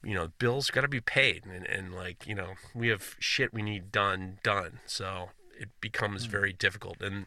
you 0.04 0.14
know 0.14 0.28
bills 0.38 0.70
got 0.70 0.82
to 0.82 0.88
be 0.88 1.00
paid, 1.00 1.46
and, 1.46 1.66
and 1.66 1.94
like 1.94 2.26
you 2.26 2.34
know 2.34 2.54
we 2.74 2.88
have 2.88 3.16
shit 3.18 3.54
we 3.54 3.62
need 3.62 3.90
done 3.90 4.38
done. 4.42 4.80
So 4.86 5.30
it 5.58 5.68
becomes 5.80 6.24
hmm. 6.24 6.30
very 6.30 6.52
difficult 6.52 7.00
and 7.00 7.26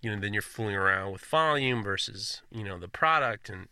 you 0.00 0.10
know 0.10 0.20
then 0.20 0.32
you're 0.32 0.42
fooling 0.42 0.74
around 0.74 1.12
with 1.12 1.24
volume 1.24 1.82
versus 1.82 2.42
you 2.50 2.64
know 2.64 2.78
the 2.78 2.88
product 2.88 3.48
and 3.48 3.68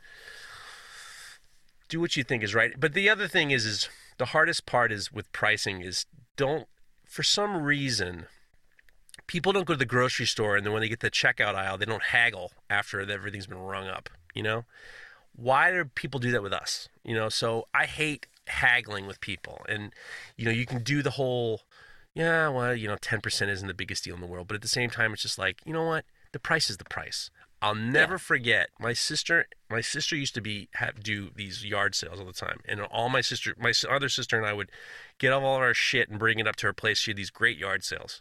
do 1.89 2.01
what 2.01 2.17
you 2.17 2.25
think 2.25 2.43
is 2.43 2.55
right 2.55 2.73
but 2.79 2.95
the 2.95 3.09
other 3.09 3.29
thing 3.29 3.51
is 3.51 3.67
is 3.67 3.89
the 4.19 4.27
hardest 4.27 4.67
part 4.67 4.93
is 4.93 5.13
with 5.13 5.31
pricing 5.33 5.81
is 5.81 6.07
don't 6.37 6.67
for 7.07 7.23
some 7.23 7.63
reason 7.63 8.27
people 9.27 9.53
don't 9.53 9.67
go 9.67 9.75
to 9.75 9.79
the 9.79 9.85
grocery 9.85 10.27
store 10.27 10.57
and 10.57 10.67
then 10.67 10.73
when 10.73 10.83
they 10.83 10.89
get 10.89 11.01
to 11.01 11.07
the 11.07 11.11
checkout 11.11 11.55
aisle 11.55 11.79
they 11.79 11.85
don't 11.85 12.05
haggle 12.05 12.53
after 12.69 13.01
everything's 13.01 13.47
been 13.47 13.59
rung 13.59 13.87
up 13.87 14.09
you 14.35 14.43
know 14.43 14.65
why 15.37 15.71
do 15.71 15.85
people 15.85 16.21
do 16.21 16.31
that 16.31 16.43
with 16.43 16.53
us 16.53 16.89
you 17.05 17.15
know 17.15 17.29
so 17.29 17.67
i 17.75 17.87
hate 17.87 18.27
haggling 18.47 19.07
with 19.07 19.21
people 19.21 19.65
and 19.69 19.93
you 20.37 20.45
know 20.45 20.51
you 20.51 20.67
can 20.67 20.83
do 20.83 21.03
the 21.03 21.11
whole 21.11 21.63
yeah, 22.15 22.49
well, 22.49 22.75
you 22.75 22.87
know, 22.87 22.97
10% 22.97 23.49
isn't 23.49 23.67
the 23.67 23.75
biggest 23.75 24.05
deal 24.05 24.15
in 24.15 24.21
the 24.21 24.27
world. 24.27 24.47
But 24.47 24.55
at 24.55 24.63
the 24.63 24.69
same 24.69 24.89
time, 24.89 25.13
it's 25.13 25.23
just 25.23 25.39
like, 25.39 25.61
you 25.65 25.73
know 25.73 25.85
what? 25.85 26.05
The 26.35 26.41
price 26.41 26.69
is 26.69 26.79
the 26.79 26.85
price. 26.85 27.31
I'll 27.63 27.77
never 27.77 28.19
forget 28.19 28.71
my 28.81 28.93
sister. 28.93 29.47
My 29.71 29.81
sister 29.81 30.17
used 30.17 30.35
to 30.35 30.41
be 30.41 30.69
have 30.75 31.01
do 31.01 31.31
these 31.33 31.65
yard 31.65 31.95
sales 31.95 32.19
all 32.19 32.27
the 32.27 32.33
time, 32.33 32.59
and 32.65 32.81
all 32.81 33.09
my 33.09 33.21
sister, 33.21 33.55
my 33.57 33.73
other 33.89 34.09
sister, 34.09 34.37
and 34.37 34.45
I 34.45 34.53
would 34.53 34.73
get 35.19 35.33
all 35.33 35.55
of 35.55 35.63
our 35.63 35.75
shit 35.75 36.09
and 36.09 36.19
bring 36.19 36.41
it 36.41 36.49
up 36.49 36.57
to 36.57 36.67
her 36.67 36.73
place. 36.73 36.99
She 36.99 37.13
had 37.13 37.17
these 37.17 37.31
great 37.31 37.57
yard 37.57 37.85
sales, 37.85 38.21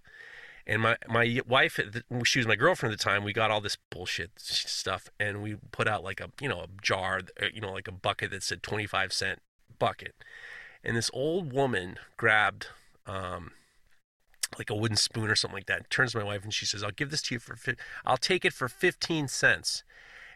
and 0.68 0.80
my 0.80 0.96
my 1.08 1.42
wife, 1.48 1.80
she 2.24 2.38
was 2.38 2.46
my 2.46 2.56
girlfriend 2.56 2.94
at 2.94 3.00
the 3.00 3.04
time. 3.04 3.24
We 3.24 3.34
got 3.34 3.50
all 3.50 3.62
this 3.62 3.80
bullshit 3.90 4.34
stuff, 4.38 5.10
and 5.20 5.42
we 5.42 5.56
put 5.72 5.88
out 5.88 6.04
like 6.04 6.22
a 6.22 6.30
you 6.40 6.48
know 6.48 6.62
a 6.62 6.68
jar, 6.84 7.22
uh, 7.42 7.48
you 7.52 7.62
know 7.62 7.74
like 7.74 7.88
a 7.88 7.92
bucket 7.92 8.30
that 8.30 8.44
said 8.44 8.62
twenty 8.62 8.86
five 8.86 9.12
cent 9.12 9.42
bucket, 9.80 10.14
and 10.84 10.96
this 10.96 11.10
old 11.16 11.52
woman 11.52 11.98
grabbed. 12.16 12.68
Um, 13.08 13.54
like 14.58 14.70
a 14.70 14.76
wooden 14.76 14.98
spoon 14.98 15.30
or 15.30 15.36
something 15.36 15.58
like 15.58 15.68
that. 15.68 15.90
Turns 15.90 16.12
to 16.12 16.20
my 16.20 16.24
wife 16.24 16.44
and 16.44 16.54
she 16.54 16.66
says, 16.66 16.84
"I'll 16.84 16.92
give 16.92 17.12
this 17.12 17.22
to 17.24 17.36
you 17.36 17.40
for. 17.40 17.56
Fi- 17.56 17.76
I'll 18.06 18.18
take 18.18 18.46
it 18.46 18.54
for 18.54 18.68
fifteen 18.68 19.28
cents." 19.28 19.84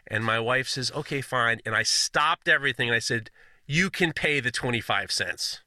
And 0.06 0.24
my 0.24 0.40
wife 0.40 0.68
says, 0.68 0.90
"Okay, 0.92 1.20
fine." 1.20 1.60
And 1.64 1.74
I 1.74 1.82
stopped 1.82 2.48
everything 2.48 2.88
and 2.88 2.96
I 2.96 3.00
said, 3.00 3.30
"You 3.66 3.90
can 3.90 4.12
pay 4.12 4.40
the 4.40 4.50
twenty-five 4.50 5.10
cents. 5.10 5.60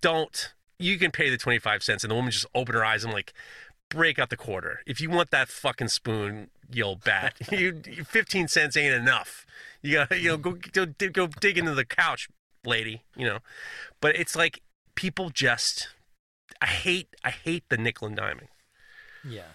Don't. 0.00 0.54
You 0.78 0.98
can 0.98 1.10
pay 1.10 1.30
the 1.30 1.38
twenty-five 1.38 1.82
cents." 1.82 2.04
And 2.04 2.10
the 2.10 2.14
woman 2.14 2.30
just 2.30 2.46
opened 2.54 2.76
her 2.76 2.84
eyes 2.84 3.04
and 3.04 3.12
like, 3.12 3.32
break 3.88 4.18
out 4.18 4.30
the 4.30 4.36
quarter. 4.36 4.80
If 4.86 5.00
you 5.00 5.10
want 5.10 5.30
that 5.30 5.48
fucking 5.48 5.88
spoon, 5.88 6.50
you 6.70 6.84
old 6.84 7.04
bat, 7.04 7.34
you 7.50 7.82
fifteen 8.04 8.48
cents 8.48 8.76
ain't 8.76 8.94
enough. 8.94 9.46
You 9.82 9.94
got 9.94 10.20
you 10.20 10.30
know 10.30 10.36
go, 10.36 10.52
go 10.72 10.86
go 10.86 11.26
dig 11.26 11.58
into 11.58 11.74
the 11.74 11.84
couch, 11.84 12.28
lady. 12.64 13.02
You 13.16 13.26
know, 13.26 13.38
but 14.00 14.16
it's 14.16 14.36
like 14.36 14.62
people 14.94 15.30
just. 15.30 15.88
I 16.60 16.66
hate 16.66 17.14
I 17.24 17.30
hate 17.30 17.68
the 17.68 17.76
nickel 17.76 18.08
and 18.08 18.16
diming. 18.16 18.48
Yeah. 19.28 19.52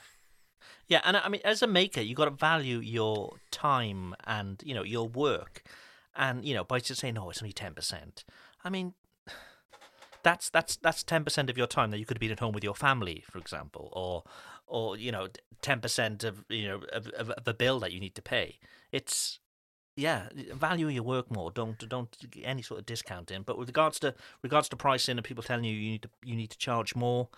Yeah, 0.88 1.02
and 1.06 1.18
I 1.18 1.30
mean, 1.30 1.42
as 1.46 1.62
a 1.62 1.68
maker, 1.68 2.02
you 2.02 2.14
got 2.14 2.26
to 2.26 2.32
value 2.32 2.80
your 2.80 3.38
time 3.52 4.16
and 4.26 4.62
you 4.66 4.74
know 4.74 4.84
your 4.84 5.08
work, 5.08 5.64
and 6.16 6.46
you 6.46 6.54
know 6.54 6.64
by 6.64 6.80
just 6.80 7.02
saying 7.02 7.14
no, 7.16 7.30
it's 7.30 7.42
only 7.42 7.54
ten 7.54 7.74
percent. 7.74 8.26
I 8.64 8.70
mean, 8.70 8.94
that's 10.24 10.50
that's 10.50 10.76
that's 10.76 11.04
ten 11.04 11.24
percent 11.24 11.50
of 11.50 11.58
your 11.58 11.68
time 11.68 11.92
that 11.92 12.00
you 12.00 12.06
could 12.06 12.18
have 12.18 12.22
been 12.22 12.32
at 12.32 12.40
home 12.42 12.54
with 12.54 12.64
your 12.64 12.76
family, 12.76 13.24
for 13.30 13.38
example, 13.38 13.90
or 13.94 14.24
or 14.68 14.98
you 14.98 15.12
know 15.12 15.28
ten 15.62 15.80
percent 15.80 16.24
of 16.24 16.44
you 16.50 16.68
know 16.68 16.82
of, 16.92 17.08
of, 17.08 17.30
of 17.30 17.48
a 17.48 17.54
bill 17.54 17.80
that 17.80 17.94
you 17.94 18.00
need 18.00 18.16
to 18.16 18.22
pay. 18.22 18.60
It's 18.92 19.40
yeah, 19.96 20.28
value 20.54 20.88
your 20.88 21.04
work 21.04 21.30
more. 21.32 21.52
Don't 21.52 21.78
don't 21.88 22.16
get 22.32 22.44
any 22.44 22.62
sort 22.62 22.80
of 22.80 22.86
discount 22.86 23.32
in. 23.32 23.44
But 23.44 23.58
with 23.58 23.70
regards 23.70 24.00
to 24.00 24.16
regards 24.42 24.70
to 24.70 24.76
pricing 24.76 25.18
and 25.18 25.24
people 25.24 25.44
telling 25.44 25.66
you 25.66 25.74
you 25.74 25.92
need 25.92 26.02
to 26.04 26.10
you 26.24 26.36
need 26.36 26.50
to 26.50 26.58
charge 26.58 26.96
more, 26.96 27.30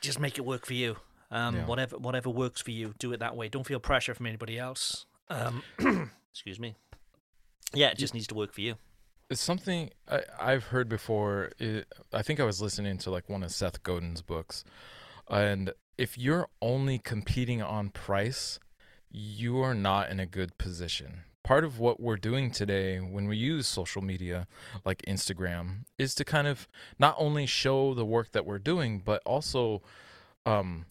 just 0.00 0.20
make 0.20 0.38
it 0.38 0.44
work 0.44 0.66
for 0.66 0.74
you. 0.74 0.96
Um, 1.30 1.56
Yeah. 1.56 1.66
whatever 1.66 1.98
whatever 1.98 2.30
works 2.30 2.60
for 2.60 2.70
you, 2.70 2.94
do 2.98 3.12
it 3.12 3.20
that 3.20 3.36
way. 3.36 3.48
Don't 3.48 3.66
feel 3.66 3.80
pressure 3.80 4.14
from 4.14 4.26
anybody 4.26 4.58
else. 4.58 5.06
Um, 5.28 5.62
excuse 6.30 6.58
me. 6.58 6.74
Yeah, 7.74 7.88
it 7.88 7.98
just 7.98 8.14
needs 8.14 8.26
to 8.28 8.34
work 8.34 8.52
for 8.54 8.62
you. 8.62 8.76
It's 9.30 9.42
something 9.42 9.90
I, 10.10 10.22
I've 10.40 10.64
heard 10.64 10.88
before. 10.88 11.52
It, 11.58 11.86
I 12.14 12.22
think 12.22 12.40
I 12.40 12.44
was 12.44 12.62
listening 12.62 12.96
to 12.98 13.10
like 13.10 13.28
one 13.28 13.42
of 13.42 13.52
Seth 13.52 13.82
Godin's 13.82 14.22
books, 14.22 14.64
and 15.28 15.72
if 15.98 16.16
you're 16.16 16.48
only 16.62 16.98
competing 16.98 17.60
on 17.60 17.90
price, 17.90 18.58
you 19.10 19.60
are 19.60 19.74
not 19.74 20.10
in 20.10 20.20
a 20.20 20.26
good 20.26 20.58
position. 20.58 21.22
Part 21.44 21.64
of 21.64 21.78
what 21.78 21.98
we're 21.98 22.16
doing 22.16 22.50
today 22.50 22.98
when 22.98 23.26
we 23.26 23.36
use 23.36 23.66
social 23.66 24.02
media 24.02 24.46
like 24.84 25.02
Instagram 25.08 25.84
is 25.98 26.14
to 26.16 26.24
kind 26.24 26.46
of 26.46 26.68
not 26.98 27.14
only 27.18 27.46
show 27.46 27.94
the 27.94 28.04
work 28.04 28.32
that 28.32 28.44
we're 28.44 28.58
doing, 28.58 29.00
but 29.02 29.22
also, 29.24 29.82
um, 30.44 30.84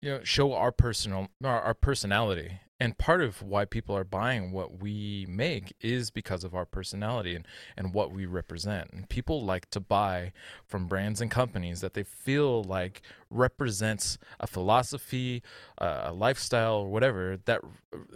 you 0.00 0.10
know, 0.10 0.20
show 0.22 0.52
our 0.52 0.70
personal 0.70 1.28
our, 1.42 1.60
our 1.60 1.74
personality. 1.74 2.60
And 2.80 2.96
part 2.96 3.20
of 3.20 3.42
why 3.42 3.64
people 3.64 3.96
are 3.96 4.04
buying 4.04 4.52
what 4.52 4.80
we 4.80 5.26
make 5.28 5.74
is 5.80 6.10
because 6.10 6.44
of 6.44 6.54
our 6.54 6.64
personality 6.64 7.34
and, 7.34 7.46
and 7.76 7.92
what 7.92 8.12
we 8.12 8.24
represent. 8.24 8.90
And 8.92 9.08
people 9.08 9.44
like 9.44 9.68
to 9.70 9.80
buy 9.80 10.32
from 10.64 10.86
brands 10.86 11.20
and 11.20 11.30
companies 11.30 11.80
that 11.80 11.94
they 11.94 12.04
feel 12.04 12.62
like 12.62 13.02
represents 13.30 14.16
a 14.38 14.46
philosophy, 14.46 15.42
uh, 15.78 16.02
a 16.04 16.12
lifestyle, 16.12 16.76
or 16.76 16.88
whatever 16.88 17.36
that 17.46 17.62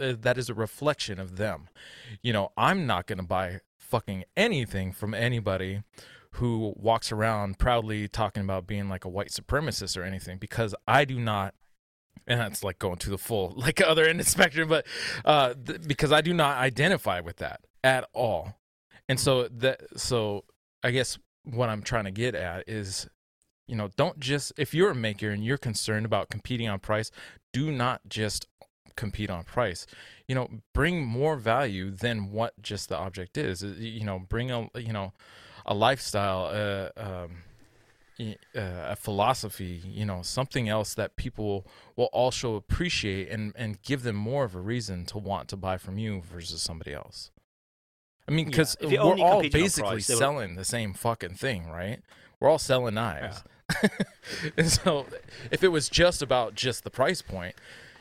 uh, 0.01 0.15
that 0.21 0.39
is 0.39 0.49
a 0.49 0.55
reflection 0.55 1.19
of 1.19 1.37
them. 1.37 1.69
You 2.23 2.33
know, 2.33 2.53
I'm 2.57 2.87
not 2.87 3.07
going 3.07 3.19
to 3.19 3.25
buy 3.25 3.61
fucking 3.77 4.25
anything 4.37 4.93
from 4.93 5.13
anybody 5.13 5.83
who 6.37 6.73
walks 6.77 7.13
around 7.13 7.59
proudly 7.59 8.09
talking 8.09 8.43
about 8.43 8.67
being 8.67 8.89
like 8.89 9.05
a 9.05 9.09
white 9.09 9.29
supremacist 9.29 9.99
or 9.99 10.03
anything 10.03 10.39
because 10.39 10.75
I 10.89 11.05
do 11.05 11.19
not 11.19 11.55
and 12.27 12.41
that's 12.41 12.63
like 12.63 12.79
going 12.79 12.97
to 12.97 13.11
the 13.11 13.19
full 13.19 13.53
like 13.57 13.81
other 13.81 14.05
end 14.05 14.21
of 14.21 14.29
spectrum 14.29 14.69
but 14.69 14.87
uh 15.25 15.55
th- 15.67 15.83
because 15.87 16.13
i 16.13 16.21
do 16.21 16.33
not 16.33 16.59
identify 16.59 17.21
with 17.21 17.37
that 17.37 17.61
at 17.85 18.09
all. 18.13 18.57
And 19.09 19.19
so 19.19 19.49
that 19.49 19.81
so 19.97 20.45
i 20.83 20.91
guess 20.91 21.19
what 21.45 21.69
i'm 21.69 21.83
trying 21.83 22.05
to 22.05 22.11
get 22.11 22.35
at 22.35 22.69
is 22.69 23.09
you 23.67 23.77
know 23.77 23.89
don't 23.97 24.19
just 24.21 24.53
if 24.57 24.73
you're 24.73 24.91
a 24.91 24.95
maker 24.95 25.31
and 25.31 25.45
you're 25.45 25.59
concerned 25.59 26.07
about 26.07 26.31
competing 26.31 26.69
on 26.69 26.79
price 26.79 27.11
do 27.53 27.71
not 27.71 28.01
just 28.09 28.47
compete 28.97 29.31
on 29.31 29.45
price. 29.45 29.87
You 30.29 30.35
know 30.35 30.49
bring 30.73 31.05
more 31.05 31.37
value 31.37 31.91
than 31.91 32.31
what 32.31 32.61
just 32.63 32.89
the 32.89 32.97
object 32.97 33.37
is. 33.37 33.63
Uh, 33.63 33.75
you 33.79 34.05
know 34.05 34.19
bring 34.19 34.51
a 34.51 34.69
you 34.77 34.93
know 34.93 35.13
a 35.67 35.75
lifestyle 35.75 36.51
uh, 36.53 37.01
um 37.01 37.39
Uh, 38.55 38.61
a 38.89 38.97
philosophy, 38.97 39.81
you 39.85 40.05
know, 40.05 40.23
something 40.23 40.69
else 40.69 40.95
that 40.95 41.17
people 41.17 41.67
will 41.97 42.11
also 42.13 42.55
appreciate 42.57 43.29
and 43.31 43.53
and 43.57 43.81
give 43.83 44.03
them 44.03 44.17
more 44.17 44.45
of 44.45 44.55
a 44.55 44.61
reason 44.61 45.05
to 45.07 45.19
want 45.19 45.49
to 45.49 45.57
buy 45.57 45.79
from 45.79 45.99
you 45.99 46.21
versus 46.21 46.61
somebody 46.63 46.93
else. 46.93 47.31
I 48.29 48.33
mean, 48.33 48.47
because 48.47 48.77
you're 48.81 49.05
we're 49.05 49.23
all 49.23 49.43
basically 49.43 49.91
price, 49.91 50.07
selling 50.07 50.55
the 50.55 50.65
same 50.65 50.95
fucking 50.95 51.35
thing, 51.35 51.69
right? 51.69 52.01
We're 52.39 52.49
all 52.49 52.59
selling 52.59 52.95
knives. 52.95 53.43
and 54.57 54.71
so, 54.71 55.07
if 55.51 55.63
it 55.65 55.69
was 55.69 55.89
just 55.89 56.23
about 56.23 56.55
just 56.55 56.85
the 56.85 56.91
price 56.91 57.23
point, 57.23 57.55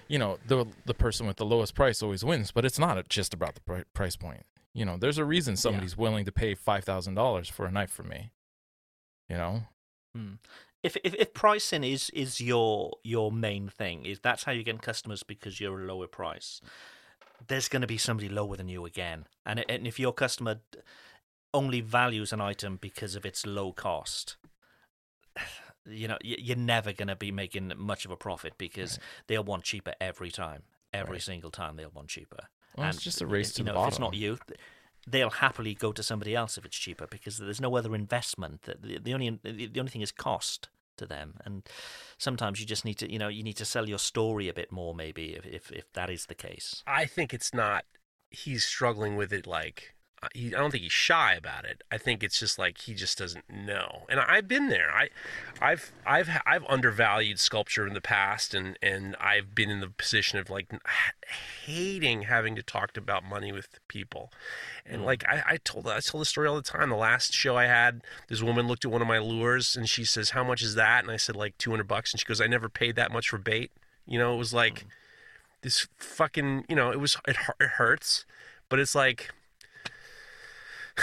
you 0.07 0.19
know, 0.19 0.37
the 0.45 0.65
the 0.85 0.93
person 0.93 1.25
with 1.27 1.37
the 1.37 1.45
lowest 1.45 1.73
price 1.73 2.03
always 2.03 2.23
wins. 2.23 2.51
But 2.51 2.65
it's 2.65 2.79
not 2.79 3.07
just 3.09 3.33
about 3.33 3.55
the 3.55 3.61
pri- 3.61 3.83
price 3.93 4.15
point. 4.15 4.45
You 4.73 4.85
know, 4.85 4.97
there's 4.97 5.17
a 5.17 5.25
reason 5.25 5.55
somebody's 5.57 5.97
willing 5.97 6.25
to 6.25 6.31
pay 6.31 6.53
five 6.55 6.83
thousand 6.83 7.15
dollars 7.15 7.49
for 7.49 7.65
a 7.65 7.71
knife 7.71 7.91
from 7.91 8.09
me. 8.09 8.31
You 9.29 9.37
know, 9.37 9.63
Hmm. 10.15 10.33
If, 10.83 10.97
if 11.03 11.13
if 11.13 11.33
pricing 11.33 11.83
is 11.83 12.09
is 12.09 12.41
your 12.41 12.93
your 13.03 13.31
main 13.31 13.69
thing, 13.69 14.05
is 14.05 14.19
that's 14.19 14.43
how 14.43 14.51
you 14.51 14.63
get 14.63 14.81
customers 14.81 15.21
because 15.23 15.59
you're 15.59 15.79
a 15.81 15.85
lower 15.85 16.07
price. 16.07 16.59
There's 17.47 17.67
going 17.67 17.81
to 17.81 17.87
be 17.87 17.97
somebody 17.97 18.29
lower 18.29 18.55
than 18.55 18.67
you 18.67 18.85
again, 18.85 19.25
and 19.45 19.63
and 19.69 19.85
if 19.85 19.99
your 19.99 20.11
customer 20.13 20.61
only 21.53 21.81
values 21.81 22.33
an 22.33 22.41
item 22.41 22.77
because 22.81 23.15
of 23.15 23.25
its 23.25 23.45
low 23.45 23.71
cost, 23.73 24.37
you 25.85 26.07
know 26.07 26.17
you're 26.23 26.57
never 26.57 26.93
going 26.93 27.07
to 27.09 27.15
be 27.15 27.31
making 27.31 27.71
much 27.77 28.05
of 28.05 28.11
a 28.11 28.17
profit 28.17 28.53
because 28.57 28.99
they'll 29.27 29.43
want 29.43 29.63
cheaper 29.63 29.93
every 30.01 30.31
time, 30.31 30.63
every 30.93 31.13
Right. 31.15 31.21
single 31.21 31.51
time 31.51 31.75
they'll 31.75 31.91
want 31.91 32.07
cheaper. 32.09 32.47
Well, 32.75 32.89
it's 32.89 33.01
just 33.03 33.21
a 33.21 33.27
race 33.27 33.53
to 33.53 33.61
you 33.61 33.65
the 33.65 33.73
know, 33.73 33.83
If 33.83 33.89
it's 33.89 33.99
not 33.99 34.13
you, 34.13 34.39
they'll 35.07 35.29
happily 35.29 35.73
go 35.73 35.91
to 35.91 36.03
somebody 36.03 36.35
else 36.35 36.57
if 36.57 36.65
it's 36.65 36.77
cheaper 36.77 37.07
because 37.07 37.37
there's 37.37 37.61
no 37.61 37.75
other 37.75 37.95
investment. 37.95 38.63
The, 38.63 38.99
the, 39.01 39.13
only 39.13 39.39
the, 39.43 39.79
only 39.79 39.91
thing 39.91 40.01
is 40.01 40.11
cost 40.11 40.69
to 40.97 41.05
them, 41.05 41.35
and 41.45 41.67
sometimes 42.17 42.59
you 42.59 42.65
just 42.65 42.85
need 42.85 42.95
to 42.95 43.11
you 43.11 43.17
know 43.17 43.27
you 43.27 43.43
need 43.43 43.57
to 43.57 43.65
sell 43.65 43.87
your 43.87 43.99
story 43.99 44.47
a 44.47 44.53
bit 44.53 44.71
more 44.71 44.93
maybe 44.93 45.33
if 45.35 45.45
if, 45.45 45.71
if 45.71 45.91
that 45.93 46.09
is 46.09 46.25
the 46.25 46.35
case. 46.35 46.83
I 46.85 47.05
think 47.05 47.33
it's 47.33 47.53
not. 47.53 47.85
He's 48.29 48.63
struggling 48.63 49.15
with 49.15 49.33
it. 49.33 49.47
Like 49.47 49.95
I 50.23 50.49
don't 50.51 50.69
think 50.69 50.83
he's 50.83 50.91
shy 50.91 51.33
about 51.33 51.65
it. 51.65 51.81
I 51.91 51.97
think 51.97 52.21
it's 52.21 52.39
just 52.39 52.59
like 52.59 52.77
he 52.81 52.93
just 52.93 53.17
doesn't 53.17 53.49
know. 53.49 54.03
And 54.07 54.19
I've 54.19 54.47
been 54.47 54.69
there. 54.69 54.91
I, 54.91 55.09
I've 55.59 55.91
I've 56.05 56.29
I've 56.45 56.63
undervalued 56.69 57.39
sculpture 57.39 57.87
in 57.87 57.95
the 57.95 58.01
past, 58.01 58.53
and 58.53 58.77
and 58.83 59.15
I've 59.19 59.55
been 59.55 59.71
in 59.71 59.79
the 59.79 59.89
position 59.89 60.37
of 60.37 60.51
like 60.51 60.67
hating 61.65 62.23
having 62.23 62.55
to 62.55 62.61
talk 62.61 62.95
about 62.95 63.23
money 63.23 63.51
with 63.51 63.79
people. 63.87 64.31
And 64.85 65.01
mm. 65.01 65.05
like 65.05 65.25
I, 65.27 65.43
I 65.47 65.57
told 65.57 65.87
I 65.87 65.99
tell 66.01 66.19
the 66.19 66.25
story 66.25 66.47
all 66.47 66.55
the 66.55 66.61
time. 66.61 66.89
The 66.89 66.95
last 66.95 67.33
show 67.33 67.57
I 67.57 67.65
had, 67.65 68.01
this 68.27 68.43
woman 68.43 68.67
looked 68.67 68.85
at 68.85 68.91
one 68.91 69.01
of 69.01 69.07
my 69.07 69.17
lures 69.17 69.75
and 69.75 69.89
she 69.89 70.05
says, 70.05 70.31
"How 70.31 70.43
much 70.43 70.61
is 70.61 70.75
that?" 70.75 71.03
And 71.03 71.11
I 71.11 71.17
said 71.17 71.35
like 71.35 71.57
two 71.57 71.71
hundred 71.71 71.87
bucks, 71.87 72.13
and 72.13 72.19
she 72.19 72.27
goes, 72.27 72.39
"I 72.39 72.47
never 72.47 72.69
paid 72.69 72.95
that 72.95 73.11
much 73.11 73.29
for 73.29 73.39
bait." 73.39 73.71
You 74.05 74.19
know, 74.19 74.35
it 74.35 74.37
was 74.37 74.53
like 74.53 74.81
mm. 74.81 74.87
this 75.63 75.87
fucking 75.97 76.65
you 76.69 76.75
know 76.75 76.91
it 76.91 76.99
was 76.99 77.17
it, 77.27 77.37
it 77.59 77.69
hurts 77.69 78.25
but 78.71 78.79
it's 78.79 78.95
like 78.95 79.31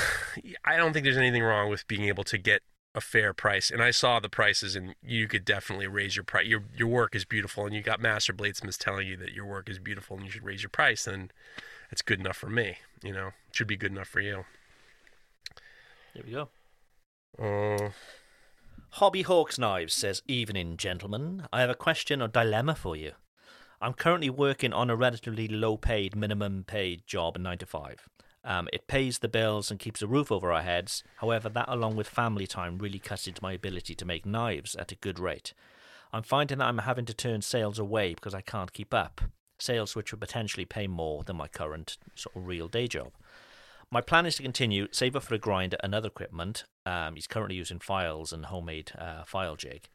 i 0.65 0.77
don't 0.77 0.93
think 0.93 1.05
there's 1.05 1.17
anything 1.17 1.43
wrong 1.43 1.69
with 1.71 1.87
being 1.89 2.05
able 2.05 2.25
to 2.25 2.39
get 2.39 2.63
a 2.95 3.01
fair 3.01 3.33
price 3.35 3.71
and 3.71 3.83
i 3.83 3.91
saw 3.91 4.19
the 4.19 4.29
prices 4.29 4.75
and 4.75 4.95
you 5.03 5.29
could 5.29 5.45
definitely 5.45 5.87
raise 5.87 6.17
your 6.17 6.25
price 6.25 6.47
your 6.47 6.65
your 6.77 6.89
work 6.89 7.15
is 7.15 7.25
beautiful 7.25 7.67
and 7.67 7.75
you 7.75 7.83
got 7.83 8.01
master 8.01 8.33
bladesmiths 8.33 8.79
telling 8.79 9.07
you 9.07 9.17
that 9.17 9.33
your 9.33 9.45
work 9.47 9.69
is 9.69 9.79
beautiful 9.79 10.17
and 10.17 10.25
you 10.27 10.33
should 10.33 10.45
raise 10.45 10.63
your 10.63 10.71
price 10.71 11.05
then 11.05 11.31
that's 11.91 12.03
good 12.03 12.19
enough 12.19 12.37
for 12.37 12.49
me 12.49 12.79
you 13.03 13.13
know 13.13 13.29
it 13.29 13.55
should 13.55 13.67
be 13.69 13.77
good 13.77 13.93
enough 13.93 14.09
for 14.09 14.21
you 14.21 14.45
There 16.15 16.25
we 16.27 16.33
go. 16.33 16.49
uh, 17.39 17.91
Hobby 18.93 19.23
Hawks 19.23 19.59
Knives 19.59 19.93
says, 19.93 20.23
Evening, 20.27 20.79
gentlemen. 20.79 21.47
I 21.53 21.61
have 21.61 21.69
a 21.71 21.75
question 21.75 22.23
or 22.23 22.27
dilemma 22.29 22.75
for 22.75 22.97
you. 22.97 23.13
I'm 23.83 23.93
currently 23.93 24.31
working 24.31 24.73
on 24.73 24.89
a 24.89 24.97
relatively 24.97 25.47
low 25.47 25.77
paid, 25.77 26.17
minimum 26.17 26.65
paid 26.67 27.07
job, 27.07 27.37
9 27.39 27.59
to 27.59 27.67
5. 27.67 28.09
Um, 28.49 28.67
it 28.73 28.87
pays 28.87 29.19
the 29.19 29.29
bills 29.29 29.71
and 29.71 29.79
keeps 29.79 30.01
a 30.01 30.07
roof 30.07 30.33
over 30.33 30.51
our 30.51 30.63
heads. 30.63 31.05
However, 31.17 31.51
that 31.51 31.69
along 31.69 31.97
with 31.97 32.09
family 32.09 32.47
time 32.47 32.79
really 32.79 32.99
cuts 32.99 33.29
into 33.29 33.43
my 33.43 33.53
ability 33.53 33.95
to 33.95 34.07
make 34.07 34.25
knives 34.25 34.75
at 34.75 34.91
a 34.91 34.97
good 34.97 35.19
rate. 35.19 35.53
I'm 36.15 36.23
finding 36.23 36.57
that 36.57 36.69
I'm 36.69 36.79
having 36.79 37.05
to 37.05 37.15
turn 37.15 37.43
sales 37.43 37.79
away 37.79 38.15
because 38.15 38.35
I 38.35 38.41
can't 38.41 38.73
keep 38.73 38.95
up. 38.95 39.21
Sales 39.59 39.95
which 39.95 40.13
would 40.13 40.21
potentially 40.21 40.65
pay 40.65 40.87
more 40.87 41.25
than 41.25 41.37
my 41.37 41.47
current 41.47 41.99
sort 42.15 42.35
of 42.37 42.47
real 42.47 42.69
day 42.69 42.89
job. 42.89 43.13
My 43.91 44.01
plan 44.01 44.25
is 44.25 44.37
to 44.37 44.43
continue, 44.43 44.89
save 44.93 45.15
up 45.15 45.25
for 45.25 45.35
a 45.35 45.39
grinder 45.39 45.77
and 45.83 45.95
other 45.95 46.09
equipment. 46.09 46.65
Um, 46.87 47.17
he's 47.17 47.27
currently 47.27 47.57
using 47.57 47.81
files 47.81 48.33
and 48.33 48.47
homemade 48.47 48.93
uh, 48.99 49.25
file 49.25 49.57
jig. 49.57 49.89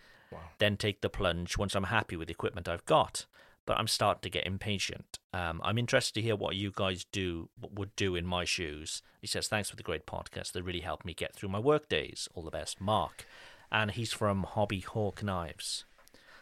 Then 0.59 0.77
take 0.77 1.01
the 1.01 1.09
plunge 1.09 1.57
once 1.57 1.73
I'm 1.73 1.85
happy 1.85 2.15
with 2.15 2.27
the 2.27 2.33
equipment 2.33 2.69
I've 2.69 2.85
got. 2.85 3.25
But 3.65 3.77
I'm 3.77 3.87
starting 3.87 4.21
to 4.21 4.29
get 4.29 4.45
impatient. 4.45 5.19
Um, 5.33 5.61
I'm 5.63 5.77
interested 5.77 6.13
to 6.15 6.21
hear 6.21 6.35
what 6.35 6.55
you 6.55 6.71
guys 6.75 7.05
do 7.11 7.49
would 7.61 7.95
do 7.95 8.15
in 8.15 8.25
my 8.25 8.43
shoes. 8.43 9.01
He 9.21 9.27
says, 9.27 9.47
"Thanks 9.47 9.69
for 9.69 9.77
the 9.77 9.83
great 9.83 10.05
podcast. 10.05 10.51
That 10.51 10.63
really 10.63 10.81
helped 10.81 11.05
me 11.05 11.13
get 11.13 11.33
through 11.33 11.49
my 11.49 11.59
work 11.59 11.87
days. 11.87 12.27
All 12.33 12.43
the 12.43 12.51
best, 12.51 12.81
Mark." 12.81 13.25
And 13.71 13.91
he's 13.91 14.11
from 14.11 14.43
Hobby 14.43 14.81
Hawk 14.81 15.23
Knives. 15.23 15.85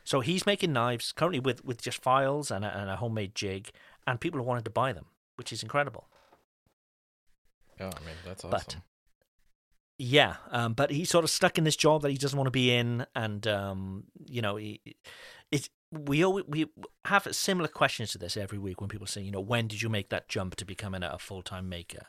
So 0.04 0.20
he's 0.22 0.46
making 0.46 0.74
knives 0.74 1.12
currently 1.12 1.40
with, 1.40 1.64
with 1.64 1.82
just 1.82 2.02
files 2.02 2.52
and 2.52 2.66
a, 2.66 2.78
and 2.78 2.90
a 2.90 2.96
homemade 2.96 3.36
jig, 3.36 3.70
and 4.08 4.20
people 4.20 4.40
have 4.40 4.48
wanted 4.48 4.66
to 4.66 4.72
buy 4.72 4.94
them, 4.94 5.06
which 5.36 5.54
is 5.54 5.64
incredible. 5.64 6.08
Yeah, 7.80 7.92
I 7.96 8.06
mean 8.06 8.16
that's 8.26 8.44
awesome. 8.44 8.52
But 8.52 8.76
yeah, 9.98 10.38
um, 10.50 10.74
but 10.74 10.90
he's 10.92 11.10
sort 11.10 11.24
of 11.24 11.30
stuck 11.30 11.58
in 11.58 11.64
this 11.64 11.76
job 11.76 12.02
that 12.02 12.12
he 12.12 12.18
doesn't 12.18 12.38
want 12.38 12.48
to 12.48 12.52
be 12.52 12.74
in, 12.74 13.06
and 13.16 13.46
um, 13.48 14.06
you 14.26 14.42
know, 14.42 14.56
he, 14.56 14.82
it. 15.52 15.70
We 15.92 16.24
always, 16.24 16.46
we 16.48 16.68
have 17.06 17.28
similar 17.32 17.68
questions 17.68 18.12
to 18.12 18.18
this 18.18 18.38
every 18.38 18.58
week 18.58 18.80
when 18.80 18.90
people 18.90 19.08
say, 19.08 19.22
you 19.22 19.32
know, 19.32 19.42
when 19.42 19.68
did 19.68 19.82
you 19.82 19.90
make 19.90 20.10
that 20.10 20.30
jump 20.30 20.56
to 20.56 20.66
becoming 20.66 21.04
a 21.04 21.20
full 21.20 21.42
time 21.42 21.68
maker? 21.68 22.08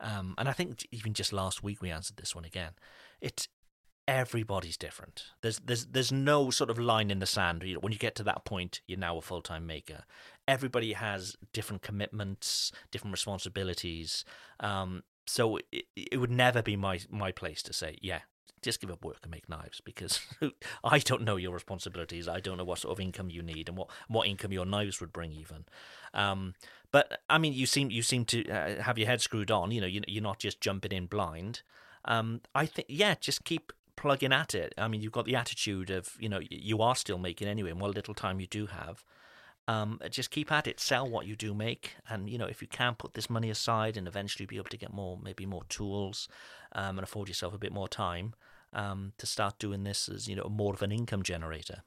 Um, 0.00 0.34
and 0.38 0.48
I 0.48 0.52
think 0.52 0.86
even 0.92 1.14
just 1.14 1.32
last 1.32 1.62
week 1.62 1.80
we 1.82 1.90
answered 1.90 2.16
this 2.16 2.34
one 2.34 2.44
again. 2.44 2.72
It's 3.20 3.48
everybody's 4.06 4.76
different. 4.76 5.24
There's 5.40 5.58
there's 5.60 5.86
there's 5.86 6.12
no 6.12 6.50
sort 6.50 6.70
of 6.70 6.78
line 6.78 7.10
in 7.10 7.18
the 7.18 7.26
sand. 7.26 7.64
When 7.80 7.92
you 7.92 7.98
get 7.98 8.14
to 8.16 8.24
that 8.24 8.44
point, 8.44 8.80
you're 8.86 8.98
now 8.98 9.18
a 9.18 9.22
full 9.22 9.42
time 9.42 9.66
maker. 9.66 10.04
Everybody 10.46 10.92
has 10.92 11.36
different 11.52 11.82
commitments, 11.82 12.72
different 12.90 13.12
responsibilities. 13.12 14.24
Um, 14.60 15.02
so 15.26 15.58
it, 15.72 15.86
it 15.96 16.18
would 16.18 16.30
never 16.30 16.62
be 16.62 16.76
my 16.76 17.00
my 17.10 17.32
place 17.32 17.62
to 17.64 17.72
say, 17.72 17.98
yeah, 18.02 18.20
just 18.62 18.80
give 18.80 18.90
up 18.90 19.04
work 19.04 19.18
and 19.22 19.30
make 19.30 19.48
knives 19.48 19.80
because 19.80 20.20
I 20.84 20.98
don't 20.98 21.22
know 21.22 21.36
your 21.36 21.52
responsibilities. 21.52 22.26
I 22.28 22.40
don't 22.40 22.56
know 22.58 22.64
what 22.64 22.78
sort 22.78 22.92
of 22.92 23.00
income 23.00 23.30
you 23.30 23.42
need 23.42 23.68
and 23.68 23.76
what 23.76 23.90
what 24.08 24.26
income 24.26 24.52
your 24.52 24.66
knives 24.66 25.00
would 25.00 25.12
bring 25.12 25.32
even. 25.32 25.64
Um, 26.14 26.54
but 26.90 27.20
I 27.28 27.38
mean, 27.38 27.52
you 27.52 27.66
seem 27.66 27.90
you 27.90 28.02
seem 28.02 28.24
to 28.26 28.48
uh, 28.48 28.82
have 28.82 28.98
your 28.98 29.06
head 29.06 29.20
screwed 29.20 29.50
on. 29.50 29.70
You 29.70 29.80
know, 29.80 29.86
you, 29.86 30.02
you're 30.06 30.22
not 30.22 30.38
just 30.38 30.60
jumping 30.60 30.92
in 30.92 31.06
blind. 31.06 31.62
Um, 32.04 32.40
I 32.54 32.66
think 32.66 32.86
yeah, 32.88 33.14
just 33.20 33.44
keep 33.44 33.72
plugging 33.96 34.32
at 34.32 34.54
it. 34.54 34.74
I 34.76 34.88
mean, 34.88 35.02
you've 35.02 35.12
got 35.12 35.26
the 35.26 35.36
attitude 35.36 35.90
of 35.90 36.16
you 36.18 36.28
know 36.28 36.40
you 36.50 36.80
are 36.82 36.96
still 36.96 37.18
making 37.18 37.48
anyway, 37.48 37.70
and 37.70 37.80
what 37.80 37.94
little 37.94 38.14
time 38.14 38.40
you 38.40 38.46
do 38.46 38.66
have. 38.66 39.04
Um, 39.66 39.98
just 40.10 40.30
keep 40.30 40.52
at 40.52 40.66
it. 40.66 40.78
Sell 40.78 41.08
what 41.08 41.26
you 41.26 41.36
do 41.36 41.54
make, 41.54 41.96
and 42.08 42.28
you 42.28 42.36
know 42.36 42.46
if 42.46 42.60
you 42.60 42.68
can 42.68 42.94
put 42.94 43.14
this 43.14 43.30
money 43.30 43.48
aside 43.48 43.96
and 43.96 44.06
eventually 44.06 44.44
be 44.44 44.56
able 44.56 44.68
to 44.68 44.76
get 44.76 44.92
more, 44.92 45.18
maybe 45.22 45.46
more 45.46 45.64
tools, 45.68 46.28
um, 46.72 46.98
and 46.98 47.04
afford 47.04 47.28
yourself 47.28 47.54
a 47.54 47.58
bit 47.58 47.72
more 47.72 47.88
time 47.88 48.34
um, 48.74 49.12
to 49.16 49.26
start 49.26 49.58
doing 49.58 49.84
this 49.84 50.08
as 50.08 50.28
you 50.28 50.36
know 50.36 50.48
more 50.50 50.74
of 50.74 50.82
an 50.82 50.92
income 50.92 51.22
generator. 51.22 51.82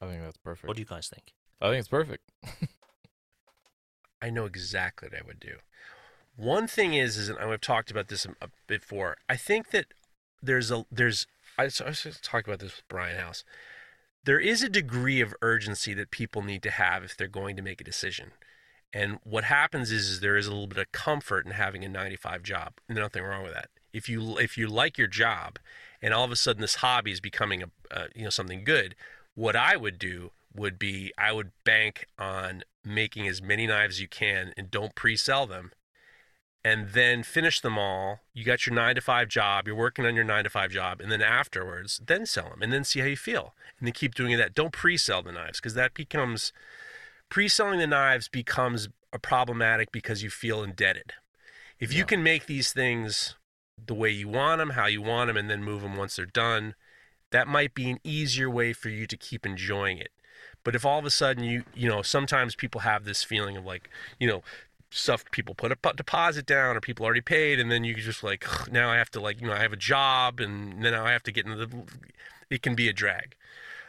I 0.00 0.06
think 0.06 0.22
that's 0.22 0.38
perfect. 0.38 0.66
What 0.66 0.76
do 0.76 0.82
you 0.82 0.86
guys 0.86 1.08
think? 1.08 1.34
I 1.60 1.68
think 1.68 1.80
it's 1.80 1.88
perfect. 1.88 2.28
I 4.22 4.30
know 4.30 4.46
exactly 4.46 5.08
what 5.08 5.18
I 5.18 5.26
would 5.26 5.40
do. 5.40 5.56
One 6.36 6.66
thing 6.66 6.94
is, 6.94 7.16
is 7.16 7.28
and 7.28 7.38
I've 7.38 7.60
talked 7.60 7.90
about 7.90 8.08
this 8.08 8.26
before. 8.66 9.18
I 9.28 9.36
think 9.36 9.70
that 9.70 9.86
there's 10.42 10.70
a 10.70 10.86
there's 10.90 11.26
I 11.58 11.64
was, 11.64 11.80
I 11.80 11.88
was 11.88 12.02
just 12.02 12.24
talking 12.24 12.50
about 12.50 12.60
this 12.60 12.76
with 12.76 12.88
Brian 12.88 13.18
House. 13.18 13.44
There 14.24 14.40
is 14.40 14.62
a 14.62 14.68
degree 14.68 15.20
of 15.20 15.34
urgency 15.42 15.94
that 15.94 16.10
people 16.10 16.42
need 16.42 16.62
to 16.62 16.70
have 16.70 17.02
if 17.02 17.16
they're 17.16 17.28
going 17.28 17.56
to 17.56 17.62
make 17.62 17.80
a 17.80 17.84
decision. 17.84 18.32
And 18.92 19.18
what 19.24 19.44
happens 19.44 19.90
is, 19.90 20.08
is 20.08 20.20
there 20.20 20.36
is 20.36 20.46
a 20.46 20.50
little 20.50 20.66
bit 20.66 20.78
of 20.78 20.92
comfort 20.92 21.44
in 21.46 21.52
having 21.52 21.84
a 21.84 21.88
95 21.88 22.42
job. 22.42 22.74
Nothing 22.88 23.24
wrong 23.24 23.42
with 23.42 23.54
that. 23.54 23.68
If 23.92 24.08
you 24.08 24.38
if 24.38 24.56
you 24.56 24.68
like 24.68 24.96
your 24.96 25.08
job, 25.08 25.58
and 26.00 26.14
all 26.14 26.24
of 26.24 26.30
a 26.30 26.36
sudden 26.36 26.60
this 26.60 26.76
hobby 26.76 27.12
is 27.12 27.20
becoming 27.20 27.62
a 27.62 27.70
uh, 27.90 28.06
you 28.14 28.24
know 28.24 28.30
something 28.30 28.64
good, 28.64 28.94
what 29.34 29.56
I 29.56 29.76
would 29.76 29.98
do 29.98 30.30
would 30.54 30.78
be 30.78 31.12
I 31.18 31.32
would 31.32 31.52
bank 31.64 32.06
on 32.18 32.62
making 32.84 33.26
as 33.26 33.42
many 33.42 33.66
knives 33.66 33.96
as 33.96 34.00
you 34.00 34.08
can 34.08 34.52
and 34.56 34.70
don't 34.70 34.94
pre-sell 34.94 35.46
them 35.46 35.72
and 36.64 36.90
then 36.90 37.22
finish 37.22 37.60
them 37.60 37.78
all. 37.78 38.20
You 38.32 38.44
got 38.44 38.66
your 38.66 38.74
nine 38.74 38.94
to 38.94 39.00
five 39.00 39.28
job, 39.28 39.66
you're 39.66 39.76
working 39.76 40.06
on 40.06 40.14
your 40.14 40.24
nine 40.24 40.44
to 40.44 40.50
five 40.50 40.70
job, 40.70 41.00
and 41.00 41.10
then 41.10 41.22
afterwards, 41.22 42.00
then 42.04 42.26
sell 42.26 42.50
them 42.50 42.62
and 42.62 42.72
then 42.72 42.84
see 42.84 43.00
how 43.00 43.06
you 43.06 43.16
feel. 43.16 43.54
And 43.78 43.86
then 43.86 43.92
keep 43.92 44.14
doing 44.14 44.36
that. 44.36 44.54
Don't 44.54 44.72
pre 44.72 44.96
sell 44.96 45.22
the 45.22 45.32
knives 45.32 45.60
because 45.60 45.74
that 45.74 45.94
becomes 45.94 46.52
pre 47.28 47.48
selling 47.48 47.78
the 47.78 47.86
knives 47.86 48.28
becomes 48.28 48.88
a 49.12 49.18
problematic 49.18 49.90
because 49.92 50.22
you 50.22 50.30
feel 50.30 50.62
indebted. 50.62 51.14
If 51.78 51.92
you 51.92 52.04
can 52.04 52.22
make 52.22 52.46
these 52.46 52.72
things 52.72 53.34
the 53.84 53.94
way 53.94 54.10
you 54.10 54.28
want 54.28 54.58
them, 54.58 54.70
how 54.70 54.86
you 54.86 55.02
want 55.02 55.28
them, 55.28 55.36
and 55.36 55.50
then 55.50 55.64
move 55.64 55.82
them 55.82 55.96
once 55.96 56.16
they're 56.16 56.26
done, 56.26 56.74
that 57.32 57.48
might 57.48 57.74
be 57.74 57.90
an 57.90 57.98
easier 58.04 58.48
way 58.48 58.72
for 58.72 58.88
you 58.88 59.06
to 59.06 59.16
keep 59.16 59.44
enjoying 59.44 59.98
it. 59.98 60.12
But 60.64 60.76
if 60.76 60.84
all 60.86 60.98
of 60.98 61.04
a 61.04 61.10
sudden 61.10 61.42
you, 61.42 61.64
you 61.74 61.88
know, 61.88 62.02
sometimes 62.02 62.54
people 62.54 62.82
have 62.82 63.04
this 63.04 63.24
feeling 63.24 63.56
of 63.56 63.64
like, 63.64 63.90
you 64.20 64.28
know, 64.28 64.42
stuff 64.92 65.24
people 65.30 65.54
put 65.54 65.72
a 65.72 65.92
deposit 65.94 66.46
down 66.46 66.76
or 66.76 66.80
people 66.80 67.04
already 67.04 67.20
paid, 67.20 67.58
and 67.58 67.70
then 67.70 67.84
you 67.84 67.94
just 67.94 68.22
like, 68.22 68.46
now 68.70 68.90
I 68.90 68.96
have 68.96 69.10
to 69.12 69.20
like, 69.20 69.40
you 69.40 69.46
know, 69.46 69.54
I 69.54 69.60
have 69.60 69.72
a 69.72 69.76
job, 69.76 70.40
and 70.40 70.84
then 70.84 70.94
I 70.94 71.12
have 71.12 71.22
to 71.24 71.32
get 71.32 71.46
into 71.46 71.66
the, 71.66 71.82
it 72.50 72.62
can 72.62 72.74
be 72.74 72.88
a 72.88 72.92
drag. 72.92 73.34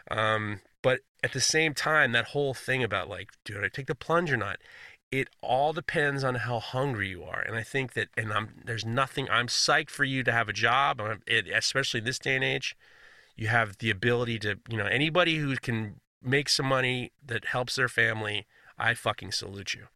Um, 0.10 0.62
but 0.82 1.02
at 1.24 1.34
the 1.34 1.42
same 1.42 1.74
time, 1.74 2.12
that 2.12 2.28
whole 2.28 2.54
thing 2.54 2.84
about 2.84 3.10
like, 3.10 3.32
do 3.46 3.62
I 3.64 3.68
take 3.68 3.88
the 3.88 3.96
plunge 3.96 4.32
or 4.32 4.38
not? 4.38 4.58
It 5.12 5.30
all 5.42 5.74
depends 5.74 6.24
on 6.24 6.36
how 6.36 6.60
hungry 6.60 7.10
you 7.10 7.24
are, 7.24 7.42
and 7.42 7.56
I 7.56 7.64
think 7.64 7.94
that, 7.94 8.10
and 8.18 8.34
I'm 8.34 8.62
there's 8.66 8.86
nothing. 8.86 9.30
I'm 9.30 9.48
psyched 9.48 9.92
for 9.92 10.04
you 10.04 10.24
to 10.24 10.32
have 10.32 10.50
a 10.50 10.54
job, 10.54 11.00
it, 11.28 11.48
especially 11.54 12.00
in 12.00 12.06
this 12.06 12.18
day 12.18 12.36
and 12.36 12.44
age. 12.44 12.76
You 13.36 13.48
have 13.48 13.78
the 13.78 13.92
ability 13.92 14.40
to, 14.40 14.60
you 14.70 14.78
know, 14.78 14.86
anybody 14.86 15.38
who 15.38 15.56
can 15.58 16.00
make 16.22 16.50
some 16.50 16.68
money 16.68 17.12
that 17.24 17.46
helps 17.46 17.76
their 17.76 17.90
family. 17.90 18.48
I 18.78 18.96
fucking 18.96 19.34
salute 19.34 19.76
you 19.76 19.88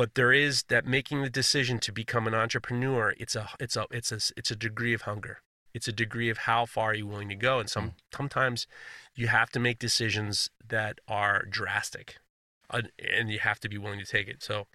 but 0.00 0.14
there 0.14 0.32
is 0.32 0.62
that 0.70 0.86
making 0.86 1.20
the 1.20 1.28
decision 1.28 1.78
to 1.78 1.92
become 1.92 2.26
an 2.26 2.32
entrepreneur 2.32 3.12
it's 3.18 3.36
a 3.36 3.50
it's 3.60 3.76
a 3.76 3.86
it's 3.90 4.10
a 4.10 4.18
it's 4.34 4.50
a 4.50 4.56
degree 4.56 4.94
of 4.94 5.02
hunger. 5.02 5.42
It's 5.74 5.88
a 5.88 5.92
degree 5.92 6.30
of 6.30 6.38
how 6.38 6.64
far 6.64 6.92
are 6.92 6.94
you're 6.94 7.06
willing 7.06 7.28
to 7.28 7.34
go 7.34 7.58
and 7.58 7.68
some 7.68 7.92
sometimes 8.10 8.66
you 9.14 9.26
have 9.26 9.50
to 9.50 9.60
make 9.60 9.78
decisions 9.78 10.48
that 10.66 11.00
are 11.06 11.44
drastic 11.44 12.16
uh, 12.70 12.80
and 12.98 13.30
you 13.30 13.40
have 13.40 13.60
to 13.60 13.68
be 13.68 13.76
willing 13.76 13.98
to 13.98 14.06
take 14.06 14.26
it. 14.26 14.42
So 14.42 14.68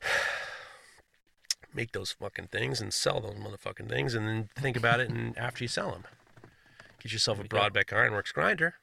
make 1.74 1.90
those 1.90 2.12
fucking 2.12 2.46
things 2.46 2.80
and 2.80 2.94
sell 2.94 3.20
those 3.20 3.34
motherfucking 3.34 3.88
things 3.88 4.14
and 4.14 4.28
then 4.28 4.50
think 4.54 4.76
about 4.76 5.00
it 5.00 5.10
and 5.10 5.36
after 5.36 5.64
you 5.64 5.68
sell 5.68 5.90
them 5.90 6.04
get 7.02 7.12
yourself 7.12 7.40
a 7.40 7.42
you 7.42 7.48
broadback 7.48 7.92
ironworks 7.92 8.30
grinder. 8.30 8.74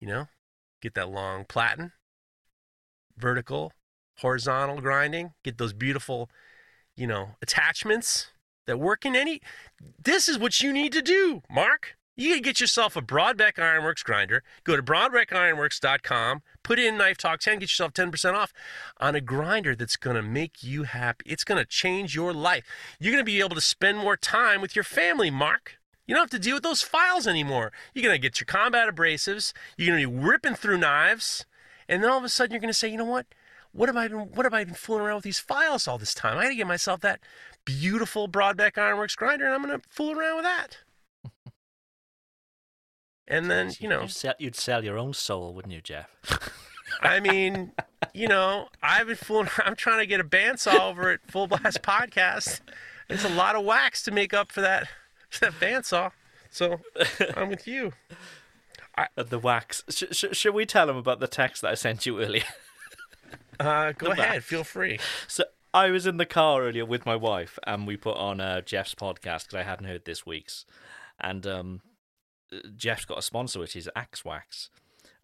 You 0.00 0.08
know 0.08 0.28
get 0.82 0.94
that 0.94 1.10
long 1.10 1.44
platen 1.44 1.92
vertical, 3.20 3.72
horizontal 4.18 4.80
grinding, 4.80 5.32
get 5.44 5.58
those 5.58 5.72
beautiful, 5.72 6.30
you 6.96 7.06
know, 7.06 7.30
attachments 7.42 8.28
that 8.66 8.78
work 8.78 9.04
in 9.04 9.16
any. 9.16 9.40
This 10.02 10.28
is 10.28 10.38
what 10.38 10.60
you 10.60 10.72
need 10.72 10.92
to 10.92 11.02
do, 11.02 11.42
Mark. 11.50 11.96
You 12.18 12.30
gotta 12.30 12.40
get 12.40 12.60
yourself 12.60 12.96
a 12.96 13.00
Broadback 13.00 13.60
Ironworks 13.60 14.02
grinder. 14.02 14.42
Go 14.64 14.74
to 14.74 14.82
broadbackironworks.com, 14.82 16.42
put 16.64 16.80
in 16.80 16.98
Knife 16.98 17.16
Talk 17.16 17.38
10, 17.38 17.60
get 17.60 17.70
yourself 17.70 17.92
10% 17.92 18.34
off 18.34 18.52
on 18.98 19.14
a 19.14 19.20
grinder 19.20 19.76
that's 19.76 19.94
gonna 19.94 20.22
make 20.22 20.64
you 20.64 20.82
happy. 20.82 21.24
It's 21.28 21.44
gonna 21.44 21.64
change 21.64 22.16
your 22.16 22.32
life. 22.32 22.64
You're 22.98 23.12
gonna 23.12 23.22
be 23.22 23.38
able 23.38 23.54
to 23.54 23.60
spend 23.60 23.98
more 23.98 24.16
time 24.16 24.60
with 24.60 24.74
your 24.74 24.82
family, 24.82 25.30
Mark. 25.30 25.78
You 26.08 26.14
don't 26.16 26.22
have 26.22 26.30
to 26.30 26.40
deal 26.40 26.56
with 26.56 26.64
those 26.64 26.82
files 26.82 27.28
anymore. 27.28 27.70
You're 27.94 28.02
gonna 28.02 28.18
get 28.18 28.40
your 28.40 28.46
combat 28.46 28.92
abrasives. 28.92 29.52
You're 29.76 29.94
gonna 29.94 30.08
be 30.08 30.20
ripping 30.20 30.56
through 30.56 30.78
knives. 30.78 31.46
And 31.88 32.02
then 32.02 32.10
all 32.10 32.18
of 32.18 32.24
a 32.24 32.28
sudden 32.28 32.52
you're 32.52 32.60
going 32.60 32.68
to 32.68 32.74
say, 32.74 32.88
you 32.88 32.98
know 32.98 33.04
what? 33.04 33.26
What 33.72 33.88
have 33.88 33.96
I 33.96 34.08
been 34.08 34.30
what 34.32 34.46
have 34.46 34.54
I 34.54 34.64
been 34.64 34.74
fooling 34.74 35.02
around 35.02 35.16
with 35.16 35.24
these 35.24 35.38
files 35.38 35.86
all 35.86 35.98
this 35.98 36.14
time? 36.14 36.38
I 36.38 36.44
got 36.44 36.48
to 36.48 36.54
get 36.54 36.66
myself 36.66 37.00
that 37.00 37.20
beautiful 37.64 38.28
Broadback 38.28 38.78
Ironworks 38.78 39.14
grinder 39.14 39.44
and 39.44 39.54
I'm 39.54 39.62
going 39.62 39.78
to 39.78 39.86
fool 39.90 40.18
around 40.18 40.36
with 40.36 40.44
that. 40.44 40.78
And 43.30 43.50
then, 43.50 43.72
you 43.78 43.88
know, 43.88 44.02
you'd 44.02 44.10
sell, 44.10 44.34
you'd 44.38 44.56
sell 44.56 44.82
your 44.82 44.96
own 44.96 45.12
soul, 45.12 45.52
wouldn't 45.52 45.74
you, 45.74 45.82
Jeff? 45.82 46.08
I 47.02 47.20
mean, 47.20 47.72
you 48.14 48.26
know, 48.28 48.68
I've 48.82 49.06
been 49.06 49.16
fooling 49.16 49.48
I'm 49.64 49.76
trying 49.76 49.98
to 49.98 50.06
get 50.06 50.18
a 50.20 50.24
bandsaw 50.24 50.80
over 50.90 51.10
at 51.10 51.20
Full 51.30 51.46
Blast 51.46 51.82
Podcast. 51.82 52.60
It's 53.08 53.24
a 53.24 53.28
lot 53.28 53.54
of 53.54 53.64
wax 53.64 54.02
to 54.04 54.10
make 54.10 54.32
up 54.32 54.50
for 54.50 54.62
that 54.62 54.88
that 55.40 55.52
bandsaw. 55.60 56.10
So 56.50 56.80
I'm 57.36 57.50
with 57.50 57.66
you. 57.66 57.92
The 59.16 59.38
wax. 59.38 59.84
Sh- 59.88 60.04
sh- 60.12 60.24
should 60.32 60.54
we 60.54 60.66
tell 60.66 60.88
him 60.88 60.96
about 60.96 61.20
the 61.20 61.28
text 61.28 61.62
that 61.62 61.70
I 61.70 61.74
sent 61.74 62.06
you 62.06 62.20
earlier? 62.20 62.44
Uh, 63.60 63.90
go 63.90 64.12
ahead, 64.12 64.34
wax. 64.34 64.44
feel 64.44 64.62
free. 64.62 65.00
So 65.26 65.42
I 65.74 65.90
was 65.90 66.06
in 66.06 66.16
the 66.16 66.24
car 66.24 66.62
earlier 66.62 66.86
with 66.86 67.04
my 67.04 67.16
wife, 67.16 67.58
and 67.66 67.88
we 67.88 67.96
put 67.96 68.16
on 68.16 68.40
uh, 68.40 68.60
Jeff's 68.60 68.94
podcast 68.94 69.46
because 69.46 69.54
I 69.54 69.62
hadn't 69.64 69.86
heard 69.86 70.04
this 70.04 70.24
week's, 70.24 70.64
and 71.18 71.44
um, 71.44 71.80
Jeff's 72.76 73.04
got 73.04 73.18
a 73.18 73.22
sponsor 73.22 73.58
which 73.58 73.74
is 73.74 73.90
Axe 73.96 74.24
Wax. 74.24 74.70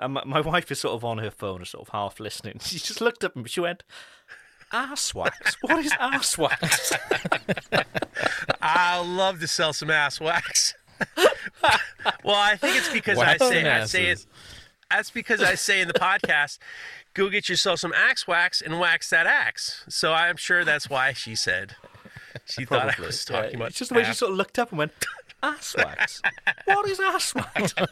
And 0.01 0.15
my, 0.15 0.25
my 0.25 0.41
wife 0.41 0.73
is 0.73 0.81
sort 0.81 0.95
of 0.95 1.05
on 1.05 1.19
her 1.19 1.31
phone, 1.31 1.65
sort 1.65 1.87
of 1.87 1.93
half 1.93 2.19
listening. 2.19 2.59
She 2.65 2.79
just 2.81 3.01
looked 3.01 3.23
up 3.23 3.37
and 3.37 3.49
she 3.49 3.61
went, 3.61 3.85
"Ass 4.73 5.15
wax? 5.15 5.57
What 5.61 5.85
is 5.85 5.93
ass 6.01 6.37
wax?" 6.37 6.93
I 8.61 9.01
love 9.01 9.39
to 9.41 9.47
sell 9.47 9.73
some 9.73 9.91
ass 9.93 10.21
wax. 10.21 10.75
Well, 12.25 12.37
I 12.37 12.57
think 12.57 12.77
it's 12.77 12.93
because 12.93 13.19
I 13.19 13.37
say 13.37 13.69
I 13.69 13.85
say 13.85 14.07
it. 14.07 14.25
That's 14.91 15.11
because 15.11 15.43
I 15.43 15.55
say 15.57 15.81
in 15.81 15.89
the 15.89 15.95
podcast, 15.95 16.59
go 17.15 17.29
get 17.29 17.49
yourself 17.49 17.81
some 17.81 17.93
axe 17.97 18.29
wax 18.29 18.61
and 18.61 18.79
wax 18.79 19.11
that 19.11 19.27
axe. 19.27 19.85
So 19.89 20.13
I'm 20.13 20.37
sure 20.37 20.65
that's 20.65 20.89
why 20.89 21.13
she 21.13 21.35
said 21.35 21.75
she 22.45 22.65
thought 22.65 22.83
I 22.89 22.93
Probably, 22.93 23.07
was 23.07 23.27
yeah. 23.29 23.41
talking 23.43 23.57
about. 23.57 23.69
It's 23.69 23.79
just 23.79 23.91
the 23.91 23.97
way 23.97 24.05
she 24.05 24.13
sort 24.13 24.31
of 24.33 24.37
looked 24.37 24.59
up 24.59 24.71
and 24.71 24.79
went, 24.79 24.93
"Ass 25.43 25.75
wax? 25.77 26.23
What 26.67 26.89
is 26.89 27.01
ass 27.01 27.35
wax?" 27.35 27.75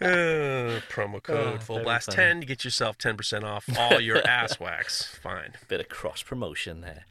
Uh, 0.00 0.80
promo 0.90 1.22
code 1.22 1.54
Oh, 1.54 1.58
full 1.58 1.80
blast 1.82 2.06
funny. 2.06 2.16
10 2.16 2.40
to 2.40 2.46
get 2.46 2.64
yourself 2.64 2.98
10% 2.98 3.42
off 3.42 3.66
all 3.78 4.00
your 4.00 4.18
ass 4.26 4.60
wax. 4.60 5.04
Fine. 5.22 5.54
Bit 5.68 5.80
of 5.80 5.88
cross 5.88 6.22
promotion 6.22 6.80
there. 6.82 7.04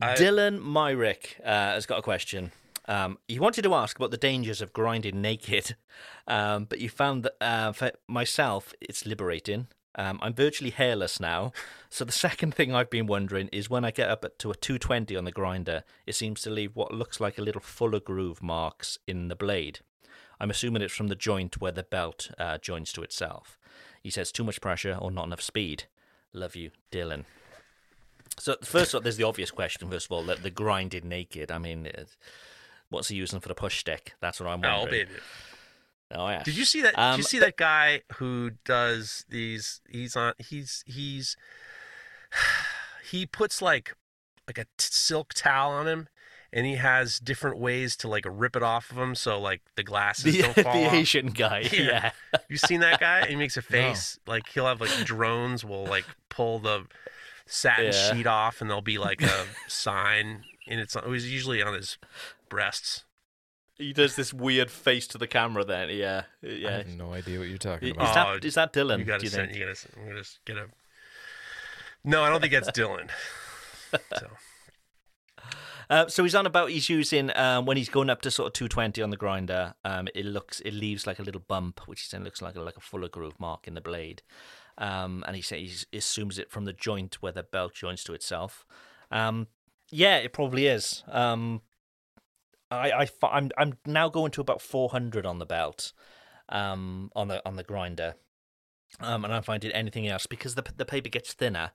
I- 0.00 0.14
Dylan 0.14 0.60
Myrick 0.60 1.36
uh, 1.44 1.48
has 1.74 1.86
got 1.86 1.98
a 2.00 2.02
question. 2.02 2.50
Um, 2.88 3.18
he 3.28 3.38
wanted 3.38 3.62
to 3.62 3.74
ask 3.74 3.96
about 3.96 4.10
the 4.10 4.16
dangers 4.16 4.62
of 4.62 4.72
grinding 4.72 5.20
naked, 5.20 5.76
um, 6.26 6.64
but 6.64 6.80
you 6.80 6.88
found 6.88 7.22
that 7.22 7.36
uh, 7.40 7.72
for 7.72 7.92
myself, 8.08 8.72
it's 8.80 9.04
liberating. 9.04 9.68
Um, 9.94 10.18
I'm 10.22 10.32
virtually 10.32 10.70
hairless 10.70 11.20
now, 11.20 11.52
so 11.90 12.04
the 12.04 12.12
second 12.12 12.54
thing 12.54 12.74
I've 12.74 12.88
been 12.88 13.06
wondering 13.06 13.48
is 13.52 13.68
when 13.68 13.84
I 13.84 13.90
get 13.90 14.08
up 14.08 14.24
to 14.38 14.50
a 14.50 14.54
220 14.54 15.14
on 15.16 15.24
the 15.24 15.32
grinder, 15.32 15.84
it 16.06 16.14
seems 16.14 16.40
to 16.42 16.50
leave 16.50 16.74
what 16.74 16.94
looks 16.94 17.20
like 17.20 17.36
a 17.36 17.42
little 17.42 17.60
fuller 17.60 18.00
groove 18.00 18.42
marks 18.42 18.98
in 19.06 19.28
the 19.28 19.36
blade. 19.36 19.80
I'm 20.40 20.50
assuming 20.50 20.82
it's 20.82 20.94
from 20.94 21.08
the 21.08 21.14
joint 21.14 21.60
where 21.60 21.72
the 21.72 21.82
belt 21.82 22.30
uh, 22.38 22.58
joins 22.58 22.92
to 22.92 23.02
itself. 23.02 23.58
He 24.02 24.10
says 24.10 24.32
too 24.32 24.44
much 24.44 24.60
pressure 24.60 24.96
or 24.98 25.10
not 25.10 25.26
enough 25.26 25.42
speed. 25.42 25.84
Love 26.32 26.56
you, 26.56 26.70
Dylan. 26.90 27.24
So 28.38 28.56
first 28.62 28.94
off, 28.94 29.02
there's 29.02 29.16
the 29.16 29.24
obvious 29.24 29.50
question. 29.50 29.90
First 29.90 30.06
of 30.06 30.12
all, 30.12 30.22
the, 30.22 30.36
the 30.36 30.50
grinded 30.50 31.04
naked. 31.04 31.50
I 31.50 31.58
mean, 31.58 31.88
what's 32.90 33.08
he 33.08 33.16
using 33.16 33.40
for 33.40 33.48
the 33.48 33.54
push 33.54 33.78
stick? 33.78 34.14
That's 34.20 34.40
what 34.40 34.46
I'm 34.46 34.60
wondering. 34.60 34.74
Oh, 34.74 34.78
wondering. 34.80 35.06
baby. 35.06 35.20
Oh 36.14 36.28
yeah. 36.28 36.42
Did 36.42 36.56
you 36.56 36.64
see 36.64 36.80
that? 36.82 36.94
did 36.94 37.00
Um, 37.02 37.16
you 37.18 37.22
see 37.22 37.38
that 37.40 37.56
guy 37.56 38.02
who 38.14 38.52
does 38.64 39.24
these? 39.28 39.80
He's 39.90 40.16
on. 40.16 40.32
He's 40.38 40.82
he's 40.86 41.36
he 43.10 43.26
puts 43.26 43.60
like 43.62 43.94
like 44.46 44.58
a 44.58 44.64
t- 44.64 44.68
silk 44.78 45.34
towel 45.34 45.72
on 45.72 45.86
him, 45.86 46.08
and 46.52 46.64
he 46.66 46.76
has 46.76 47.18
different 47.18 47.58
ways 47.58 47.96
to 47.98 48.08
like 48.08 48.24
rip 48.26 48.56
it 48.56 48.62
off 48.62 48.90
of 48.90 48.96
him, 48.98 49.14
so 49.14 49.38
like 49.40 49.60
the 49.76 49.82
glasses 49.82 50.32
the, 50.34 50.42
don't 50.42 50.54
the 50.54 50.62
fall 50.62 50.86
off. 50.86 50.94
Asian 50.94 51.26
guy? 51.28 51.60
Yeah. 51.72 51.80
Yeah. 52.32 52.40
You 52.48 52.56
seen 52.56 52.80
that 52.80 53.00
guy? 53.00 53.26
He 53.26 53.36
makes 53.36 53.56
a 53.56 53.62
face 53.76 54.18
like 54.26 54.48
he'll 54.48 54.66
have 54.66 54.80
like 54.80 55.04
drones 55.04 55.64
will 55.64 55.84
like 55.84 56.06
pull 56.30 56.58
the 56.58 56.86
satin 57.46 57.92
Yeah. 57.92 58.12
sheet 58.14 58.26
off, 58.26 58.60
and 58.60 58.70
there'll 58.70 58.80
be 58.82 58.98
like 58.98 59.22
a 59.22 59.44
sign, 59.66 60.44
and 60.66 60.80
it's 60.80 60.96
it 60.96 61.06
was 61.06 61.30
usually 61.30 61.62
on 61.62 61.74
his 61.74 61.98
breasts. 62.48 63.04
He 63.76 63.92
does 63.92 64.16
this 64.16 64.34
weird 64.34 64.70
face 64.70 65.06
to 65.08 65.18
the 65.18 65.28
camera. 65.28 65.64
Then 65.64 65.90
yeah, 65.90 66.22
I 66.42 66.46
yeah. 66.46 66.76
have 66.78 66.88
no 66.88 67.12
idea 67.12 67.38
what 67.38 67.48
you're 67.48 67.58
talking 67.58 67.88
Is 67.88 67.94
about. 67.94 68.14
that 68.14 68.26
Oh, 68.26 68.46
is 68.46 68.54
that 68.54 68.72
Dylan? 68.72 68.98
You 68.98 69.04
gotta 69.04 69.20
do 69.20 69.24
you 69.26 69.30
send. 69.30 69.48
think? 69.50 69.58
You 69.58 69.66
gotta. 69.66 69.88
I'm 69.96 70.06
gonna 70.08 70.18
just 70.20 70.44
get 70.44 70.56
a. 70.56 70.66
No, 72.04 72.22
I 72.24 72.28
don't 72.30 72.40
think 72.40 72.52
that's 72.52 72.70
Dylan. 72.70 73.10
So 74.18 74.28
Uh, 75.90 76.06
so 76.06 76.22
he's 76.22 76.34
on 76.34 76.44
about 76.44 76.68
he's 76.68 76.90
using 76.90 77.34
um, 77.34 77.64
when 77.64 77.78
he's 77.78 77.88
going 77.88 78.10
up 78.10 78.20
to 78.20 78.30
sort 78.30 78.48
of 78.48 78.52
220 78.52 79.00
on 79.00 79.08
the 79.08 79.16
grinder. 79.16 79.74
Um, 79.84 80.08
it 80.14 80.26
looks 80.26 80.60
it 80.60 80.74
leaves 80.74 81.06
like 81.06 81.18
a 81.18 81.22
little 81.22 81.40
bump, 81.40 81.80
which 81.86 82.10
then 82.10 82.22
looks 82.24 82.42
like 82.42 82.56
a, 82.56 82.60
like 82.60 82.76
a 82.76 82.80
fuller 82.80 83.08
groove 83.08 83.40
mark 83.40 83.66
in 83.66 83.72
the 83.72 83.80
blade. 83.80 84.20
Um, 84.76 85.24
and 85.26 85.34
he 85.34 85.40
says 85.40 85.86
he 85.90 85.96
assumes 85.96 86.38
it 86.38 86.50
from 86.50 86.66
the 86.66 86.74
joint 86.74 87.22
where 87.22 87.32
the 87.32 87.42
belt 87.42 87.72
joins 87.72 88.04
to 88.04 88.12
itself. 88.12 88.66
Um, 89.10 89.46
yeah, 89.90 90.16
it 90.18 90.34
probably 90.34 90.66
is. 90.66 91.02
Um, 91.08 91.62
I, 92.70 92.90
I 92.90 93.08
I'm 93.22 93.50
I'm 93.56 93.78
now 93.86 94.08
going 94.08 94.30
to 94.32 94.40
about 94.40 94.60
400 94.60 95.24
on 95.24 95.38
the 95.38 95.46
belt, 95.46 95.92
um, 96.48 97.10
on 97.14 97.28
the 97.28 97.46
on 97.46 97.56
the 97.56 97.62
grinder, 97.62 98.14
um, 99.00 99.24
and 99.24 99.32
I'm 99.32 99.42
finding 99.42 99.72
anything 99.72 100.06
else 100.06 100.26
because 100.26 100.54
the 100.54 100.64
the 100.76 100.84
paper 100.84 101.08
gets 101.08 101.32
thinner 101.32 101.72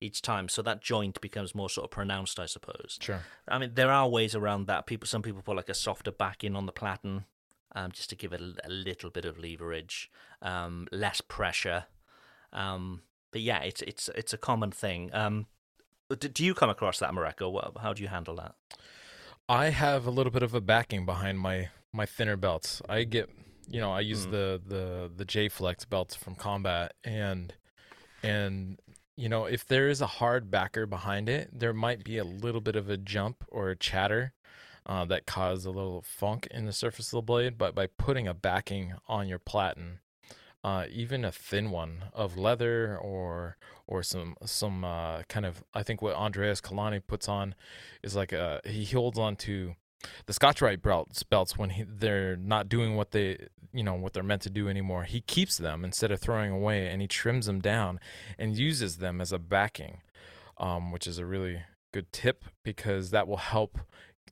each 0.00 0.22
time, 0.22 0.48
so 0.48 0.62
that 0.62 0.80
joint 0.82 1.20
becomes 1.20 1.54
more 1.54 1.68
sort 1.68 1.84
of 1.84 1.90
pronounced, 1.90 2.40
I 2.40 2.46
suppose. 2.46 2.98
Sure. 3.00 3.20
I 3.46 3.58
mean, 3.58 3.72
there 3.74 3.90
are 3.92 4.08
ways 4.08 4.34
around 4.34 4.66
that. 4.66 4.86
People, 4.86 5.06
some 5.06 5.20
people 5.22 5.42
put 5.42 5.56
like 5.56 5.68
a 5.68 5.74
softer 5.74 6.10
backing 6.10 6.56
on 6.56 6.64
the 6.64 6.72
platen, 6.72 7.26
um, 7.74 7.92
just 7.92 8.08
to 8.10 8.16
give 8.16 8.32
it 8.32 8.40
a, 8.40 8.54
a 8.64 8.70
little 8.70 9.10
bit 9.10 9.24
of 9.26 9.38
leverage, 9.38 10.10
um, 10.40 10.88
less 10.90 11.20
pressure. 11.20 11.84
Um, 12.52 13.02
but 13.30 13.42
yeah, 13.42 13.60
it's 13.60 13.82
it's 13.82 14.08
it's 14.14 14.32
a 14.32 14.38
common 14.38 14.70
thing. 14.70 15.10
Um, 15.12 15.46
do, 16.08 16.28
do 16.28 16.44
you 16.44 16.54
come 16.54 16.70
across 16.70 16.98
that, 16.98 17.12
Mareko? 17.12 17.78
How 17.80 17.92
do 17.92 18.02
you 18.02 18.08
handle 18.08 18.36
that? 18.36 18.54
I 19.50 19.70
have 19.70 20.06
a 20.06 20.10
little 20.10 20.30
bit 20.30 20.44
of 20.44 20.54
a 20.54 20.60
backing 20.60 21.04
behind 21.04 21.40
my 21.40 21.70
my 21.92 22.06
thinner 22.06 22.36
belts. 22.36 22.80
I 22.88 23.02
get, 23.02 23.28
you 23.68 23.80
know, 23.80 23.90
I 23.92 23.98
use 24.00 24.26
Mm. 24.26 24.30
the 24.30 24.62
the 24.64 25.10
the 25.16 25.24
J 25.24 25.48
Flex 25.48 25.84
belts 25.84 26.14
from 26.14 26.36
Combat, 26.36 26.92
and 27.02 27.52
and 28.22 28.78
you 29.16 29.28
know, 29.28 29.46
if 29.46 29.66
there 29.66 29.88
is 29.88 30.00
a 30.00 30.06
hard 30.06 30.50
backer 30.52 30.86
behind 30.86 31.28
it, 31.28 31.50
there 31.52 31.72
might 31.72 32.04
be 32.04 32.16
a 32.16 32.24
little 32.24 32.60
bit 32.60 32.76
of 32.76 32.88
a 32.88 32.96
jump 32.96 33.44
or 33.48 33.70
a 33.70 33.76
chatter 33.76 34.32
uh, 34.86 35.04
that 35.06 35.26
cause 35.26 35.64
a 35.66 35.70
little 35.70 36.00
funk 36.02 36.46
in 36.52 36.64
the 36.64 36.72
surface 36.72 37.08
of 37.12 37.18
the 37.18 37.22
blade. 37.22 37.58
But 37.58 37.74
by 37.74 37.86
putting 37.88 38.28
a 38.28 38.34
backing 38.34 38.94
on 39.08 39.26
your 39.26 39.40
platen, 39.40 39.98
uh, 40.62 40.84
even 40.90 41.24
a 41.24 41.32
thin 41.32 41.70
one 41.70 42.04
of 42.12 42.36
leather 42.36 42.96
or 42.96 43.56
or 43.86 44.02
some 44.02 44.36
some 44.44 44.84
uh, 44.84 45.22
kind 45.22 45.46
of 45.46 45.64
I 45.74 45.82
think 45.82 46.02
what 46.02 46.14
Andreas 46.14 46.60
Kalani 46.60 47.00
puts 47.06 47.28
on 47.28 47.54
is 48.02 48.14
like 48.14 48.32
a 48.32 48.60
he 48.64 48.84
holds 48.84 49.18
on 49.18 49.36
to 49.36 49.74
the 50.26 50.32
Scotch-Brite 50.32 50.82
belts 50.82 51.22
belts 51.22 51.58
when 51.58 51.70
he, 51.70 51.84
they're 51.86 52.36
not 52.36 52.68
doing 52.68 52.96
what 52.96 53.10
they 53.10 53.48
you 53.72 53.82
know 53.82 53.94
what 53.94 54.12
they're 54.12 54.22
meant 54.22 54.42
to 54.42 54.50
do 54.50 54.68
anymore. 54.68 55.04
He 55.04 55.20
keeps 55.20 55.56
them 55.56 55.84
instead 55.84 56.10
of 56.10 56.20
throwing 56.20 56.50
away, 56.50 56.88
and 56.88 57.00
he 57.00 57.08
trims 57.08 57.46
them 57.46 57.60
down 57.60 58.00
and 58.38 58.56
uses 58.56 58.98
them 58.98 59.20
as 59.20 59.32
a 59.32 59.38
backing, 59.38 60.00
um, 60.58 60.92
which 60.92 61.06
is 61.06 61.18
a 61.18 61.26
really 61.26 61.62
good 61.92 62.12
tip 62.12 62.44
because 62.64 63.10
that 63.10 63.26
will 63.26 63.36
help. 63.36 63.78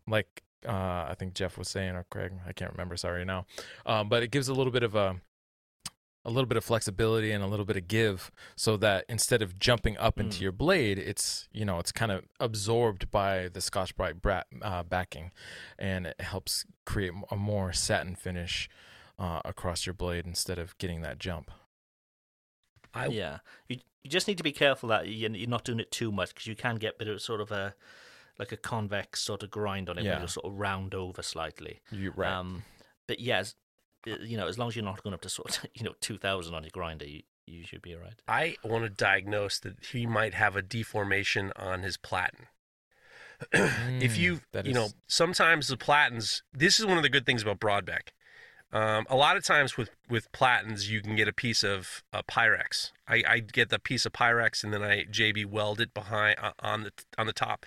Like 0.06 0.42
uh, 0.66 1.06
I 1.08 1.14
think 1.18 1.34
Jeff 1.34 1.56
was 1.56 1.68
saying 1.68 1.94
or 1.94 2.04
Craig, 2.10 2.32
I 2.46 2.52
can't 2.52 2.72
remember. 2.72 2.96
Sorry 2.96 3.24
now, 3.24 3.46
um, 3.86 4.08
but 4.08 4.22
it 4.22 4.30
gives 4.30 4.48
a 4.48 4.54
little 4.54 4.72
bit 4.72 4.82
of 4.82 4.94
a 4.94 5.20
a 6.28 6.30
little 6.30 6.46
bit 6.46 6.56
of 6.58 6.64
flexibility 6.64 7.30
and 7.32 7.42
a 7.42 7.46
little 7.46 7.64
bit 7.64 7.76
of 7.76 7.88
give 7.88 8.30
so 8.54 8.76
that 8.76 9.04
instead 9.08 9.40
of 9.42 9.58
jumping 9.58 9.96
up 9.96 10.20
into 10.20 10.38
Mm. 10.38 10.40
your 10.42 10.52
blade 10.52 10.98
it's 10.98 11.48
you 11.52 11.64
know 11.64 11.78
it's 11.78 11.90
kind 11.92 12.12
of 12.12 12.24
absorbed 12.38 13.10
by 13.10 13.48
the 13.48 13.60
scotch 13.60 13.96
brite 13.96 14.20
bra- 14.20 14.42
uh, 14.62 14.82
backing 14.82 15.32
and 15.78 16.06
it 16.06 16.20
helps 16.20 16.64
create 16.84 17.12
a 17.30 17.36
more 17.36 17.72
satin 17.72 18.14
finish 18.14 18.68
uh, 19.18 19.40
across 19.44 19.86
your 19.86 19.94
blade 19.94 20.26
instead 20.26 20.58
of 20.58 20.76
getting 20.78 21.00
that 21.02 21.18
jump 21.18 21.50
I 22.94 23.06
yeah, 23.06 23.38
you 23.68 23.78
you 24.02 24.10
just 24.10 24.28
need 24.28 24.38
to 24.38 24.44
be 24.44 24.52
careful 24.52 24.88
that 24.90 25.06
you- 25.08 25.28
you're 25.28 25.48
not 25.48 25.64
doing 25.64 25.80
it 25.80 25.90
too 25.90 26.10
much 26.12 26.30
because 26.30 26.46
you 26.46 26.54
can 26.56 26.76
get 26.76 26.94
a 26.94 26.98
bit 26.98 27.08
of 27.08 27.20
sort 27.20 27.40
of 27.40 27.50
a 27.50 27.74
like 28.38 28.52
a 28.52 28.56
convex 28.56 29.20
sort 29.20 29.42
of 29.42 29.50
grind 29.50 29.90
on 29.90 29.98
it 29.98 30.04
Yeah. 30.04 30.10
where 30.10 30.16
it'll 30.18 30.28
sort 30.28 30.46
of 30.46 30.54
round 30.54 30.94
over 30.94 31.22
slightly. 31.22 31.80
you 31.90 32.12
right 32.12 32.30
Um, 32.32 32.64
but 33.08 33.18
yes, 33.18 33.56
you 34.06 34.36
know, 34.36 34.46
as 34.46 34.58
long 34.58 34.68
as 34.68 34.76
you're 34.76 34.84
not 34.84 35.02
going 35.02 35.14
up 35.14 35.20
to 35.22 35.28
sort 35.28 35.58
of, 35.58 35.70
you 35.74 35.84
know, 35.84 35.94
2000 36.00 36.54
on 36.54 36.62
your 36.62 36.70
grinder, 36.72 37.06
you, 37.06 37.22
you 37.46 37.64
should 37.64 37.82
be 37.82 37.94
all 37.94 38.00
right. 38.00 38.20
I 38.26 38.56
want 38.64 38.84
to 38.84 38.90
diagnose 38.90 39.58
that 39.60 39.84
he 39.92 40.06
might 40.06 40.34
have 40.34 40.56
a 40.56 40.62
deformation 40.62 41.52
on 41.56 41.82
his 41.82 41.96
platen. 41.96 42.46
if 43.52 44.16
Mm, 44.16 44.18
you 44.18 44.40
you 44.64 44.74
know 44.74 44.88
sometimes 45.06 45.68
the 45.68 45.76
platens 45.76 46.42
this 46.52 46.80
is 46.80 46.86
one 46.86 46.96
of 46.96 47.04
the 47.04 47.08
good 47.08 47.24
things 47.24 47.42
about 47.42 47.60
broadback 47.60 48.08
um, 48.72 49.06
a 49.08 49.16
lot 49.16 49.36
of 49.36 49.44
times 49.44 49.76
with 49.76 49.90
with 50.10 50.30
platens 50.32 50.90
you 50.90 51.00
can 51.00 51.14
get 51.14 51.28
a 51.28 51.32
piece 51.32 51.62
of 51.62 52.02
uh, 52.12 52.20
pyrex 52.28 52.90
I, 53.06 53.22
I 53.28 53.38
get 53.38 53.70
the 53.70 53.78
piece 53.78 54.04
of 54.04 54.12
pyrex 54.12 54.64
and 54.64 54.72
then 54.72 54.82
i 54.82 55.04
jb 55.04 55.46
weld 55.46 55.80
it 55.80 55.94
behind 55.94 56.36
uh, 56.42 56.50
on 56.58 56.82
the 56.82 56.90
on 57.16 57.26
the 57.26 57.32
top 57.32 57.64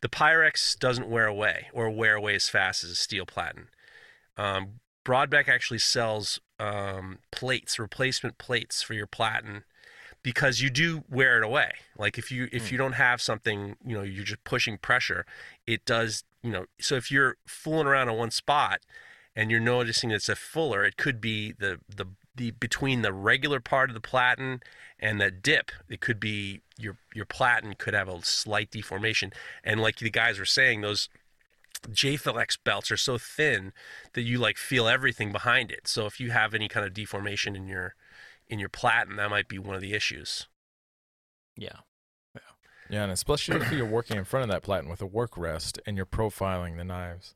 the 0.00 0.08
pyrex 0.08 0.76
doesn't 0.76 1.08
wear 1.08 1.26
away 1.26 1.68
or 1.72 1.88
wear 1.88 2.16
away 2.16 2.34
as 2.34 2.48
fast 2.48 2.82
as 2.82 2.90
a 2.90 2.96
steel 2.96 3.24
platen 3.24 3.68
um, 4.36 4.80
broadback 5.04 5.48
actually 5.48 5.78
sells 5.78 6.40
um, 6.58 7.18
plates 7.30 7.78
replacement 7.78 8.38
plates 8.38 8.82
for 8.82 8.94
your 8.94 9.06
platen 9.06 9.64
because 10.22 10.60
you 10.60 10.70
do 10.70 11.04
wear 11.10 11.38
it 11.38 11.44
away. 11.44 11.72
Like 11.98 12.18
if 12.18 12.30
you 12.30 12.48
if 12.52 12.70
you 12.70 12.78
don't 12.78 12.92
have 12.92 13.20
something, 13.20 13.76
you 13.84 13.96
know, 13.96 14.02
you're 14.02 14.24
just 14.24 14.44
pushing 14.44 14.78
pressure, 14.78 15.26
it 15.66 15.84
does, 15.84 16.24
you 16.42 16.50
know. 16.50 16.66
So 16.80 16.94
if 16.94 17.10
you're 17.10 17.36
fooling 17.46 17.86
around 17.86 18.08
on 18.08 18.16
one 18.16 18.30
spot 18.30 18.80
and 19.34 19.50
you're 19.50 19.60
noticing 19.60 20.10
it's 20.10 20.28
a 20.28 20.36
fuller, 20.36 20.84
it 20.84 20.96
could 20.96 21.20
be 21.20 21.52
the 21.52 21.80
the 21.88 22.06
the 22.34 22.52
between 22.52 23.02
the 23.02 23.12
regular 23.12 23.60
part 23.60 23.90
of 23.90 23.94
the 23.94 24.00
platen 24.00 24.62
and 25.00 25.20
the 25.20 25.30
dip. 25.30 25.72
It 25.88 26.00
could 26.00 26.20
be 26.20 26.60
your 26.78 26.96
your 27.14 27.26
platen 27.26 27.74
could 27.74 27.94
have 27.94 28.08
a 28.08 28.22
slight 28.22 28.70
deformation, 28.70 29.32
and 29.64 29.80
like 29.80 29.96
the 29.96 30.10
guys 30.10 30.38
were 30.38 30.44
saying, 30.44 30.82
those 30.82 31.08
J-Flex 31.90 32.56
belts 32.58 32.90
are 32.90 32.96
so 32.96 33.18
thin 33.18 33.72
that 34.12 34.22
you 34.22 34.38
like 34.38 34.56
feel 34.56 34.86
everything 34.88 35.32
behind 35.32 35.70
it. 35.70 35.88
So 35.88 36.06
if 36.06 36.20
you 36.20 36.30
have 36.30 36.54
any 36.54 36.68
kind 36.68 36.86
of 36.86 36.94
deformation 36.94 37.56
in 37.56 37.66
your 37.66 37.94
in 38.48 38.58
your 38.58 38.68
platen, 38.68 39.16
that 39.16 39.30
might 39.30 39.48
be 39.48 39.58
one 39.58 39.74
of 39.74 39.80
the 39.80 39.94
issues. 39.94 40.46
Yeah. 41.56 41.80
Yeah, 42.34 42.40
Yeah, 42.90 43.02
and 43.04 43.12
especially 43.12 43.56
if 43.60 43.72
you're 43.72 43.86
working 43.86 44.16
in 44.16 44.24
front 44.24 44.44
of 44.44 44.50
that 44.50 44.62
platen 44.62 44.88
with 44.90 45.00
a 45.02 45.06
work 45.06 45.36
rest 45.38 45.78
and 45.86 45.96
you're 45.96 46.06
profiling 46.06 46.76
the 46.76 46.84
knives. 46.84 47.34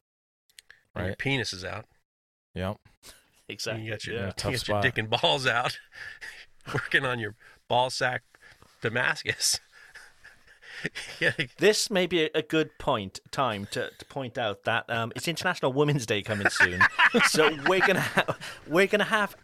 When 0.93 1.05
Your 1.05 1.11
Right. 1.13 1.19
penis 1.19 1.53
is 1.53 1.65
out. 1.65 1.87
Yep. 2.55 2.77
Exactly. 3.49 3.85
You 3.85 3.91
got 3.93 4.05
your, 4.05 4.17
yeah. 4.17 4.27
you 4.27 4.33
tough 4.33 4.43
got 4.43 4.51
your 4.51 4.59
spot. 4.59 4.83
dick 4.83 4.99
and 4.99 5.09
balls 5.09 5.47
out, 5.47 5.79
working 6.75 7.05
on 7.05 7.21
your 7.21 7.37
ball 7.69 7.91
sack 7.91 8.25
Damascus. 8.83 9.61
yeah, 11.21 11.33
This 11.59 11.91
may 11.91 12.07
be 12.07 12.25
a- 12.25 12.43
good 12.43 12.71
point 12.79 13.21
time 13.31 13.67
to, 13.73 13.91
to 13.99 14.05
point 14.07 14.37
out 14.39 14.65
that 14.65 14.85
um, 14.89 15.13
it's 15.17 15.27
International 15.29 15.73
Women's 15.73 16.07
Day 16.07 16.23
coming 16.23 16.49
soon, 16.49 16.81
so 17.29 17.57
we're 17.69 17.87
gonna 17.87 18.01
ha- 18.01 18.37
we're 18.67 18.87
gonna 18.87 19.05
have 19.05 19.37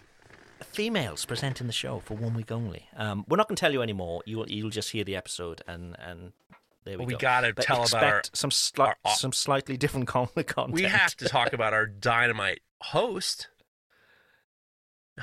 females 0.65 1.25
presenting 1.25 1.67
the 1.67 1.73
show 1.73 2.01
for 2.01 2.15
one 2.15 2.35
week 2.35 2.53
only. 2.53 2.87
Um, 2.97 3.25
we're 3.29 3.37
not 3.37 3.49
gonna 3.49 3.57
tell 3.57 3.73
you 3.73 3.83
anymore. 3.83 4.23
You'll 4.27 4.49
you'll 4.49 4.71
just 4.71 4.91
hear 4.91 5.05
the 5.05 5.17
episode 5.17 5.63
and 5.67 5.97
and 5.99 6.33
there 6.85 6.99
we 6.99 7.07
we 7.07 7.13
go. 7.15 7.19
gotta 7.19 7.53
But 7.55 7.65
tell 7.65 7.83
about 7.85 8.03
our- 8.05 8.23
some 8.33 8.51
sli- 8.51 8.79
our- 9.05 9.15
some 9.15 9.33
slightly 9.33 9.77
different 9.77 10.07
con- 10.09 10.29
content. 10.47 10.73
we 10.75 10.83
have 10.83 11.17
to 11.17 11.29
talk 11.29 11.53
about 11.53 11.73
our 11.73 11.87
dynamite 11.87 12.61
host. 12.83 13.49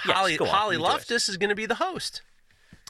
Yes, 0.05 0.15
Holly 0.15 0.37
on, 0.39 0.47
Holly 0.47 0.75
you 0.75 0.79
do 0.79 0.85
it. 0.85 0.87
Loftus 0.87 1.29
is 1.29 1.37
going 1.37 1.49
to 1.49 1.55
be 1.55 1.65
the 1.65 1.75
host. 1.75 2.21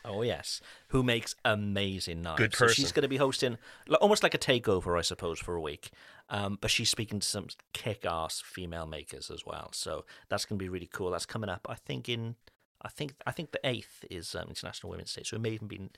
Oh 0.10 0.24
yes, 0.24 0.60
who 0.88 1.04
makes 1.04 1.36
amazing 1.46 2.22
knives. 2.24 2.40
Good 2.40 2.56
So 2.56 2.68
she's 2.68 2.92
going 2.92 3.04
to 3.04 3.08
be 3.08 3.18
hosting 3.18 3.58
almost 4.02 4.24
like 4.24 4.34
a 4.34 4.40
takeover, 4.40 4.98
I 4.98 5.02
suppose, 5.02 5.40
for 5.40 5.56
a 5.56 5.62
week. 5.62 5.92
Um, 6.30 6.58
but 6.60 6.72
she's 6.72 6.90
speaking 6.90 7.20
to 7.20 7.28
some 7.28 7.48
kick-ass 7.74 8.42
female 8.46 8.86
makers 8.86 9.32
as 9.32 9.46
well. 9.46 9.70
So 9.74 10.06
that's 10.28 10.46
going 10.46 10.60
to 10.60 10.64
be 10.64 10.70
really 10.70 10.90
cool. 10.92 11.12
That's 11.12 11.26
coming 11.26 11.50
up, 11.50 11.66
I 11.70 11.76
think 11.76 12.10
in, 12.10 12.36
I 12.82 12.90
think 12.90 13.14
I 13.26 13.32
think 13.32 13.52
the 13.52 13.60
eighth 13.64 14.06
is 14.10 14.36
um, 14.36 14.48
International 14.50 14.90
Women's 14.90 15.14
Day, 15.14 15.24
so 15.24 15.36
it 15.36 15.42
may 15.42 15.52
even 15.52 15.68
be 15.68 15.90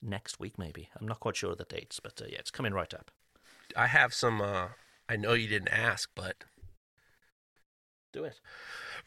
next 0.00 0.40
week. 0.40 0.58
Maybe 0.58 0.88
I'm 0.98 1.06
not 1.06 1.20
quite 1.20 1.36
sure 1.36 1.52
of 1.52 1.58
the 1.58 1.64
dates, 1.64 2.00
but 2.00 2.20
uh, 2.22 2.26
yeah, 2.28 2.38
it's 2.38 2.50
coming 2.50 2.72
right 2.72 2.92
up. 2.94 3.10
I 3.76 3.86
have 3.86 4.14
some. 4.14 4.40
Uh, 4.40 4.68
I 5.08 5.16
know 5.16 5.34
you 5.34 5.48
didn't 5.48 5.72
ask, 5.72 6.10
but 6.14 6.44
Do 8.12 8.24
it. 8.24 8.40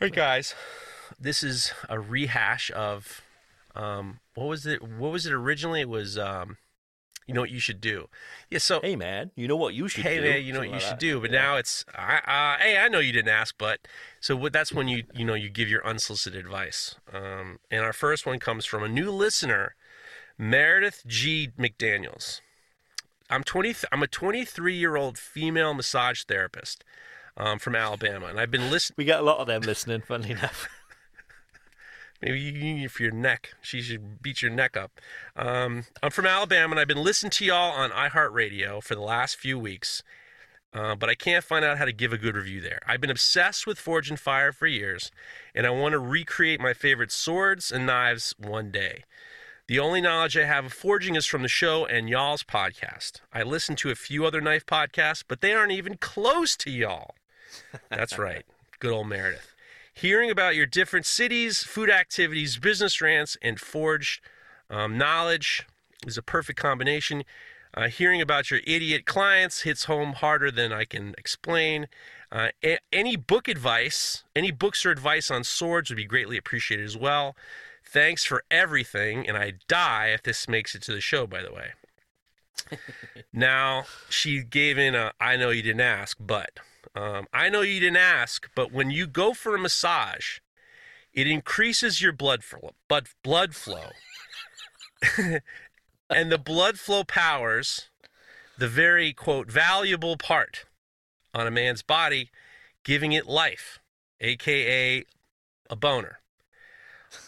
All 0.02 0.08
right, 0.08 0.14
guys, 0.14 0.56
this 1.20 1.44
is 1.44 1.72
a 1.88 2.00
rehash 2.00 2.72
of 2.72 3.22
um, 3.76 4.20
what 4.36 4.48
was 4.48 4.66
it? 4.66 4.82
What 4.82 5.12
was 5.12 5.26
it 5.26 5.34
originally? 5.34 5.82
It 5.82 5.90
was 5.90 6.18
um, 6.18 6.58
you 7.28 7.34
know 7.34 7.42
what 7.42 7.50
you 7.50 7.60
should 7.60 7.82
do. 7.82 8.08
Yeah. 8.50 8.60
So 8.60 8.80
Hey 8.82 8.96
man, 8.96 9.32
you 9.36 9.48
know 9.48 9.56
what 9.56 9.74
you 9.74 9.88
should 9.88 10.04
hey 10.04 10.18
do? 10.18 10.24
man, 10.24 10.44
you 10.44 10.54
know 10.54 10.60
what 10.60 10.70
you 10.70 10.80
should 10.80 10.92
that. 10.92 11.00
do. 11.00 11.20
But 11.20 11.32
Yeah. 11.32 11.42
now 11.42 11.56
it's 11.58 11.86
I, 11.96 12.18
uh, 12.18 12.64
hey, 12.64 12.78
I 12.78 12.88
know 12.88 13.00
you 13.00 13.12
didn't 13.12 13.30
ask, 13.32 13.56
but 13.58 13.80
so 14.20 14.36
what? 14.36 14.54
That's 14.54 14.72
when 14.72 14.88
you 14.88 15.04
you 15.14 15.26
know 15.26 15.34
you 15.34 15.50
give 15.50 15.70
your 15.70 15.86
unsolicited 15.86 16.40
advice. 16.46 16.96
Um, 17.12 17.60
and 17.72 17.84
our 17.84 17.94
first 17.94 18.26
one 18.26 18.40
comes 18.40 18.66
from 18.66 18.84
a 18.84 18.88
new 18.90 19.12
listener, 19.12 19.76
Meredith 20.38 21.04
G 21.08 21.50
McDaniel's. 21.58 22.42
I'm 23.30 23.44
20. 23.44 23.76
I'm 23.92 24.04
a 24.04 24.08
23 24.08 24.76
year 24.76 24.96
old 24.96 25.18
female 25.18 25.74
massage 25.74 26.24
therapist 26.24 26.84
um, 27.38 27.58
from 27.60 27.76
Alabama, 27.76 28.28
and 28.28 28.40
I've 28.40 28.52
been 28.52 28.70
listening. 28.70 28.96
we 28.98 29.06
get 29.06 29.20
a 29.20 29.24
lot 29.24 29.40
of 29.40 29.48
them 29.48 29.64
listening. 29.64 30.02
Funnily 30.02 30.32
enough. 30.38 30.68
Maybe 32.22 32.40
you 32.40 32.52
need 32.52 32.86
it 32.86 32.92
for 32.92 33.04
your 33.04 33.12
neck. 33.12 33.54
She 33.62 33.82
should 33.82 34.22
beat 34.22 34.42
your 34.42 34.52
neck 34.52 34.78
up. 34.78 35.00
Um, 35.36 35.86
I'm 36.02 36.12
from 36.12 36.26
Alabama, 36.26 36.72
and 36.72 36.80
I've 36.80 36.88
been 36.88 37.04
listening 37.04 37.32
to 37.32 37.46
y'all 37.46 37.72
on 37.72 37.92
iHeartRadio 37.92 38.82
for 38.82 38.96
the 38.96 39.02
last 39.02 39.36
few 39.36 39.60
weeks, 39.60 40.02
uh, 40.74 40.96
but 40.96 41.10
I 41.10 41.16
can't 41.16 41.44
find 41.44 41.66
out 41.66 41.78
how 41.78 41.86
to 41.86 41.92
give 41.92 42.14
a 42.14 42.18
good 42.18 42.36
review 42.36 42.62
there. 42.62 42.80
I've 42.88 43.02
been 43.02 43.10
obsessed 43.10 43.68
with 43.68 43.78
Forged 43.78 44.12
in 44.12 44.18
Fire 44.18 44.52
for 44.52 44.66
years, 44.66 45.12
and 45.54 45.68
I 45.68 45.72
want 45.72 45.92
to 45.92 46.00
recreate 46.00 46.60
my 46.60 46.74
favorite 46.74 47.12
swords 47.12 47.72
and 47.72 47.86
knives 47.86 48.34
one 48.38 48.72
day. 48.72 49.04
The 49.68 49.80
only 49.80 50.00
knowledge 50.00 50.38
I 50.38 50.46
have 50.46 50.66
of 50.66 50.74
forging 50.74 51.16
is 51.16 51.26
from 51.26 51.42
the 51.42 51.48
show 51.48 51.88
and 51.88 52.08
y'all's 52.08 52.44
podcast. 52.44 53.22
I 53.34 53.42
listen 53.42 53.76
to 53.78 53.90
a 53.90 53.96
few 53.96 54.24
other 54.24 54.40
knife 54.40 54.66
podcasts, 54.66 55.24
but 55.28 55.42
they 55.42 55.54
aren't 55.54 55.72
even 55.72 55.98
close 55.98 56.56
to 56.58 56.70
y'all. 56.70 57.16
That's 57.90 58.20
right. 58.20 58.46
Good 58.80 58.92
old 58.92 59.08
Meredith. 59.08 59.55
Hearing 59.96 60.30
about 60.30 60.58
your 60.58 60.66
different 60.66 61.06
cities, 61.06 61.64
food 61.64 61.90
activities, 61.90 62.58
business 62.58 63.00
rants, 63.00 63.38
and 63.42 63.58
forged 63.58 64.20
um, 64.70 64.98
knowledge 64.98 65.66
is 66.06 66.18
a 66.18 66.22
perfect 66.22 66.60
combination. 66.60 67.24
Uh, 67.74 67.88
hearing 67.88 68.20
about 68.22 68.52
your 68.52 68.60
idiot 68.68 69.06
clients 69.06 69.62
hits 69.62 69.86
home 69.86 70.14
harder 70.14 70.52
than 70.52 70.74
I 70.74 70.84
can 70.84 71.16
explain. 71.18 71.88
Uh, 72.30 72.50
a- 72.62 72.80
any 72.92 73.16
book 73.16 73.48
advice, 73.48 74.26
any 74.36 74.52
books 74.52 74.86
or 74.86 74.92
advice 74.92 75.32
on 75.32 75.46
swords 75.46 75.90
would 75.90 75.96
be 75.96 76.04
greatly 76.04 76.36
appreciated 76.36 76.86
as 76.86 76.98
well. 76.98 77.34
Thanks 77.82 78.26
for 78.26 78.44
everything, 78.52 79.26
and 79.26 79.38
I 79.38 79.54
die 79.70 80.08
if 80.08 80.24
this 80.24 80.50
makes 80.50 80.76
it 80.76 80.82
to 80.84 80.92
the 80.92 81.00
show, 81.00 81.26
by 81.26 81.42
the 81.42 81.54
way. 81.54 81.72
now, 83.32 83.86
she 84.10 84.44
gave 84.44 84.78
in 84.78 84.94
a 84.94 85.14
I 85.22 85.38
know 85.38 85.52
you 85.52 85.62
didn't 85.62 85.80
ask, 85.80 86.18
but 86.20 86.60
um, 86.96 87.28
I 87.34 87.50
know 87.50 87.62
you 87.62 87.80
didn't 87.80 87.98
ask, 87.98 88.50
but 88.56 88.72
when 88.72 88.90
you 88.90 89.06
go 89.06 89.34
for 89.34 89.54
a 89.54 89.60
massage, 89.60 90.40
it 91.14 91.28
increases 91.28 92.02
your 92.02 92.14
blood 92.14 92.44
flow, 92.44 92.72
blood, 92.88 93.08
blood 93.24 93.56
flow. 93.56 93.90
and 96.10 96.32
the 96.32 96.38
blood 96.38 96.80
flow 96.80 97.04
powers 97.04 97.90
the 98.58 98.68
very, 98.68 99.14
quote, 99.14 99.52
valuable 99.52 100.18
part 100.18 100.66
on 101.34 101.46
a 101.46 101.52
man's 101.52 101.82
body, 101.82 102.32
giving 102.84 103.12
it 103.12 103.28
life, 103.28 103.80
aka 104.22 105.04
a 105.70 105.76
boner. 105.76 106.20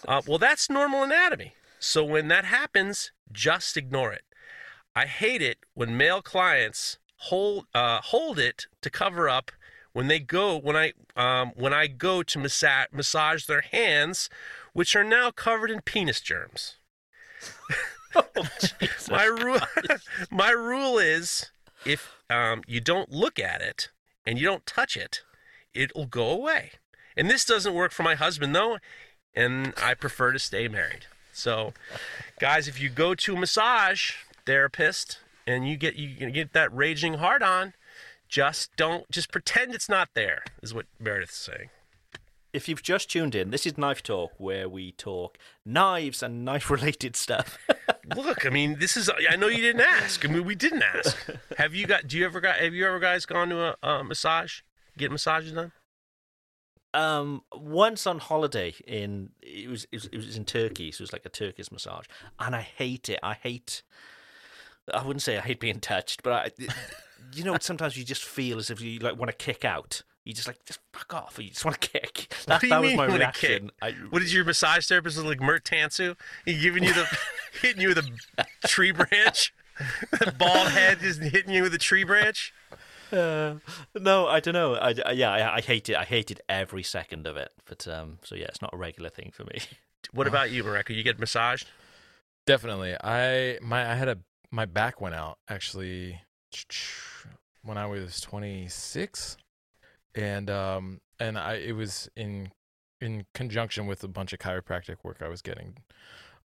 Uh, 0.08 0.22
well, 0.26 0.38
that's 0.38 0.70
normal 0.70 1.04
anatomy. 1.04 1.54
So 1.80 2.04
when 2.04 2.28
that 2.30 2.46
happens, 2.46 3.12
just 3.32 3.78
ignore 3.78 4.14
it. 4.14 4.24
I 4.96 5.06
hate 5.06 5.42
it 5.42 5.60
when 5.74 5.98
male 5.98 6.22
clients 6.22 6.98
hold 7.18 7.66
uh, 7.74 8.00
hold 8.02 8.40
it 8.40 8.68
to 8.82 8.90
cover 8.90 9.30
up 9.30 9.52
when 9.98 10.06
they 10.10 10.20
go 10.20 10.56
when 10.56 10.76
I 10.76 10.94
um, 11.16 11.54
when 11.56 11.74
I 11.74 11.88
go 11.88 12.22
to 12.22 12.38
massa- 12.38 12.86
massage 12.92 13.46
their 13.46 13.62
hands, 13.62 14.30
which 14.72 14.96
are 14.96 15.04
now 15.04 15.32
covered 15.32 15.72
in 15.72 15.82
penis 15.82 16.22
germs. 16.22 16.76
my 19.10 19.26
rule 19.26 19.60
my 20.30 20.52
rule 20.52 21.00
is 21.00 21.50
if 21.84 22.14
um, 22.30 22.62
you 22.68 22.80
don't 22.80 23.12
look 23.12 23.40
at 23.40 23.60
it 23.64 23.90
and 24.24 24.38
you 24.38 24.46
don't 24.46 24.68
touch 24.68 24.96
it, 24.96 25.22
it'll 25.74 26.06
go 26.06 26.30
away. 26.30 26.74
And 27.18 27.28
this 27.28 27.44
doesn't 27.44 27.74
work 27.74 27.92
for 27.92 28.04
my 28.04 28.14
husband 28.14 28.54
though, 28.54 28.78
and 29.34 29.74
I 29.82 29.96
prefer 29.96 30.32
to 30.32 30.38
stay 30.38 30.68
married. 30.68 31.08
So, 31.34 31.74
guys, 32.40 32.68
if 32.68 32.80
you 32.80 32.90
go 32.90 33.16
to 33.16 33.34
a 33.34 33.40
massage 33.40 34.12
therapist 34.46 35.18
and 35.48 35.68
you 35.68 35.76
get 35.76 35.96
you 35.96 36.30
get 36.30 36.54
that 36.54 36.72
raging 36.72 37.16
hard 37.16 37.42
on, 37.42 37.74
just 38.28 38.76
don't 38.76 39.10
just 39.12 39.32
pretend 39.32 39.74
it's 39.74 39.90
not 39.90 40.10
there. 40.14 40.44
Is 40.62 40.74
what 40.74 40.86
Meredith's 41.00 41.38
saying. 41.38 41.70
If 42.54 42.68
you've 42.68 42.82
just 42.82 43.12
tuned 43.12 43.36
in, 43.36 43.52
this 43.52 43.66
is 43.66 43.78
Knife 43.78 44.02
Talk, 44.02 44.32
where 44.38 44.68
we 44.68 44.94
talk 44.94 45.38
knives 45.66 46.24
and 46.24 46.44
knife-related 46.44 47.16
stuff. 47.16 47.58
Look, 48.16 48.46
I 48.46 48.50
mean, 48.50 48.78
this 48.80 48.98
is. 48.98 49.10
I 49.30 49.36
know 49.36 49.48
you 49.48 49.62
didn't 49.62 49.82
ask. 49.82 50.26
I 50.26 50.30
mean, 50.32 50.46
we 50.46 50.56
didn't 50.56 50.82
ask. 50.82 51.16
Have 51.58 51.76
you 51.76 51.86
got? 51.86 52.08
Do 52.08 52.18
you 52.18 52.26
ever 52.26 52.40
got? 52.40 52.58
Have 52.58 52.74
you 52.74 52.88
ever 52.88 53.00
guys 53.00 53.26
gone 53.26 53.50
to 53.50 53.76
a, 53.84 53.88
a 53.88 54.04
massage? 54.04 54.62
Get 54.98 55.12
massages 55.12 55.52
done? 55.52 55.72
um, 56.98 57.44
once 57.54 58.08
on 58.08 58.20
holiday 58.20 58.74
in 58.88 59.30
it 59.42 59.70
was, 59.70 59.86
it 59.92 59.98
was 59.98 60.06
it 60.06 60.18
was 60.18 60.38
in 60.38 60.46
Turkey, 60.46 60.92
so 60.92 61.02
it 61.02 61.04
was 61.04 61.14
like 61.14 61.26
a 61.26 61.30
Turkish 61.30 61.72
massage, 61.72 62.06
and 62.40 62.56
I 62.56 62.62
hate 62.62 63.10
it. 63.10 63.20
I 63.22 63.36
hate. 63.36 63.84
I 64.94 65.04
wouldn't 65.04 65.22
say 65.22 65.38
I 65.38 65.42
hate 65.42 65.60
being 65.60 65.80
touched, 65.80 66.24
but 66.24 66.34
I, 66.34 66.52
you 67.34 67.44
know, 67.44 67.58
sometimes 67.62 67.98
you 67.98 68.04
just 68.04 68.24
feel 68.24 68.58
as 68.60 68.70
if 68.70 68.82
you 68.82 69.00
like 69.00 69.18
want 69.18 69.30
to 69.32 69.36
kick 69.38 69.64
out. 69.66 70.04
You 70.26 70.34
just 70.34 70.48
like 70.48 70.64
just 70.66 70.80
fuck 70.94 71.14
off. 71.14 71.40
You 71.42 71.50
just 71.50 71.64
want 71.64 71.80
to 71.80 71.90
kick. 71.90 72.34
That, 72.48 72.56
What 72.56 72.62
do 72.62 72.68
you 72.68 72.72
that 72.74 72.82
was 72.82 72.96
my 72.96 73.06
reaction. 73.06 73.72
I, 73.82 73.92
What 74.10 74.22
is 74.22 74.34
your 74.34 74.44
massage 74.46 74.86
therapist 74.88 75.18
look 75.18 75.26
like? 75.26 75.42
Mert 75.42 75.64
Tansu? 75.64 76.16
He 76.46 76.60
giving 76.60 76.84
you 76.84 76.94
the 76.94 77.06
hitting 77.62 77.82
you 77.82 77.90
with 77.90 78.00
a 78.38 78.46
tree 78.68 78.92
branch? 78.92 79.54
Bald 80.38 80.70
head 80.70 81.00
just 81.02 81.22
hitting 81.22 81.54
you 81.54 81.62
with 81.64 81.74
a 81.74 81.78
tree 81.78 82.04
branch? 82.04 82.54
Uh, 83.12 83.56
no, 83.96 84.28
I 84.28 84.40
don't 84.42 84.54
know. 84.54 84.76
I, 84.76 84.94
I- 85.06 85.12
yeah, 85.12 85.32
I, 85.32 85.56
I 85.58 85.62
hate 85.62 85.88
it. 85.90 85.96
I 85.96 86.04
hated 86.04 86.42
every 86.50 86.84
second 86.84 87.26
of 87.26 87.38
it. 87.38 87.52
But 87.66 87.88
um, 87.88 88.20
so 88.24 88.36
yeah, 88.36 88.46
it's 88.46 88.62
not 88.62 88.74
a 88.74 88.78
regular 88.78 89.10
thing 89.10 89.32
for 89.34 89.44
me. 89.46 89.60
What 90.12 90.28
about 90.28 90.52
you, 90.52 90.64
Mareko? 90.64 90.96
You 90.96 91.04
get 91.04 91.20
massaged? 91.20 91.68
Definitely. 92.46 92.96
I 93.04 93.60
my 93.62 93.92
I 93.92 93.96
had 93.96 94.08
a 94.08 94.18
my 94.52 94.66
back 94.66 95.00
went 95.02 95.16
out 95.16 95.38
actually 95.50 96.22
when 97.64 97.78
I 97.78 97.86
was 97.86 98.20
26 98.22 99.38
and 100.16 100.50
um 100.50 101.02
and 101.20 101.38
I 101.38 101.56
it 101.56 101.76
was 101.76 102.10
in 102.16 102.52
in 103.02 103.26
conjunction 103.34 103.86
with 103.86 104.04
a 104.04 104.08
bunch 104.08 104.34
of 104.34 104.40
chiropractic 104.40 104.98
work 105.04 105.18
I 105.22 105.28
was 105.28 105.42
getting. 105.42 105.78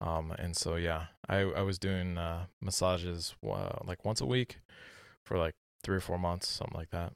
Um 0.00 0.32
and 0.38 0.56
so 0.56 0.76
yeah, 0.76 1.06
I 1.28 1.38
I 1.40 1.62
was 1.62 1.78
doing 1.78 2.18
uh 2.18 2.46
massages 2.60 3.34
uh, 3.46 3.78
like 3.84 4.04
once 4.04 4.20
a 4.20 4.26
week 4.26 4.58
for 5.24 5.38
like 5.38 5.54
3 5.84 5.96
or 5.96 6.00
4 6.00 6.18
months, 6.18 6.48
something 6.48 6.76
like 6.76 6.90
that. 6.90 7.12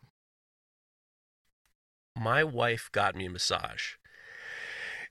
My 2.18 2.44
wife 2.44 2.88
got 2.92 3.14
me 3.14 3.26
a 3.26 3.30
massage 3.30 3.94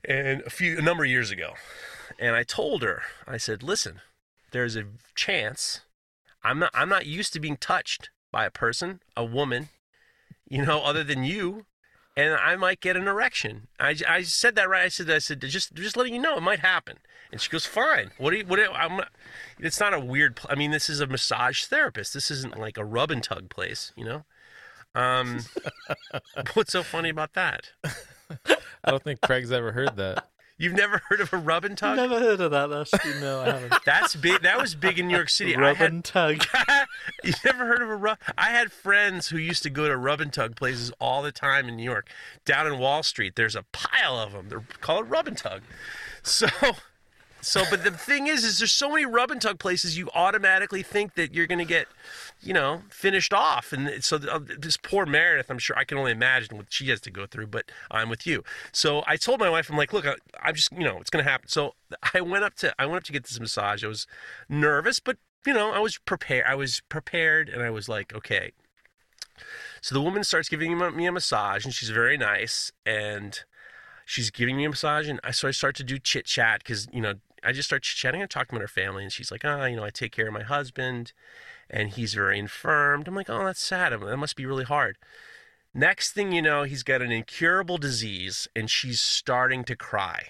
and 0.04 0.42
a 0.42 0.50
few 0.50 0.78
a 0.78 0.82
number 0.82 1.04
of 1.04 1.10
years 1.10 1.30
ago. 1.30 1.54
And 2.18 2.34
I 2.34 2.42
told 2.44 2.82
her, 2.82 3.02
I 3.26 3.36
said, 3.36 3.62
"Listen, 3.62 4.00
there's 4.52 4.76
a 4.76 4.84
chance 5.14 5.80
I'm 6.46 6.60
not 6.60 6.70
I'm 6.72 6.88
not 6.88 7.06
used 7.06 7.32
to 7.32 7.40
being 7.40 7.56
touched 7.56 8.10
by 8.30 8.44
a 8.46 8.50
person, 8.50 9.00
a 9.16 9.24
woman, 9.24 9.68
you 10.48 10.64
know, 10.64 10.80
other 10.82 11.02
than 11.02 11.24
you, 11.24 11.66
and 12.16 12.34
I 12.34 12.54
might 12.54 12.80
get 12.80 12.96
an 12.96 13.08
erection." 13.08 13.66
I, 13.80 13.96
I 14.08 14.22
said 14.22 14.54
that 14.54 14.68
right. 14.68 14.84
I 14.84 14.88
said 14.88 15.10
I 15.10 15.18
said 15.18 15.40
just 15.40 15.74
just 15.74 15.96
letting 15.96 16.14
you 16.14 16.20
know 16.20 16.36
it 16.36 16.42
might 16.42 16.60
happen. 16.60 16.98
And 17.32 17.40
she 17.40 17.50
goes, 17.50 17.66
"Fine. 17.66 18.12
What 18.18 18.30
do 18.30 18.36
you 18.36 18.46
what 18.46 18.60
I'm 18.60 19.00
it's 19.58 19.80
not 19.80 19.92
a 19.92 20.00
weird 20.00 20.38
I 20.48 20.54
mean, 20.54 20.70
this 20.70 20.88
is 20.88 21.00
a 21.00 21.06
massage 21.06 21.64
therapist. 21.64 22.14
This 22.14 22.30
isn't 22.30 22.56
like 22.56 22.78
a 22.78 22.84
rub 22.84 23.10
and 23.10 23.22
tug 23.22 23.50
place, 23.50 23.92
you 23.96 24.04
know?" 24.04 24.24
Um 24.94 25.40
what's 26.54 26.72
so 26.72 26.84
funny 26.84 27.08
about 27.08 27.34
that? 27.34 27.72
I 28.84 28.90
don't 28.90 29.02
think 29.02 29.20
Craig's 29.20 29.50
ever 29.50 29.72
heard 29.72 29.96
that. 29.96 30.28
You've 30.58 30.72
never 30.72 31.02
heard 31.08 31.20
of 31.20 31.32
a 31.34 31.36
rub 31.36 31.66
and 31.66 31.76
tug? 31.76 31.96
Never 31.96 32.18
heard 32.18 32.40
of 32.40 32.50
that. 32.50 32.68
That's, 32.68 33.20
no, 33.20 33.42
I 33.42 33.44
haven't. 33.46 33.74
That's 33.84 34.16
big. 34.16 34.40
That 34.40 34.58
was 34.58 34.74
big 34.74 34.98
in 34.98 35.08
New 35.08 35.14
York 35.14 35.28
City. 35.28 35.54
Rub 35.56 35.76
had, 35.76 35.92
and 35.92 36.04
tug. 36.04 36.44
you 37.24 37.34
never 37.44 37.66
heard 37.66 37.82
of 37.82 37.90
a 37.90 37.96
rub? 37.96 38.18
I 38.38 38.50
had 38.50 38.72
friends 38.72 39.28
who 39.28 39.36
used 39.36 39.62
to 39.64 39.70
go 39.70 39.86
to 39.86 39.96
rub 39.96 40.20
and 40.20 40.32
tug 40.32 40.56
places 40.56 40.90
all 40.98 41.22
the 41.22 41.32
time 41.32 41.68
in 41.68 41.76
New 41.76 41.82
York. 41.82 42.08
Down 42.46 42.66
in 42.66 42.78
Wall 42.78 43.02
Street, 43.02 43.36
there's 43.36 43.54
a 43.54 43.64
pile 43.72 44.18
of 44.18 44.32
them. 44.32 44.48
They're 44.48 44.64
called 44.80 45.10
rub 45.10 45.28
and 45.28 45.36
tug. 45.36 45.60
So, 46.22 46.48
so, 47.42 47.62
but 47.70 47.84
the 47.84 47.90
thing 47.90 48.26
is, 48.26 48.42
is 48.42 48.58
there's 48.58 48.72
so 48.72 48.90
many 48.90 49.04
rub 49.04 49.30
and 49.30 49.40
tug 49.40 49.58
places, 49.58 49.96
you 49.96 50.08
automatically 50.14 50.82
think 50.82 51.14
that 51.14 51.34
you're 51.34 51.46
going 51.46 51.58
to 51.58 51.64
get, 51.64 51.86
you 52.40 52.52
know, 52.52 52.82
finished 52.90 53.32
off. 53.32 53.72
And 53.72 54.04
so 54.04 54.16
uh, 54.16 54.40
this 54.58 54.76
poor 54.76 55.06
Meredith, 55.06 55.50
I'm 55.50 55.58
sure 55.58 55.76
I 55.76 55.84
can 55.84 55.98
only 55.98 56.12
imagine 56.12 56.56
what 56.56 56.66
she 56.70 56.88
has 56.88 57.00
to 57.02 57.10
go 57.10 57.26
through, 57.26 57.48
but 57.48 57.70
I'm 57.90 58.08
with 58.08 58.26
you. 58.26 58.44
So 58.72 59.02
I 59.06 59.16
told 59.16 59.40
my 59.40 59.50
wife, 59.50 59.70
I'm 59.70 59.76
like, 59.76 59.92
look, 59.92 60.06
I, 60.06 60.14
I'm 60.42 60.54
just, 60.54 60.70
you 60.72 60.84
know, 60.84 60.98
it's 60.98 61.10
going 61.10 61.24
to 61.24 61.30
happen. 61.30 61.48
So 61.48 61.74
I 62.14 62.20
went 62.20 62.44
up 62.44 62.54
to, 62.56 62.74
I 62.78 62.86
went 62.86 62.98
up 62.98 63.04
to 63.04 63.12
get 63.12 63.24
this 63.24 63.40
massage. 63.40 63.82
I 63.84 63.88
was 63.88 64.06
nervous, 64.48 65.00
but 65.00 65.16
you 65.46 65.54
know, 65.54 65.70
I 65.70 65.78
was 65.78 65.96
prepared. 65.98 66.44
I 66.46 66.54
was 66.56 66.82
prepared, 66.88 67.48
and 67.48 67.62
I 67.62 67.70
was 67.70 67.88
like, 67.88 68.14
okay. 68.14 68.52
So 69.80 69.94
the 69.94 70.00
woman 70.00 70.24
starts 70.24 70.48
giving 70.48 70.76
me 70.76 71.06
a 71.06 71.12
massage, 71.12 71.64
and 71.64 71.72
she's 71.72 71.90
very 71.90 72.16
nice, 72.16 72.72
and 72.84 73.38
she's 74.04 74.30
giving 74.30 74.56
me 74.56 74.64
a 74.64 74.70
massage, 74.70 75.08
and 75.08 75.20
I 75.22 75.30
so 75.30 75.46
I 75.46 75.52
start 75.52 75.76
to 75.76 75.84
do 75.84 75.98
chit 75.98 76.26
chat 76.26 76.60
because 76.64 76.88
you 76.92 77.00
know 77.00 77.14
I 77.44 77.52
just 77.52 77.68
start 77.68 77.82
chatting 77.82 78.20
and 78.20 78.28
talking 78.28 78.56
about 78.56 78.62
her 78.62 78.68
family, 78.68 79.04
and 79.04 79.12
she's 79.12 79.30
like, 79.30 79.44
ah, 79.44 79.66
you 79.66 79.76
know, 79.76 79.84
I 79.84 79.90
take 79.90 80.12
care 80.12 80.26
of 80.26 80.32
my 80.32 80.42
husband, 80.42 81.12
and 81.70 81.90
he's 81.90 82.14
very 82.14 82.38
infirmed. 82.38 83.08
I'm 83.08 83.14
like, 83.14 83.30
oh, 83.30 83.44
that's 83.44 83.62
sad. 83.62 83.92
That 83.92 84.16
must 84.16 84.36
be 84.36 84.46
really 84.46 84.64
hard. 84.64 84.96
Next 85.74 86.12
thing 86.12 86.32
you 86.32 86.40
know, 86.40 86.62
he's 86.62 86.82
got 86.82 87.02
an 87.02 87.12
incurable 87.12 87.76
disease, 87.76 88.48
and 88.56 88.70
she's 88.70 89.00
starting 89.00 89.62
to 89.64 89.76
cry. 89.76 90.28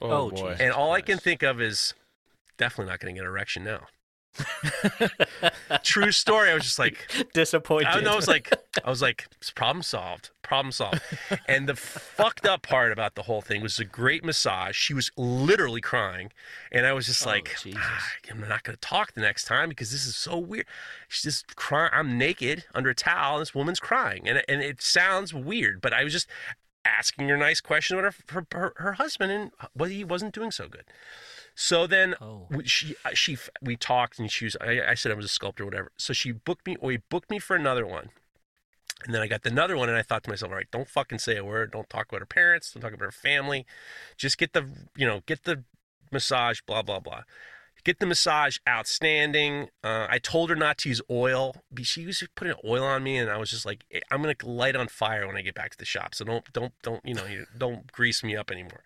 Oh, 0.00 0.10
Oh, 0.10 0.30
boy. 0.30 0.56
And 0.58 0.72
all 0.72 0.92
I 0.92 1.00
can 1.00 1.18
think 1.18 1.42
of 1.42 1.60
is 1.60 1.94
definitely 2.56 2.90
not 2.90 2.98
going 3.00 3.14
to 3.14 3.18
get 3.18 3.24
an 3.24 3.30
erection 3.30 3.64
now. 3.64 3.86
True 5.82 6.12
story. 6.12 6.50
I 6.50 6.54
was 6.54 6.64
just 6.64 6.78
like, 6.78 7.10
Disappointed. 7.34 7.88
I 7.88 8.00
know. 8.00 8.12
I 8.12 8.16
was 8.16 8.28
like, 8.28 8.52
I 8.84 8.90
was 8.90 9.02
like, 9.02 9.26
it's 9.40 9.50
problem 9.50 9.82
solved. 9.82 10.30
Problem 10.42 10.72
solved. 10.72 11.00
And 11.46 11.68
the 11.68 11.74
fucked 11.76 12.46
up 12.46 12.62
part 12.62 12.92
about 12.92 13.14
the 13.14 13.22
whole 13.22 13.42
thing 13.42 13.62
was 13.62 13.78
a 13.78 13.84
great 13.84 14.24
massage. 14.24 14.76
She 14.76 14.94
was 14.94 15.10
literally 15.16 15.80
crying, 15.80 16.32
and 16.72 16.86
I 16.86 16.92
was 16.92 17.06
just 17.06 17.26
Oh, 17.26 17.30
like, 17.30 17.54
"Ah, 17.76 18.04
I'm 18.30 18.40
not 18.40 18.62
going 18.62 18.76
to 18.76 18.80
talk 18.80 19.12
the 19.12 19.20
next 19.20 19.44
time 19.44 19.68
because 19.68 19.90
this 19.90 20.06
is 20.06 20.16
so 20.16 20.38
weird. 20.38 20.66
She's 21.08 21.22
just 21.34 21.56
crying. 21.56 21.90
I'm 21.92 22.16
naked 22.16 22.64
under 22.74 22.90
a 22.90 22.94
towel, 22.94 23.36
and 23.36 23.42
this 23.42 23.54
woman's 23.54 23.80
crying, 23.80 24.26
and 24.28 24.42
and 24.48 24.62
it 24.62 24.80
sounds 24.80 25.34
weird, 25.34 25.80
but 25.80 25.92
I 25.92 26.04
was 26.04 26.12
just 26.12 26.28
asking 26.84 27.28
her 27.28 27.36
nice 27.36 27.60
questions 27.60 27.98
about 27.98 28.14
her 28.14 28.22
her, 28.32 28.46
her, 28.58 28.72
her 28.76 28.92
husband 28.94 29.30
and 29.32 29.50
what 29.74 29.90
he 29.90 30.04
wasn't 30.04 30.32
doing 30.34 30.50
so 30.50 30.68
good. 30.68 30.84
So 31.60 31.88
then 31.88 32.14
Oh. 32.20 32.46
she 32.64 32.94
uh, 33.04 33.10
she 33.14 33.36
we 33.60 33.74
talked 33.74 34.20
and 34.20 34.30
she 34.30 34.44
was 34.44 34.56
I, 34.60 34.80
I 34.90 34.94
said 34.94 35.10
I 35.10 35.16
was 35.16 35.24
a 35.24 35.28
sculptor 35.28 35.64
whatever. 35.64 35.90
So 35.96 36.12
she 36.12 36.30
booked 36.30 36.64
me 36.68 36.76
or 36.78 36.92
he 36.92 36.98
booked 37.10 37.30
me 37.30 37.40
for 37.40 37.56
another 37.56 37.84
one. 37.84 38.10
And 39.04 39.12
then 39.12 39.22
I 39.22 39.26
got 39.26 39.42
the 39.42 39.50
another 39.50 39.76
one 39.76 39.88
and 39.88 39.98
I 39.98 40.02
thought 40.02 40.22
to 40.22 40.30
myself, 40.30 40.52
all 40.52 40.56
right, 40.56 40.70
don't 40.70 40.86
fucking 40.88 41.18
say 41.18 41.36
a 41.36 41.44
word. 41.44 41.72
Don't 41.72 41.90
talk 41.90 42.06
about 42.08 42.20
her 42.20 42.26
parents. 42.26 42.70
Don't 42.70 42.80
talk 42.80 42.92
about 42.92 43.06
her 43.06 43.10
family. 43.10 43.66
Just 44.16 44.38
get 44.38 44.52
the 44.52 44.68
you 44.96 45.04
know 45.04 45.22
get 45.26 45.42
the 45.42 45.64
massage. 46.12 46.60
Blah 46.60 46.82
blah 46.82 47.00
blah. 47.00 47.22
Get 47.82 47.98
the 47.98 48.06
massage 48.06 48.58
outstanding. 48.68 49.70
Uh, 49.82 50.06
I 50.08 50.18
told 50.20 50.50
her 50.50 50.56
not 50.56 50.78
to 50.78 50.88
use 50.88 51.02
oil. 51.10 51.56
She 51.82 52.06
was 52.06 52.22
putting 52.36 52.54
oil 52.64 52.84
on 52.84 53.02
me, 53.02 53.16
and 53.16 53.28
I 53.30 53.36
was 53.36 53.50
just 53.50 53.66
like, 53.66 53.84
"Eh, 53.92 54.00
I'm 54.12 54.22
gonna 54.22 54.34
light 54.44 54.76
on 54.76 54.86
fire 54.86 55.26
when 55.26 55.36
I 55.36 55.42
get 55.42 55.54
back 55.54 55.72
to 55.72 55.78
the 55.78 55.84
shop. 55.84 56.14
So 56.14 56.24
don't 56.24 56.52
don't 56.52 56.72
don't 56.82 57.04
you 57.04 57.14
know 57.14 57.26
you 57.26 57.46
don't 57.56 57.90
grease 57.90 58.22
me 58.22 58.36
up 58.36 58.50
anymore. 58.52 58.82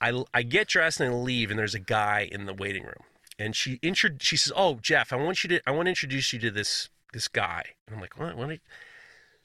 I, 0.00 0.24
I 0.34 0.42
get 0.42 0.68
dressed 0.68 1.00
and 1.00 1.12
I 1.12 1.14
leave, 1.14 1.50
and 1.50 1.58
there's 1.58 1.74
a 1.74 1.80
guy 1.80 2.28
in 2.30 2.46
the 2.46 2.54
waiting 2.54 2.84
room, 2.84 3.04
and 3.38 3.56
she 3.56 3.78
intro 3.82 4.10
she 4.20 4.36
says, 4.36 4.52
"Oh, 4.54 4.78
Jeff, 4.82 5.12
I 5.12 5.16
want 5.16 5.42
you 5.42 5.48
to 5.50 5.60
I 5.66 5.70
want 5.70 5.86
to 5.86 5.90
introduce 5.90 6.32
you 6.32 6.38
to 6.40 6.50
this 6.50 6.88
this 7.12 7.28
guy." 7.28 7.64
And 7.86 7.96
I'm 7.96 8.00
like, 8.00 8.18
"What? 8.18 8.36
What?" 8.36 8.50
you-" 8.50 8.58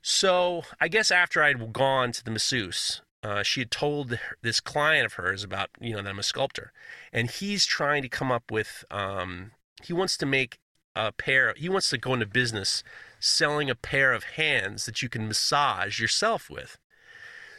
So 0.01 0.63
I 0.79 0.87
guess 0.87 1.11
after 1.11 1.43
I'd 1.43 1.73
gone 1.73 2.11
to 2.13 2.23
the 2.23 2.31
masseuse, 2.31 3.01
uh, 3.23 3.43
she 3.43 3.61
had 3.61 3.71
told 3.71 4.19
this 4.41 4.59
client 4.59 5.05
of 5.05 5.13
hers 5.13 5.43
about 5.43 5.69
you 5.79 5.93
know 5.93 6.01
that 6.01 6.09
I'm 6.09 6.19
a 6.19 6.23
sculptor, 6.23 6.73
and 7.13 7.29
he's 7.29 7.65
trying 7.65 8.01
to 8.01 8.09
come 8.09 8.31
up 8.31 8.51
with 8.51 8.83
um, 8.91 9.51
he 9.83 9.93
wants 9.93 10.17
to 10.17 10.25
make 10.25 10.59
a 10.95 11.11
pair. 11.11 11.53
He 11.55 11.69
wants 11.69 11.89
to 11.91 11.97
go 11.97 12.13
into 12.13 12.25
business 12.25 12.83
selling 13.19 13.69
a 13.69 13.75
pair 13.75 14.13
of 14.13 14.23
hands 14.23 14.85
that 14.85 15.01
you 15.01 15.09
can 15.09 15.27
massage 15.27 15.99
yourself 15.99 16.49
with. 16.49 16.77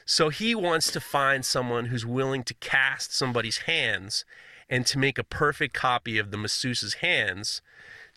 So 0.04 0.28
he 0.28 0.54
wants 0.54 0.90
to 0.92 1.00
find 1.00 1.44
someone 1.44 1.86
who's 1.86 2.06
willing 2.06 2.44
to 2.44 2.54
cast 2.54 3.14
somebody's 3.14 3.58
hands 3.58 4.24
and 4.68 4.86
to 4.86 4.98
make 4.98 5.18
a 5.18 5.24
perfect 5.24 5.74
copy 5.74 6.18
of 6.18 6.30
the 6.30 6.36
masseuse's 6.36 6.94
hands 6.94 7.62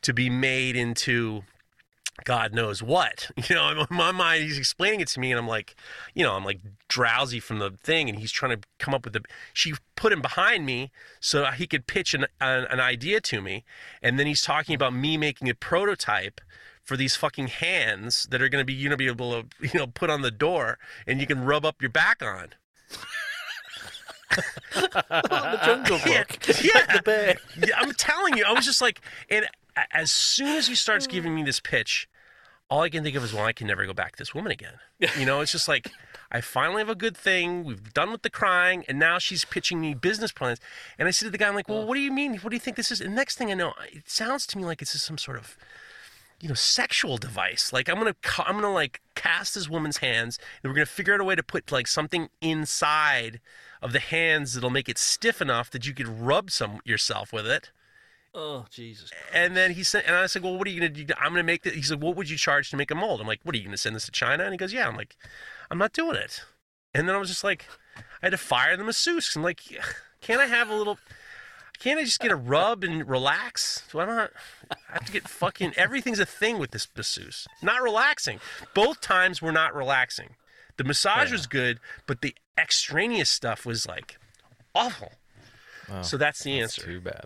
to 0.01 0.13
be 0.13 0.29
made 0.29 0.75
into 0.75 1.43
God 2.23 2.53
knows 2.53 2.81
what. 2.81 3.29
You 3.49 3.55
know, 3.55 3.69
in 3.69 3.95
my 3.95 4.11
mind, 4.11 4.43
he's 4.43 4.57
explaining 4.57 5.01
it 5.01 5.09
to 5.09 5.19
me, 5.19 5.31
and 5.31 5.39
I'm 5.39 5.47
like, 5.47 5.75
you 6.13 6.23
know, 6.23 6.33
I'm 6.33 6.43
like 6.45 6.61
drowsy 6.87 7.39
from 7.39 7.59
the 7.59 7.71
thing, 7.71 8.09
and 8.09 8.17
he's 8.17 8.31
trying 8.31 8.59
to 8.59 8.67
come 8.79 8.93
up 8.93 9.03
with 9.03 9.13
the. 9.13 9.21
She 9.53 9.73
put 9.95 10.11
him 10.11 10.21
behind 10.21 10.65
me 10.65 10.91
so 11.19 11.45
he 11.51 11.67
could 11.67 11.85
pitch 11.85 12.13
an, 12.13 12.25
an, 12.41 12.65
an 12.65 12.79
idea 12.79 13.21
to 13.21 13.41
me, 13.41 13.65
and 14.01 14.17
then 14.17 14.25
he's 14.25 14.41
talking 14.41 14.73
about 14.73 14.93
me 14.93 15.17
making 15.17 15.49
a 15.49 15.53
prototype 15.53 16.41
for 16.85 16.95
these 16.95 17.15
fucking 17.15 17.47
hands 17.47 18.27
that 18.29 18.41
are 18.41 18.47
going 18.47 18.61
to 18.61 18.65
be 18.65 18.73
you 18.73 18.87
know 18.87 18.95
be 18.95 19.07
able 19.07 19.41
to 19.41 19.47
you 19.59 19.77
know 19.77 19.87
put 19.87 20.09
on 20.09 20.21
the 20.21 20.31
door 20.31 20.77
and 21.05 21.19
you 21.19 21.27
can 21.27 21.43
rub 21.43 21.65
up 21.65 21.81
your 21.81 21.91
back 21.91 22.23
on. 22.23 22.49
the 24.73 25.59
Jungle 25.65 25.99
Book. 25.99 26.47
yeah. 26.63 26.71
Like 26.75 26.93
the 26.93 27.01
bear. 27.03 27.35
yeah, 27.57 27.75
I'm 27.77 27.93
telling 27.93 28.37
you, 28.37 28.43
I 28.45 28.53
was 28.53 28.65
just 28.65 28.81
like, 28.81 29.01
and 29.29 29.47
as 29.91 30.11
soon 30.11 30.55
as 30.57 30.67
he 30.67 30.75
starts 30.75 31.07
giving 31.07 31.35
me 31.35 31.43
this 31.43 31.59
pitch, 31.59 32.07
all 32.69 32.81
I 32.81 32.89
can 32.89 33.03
think 33.03 33.15
of 33.15 33.23
is, 33.23 33.33
well, 33.33 33.45
I 33.45 33.53
can 33.53 33.67
never 33.67 33.85
go 33.85 33.93
back 33.93 34.13
to 34.13 34.17
this 34.17 34.33
woman 34.33 34.51
again. 34.51 34.73
You 35.17 35.25
know, 35.25 35.41
it's 35.41 35.51
just 35.51 35.67
like, 35.67 35.91
I 36.31 36.41
finally 36.41 36.79
have 36.79 36.89
a 36.89 36.95
good 36.95 37.15
thing. 37.15 37.63
We've 37.63 37.93
done 37.93 38.11
with 38.11 38.23
the 38.23 38.29
crying, 38.29 38.83
and 38.87 38.97
now 38.97 39.19
she's 39.19 39.45
pitching 39.45 39.79
me 39.79 39.93
business 39.93 40.31
plans. 40.31 40.59
And 40.97 41.07
I 41.07 41.11
said 41.11 41.25
to 41.25 41.31
the 41.31 41.37
guy, 41.37 41.47
I'm 41.47 41.55
like, 41.55 41.69
well, 41.69 41.85
what 41.85 41.95
do 41.95 42.01
you 42.01 42.11
mean? 42.11 42.37
What 42.37 42.49
do 42.49 42.55
you 42.55 42.59
think 42.59 42.77
this 42.77 42.91
is? 42.91 43.01
And 43.01 43.15
next 43.15 43.37
thing 43.37 43.51
I 43.51 43.53
know, 43.53 43.73
it 43.91 44.09
sounds 44.09 44.47
to 44.47 44.57
me 44.57 44.65
like 44.65 44.81
it's 44.81 44.93
just 44.93 45.05
some 45.05 45.17
sort 45.17 45.37
of 45.37 45.57
you 46.41 46.49
know 46.49 46.55
sexual 46.55 47.17
device. 47.17 47.71
Like 47.71 47.89
i'm 47.89 47.97
gonna 47.97 48.15
i'm 48.39 48.55
gonna 48.55 48.73
like 48.73 49.01
cast 49.15 49.55
this 49.55 49.69
woman's 49.69 49.97
hands 49.97 50.37
and 50.61 50.69
we're 50.69 50.75
gonna 50.75 50.85
figure 50.85 51.13
out 51.13 51.21
a 51.21 51.23
way 51.23 51.35
to 51.35 51.43
put 51.43 51.71
like 51.71 51.87
something 51.87 52.29
inside 52.41 53.39
of 53.81 53.93
the 53.93 53.99
hands 53.99 54.53
that'll 54.53 54.69
make 54.69 54.89
it 54.89 54.97
stiff 54.97 55.41
enough 55.41 55.69
that 55.71 55.85
you 55.85 55.93
could 55.93 56.07
rub 56.07 56.51
some 56.51 56.79
yourself 56.83 57.31
with 57.31 57.47
it. 57.47 57.71
Oh, 58.37 58.65
Jesus. 58.69 59.11
and 59.33 59.55
then 59.55 59.71
he 59.71 59.83
said 59.83 60.03
and 60.05 60.13
i 60.13 60.25
said 60.25 60.43
well 60.43 60.57
what 60.57 60.67
are 60.67 60.69
you 60.71 60.81
gonna 60.81 60.89
do? 60.89 61.05
I'm 61.17 61.31
gonna 61.31 61.43
make 61.43 61.63
this 61.63 61.73
he 61.73 61.81
said 61.81 62.01
what 62.01 62.17
would 62.17 62.29
you 62.29 62.37
charge 62.37 62.69
to 62.71 62.77
make 62.77 62.91
a 62.91 62.95
mold? 62.95 63.21
I'm 63.21 63.27
like 63.27 63.39
what 63.43 63.55
are 63.55 63.57
you 63.57 63.63
gonna 63.63 63.77
send 63.77 63.95
this 63.95 64.05
to 64.05 64.11
china? 64.11 64.43
And 64.43 64.53
he 64.53 64.57
goes 64.57 64.73
yeah. 64.73 64.87
I'm 64.87 64.97
like 64.97 65.15
i'm 65.71 65.77
not 65.77 65.93
doing 65.93 66.17
it. 66.17 66.43
And 66.93 67.07
then 67.07 67.15
i 67.15 67.17
was 67.17 67.29
just 67.29 67.43
like 67.45 67.65
i 67.97 68.25
had 68.25 68.31
to 68.31 68.37
fire 68.37 68.75
the 68.75 68.83
masseuse. 68.83 69.35
I'm 69.35 69.43
like 69.43 69.61
can't 70.19 70.41
i 70.41 70.47
have 70.47 70.69
a 70.69 70.75
little 70.75 70.97
can't 71.79 71.99
I 71.99 72.03
just 72.03 72.19
get 72.19 72.31
a 72.31 72.35
rub 72.35 72.83
and 72.83 73.07
relax? 73.07 73.83
Do 73.91 73.99
I 73.99 74.05
not 74.05 74.31
I 74.71 74.75
have 74.93 75.05
to 75.05 75.11
get 75.11 75.27
fucking 75.27 75.73
everything's 75.75 76.19
a 76.19 76.25
thing 76.25 76.59
with 76.59 76.71
this 76.71 76.87
masseuse. 76.95 77.47
Not 77.61 77.81
relaxing. 77.81 78.39
Both 78.73 79.01
times 79.01 79.41
were 79.41 79.51
not 79.51 79.75
relaxing. 79.75 80.35
The 80.77 80.83
massage 80.83 81.31
was 81.31 81.47
good, 81.47 81.79
but 82.05 82.21
the 82.21 82.35
extraneous 82.57 83.29
stuff 83.29 83.65
was 83.65 83.87
like 83.87 84.17
awful. 84.73 85.13
Oh, 85.89 86.01
so 86.01 86.17
that's 86.17 86.43
the 86.43 86.59
that's 86.59 86.77
answer. 86.77 86.91
Too 86.91 87.01
bad. 87.01 87.25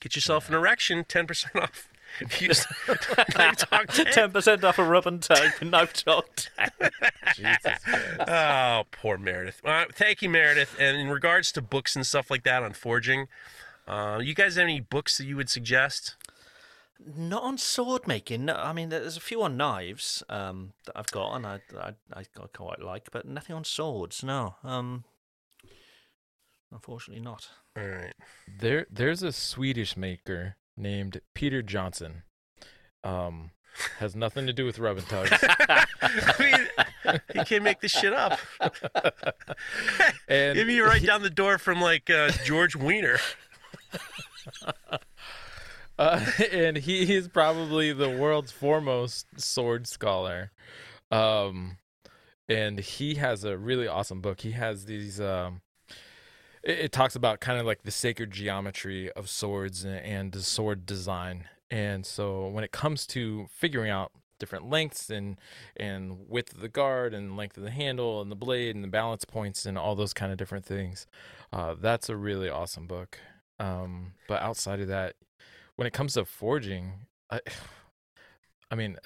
Get 0.00 0.14
yourself 0.14 0.48
an 0.48 0.54
erection, 0.54 1.04
ten 1.04 1.26
percent 1.26 1.56
off. 1.62 1.88
Use 2.38 2.66
Knife 3.36 3.56
Talk 3.56 3.86
ten 4.12 4.30
percent 4.30 4.64
off 4.64 4.78
a 4.78 4.84
rub 4.84 5.06
and 5.06 5.22
tug 5.22 5.52
for 5.52 5.64
knife 5.64 5.92
talk. 5.92 6.26
Jesus 7.34 7.78
Oh, 8.26 8.84
poor 8.90 9.18
Meredith. 9.18 9.60
Uh, 9.64 9.86
thank 9.92 10.22
you, 10.22 10.28
Meredith. 10.28 10.76
And 10.78 10.96
in 10.96 11.08
regards 11.08 11.52
to 11.52 11.62
books 11.62 11.96
and 11.96 12.06
stuff 12.06 12.30
like 12.30 12.44
that 12.44 12.62
on 12.62 12.72
forging, 12.72 13.28
uh, 13.88 14.20
you 14.22 14.34
guys 14.34 14.56
have 14.56 14.64
any 14.64 14.80
books 14.80 15.18
that 15.18 15.26
you 15.26 15.36
would 15.36 15.50
suggest? 15.50 16.16
Not 17.04 17.42
on 17.42 17.58
sword 17.58 18.06
making. 18.06 18.44
No, 18.46 18.54
I 18.54 18.72
mean, 18.72 18.88
there's 18.88 19.16
a 19.16 19.20
few 19.20 19.42
on 19.42 19.56
knives 19.56 20.22
um, 20.28 20.72
that 20.86 20.96
I've 20.96 21.10
got, 21.10 21.34
and 21.34 21.46
I, 21.46 21.60
I 21.78 21.92
I 22.12 22.24
quite 22.52 22.80
like, 22.80 23.10
but 23.10 23.26
nothing 23.26 23.56
on 23.56 23.64
swords. 23.64 24.22
No, 24.22 24.54
um, 24.62 25.04
unfortunately 26.72 27.22
not. 27.22 27.48
All 27.76 27.86
right. 27.86 28.14
There, 28.60 28.86
there's 28.90 29.22
a 29.22 29.32
Swedish 29.32 29.96
maker 29.96 30.56
named 30.76 31.20
Peter 31.34 31.62
Johnsson. 31.62 32.22
Um, 33.02 33.50
has 33.98 34.14
nothing 34.14 34.46
to 34.46 34.52
do 34.52 34.64
with 34.64 34.78
rub 34.78 34.98
and 34.98 35.08
tugs. 35.08 35.30
I 35.42 36.34
mean, 36.38 37.18
you 37.34 37.44
can't 37.44 37.64
make 37.64 37.80
this 37.80 37.92
shit 37.92 38.12
up. 38.12 38.38
and 40.28 40.56
you're 40.56 40.86
right 40.86 41.04
down 41.04 41.22
the 41.22 41.30
door 41.30 41.58
from 41.58 41.80
like 41.80 42.08
uh, 42.08 42.30
George 42.44 42.76
Weiner. 42.76 43.18
uh, 45.98 46.24
and 46.52 46.76
he 46.76 47.14
is 47.14 47.28
probably 47.28 47.92
the 47.92 48.10
world's 48.10 48.52
foremost 48.52 49.40
sword 49.40 49.86
scholar. 49.86 50.52
Um, 51.10 51.78
and 52.48 52.78
he 52.78 53.16
has 53.16 53.44
a 53.44 53.56
really 53.56 53.88
awesome 53.88 54.20
book. 54.20 54.40
He 54.40 54.52
has 54.52 54.86
these. 54.86 55.20
Um, 55.20 55.62
it, 56.64 56.78
it 56.78 56.92
talks 56.92 57.14
about 57.14 57.40
kind 57.40 57.58
of 57.58 57.66
like 57.66 57.82
the 57.82 57.90
sacred 57.90 58.30
geometry 58.30 59.10
of 59.12 59.28
swords 59.28 59.84
and, 59.84 59.96
and 59.96 60.32
the 60.32 60.42
sword 60.42 60.86
design. 60.86 61.44
And 61.70 62.04
so 62.04 62.48
when 62.48 62.64
it 62.64 62.72
comes 62.72 63.06
to 63.08 63.46
figuring 63.50 63.90
out 63.90 64.12
different 64.38 64.68
lengths 64.68 65.10
and 65.10 65.38
and 65.76 66.28
width 66.28 66.52
of 66.52 66.60
the 66.60 66.68
guard 66.68 67.14
and 67.14 67.36
length 67.36 67.56
of 67.56 67.62
the 67.62 67.70
handle 67.70 68.20
and 68.20 68.30
the 68.30 68.36
blade 68.36 68.74
and 68.74 68.82
the 68.82 68.88
balance 68.88 69.24
points 69.24 69.64
and 69.64 69.78
all 69.78 69.94
those 69.94 70.12
kind 70.12 70.32
of 70.32 70.38
different 70.38 70.64
things, 70.64 71.06
uh, 71.52 71.74
that's 71.80 72.08
a 72.08 72.16
really 72.16 72.48
awesome 72.48 72.86
book. 72.86 73.18
Um, 73.58 74.12
but 74.26 74.42
outside 74.42 74.80
of 74.80 74.88
that, 74.88 75.14
when 75.76 75.86
it 75.86 75.92
comes 75.92 76.14
to 76.14 76.24
forging, 76.24 77.06
I, 77.30 77.40
I 78.70 78.74
mean, 78.76 78.96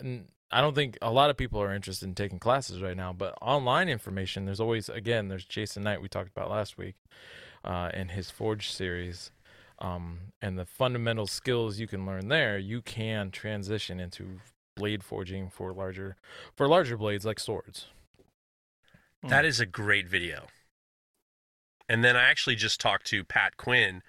I 0.51 0.61
don't 0.61 0.75
think 0.75 0.97
a 1.03 1.13
lot 1.13 1.31
of 1.31 1.37
people 1.37 1.61
are 1.61 1.75
interested 1.75 2.07
in 2.07 2.15
taking 2.15 2.39
classes 2.39 2.81
right 2.81 2.97
now. 2.97 3.13
But 3.13 3.35
online 3.43 3.89
information, 3.89 4.45
there's 4.45 4.61
always 4.61 4.89
again, 4.89 5.29
there's 5.29 5.45
Jason 5.45 5.83
Knight 5.83 6.01
we 6.01 6.09
talked 6.09 6.31
about 6.31 6.51
last 6.51 6.79
week, 6.79 6.95
uh, 7.65 7.91
in 7.95 8.11
his 8.11 8.31
Forge 8.31 8.71
series, 8.71 9.31
um, 9.79 10.33
and 10.43 10.59
the 10.59 10.67
fundamental 10.67 11.27
skills 11.27 11.79
you 11.79 11.87
can 11.87 12.07
learn 12.07 12.29
there, 12.29 12.59
you 12.59 12.83
can 12.83 13.31
transition 13.31 14.01
into 14.01 14.41
blade 14.77 15.03
forging 15.05 15.51
for 15.51 15.73
larger, 15.73 16.17
for 16.57 16.69
larger 16.69 16.97
blades 16.97 17.25
like 17.25 17.41
swords. 17.41 17.87
That 19.23 19.45
is 19.45 19.59
a 19.59 19.67
great 19.67 20.09
video. 20.09 20.47
And 21.89 22.05
then 22.05 22.17
I 22.17 22.25
actually 22.25 22.57
just 22.57 22.81
talked 22.81 23.07
to 23.09 23.25
Pat 23.25 23.57
Quinn, 23.57 24.03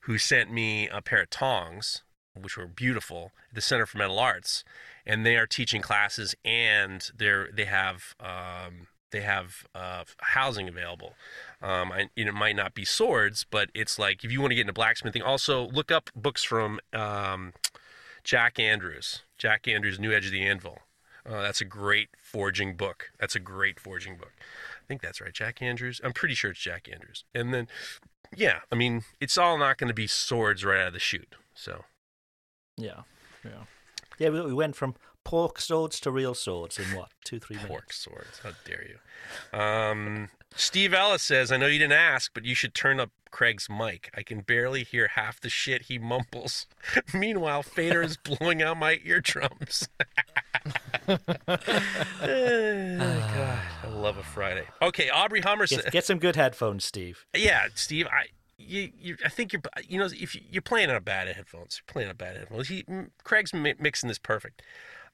who 0.00 0.18
sent 0.18 0.50
me 0.50 0.88
a 0.88 1.02
pair 1.02 1.22
of 1.22 1.30
tongs, 1.30 2.02
which 2.34 2.56
were 2.56 2.66
beautiful, 2.66 3.32
at 3.48 3.54
the 3.54 3.60
Center 3.60 3.86
for 3.86 3.98
Metal 3.98 4.18
Arts, 4.18 4.64
and 5.04 5.24
they 5.24 5.36
are 5.36 5.46
teaching 5.46 5.82
classes, 5.82 6.34
and 6.44 7.10
they're 7.16 7.48
they 7.52 7.64
have 7.66 8.14
um, 8.20 8.88
they 9.12 9.20
have 9.20 9.66
uh, 9.74 10.04
housing 10.18 10.68
available. 10.68 11.14
Um, 11.62 11.92
I, 11.92 12.08
it 12.16 12.32
might 12.34 12.56
not 12.56 12.74
be 12.74 12.84
swords, 12.84 13.46
but 13.48 13.70
it's 13.74 13.98
like 13.98 14.24
if 14.24 14.32
you 14.32 14.40
want 14.40 14.50
to 14.50 14.54
get 14.56 14.62
into 14.62 14.72
blacksmithing. 14.72 15.22
Also, 15.22 15.68
look 15.68 15.90
up 15.90 16.10
books 16.14 16.42
from 16.42 16.80
um, 16.92 17.52
Jack 18.24 18.58
Andrews. 18.58 19.22
Jack 19.38 19.68
Andrews' 19.68 19.98
New 19.98 20.12
Edge 20.12 20.26
of 20.26 20.32
the 20.32 20.42
Anvil. 20.42 20.80
Uh, 21.28 21.42
that's 21.42 21.60
a 21.60 21.64
great 21.64 22.08
forging 22.16 22.76
book. 22.76 23.10
That's 23.18 23.34
a 23.34 23.40
great 23.40 23.80
forging 23.80 24.16
book. 24.16 24.32
I 24.38 24.86
think 24.86 25.02
that's 25.02 25.20
right. 25.20 25.32
Jack 25.32 25.60
Andrews. 25.60 26.00
I'm 26.04 26.12
pretty 26.12 26.34
sure 26.34 26.52
it's 26.52 26.60
Jack 26.60 26.88
Andrews. 26.92 27.24
And 27.34 27.52
then, 27.52 27.66
yeah, 28.36 28.60
I 28.70 28.76
mean, 28.76 29.02
it's 29.20 29.36
all 29.36 29.58
not 29.58 29.78
going 29.78 29.88
to 29.88 29.94
be 29.94 30.06
swords 30.06 30.64
right 30.64 30.80
out 30.80 30.88
of 30.88 30.92
the 30.92 31.00
chute. 31.00 31.34
So, 31.54 31.84
Yeah, 32.76 33.02
yeah, 33.44 33.64
yeah. 34.18 34.28
We, 34.28 34.40
we 34.42 34.54
went 34.54 34.76
from 34.76 34.94
pork 35.26 35.60
swords 35.60 35.98
to 35.98 36.12
real 36.12 36.34
swords 36.34 36.78
in 36.78 36.84
what 36.96 37.08
two, 37.24 37.40
three 37.40 37.56
minutes? 37.56 37.68
pork 37.68 37.92
swords. 37.92 38.38
How 38.44 38.50
dare 38.64 38.84
you? 38.88 39.58
Um, 39.58 40.28
Steve 40.54 40.94
Ellis 40.94 41.24
says, 41.24 41.50
I 41.50 41.56
know 41.56 41.66
you 41.66 41.80
didn't 41.80 41.94
ask, 41.94 42.30
but 42.32 42.44
you 42.44 42.54
should 42.54 42.74
turn 42.74 43.00
up 43.00 43.10
Craig's 43.32 43.68
mic. 43.68 44.08
I 44.14 44.22
can 44.22 44.42
barely 44.42 44.84
hear 44.84 45.08
half 45.08 45.40
the 45.40 45.48
shit 45.48 45.82
he 45.82 45.98
mumbles. 45.98 46.68
Meanwhile, 47.12 47.64
Fader 47.64 48.02
is 48.02 48.16
blowing 48.16 48.62
out 48.62 48.76
my 48.76 49.00
eardrums. 49.04 49.88
oh, 51.08 51.18
God. 51.26 51.58
I 53.82 53.88
love 53.88 54.18
a 54.18 54.22
Friday. 54.22 54.66
Okay, 54.80 55.10
Aubrey 55.10 55.40
Hummer 55.40 55.66
says. 55.66 55.82
Get, 55.82 55.92
get 55.92 56.04
some 56.04 56.18
good 56.18 56.36
headphones, 56.36 56.84
Steve. 56.84 57.26
Yeah, 57.34 57.66
Steve, 57.74 58.06
I 58.06 58.26
you, 58.58 58.90
you 58.98 59.16
I 59.24 59.28
think 59.28 59.52
you're 59.52 59.62
you 59.86 59.98
know 59.98 60.06
if 60.06 60.34
you, 60.34 60.40
you're 60.50 60.62
playing 60.62 60.88
on 60.88 60.96
a 60.96 61.00
bad 61.00 61.28
headphones, 61.28 61.80
you're 61.80 61.92
playing 61.92 62.08
on 62.08 62.16
bad 62.16 62.36
headphones. 62.36 62.68
He 62.68 62.84
Craig's 63.22 63.52
mi- 63.52 63.74
mixing 63.78 64.08
this 64.08 64.18
perfect. 64.18 64.62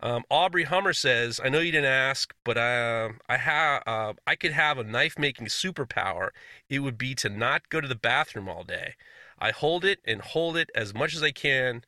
Um, 0.03 0.24
Aubrey 0.29 0.65
Hummer 0.65 0.93
says, 0.93 1.41
"I 1.43 1.49
know 1.49 1.61
you 1.61 1.70
didn't 1.70 1.87
ask, 1.87 2.35
but 2.45 2.59
uh, 2.59 3.11
I 3.29 3.37
have 3.37 3.83
uh, 3.87 4.15
I 4.27 4.35
could 4.35 4.53
have 4.53 4.77
a 4.77 4.85
knife 4.85 5.16
making 5.16 5.47
superpower. 5.47 6.31
It 6.69 6.81
would 6.81 6.99
be 6.99 7.15
to 7.16 7.29
not 7.29 7.69
go 7.69 7.81
to 7.81 7.87
the 7.87 7.95
bathroom 7.95 8.49
all 8.49 8.65
day. 8.65 8.97
I 9.39 9.53
hold 9.53 9.85
it 9.85 10.01
and 10.05 10.20
hold 10.20 10.57
it 10.57 10.70
as 10.74 10.93
much 10.93 11.15
as 11.15 11.23
I 11.23 11.31
can, 11.31 11.85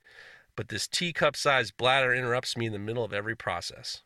but 0.54 0.68
this 0.68 0.86
teacup 0.86 1.36
sized 1.36 1.76
bladder 1.76 2.14
interrupts 2.14 2.56
me 2.56 2.66
in 2.66 2.72
the 2.72 2.78
middle 2.78 3.04
of 3.04 3.12
every 3.12 3.36
process." 3.36 4.02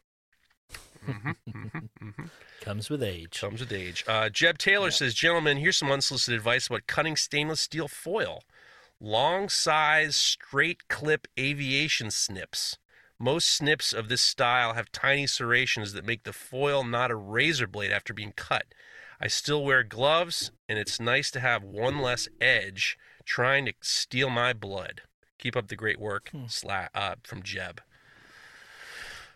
Mhm, 1.07 1.37
mhm, 1.49 1.89
mhm. 2.03 2.31
Comes 2.61 2.91
with 2.91 3.03
age. 3.03 3.41
Comes 3.41 3.61
with 3.61 3.73
age. 3.73 4.05
Uh, 4.07 4.29
Jeb 4.29 4.59
Taylor 4.59 4.91
says, 4.91 5.15
Gentlemen, 5.15 5.59
here's 5.59 5.77
some 5.79 5.91
unsolicited 5.91 6.37
advice 6.37 6.67
about 6.67 6.87
cutting 6.87 7.17
stainless 7.17 7.61
steel 7.61 7.89
foil. 7.89 8.43
Long 9.01 9.49
size, 9.49 10.17
straight 10.17 10.89
clip 10.89 11.29
aviation 11.39 12.11
snips. 12.11 12.79
Most 13.21 13.49
snips 13.49 13.93
of 13.93 14.09
this 14.09 14.23
style 14.23 14.75
have 14.75 14.93
tiny 14.93 15.27
serrations 15.27 15.93
that 15.93 16.05
make 16.05 16.23
the 16.23 16.33
foil 16.33 16.85
not 16.85 17.11
a 17.11 17.17
razor 17.17 17.67
blade 17.67 17.91
after 17.91 18.15
being 18.15 18.33
cut. 18.37 18.67
I 19.21 19.27
still 19.27 19.65
wear 19.65 19.83
gloves, 19.83 20.53
and 20.69 20.79
it's 20.79 21.01
nice 21.01 21.31
to 21.33 21.41
have 21.41 21.65
one 21.65 21.99
less 21.99 22.29
edge 22.41 22.97
trying 23.25 23.67
to 23.67 23.73
steal 23.81 24.31
my 24.31 24.53
blood. 24.53 25.03
Keep 25.39 25.57
up 25.57 25.69
the 25.69 25.77
great 25.77 25.99
work. 25.99 26.31
Sla- 26.47 26.89
uh, 26.95 27.17
from 27.25 27.43
Jeb. 27.43 27.81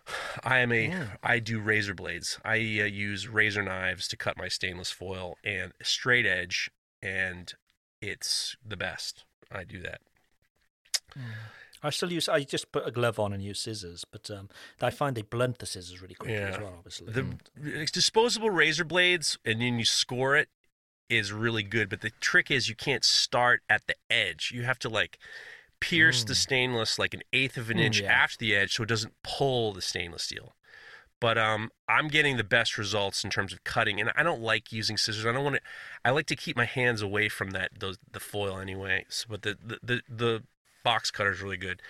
I 0.45 0.59
am 0.59 0.73
a 0.73 0.95
I 1.23 1.41
do 1.41 1.59
razor 1.61 1.95
blades. 1.95 2.39
I 2.45 2.55
uh, 2.55 2.87
use 2.87 3.27
razor 3.27 3.63
knives 3.63 4.07
to 4.09 4.17
cut 4.17 4.37
my 4.37 4.49
stainless 4.49 4.91
foil 4.91 5.37
and 5.45 5.73
straight 5.83 6.27
edge, 6.27 6.71
and 7.03 7.53
it's 8.01 8.57
the 8.65 8.77
best. 8.77 9.25
I 9.51 9.65
do 9.65 9.81
that. 9.81 10.01
I 11.83 11.91
still 11.91 12.13
use. 12.13 12.29
I 12.29 12.45
just 12.45 12.71
put 12.73 12.87
a 12.87 12.91
glove 12.91 13.19
on 13.19 13.33
and 13.33 13.43
use 13.43 13.61
scissors, 13.61 14.05
but 14.11 14.31
um, 14.31 14.49
I 14.81 14.91
find 14.91 15.17
they 15.17 15.23
blunt 15.23 15.59
the 15.59 15.67
scissors 15.67 16.01
really 16.01 16.15
quickly 16.15 16.37
as 16.37 16.59
well. 16.59 16.75
Obviously, 16.79 17.13
The 17.13 17.27
it's 17.57 17.91
disposable 17.91 18.51
razor 18.51 18.85
blades, 18.85 19.39
and 19.45 19.61
then 19.61 19.79
you 19.79 19.85
score 19.85 20.37
it, 20.37 20.49
is 21.09 21.33
really 21.33 21.63
good. 21.63 21.89
But 21.89 22.01
the 22.01 22.11
trick 22.21 22.51
is 22.51 22.69
you 22.69 22.77
can't 22.77 23.05
start 23.05 23.63
at 23.69 23.87
the 23.87 23.95
edge. 24.11 24.53
You 24.55 24.63
have 24.63 24.79
to 24.81 24.89
like 24.89 25.19
pierce 25.81 26.23
the 26.23 26.35
stainless 26.37 26.99
like 26.99 27.13
an 27.15 27.23
eighth 27.33 27.57
of 27.57 27.69
an 27.69 27.79
Mm, 27.79 27.87
inch 27.87 28.01
yeah. 28.03 28.13
after 28.13 28.39
the 28.39 28.55
edge, 28.55 28.75
so 28.75 28.85
it 28.85 28.89
doesn't 28.89 29.15
pull 29.25 29.73
the 29.73 29.83
stainless 29.83 30.23
steel. 30.23 30.55
But 31.21 31.39
um, 31.39 31.71
I'm 31.89 32.09
getting 32.09 32.37
the 32.37 32.43
best 32.45 32.77
results 32.79 33.23
in 33.23 33.31
terms 33.31 33.53
of 33.53 33.63
cutting, 33.65 34.01
and 34.01 34.11
I 34.17 34.23
don't 34.25 34.41
like 34.41 34.73
using 34.73 34.97
scissors. 34.97 35.25
I 35.27 35.33
don't 35.33 35.45
want 35.45 35.57
to. 35.57 35.63
I 36.05 36.11
like 36.11 36.27
to 36.27 36.37
keep 36.37 36.57
my 36.57 36.65
hands 36.65 37.01
away 37.03 37.29
from 37.29 37.51
that 37.51 37.71
those 37.79 37.99
the 38.11 38.19
foil 38.21 38.59
anyway. 38.59 39.05
So, 39.09 39.27
but 39.29 39.43
the 39.43 39.57
the 39.65 39.79
the, 39.83 40.03
the 40.09 40.43
box 40.83 41.11
cutter 41.11 41.33
is 41.33 41.43
really 41.43 41.57
good. 41.57 41.83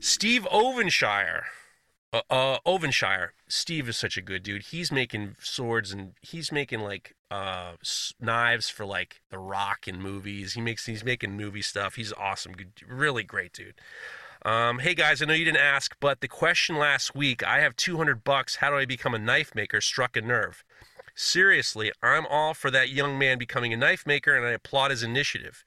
Steve 0.00 0.46
Ovenshire. 0.52 1.44
Uh, 2.12 2.20
uh, 2.28 2.58
Ovenshire. 2.66 3.30
Steve 3.48 3.88
is 3.88 3.96
such 3.96 4.16
a 4.18 4.22
good 4.22 4.42
dude. 4.42 4.62
He's 4.64 4.92
making 4.92 5.36
swords 5.40 5.92
and 5.92 6.12
he's 6.20 6.52
making 6.52 6.80
like 6.80 7.14
uh 7.30 7.72
s- 7.80 8.12
knives 8.20 8.68
for 8.68 8.84
like 8.84 9.22
The 9.30 9.38
Rock 9.38 9.88
in 9.88 10.00
movies. 10.00 10.52
He 10.52 10.60
makes 10.60 10.84
he's 10.84 11.04
making 11.04 11.36
movie 11.36 11.62
stuff. 11.62 11.94
He's 11.94 12.12
awesome. 12.12 12.52
Good, 12.52 12.72
really 12.86 13.22
great 13.22 13.52
dude. 13.54 13.80
Um, 14.44 14.80
hey 14.80 14.94
guys, 14.94 15.22
I 15.22 15.26
know 15.26 15.34
you 15.34 15.44
didn't 15.44 15.58
ask, 15.62 15.96
but 16.00 16.20
the 16.20 16.28
question 16.28 16.76
last 16.76 17.14
week, 17.14 17.44
I 17.46 17.60
have 17.60 17.76
200 17.76 18.24
bucks. 18.24 18.56
How 18.56 18.70
do 18.70 18.76
I 18.76 18.84
become 18.84 19.14
a 19.14 19.18
knife 19.18 19.54
maker? 19.54 19.80
Struck 19.80 20.16
a 20.16 20.20
nerve. 20.20 20.64
Seriously, 21.14 21.92
I'm 22.02 22.26
all 22.26 22.52
for 22.52 22.70
that 22.70 22.88
young 22.90 23.18
man 23.18 23.38
becoming 23.38 23.72
a 23.72 23.76
knife 23.76 24.04
maker, 24.06 24.34
and 24.34 24.44
I 24.44 24.50
applaud 24.50 24.90
his 24.90 25.02
initiative. 25.02 25.62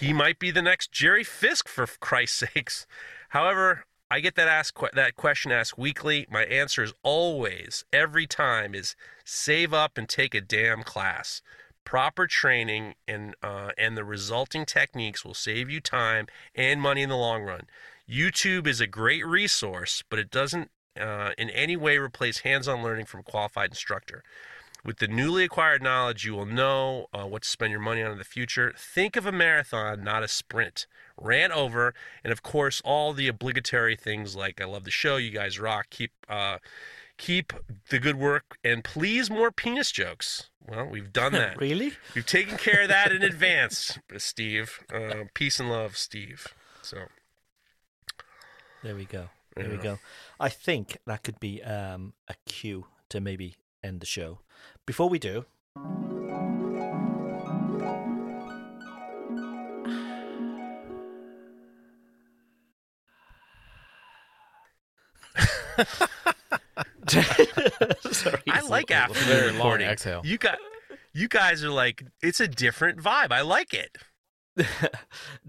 He 0.00 0.14
might 0.14 0.38
be 0.38 0.50
the 0.50 0.62
next 0.62 0.92
Jerry 0.92 1.24
Fisk, 1.24 1.68
for 1.68 1.86
Christ's 1.86 2.38
sakes. 2.54 2.86
However, 3.28 3.84
I 4.10 4.20
get 4.20 4.34
that 4.36 4.48
ask 4.48 4.74
that 4.94 5.14
question 5.14 5.52
asked 5.52 5.76
weekly. 5.76 6.26
My 6.30 6.44
answer 6.44 6.82
is 6.82 6.94
always, 7.02 7.84
every 7.92 8.26
time, 8.26 8.74
is 8.74 8.96
save 9.26 9.74
up 9.74 9.98
and 9.98 10.08
take 10.08 10.34
a 10.34 10.40
damn 10.40 10.82
class. 10.82 11.42
Proper 11.84 12.26
training 12.26 12.94
and 13.06 13.34
uh, 13.42 13.72
and 13.76 13.94
the 13.94 14.04
resulting 14.04 14.64
techniques 14.64 15.22
will 15.22 15.34
save 15.34 15.68
you 15.68 15.80
time 15.80 16.28
and 16.54 16.80
money 16.80 17.02
in 17.02 17.10
the 17.10 17.16
long 17.16 17.42
run. 17.42 17.66
YouTube 18.08 18.66
is 18.66 18.80
a 18.80 18.86
great 18.86 19.24
resource, 19.26 20.02
but 20.08 20.18
it 20.18 20.30
doesn't 20.30 20.70
uh, 20.98 21.32
in 21.36 21.50
any 21.50 21.76
way 21.76 21.98
replace 21.98 22.38
hands-on 22.38 22.82
learning 22.82 23.04
from 23.04 23.20
a 23.20 23.24
qualified 23.24 23.70
instructor. 23.70 24.24
With 24.84 24.98
the 24.98 25.08
newly 25.08 25.44
acquired 25.44 25.82
knowledge, 25.82 26.24
you 26.24 26.34
will 26.34 26.46
know 26.46 27.06
uh, 27.12 27.24
what 27.24 27.42
to 27.42 27.48
spend 27.48 27.70
your 27.70 27.80
money 27.80 28.02
on 28.02 28.12
in 28.12 28.18
the 28.18 28.24
future. 28.24 28.72
Think 28.76 29.16
of 29.16 29.26
a 29.26 29.32
marathon, 29.32 30.02
not 30.02 30.22
a 30.22 30.28
sprint. 30.28 30.86
Ran 31.18 31.52
over, 31.52 31.94
and 32.24 32.32
of 32.32 32.42
course, 32.42 32.80
all 32.84 33.12
the 33.12 33.28
obligatory 33.28 33.94
things 33.94 34.34
like 34.34 34.60
"I 34.60 34.64
love 34.64 34.84
the 34.84 34.90
show," 34.90 35.16
"You 35.16 35.30
guys 35.30 35.60
rock," 35.60 35.88
keep 35.90 36.12
uh, 36.28 36.58
keep 37.18 37.52
the 37.90 37.98
good 37.98 38.16
work, 38.16 38.56
and 38.64 38.82
please 38.82 39.30
more 39.30 39.50
penis 39.50 39.92
jokes. 39.92 40.48
Well, 40.66 40.86
we've 40.86 41.12
done 41.12 41.32
that. 41.32 41.56
really? 41.60 41.92
We've 42.14 42.26
taken 42.26 42.56
care 42.56 42.82
of 42.82 42.88
that 42.88 43.12
in 43.12 43.22
advance, 43.22 43.98
Steve. 44.16 44.80
Uh, 44.92 45.24
peace 45.34 45.60
and 45.60 45.70
love, 45.70 45.96
Steve. 45.96 46.46
So 46.80 47.08
There 48.82 48.94
we 48.94 49.04
go. 49.04 49.28
There 49.56 49.68
we 49.68 49.76
go. 49.76 49.98
I 50.38 50.48
think 50.48 50.96
that 51.06 51.22
could 51.22 51.38
be 51.38 51.62
um, 51.62 52.14
a 52.28 52.34
cue 52.46 52.86
to 53.10 53.20
maybe 53.20 53.56
end 53.82 54.00
the 54.00 54.06
show. 54.06 54.38
Before 54.90 55.08
we 55.08 55.20
do, 55.20 55.44
Sorry, 67.08 68.42
I 68.48 68.60
like 68.68 68.90
a 68.90 68.94
little- 68.94 68.94
after 68.94 69.18
the 69.20 69.24
Very 69.26 69.46
long 69.48 69.56
recording. 69.56 69.88
exhale. 69.88 70.22
You 70.24 70.38
got, 70.38 70.58
you 71.12 71.28
guys 71.28 71.64
are 71.64 71.70
like, 71.70 72.04
it's 72.22 72.40
a 72.40 72.48
different 72.48 72.98
vibe. 73.00 73.32
I 73.32 73.40
like 73.42 73.74
it. 73.74 73.98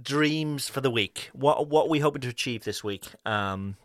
dreams 0.02 0.70
for 0.70 0.80
the 0.82 0.92
week. 0.92 1.30
What 1.34 1.68
what 1.68 1.90
we 1.90 2.00
hoping 2.00 2.22
to 2.22 2.30
achieve 2.30 2.64
this 2.64 2.84
week? 2.84 3.08
Um, 3.26 3.76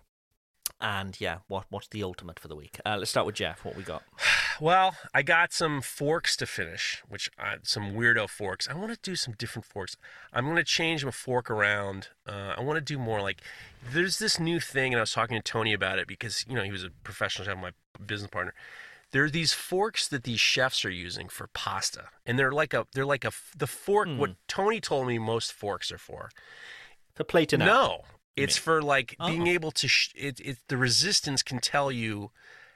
and 0.81 1.19
yeah, 1.21 1.39
what 1.49 1.65
what's 1.71 1.89
the 1.89 2.03
ultimate 2.03 2.39
for 2.39 2.49
the 2.49 2.57
week? 2.57 2.79
Uh, 2.85 2.97
let's 2.99 3.11
start 3.11 3.27
with 3.27 3.35
Jeff. 3.35 3.65
What 3.65 3.77
we 3.77 3.83
got? 3.83 4.03
Well, 4.59 4.97
I 5.13 5.21
got 5.21 5.53
some 5.53 5.83
forks 5.83 6.35
to 6.39 6.47
finish, 6.47 7.03
which 7.07 7.31
uh, 7.39 7.57
some 7.63 7.93
weirdo 7.93 8.27
forks. 8.27 8.67
I 8.67 8.73
want 8.73 8.91
to 8.91 8.99
do 9.03 9.15
some 9.15 9.35
different 9.37 9.67
forks. 9.67 9.99
I'm 10.33 10.45
going 10.45 10.57
to 10.57 10.65
change 10.65 11.05
my 11.05 11.11
fork 11.11 11.51
around. 11.51 12.09
Uh, 12.27 12.55
I 12.57 12.63
want 12.63 12.79
to 12.79 12.81
do 12.81 12.99
more 12.99 13.21
like 13.21 13.43
there's 13.93 14.19
this 14.19 14.41
new 14.41 14.59
thing, 14.59 14.95
and 14.95 14.99
I 14.99 15.03
was 15.03 15.13
talking 15.13 15.37
to 15.37 15.43
Tony 15.43 15.75
about 15.75 15.99
it 15.99 16.09
because 16.09 16.47
you 16.49 16.55
know 16.55 16.63
he 16.63 16.73
was 16.73 16.85
a 16.85 16.91
professional 17.05 17.47
chef, 17.47 17.59
my 17.59 17.73
business 18.07 18.31
partner. 18.31 18.55
There 19.11 19.25
are 19.25 19.31
these 19.31 19.53
forks 19.53 20.09
that 20.09 20.25
these 20.25 20.41
chefs 20.41 20.87
are 20.87 20.91
using 20.91 21.29
for 21.29 21.49
pasta, 21.49 22.05
and 22.25 22.39
they're 22.39 22.51
like 22.51 22.73
a 22.73 22.87
they're 22.95 23.05
like 23.05 23.27
a 23.27 23.33
the 23.55 23.67
fork. 23.67 24.09
What 24.09 24.37
Tony 24.49 24.81
told 24.81 25.07
me 25.07 25.19
most 25.19 25.53
forks 25.53 25.93
are 25.93 25.99
for. 25.99 26.31
For 27.15 27.25
plating 27.25 27.61
out. 27.61 27.67
No, 27.67 28.05
it's 28.37 28.57
for 28.57 28.83
like 28.83 29.17
Oh. 29.19 29.29
being 29.29 29.47
able 29.47 29.71
to. 29.73 29.89
Sh- 29.89 30.13
it, 30.15 30.41
it 30.41 30.59
the 30.69 30.77
resistance 30.77 31.43
can 31.43 31.59
tell 31.61 31.91
you 31.91 32.31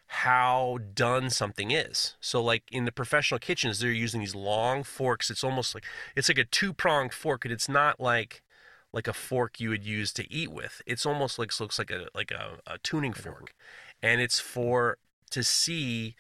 how 0.06 0.78
done 0.92 1.30
something 1.30 1.70
is. 1.70 2.16
So 2.20 2.42
like 2.42 2.64
in 2.72 2.84
the 2.84 2.92
professional 2.92 3.38
kitchens, 3.38 3.78
they're 3.78 3.92
using 3.92 4.20
these 4.20 4.34
long 4.34 4.82
forks. 4.82 5.30
It's 5.30 5.44
almost 5.44 5.74
like 5.74 5.84
it's 6.16 6.28
like 6.28 6.38
a 6.38 6.44
two 6.44 6.72
pronged 6.72 7.12
fork, 7.12 7.44
and 7.44 7.52
it's 7.52 7.68
not 7.68 8.00
like 8.00 8.42
like 8.92 9.06
a 9.06 9.12
fork 9.12 9.60
you 9.60 9.68
would 9.70 9.84
use 9.84 10.12
to 10.14 10.32
eat 10.32 10.50
with. 10.50 10.82
It's 10.84 11.06
almost 11.06 11.38
like 11.38 11.58
looks 11.60 11.78
like 11.78 11.90
a 11.92 12.08
like 12.14 12.32
a, 12.32 12.58
a 12.66 12.78
tuning 12.78 13.12
fork, 13.12 13.54
and 14.02 14.20
it's 14.20 14.40
for 14.40 14.98
to 15.30 15.44
see 15.44 16.16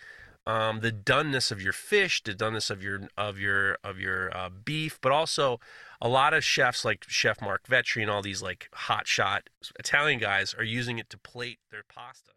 um, 0.50 0.80
the 0.80 0.90
doneness 0.90 1.52
of 1.52 1.62
your 1.62 1.72
fish, 1.72 2.22
the 2.22 2.34
doneness 2.34 2.70
of 2.70 2.82
your 2.82 3.08
of 3.16 3.38
your 3.38 3.78
of 3.84 4.00
your 4.00 4.36
uh, 4.36 4.48
beef, 4.48 4.98
but 5.00 5.12
also 5.12 5.60
a 6.00 6.08
lot 6.08 6.34
of 6.34 6.42
chefs 6.42 6.84
like 6.84 7.04
Chef 7.06 7.40
Mark 7.40 7.66
Vetri 7.68 8.02
and 8.02 8.10
all 8.10 8.22
these 8.22 8.42
like 8.42 8.68
hot 8.72 9.06
shot 9.06 9.48
Italian 9.78 10.18
guys 10.18 10.52
are 10.54 10.64
using 10.64 10.98
it 10.98 11.08
to 11.10 11.18
plate 11.18 11.58
their 11.70 11.84
pasta. 11.88 12.32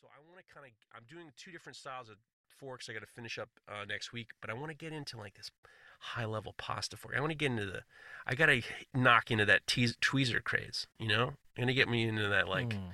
So 0.00 0.06
I 0.06 0.20
want 0.28 0.38
to 0.46 0.54
kind 0.54 0.66
of 0.66 0.72
I'm 0.94 1.04
doing 1.10 1.32
two 1.36 1.50
different 1.50 1.76
styles 1.76 2.08
of 2.08 2.16
forks. 2.56 2.88
I 2.88 2.92
got 2.92 3.00
to 3.00 3.06
finish 3.06 3.38
up 3.38 3.48
uh, 3.68 3.84
next 3.88 4.12
week, 4.12 4.28
but 4.40 4.48
I 4.48 4.54
want 4.54 4.68
to 4.68 4.76
get 4.76 4.92
into 4.92 5.16
like 5.16 5.34
this 5.34 5.50
high 5.98 6.24
level 6.24 6.54
pasta 6.56 6.96
fork. 6.96 7.14
I 7.16 7.20
want 7.20 7.32
to 7.32 7.36
get 7.36 7.50
into 7.50 7.66
the 7.66 7.82
I 8.26 8.36
got 8.36 8.46
to 8.46 8.62
knock 8.94 9.32
into 9.32 9.44
that 9.46 9.66
teas 9.66 9.96
tweezer 10.00 10.42
craze. 10.42 10.86
You 11.00 11.08
know, 11.08 11.32
I'm 11.56 11.62
gonna 11.62 11.74
get 11.74 11.88
me 11.88 12.06
into 12.06 12.28
that 12.28 12.48
like. 12.48 12.72
Hmm. 12.72 12.90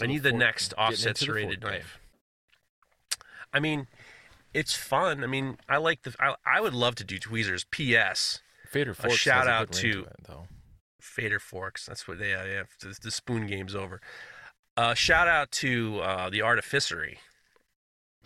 I 0.00 0.06
need 0.06 0.22
the 0.22 0.30
fork- 0.30 0.40
next 0.40 0.74
offset 0.78 1.18
serrated 1.18 1.60
knife. 1.60 2.00
I 3.52 3.60
mean, 3.60 3.86
it's 4.54 4.74
fun. 4.74 5.22
I 5.22 5.26
mean, 5.26 5.58
I 5.68 5.76
like 5.78 6.02
the. 6.02 6.14
I, 6.20 6.34
I 6.46 6.60
would 6.60 6.74
love 6.74 6.94
to 6.96 7.04
do 7.04 7.18
tweezers. 7.18 7.64
P.S. 7.70 8.40
Fader 8.68 8.94
Forks 8.94 9.14
A 9.14 9.18
shout 9.18 9.46
a 9.46 9.50
out 9.50 9.70
good 9.72 9.82
ring 9.82 9.92
to- 9.92 10.00
it, 10.04 10.16
though. 10.26 10.46
Fader 11.00 11.40
forks. 11.40 11.84
That's 11.84 12.06
what 12.06 12.18
they 12.20 12.30
have. 12.30 12.68
The, 12.80 12.96
the 13.02 13.10
spoon 13.10 13.46
game's 13.46 13.74
over. 13.74 14.00
Uh, 14.76 14.94
shout 14.94 15.26
out 15.26 15.50
to 15.50 15.98
uh, 16.00 16.30
the 16.30 16.40
Artificery, 16.40 17.18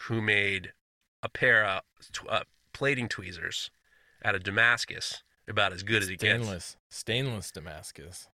who 0.01 0.21
made 0.21 0.73
a 1.23 1.29
pair 1.29 1.65
of 1.65 1.81
uh, 2.29 2.41
plating 2.75 3.09
tweezers 3.09 3.71
out 4.25 4.35
of 4.35 4.43
Damascus, 4.45 5.23
about 5.49 5.73
as 5.73 5.83
good 5.83 6.03
as 6.03 6.11
it 6.11 6.19
gets. 6.19 6.43
Stainless, 6.45 6.77
stainless 6.91 7.51
Damascus. 7.51 8.29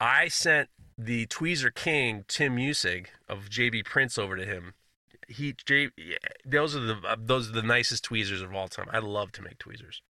I 0.00 0.28
sent 0.28 0.68
the 0.98 1.26
Tweezer 1.26 1.72
King 1.74 2.24
Tim 2.28 2.56
Musig 2.56 3.06
of 3.28 3.48
JB 3.48 3.84
Prince 3.84 4.18
over 4.18 4.36
to 4.36 4.44
him. 4.44 4.74
He 5.28 5.54
J, 5.64 5.90
those 6.44 6.76
are 6.76 6.80
the 6.80 6.96
uh, 7.06 7.16
those 7.18 7.50
are 7.50 7.52
the 7.52 7.62
nicest 7.62 8.04
tweezers 8.04 8.42
of 8.42 8.54
all 8.54 8.68
time. 8.68 8.86
I 8.92 8.98
love 8.98 9.32
to 9.32 9.42
make 9.42 9.58
tweezers, 9.58 10.02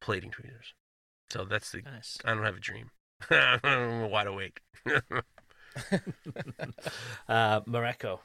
plating 0.00 0.30
tweezers. 0.30 0.74
So 1.30 1.44
that's 1.44 1.70
the 1.70 1.82
Nice. 1.82 2.18
I 2.24 2.34
don't 2.34 2.44
have 2.44 2.56
a 2.56 2.60
dream. 2.60 2.90
I'm 3.30 4.10
wide 4.10 4.26
awake. 4.26 4.60
Uh, 7.28 7.60
Mareko. 7.62 8.20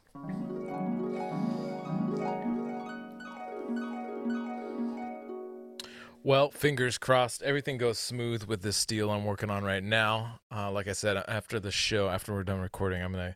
Well, 6.24 6.52
fingers 6.52 6.99
crossed, 6.99 7.41
everything 7.41 7.78
goes 7.78 7.98
smooth 7.98 8.44
with 8.44 8.62
this 8.62 8.78
steel 8.78 9.10
I'm 9.10 9.26
working 9.26 9.49
on 9.49 9.64
right 9.64 9.84
now. 9.84 10.40
Uh, 10.56 10.72
like 10.72 10.88
I 10.88 10.94
said, 10.94 11.18
after 11.28 11.60
the 11.60 11.72
show, 11.72 12.10
after 12.10 12.32
we're 12.32 12.44
done 12.44 12.60
recording, 12.60 13.02
I'm 13.02 13.12
gonna 13.12 13.36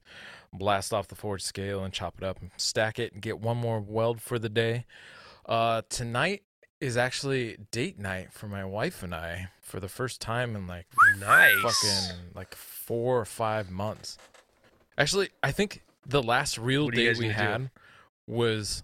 blast 0.57 0.93
off 0.93 1.07
the 1.07 1.15
forge 1.15 1.41
scale 1.41 1.83
and 1.83 1.93
chop 1.93 2.15
it 2.17 2.23
up 2.23 2.39
and 2.41 2.51
stack 2.57 2.99
it 2.99 3.13
and 3.13 3.21
get 3.21 3.39
one 3.39 3.57
more 3.57 3.79
weld 3.79 4.21
for 4.21 4.37
the 4.39 4.49
day. 4.49 4.85
Uh, 5.45 5.81
tonight 5.89 6.43
is 6.81 6.97
actually 6.97 7.57
date 7.71 7.97
night 7.97 8.31
for 8.33 8.47
my 8.47 8.65
wife 8.65 9.01
and 9.03 9.13
I 9.15 9.49
for 9.61 9.79
the 9.79 9.87
first 9.87 10.19
time 10.21 10.55
in 10.55 10.67
like 10.67 10.87
nice. 11.19 11.55
fucking 11.61 12.19
like 12.35 12.53
four 12.55 13.19
or 13.19 13.25
five 13.25 13.69
months. 13.71 14.17
Actually, 14.97 15.29
I 15.43 15.51
think 15.51 15.81
the 16.05 16.21
last 16.23 16.57
real 16.57 16.85
What 16.85 16.95
date 16.95 17.17
we 17.17 17.27
gonna 17.29 17.33
do? 17.37 17.43
had 17.63 17.69
was 18.27 18.83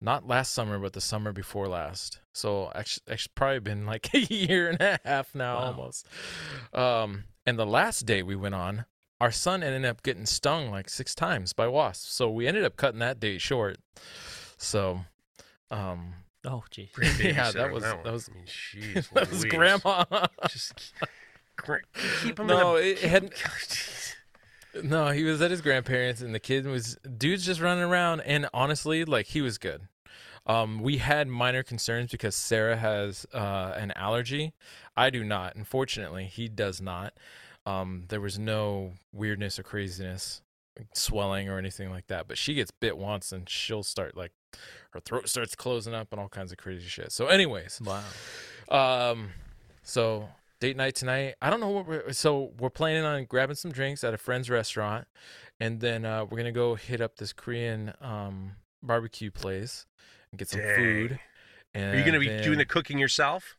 not 0.00 0.26
last 0.26 0.52
summer, 0.54 0.78
but 0.78 0.92
the 0.94 1.00
summer 1.00 1.32
before 1.32 1.68
last. 1.68 2.20
So 2.32 2.70
actually, 2.74 3.12
actually 3.12 3.32
probably 3.34 3.60
been 3.60 3.86
like 3.86 4.08
a 4.14 4.18
year 4.20 4.70
and 4.70 4.80
a 4.80 4.98
half 5.04 5.34
now, 5.34 5.56
Wow. 5.56 5.64
almost. 5.66 6.06
Um, 6.72 7.24
and 7.46 7.58
the 7.58 7.66
last 7.66 8.06
date 8.06 8.22
we 8.24 8.36
went 8.36 8.54
on, 8.54 8.84
our 9.20 9.30
son 9.30 9.62
ended 9.62 9.84
up 9.84 10.02
getting 10.02 10.26
stung 10.26 10.70
like 10.70 10.88
six 10.88 11.14
times 11.14 11.52
by 11.52 11.68
wasps. 11.68 12.12
So 12.12 12.30
we 12.30 12.46
ended 12.46 12.64
up 12.64 12.76
cutting 12.76 13.00
that 13.00 13.20
date 13.20 13.40
short. 13.40 13.78
So, 14.56 15.00
um, 15.70 16.14
Oh, 16.44 16.64
gee. 16.70 16.90
Yeah, 16.98 17.04
babysitter 17.04 17.52
that 17.52 17.72
was- 17.72 17.82
one. 17.84 18.02
that 18.04 18.12
was- 18.12 18.30
I 18.30 18.34
mean, 18.34 18.44
jeez, 18.46 19.10
that 19.14 19.30
was 19.30 19.44
grandma. 19.44 20.04
Just 20.48 20.94
gra- 21.56 21.80
keep 22.22 22.38
him 22.40 22.46
no, 22.46 22.76
in 22.76 22.84
a, 22.84 22.86
it 22.88 22.98
hadn't. 23.00 23.34
No, 24.84 25.08
he 25.08 25.24
was 25.24 25.42
at 25.42 25.50
his 25.50 25.60
grandparents, 25.62 26.20
and 26.20 26.32
the 26.32 26.38
kid 26.38 26.64
was 26.64 26.96
dude's 27.18 27.44
just 27.44 27.60
running 27.60 27.82
around. 27.82 28.20
And 28.20 28.48
honestly, 28.54 29.04
like 29.04 29.26
he 29.26 29.40
was 29.40 29.58
good. 29.58 29.88
Um, 30.46 30.78
we 30.80 30.98
had 30.98 31.26
minor 31.26 31.64
concerns 31.64 32.12
because 32.12 32.36
Sarah 32.36 32.76
has 32.76 33.26
uh, 33.34 33.72
an 33.76 33.92
allergy. 33.96 34.52
I 34.96 35.10
do 35.10 35.24
not. 35.24 35.56
Unfortunately, 35.56 36.26
he 36.26 36.48
does 36.48 36.80
not. 36.80 37.14
Um, 37.66 38.04
there 38.08 38.20
was 38.20 38.38
no 38.38 38.92
weirdness 39.12 39.58
or 39.58 39.62
craziness, 39.62 40.42
swelling 40.94 41.48
or 41.48 41.58
anything 41.58 41.90
like 41.90 42.06
that. 42.08 42.26
But 42.28 42.38
she 42.38 42.54
gets 42.54 42.70
bit 42.70 42.96
once, 42.96 43.32
and 43.32 43.48
she'll 43.48 43.82
start 43.82 44.16
like 44.16 44.32
her 44.92 45.00
throat 45.00 45.28
starts 45.28 45.54
closing 45.54 45.94
up 45.94 46.08
and 46.12 46.20
all 46.20 46.28
kinds 46.28 46.52
of 46.52 46.58
crazy 46.58 46.88
shit. 46.88 47.12
So, 47.12 47.26
anyways, 47.26 47.80
Wow. 47.84 48.02
um, 48.70 49.30
so 49.82 50.28
date 50.60 50.76
night 50.76 50.94
tonight. 50.94 51.34
I 51.40 51.50
don't 51.50 51.60
know 51.60 51.68
what 51.70 51.86
we're 51.86 52.12
so 52.12 52.52
we're 52.58 52.70
planning 52.70 53.04
on 53.04 53.24
grabbing 53.24 53.56
some 53.56 53.72
drinks 53.72 54.02
at 54.04 54.14
a 54.14 54.18
friend's 54.18 54.48
restaurant, 54.50 55.06
and 55.60 55.80
then 55.80 56.04
uh, 56.04 56.24
we're 56.24 56.38
gonna 56.38 56.52
go 56.52 56.74
hit 56.74 57.00
up 57.00 57.16
this 57.16 57.32
Korean 57.32 57.92
um 58.00 58.52
barbecue 58.82 59.30
place 59.30 59.86
and 60.32 60.38
get 60.38 60.48
some 60.48 60.60
Dang. 60.60 60.76
food. 60.76 61.20
And 61.72 61.94
Are 61.94 61.98
you 61.98 62.02
going 62.04 62.14
to 62.14 62.18
be 62.18 62.42
doing 62.42 62.58
the 62.58 62.64
cooking 62.64 62.98
yourself? 62.98 63.56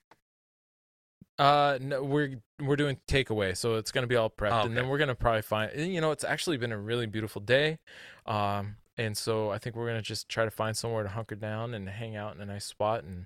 Uh, 1.42 1.80
no, 1.82 2.04
we're 2.04 2.40
we're 2.62 2.76
doing 2.76 2.98
takeaway, 3.08 3.58
so 3.58 3.76
it's 3.76 3.92
gonna 3.92 4.06
be 4.08 4.16
all 4.16 4.30
prepped, 4.30 4.52
Oh, 4.64 4.66
and 4.68 4.78
then 4.78 4.88
we're 4.88 5.00
gonna 5.00 5.16
probably 5.16 5.42
find. 5.42 5.72
You 5.76 6.00
know, 6.00 6.12
it's 6.12 6.24
actually 6.24 6.58
been 6.58 6.72
a 6.72 6.78
really 6.78 7.08
beautiful 7.08 7.42
day. 7.42 7.80
Um, 8.28 8.76
and 8.98 9.18
so 9.18 9.50
I 9.50 9.58
think 9.58 9.76
we're 9.76 9.88
gonna 9.88 10.04
just 10.04 10.30
try 10.30 10.46
to 10.46 10.52
find 10.52 10.78
somewhere 10.78 11.02
to 11.02 11.10
hunker 11.10 11.34
down 11.36 11.74
and 11.74 11.90
hang 11.90 12.16
out 12.16 12.36
in 12.36 12.42
a 12.42 12.46
nice 12.46 12.66
spot 12.66 13.04
and 13.04 13.26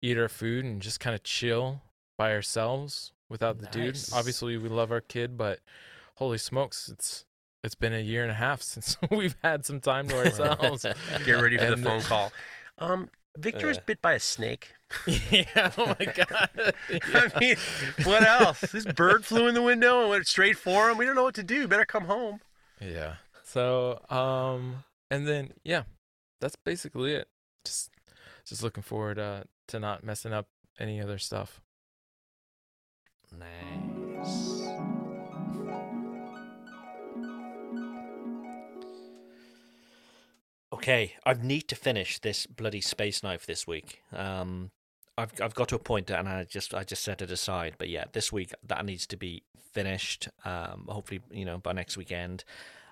eat 0.00 0.16
our 0.16 0.28
food 0.28 0.64
and 0.64 0.80
just 0.80 1.00
kind 1.00 1.14
of 1.16 1.24
chill 1.24 1.82
by 2.16 2.32
ourselves 2.32 3.12
without 3.28 3.58
the 3.58 3.66
dude. 3.66 3.96
Obviously, 4.14 4.56
we 4.56 4.68
love 4.68 4.92
our 4.92 5.00
kid, 5.00 5.36
but 5.36 5.58
holy 6.16 6.38
smokes, 6.38 6.88
it's 6.88 7.24
it's 7.64 7.74
been 7.74 7.92
a 7.92 7.98
year 8.00 8.22
and 8.22 8.30
a 8.30 8.34
half 8.34 8.62
since 8.72 8.96
we've 9.10 9.36
had 9.42 9.66
some 9.66 9.80
time 9.80 10.06
to 10.08 10.16
ourselves. 10.24 10.86
Get 11.24 11.32
ready 11.32 11.58
for 11.58 11.66
the 11.66 11.76
phone 11.76 12.02
call. 12.02 12.32
Um, 12.78 13.10
Victor 13.36 13.66
was 13.66 13.78
Yeah. 13.78 13.82
bit 13.86 14.00
by 14.00 14.12
a 14.12 14.20
snake. 14.20 14.74
yeah. 15.30 15.70
Oh 15.76 15.94
my 15.98 16.06
god. 16.06 16.74
I 17.14 17.30
mean, 17.38 17.56
what 18.04 18.22
else? 18.22 18.60
This 18.60 18.84
bird 18.84 19.24
flew 19.24 19.46
in 19.46 19.54
the 19.54 19.62
window 19.62 20.00
and 20.00 20.10
went 20.10 20.26
straight 20.26 20.56
for 20.56 20.90
him. 20.90 20.96
We 20.98 21.04
don't 21.04 21.14
know 21.14 21.24
what 21.24 21.34
to 21.34 21.42
do. 21.42 21.68
Better 21.68 21.84
come 21.84 22.04
home. 22.04 22.40
Yeah. 22.80 23.16
So, 23.44 24.00
um, 24.10 24.84
and 25.10 25.26
then 25.26 25.52
yeah, 25.64 25.82
that's 26.40 26.56
basically 26.56 27.14
it. 27.14 27.28
Just, 27.64 27.90
just 28.46 28.62
looking 28.62 28.82
forward 28.82 29.18
uh, 29.18 29.44
to 29.68 29.78
not 29.78 30.04
messing 30.04 30.32
up 30.32 30.46
any 30.78 31.00
other 31.00 31.18
stuff. 31.18 31.60
Nice. 33.36 34.68
Okay, 40.72 41.14
I 41.24 41.34
need 41.34 41.68
to 41.68 41.74
finish 41.76 42.18
this 42.18 42.46
bloody 42.46 42.80
space 42.80 43.22
knife 43.22 43.46
this 43.46 43.66
week. 43.66 44.02
Um, 44.12 44.70
I've 45.18 45.32
I've 45.42 45.54
got 45.54 45.68
to 45.68 45.76
a 45.76 45.80
point 45.80 46.10
and 46.10 46.28
I 46.28 46.44
just 46.44 46.74
I 46.74 46.84
just 46.84 47.02
set 47.02 47.20
it 47.20 47.30
aside. 47.30 47.74
But 47.76 47.88
yeah, 47.88 48.04
this 48.12 48.32
week 48.32 48.52
that 48.66 48.84
needs 48.84 49.06
to 49.08 49.16
be 49.16 49.42
finished. 49.72 50.28
Um, 50.44 50.86
hopefully, 50.88 51.20
you 51.30 51.44
know, 51.44 51.58
by 51.58 51.72
next 51.72 51.96
weekend. 51.96 52.44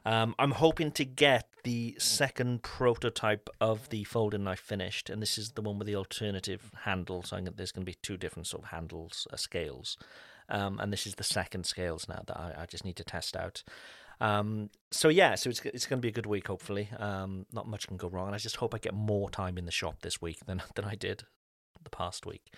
Um, 0.04 0.36
I'm 0.38 0.52
hoping 0.52 0.92
to 0.92 1.04
get 1.04 1.48
the 1.64 1.96
second 1.98 2.62
prototype 2.62 3.48
of 3.60 3.88
the 3.88 4.04
folding 4.04 4.44
knife 4.44 4.60
finished, 4.60 5.10
and 5.10 5.20
this 5.20 5.36
is 5.36 5.52
the 5.52 5.62
one 5.62 5.78
with 5.78 5.88
the 5.88 5.96
alternative 5.96 6.70
handles. 6.84 7.32
I 7.32 7.42
think 7.42 7.56
there's 7.56 7.72
going 7.72 7.84
to 7.84 7.90
be 7.90 7.98
two 8.02 8.16
different 8.16 8.46
sort 8.46 8.62
of 8.62 8.68
handles, 8.68 9.26
uh, 9.32 9.36
scales, 9.36 9.96
um, 10.48 10.78
and 10.78 10.92
this 10.92 11.08
is 11.08 11.16
the 11.16 11.24
second 11.24 11.66
scales 11.66 12.08
now 12.08 12.22
that 12.28 12.36
I, 12.36 12.54
I 12.58 12.66
just 12.66 12.84
need 12.84 12.94
to 12.96 13.04
test 13.04 13.34
out. 13.34 13.64
Um, 14.20 14.70
so 14.92 15.08
yeah, 15.08 15.34
so 15.34 15.50
it's 15.50 15.60
it's 15.64 15.86
going 15.86 15.98
to 15.98 16.02
be 16.02 16.10
a 16.10 16.12
good 16.12 16.26
week. 16.26 16.46
Hopefully, 16.46 16.88
um, 17.00 17.46
not 17.52 17.66
much 17.66 17.88
can 17.88 17.96
go 17.96 18.08
wrong, 18.08 18.26
and 18.26 18.34
I 18.36 18.38
just 18.38 18.56
hope 18.56 18.76
I 18.76 18.78
get 18.78 18.94
more 18.94 19.28
time 19.28 19.58
in 19.58 19.66
the 19.66 19.72
shop 19.72 20.02
this 20.02 20.22
week 20.22 20.38
than 20.46 20.62
than 20.76 20.84
I 20.84 20.94
did 20.94 21.24
the 21.86 21.96
past 21.96 22.26
week. 22.26 22.52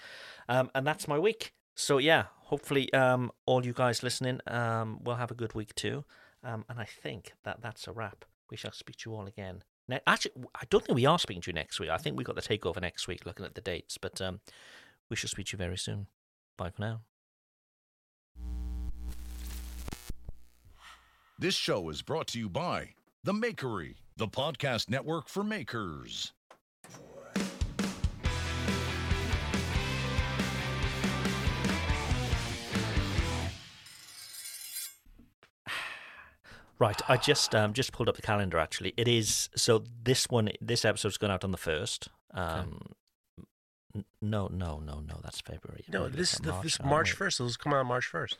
Um, 0.48 0.70
and 0.74 0.84
that's 0.86 1.06
my 1.06 1.18
week. 1.18 1.52
So 1.76 1.98
yeah, 1.98 2.24
hopefully, 2.50 2.92
um, 2.92 3.30
all 3.46 3.64
you 3.64 3.72
guys 3.72 4.02
listening, 4.02 4.40
um, 4.48 4.98
will 5.04 5.14
have 5.14 5.30
a 5.30 5.34
good 5.34 5.54
week 5.54 5.74
too. 5.76 6.04
Um, 6.42 6.64
and 6.68 6.80
I 6.80 6.84
think 6.84 7.34
that 7.44 7.58
that's 7.62 7.86
a 7.86 7.92
wrap. 7.92 8.24
We 8.50 8.56
shall 8.56 8.72
speak 8.72 8.96
to 8.96 9.10
you 9.10 9.16
all 9.16 9.26
again. 9.26 9.62
Ne- 9.88 10.00
Actually, 10.06 10.32
I 10.54 10.64
don't 10.70 10.84
think 10.84 10.96
we 10.96 11.06
are 11.06 11.18
speaking 11.18 11.42
to 11.42 11.50
you 11.50 11.54
next 11.54 11.78
week. 11.78 11.90
I 11.90 11.96
think 11.98 12.16
we 12.16 12.24
got 12.24 12.36
the 12.36 12.42
takeover 12.42 12.80
next 12.80 13.06
week, 13.06 13.24
looking 13.26 13.46
at 13.46 13.54
the 13.54 13.60
dates. 13.60 13.98
But 13.98 14.20
um, 14.20 14.40
we 15.10 15.16
shall 15.16 15.28
speak 15.30 15.46
to 15.48 15.52
you 15.56 15.58
very 15.58 15.78
soon. 15.78 16.06
Bye 16.56 16.70
for 16.70 16.82
now. 16.82 17.00
This 21.38 21.54
show 21.54 21.88
is 21.88 22.02
brought 22.02 22.26
to 22.28 22.38
you 22.38 22.48
by 22.48 22.94
The 23.22 23.32
Makery, 23.32 23.94
the 24.16 24.26
podcast 24.26 24.90
network 24.90 25.28
for 25.28 25.44
makers. 25.44 26.32
Right, 36.78 37.00
I 37.08 37.16
just 37.16 37.54
um 37.54 37.72
just 37.72 37.92
pulled 37.92 38.08
up 38.08 38.16
the 38.16 38.22
calendar. 38.22 38.58
Actually, 38.58 38.94
it 38.96 39.08
is 39.08 39.48
so. 39.56 39.82
This 40.02 40.28
one, 40.28 40.50
this 40.60 40.84
episode's 40.84 41.16
going 41.16 41.32
out 41.32 41.42
on 41.44 41.50
the 41.50 41.58
first. 41.58 42.08
Um, 42.32 42.94
n- 43.94 44.04
no, 44.22 44.46
no, 44.46 44.78
no, 44.78 45.00
no. 45.00 45.20
That's 45.22 45.40
February. 45.40 45.84
No, 45.88 46.02
We're 46.02 46.10
this 46.10 46.38
looking 46.38 46.52
the, 46.52 46.56
at 46.56 46.62
this? 46.62 46.82
March 46.82 47.12
first. 47.12 47.38
Those 47.38 47.56
come 47.56 47.72
out 47.74 47.84
March 47.86 48.06
first. 48.06 48.38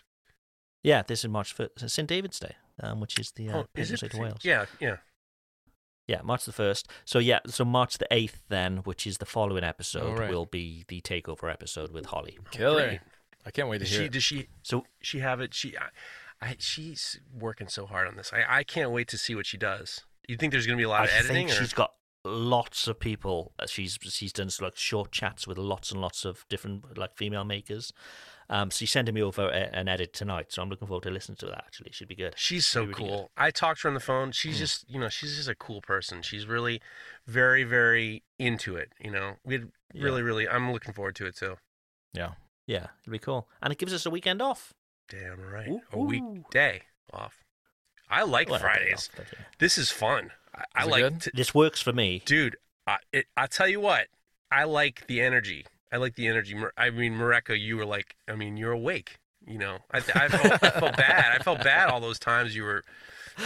Yeah, 0.84 1.02
this 1.02 1.24
is 1.24 1.30
March 1.30 1.52
first. 1.52 1.88
St 1.88 2.08
David's 2.08 2.38
Day, 2.38 2.54
um, 2.80 3.00
which 3.00 3.18
is 3.18 3.32
the 3.32 3.48
uh, 3.50 3.56
oh, 3.58 3.66
is 3.74 3.90
patron 3.90 3.94
it? 3.94 3.98
saint 3.98 4.14
of 4.14 4.20
Wales. 4.20 4.40
Yeah, 4.44 4.66
yeah. 4.80 4.96
Yeah, 6.06 6.20
March 6.22 6.44
the 6.44 6.52
first. 6.52 6.88
So 7.04 7.18
yeah, 7.18 7.40
so 7.46 7.64
March 7.64 7.98
the 7.98 8.06
eighth, 8.10 8.42
then, 8.48 8.78
which 8.78 9.06
is 9.06 9.18
the 9.18 9.26
following 9.26 9.64
episode, 9.64 10.18
right. 10.18 10.30
will 10.30 10.46
be 10.46 10.84
the 10.88 11.00
takeover 11.00 11.52
episode 11.52 11.92
with 11.92 12.06
Holly. 12.06 12.38
Killer. 12.50 12.86
Great. 12.86 13.00
I 13.44 13.50
can't 13.50 13.68
wait 13.68 13.78
to 13.78 13.84
Does 13.84 13.90
hear 13.92 14.00
she? 14.00 14.06
it. 14.06 14.12
Does 14.12 14.22
she? 14.22 14.48
So 14.62 14.84
She 15.00 15.18
have 15.18 15.40
it? 15.40 15.54
She, 15.54 15.76
I, 15.76 15.88
I, 16.40 16.56
she's 16.58 17.18
working 17.32 17.68
so 17.68 17.86
hard 17.86 18.06
on 18.08 18.16
this. 18.16 18.32
I, 18.32 18.58
I 18.58 18.64
can't 18.64 18.90
wait 18.92 19.08
to 19.08 19.18
see 19.18 19.34
what 19.34 19.46
she 19.46 19.56
does. 19.56 20.04
You 20.28 20.36
think 20.36 20.52
there's 20.52 20.66
going 20.66 20.76
to 20.76 20.80
be 20.80 20.84
a 20.86 20.88
lot 20.88 21.02
I 21.02 21.04
of 21.04 21.10
editing? 21.10 21.34
think 21.34 21.50
or? 21.50 21.54
she's 21.54 21.72
got 21.72 21.92
lots 22.24 22.86
of 22.86 23.00
people. 23.00 23.52
uh, 23.58 23.66
She's 23.66 23.98
she's 24.02 24.32
done 24.32 24.48
like 24.60 24.76
short 24.76 25.10
chats 25.10 25.46
with 25.46 25.58
lots 25.58 25.90
and 25.90 26.00
lots 26.00 26.24
of 26.24 26.44
different 26.48 26.96
like 26.98 27.16
female 27.16 27.44
makers. 27.44 27.92
Um, 28.50 28.70
so 28.70 28.78
she's 28.78 28.90
sending 28.92 29.14
me 29.14 29.22
over 29.22 29.48
a, 29.48 29.68
an 29.76 29.88
edit 29.88 30.12
tonight, 30.14 30.46
so 30.52 30.62
I'm 30.62 30.70
looking 30.70 30.88
forward 30.88 31.02
to 31.04 31.10
listening 31.10 31.36
to 31.36 31.46
that. 31.46 31.64
Actually, 31.66 31.92
should 31.92 32.08
be 32.08 32.14
good. 32.14 32.34
She's 32.36 32.64
so 32.66 32.80
Really, 32.82 32.94
really 32.94 33.10
cool. 33.10 33.30
I 33.36 33.50
talked 33.50 33.80
to 33.80 33.84
her 33.84 33.88
on 33.90 33.94
the 33.94 34.00
phone. 34.00 34.32
She's 34.32 34.56
Mm. 34.56 34.60
just, 34.60 34.90
you 34.90 34.98
know, 35.00 35.08
she's 35.10 35.36
just 35.36 35.48
a 35.48 35.54
cool 35.54 35.80
person. 35.82 36.22
She's 36.22 36.46
really 36.46 36.80
very, 37.26 37.64
very 37.64 38.22
into 38.38 38.76
it. 38.76 38.92
You 39.00 39.10
know, 39.10 39.36
we 39.44 39.56
Yeah. 39.58 39.64
really, 40.04 40.22
really, 40.22 40.48
I'm 40.48 40.72
looking 40.72 40.94
forward 40.94 41.14
to 41.16 41.26
it 41.26 41.36
too. 41.36 41.56
Yeah. 42.14 42.32
Yeah, 42.66 42.88
it'll 43.02 43.12
be 43.12 43.18
cool, 43.18 43.48
and 43.62 43.72
it 43.72 43.78
gives 43.78 43.92
us 43.94 44.04
a 44.06 44.10
weekend 44.10 44.40
off. 44.42 44.74
Damn 45.08 45.40
right. 45.40 45.68
Ooh, 45.68 45.80
A 45.92 45.98
ooh. 45.98 46.04
weekday 46.04 46.82
off. 47.12 47.44
I 48.10 48.22
like 48.22 48.48
Well, 48.48 48.58
Fridays. 48.58 49.10
off, 49.18 49.26
yeah. 49.32 49.44
This 49.58 49.76
is 49.78 49.90
fun. 49.90 50.30
I, 50.54 50.64
I 50.74 50.80
Is 50.82 50.86
it 50.86 50.90
like, 50.90 51.02
good? 51.02 51.20
to, 51.22 51.30
This 51.34 51.54
works 51.54 51.80
for 51.80 51.92
me. 51.92 52.22
dude. 52.24 52.56
I, 52.86 52.96
it, 53.12 53.26
I 53.36 53.46
tell 53.46 53.68
you 53.68 53.80
what, 53.80 54.06
I 54.50 54.64
like 54.64 55.06
the 55.08 55.20
energy. 55.20 55.66
I 55.92 55.98
like 55.98 56.14
the 56.14 56.26
energy. 56.26 56.56
I 56.76 56.90
mean, 56.90 57.14
Mareko, 57.14 57.58
you 57.58 57.76
were 57.76 57.84
like, 57.84 58.16
I 58.26 58.34
mean, 58.34 58.56
you're 58.56 58.72
awake. 58.72 59.18
You 59.46 59.58
know, 59.58 59.78
I, 59.90 59.98
I, 59.98 60.00
felt, 60.28 60.62
I 60.62 60.70
felt 60.70 60.96
bad. 60.96 61.38
I 61.38 61.42
felt 61.42 61.62
bad 61.62 61.88
all 61.90 62.00
those 62.00 62.18
times 62.18 62.54
you 62.56 62.62
were, 62.64 62.82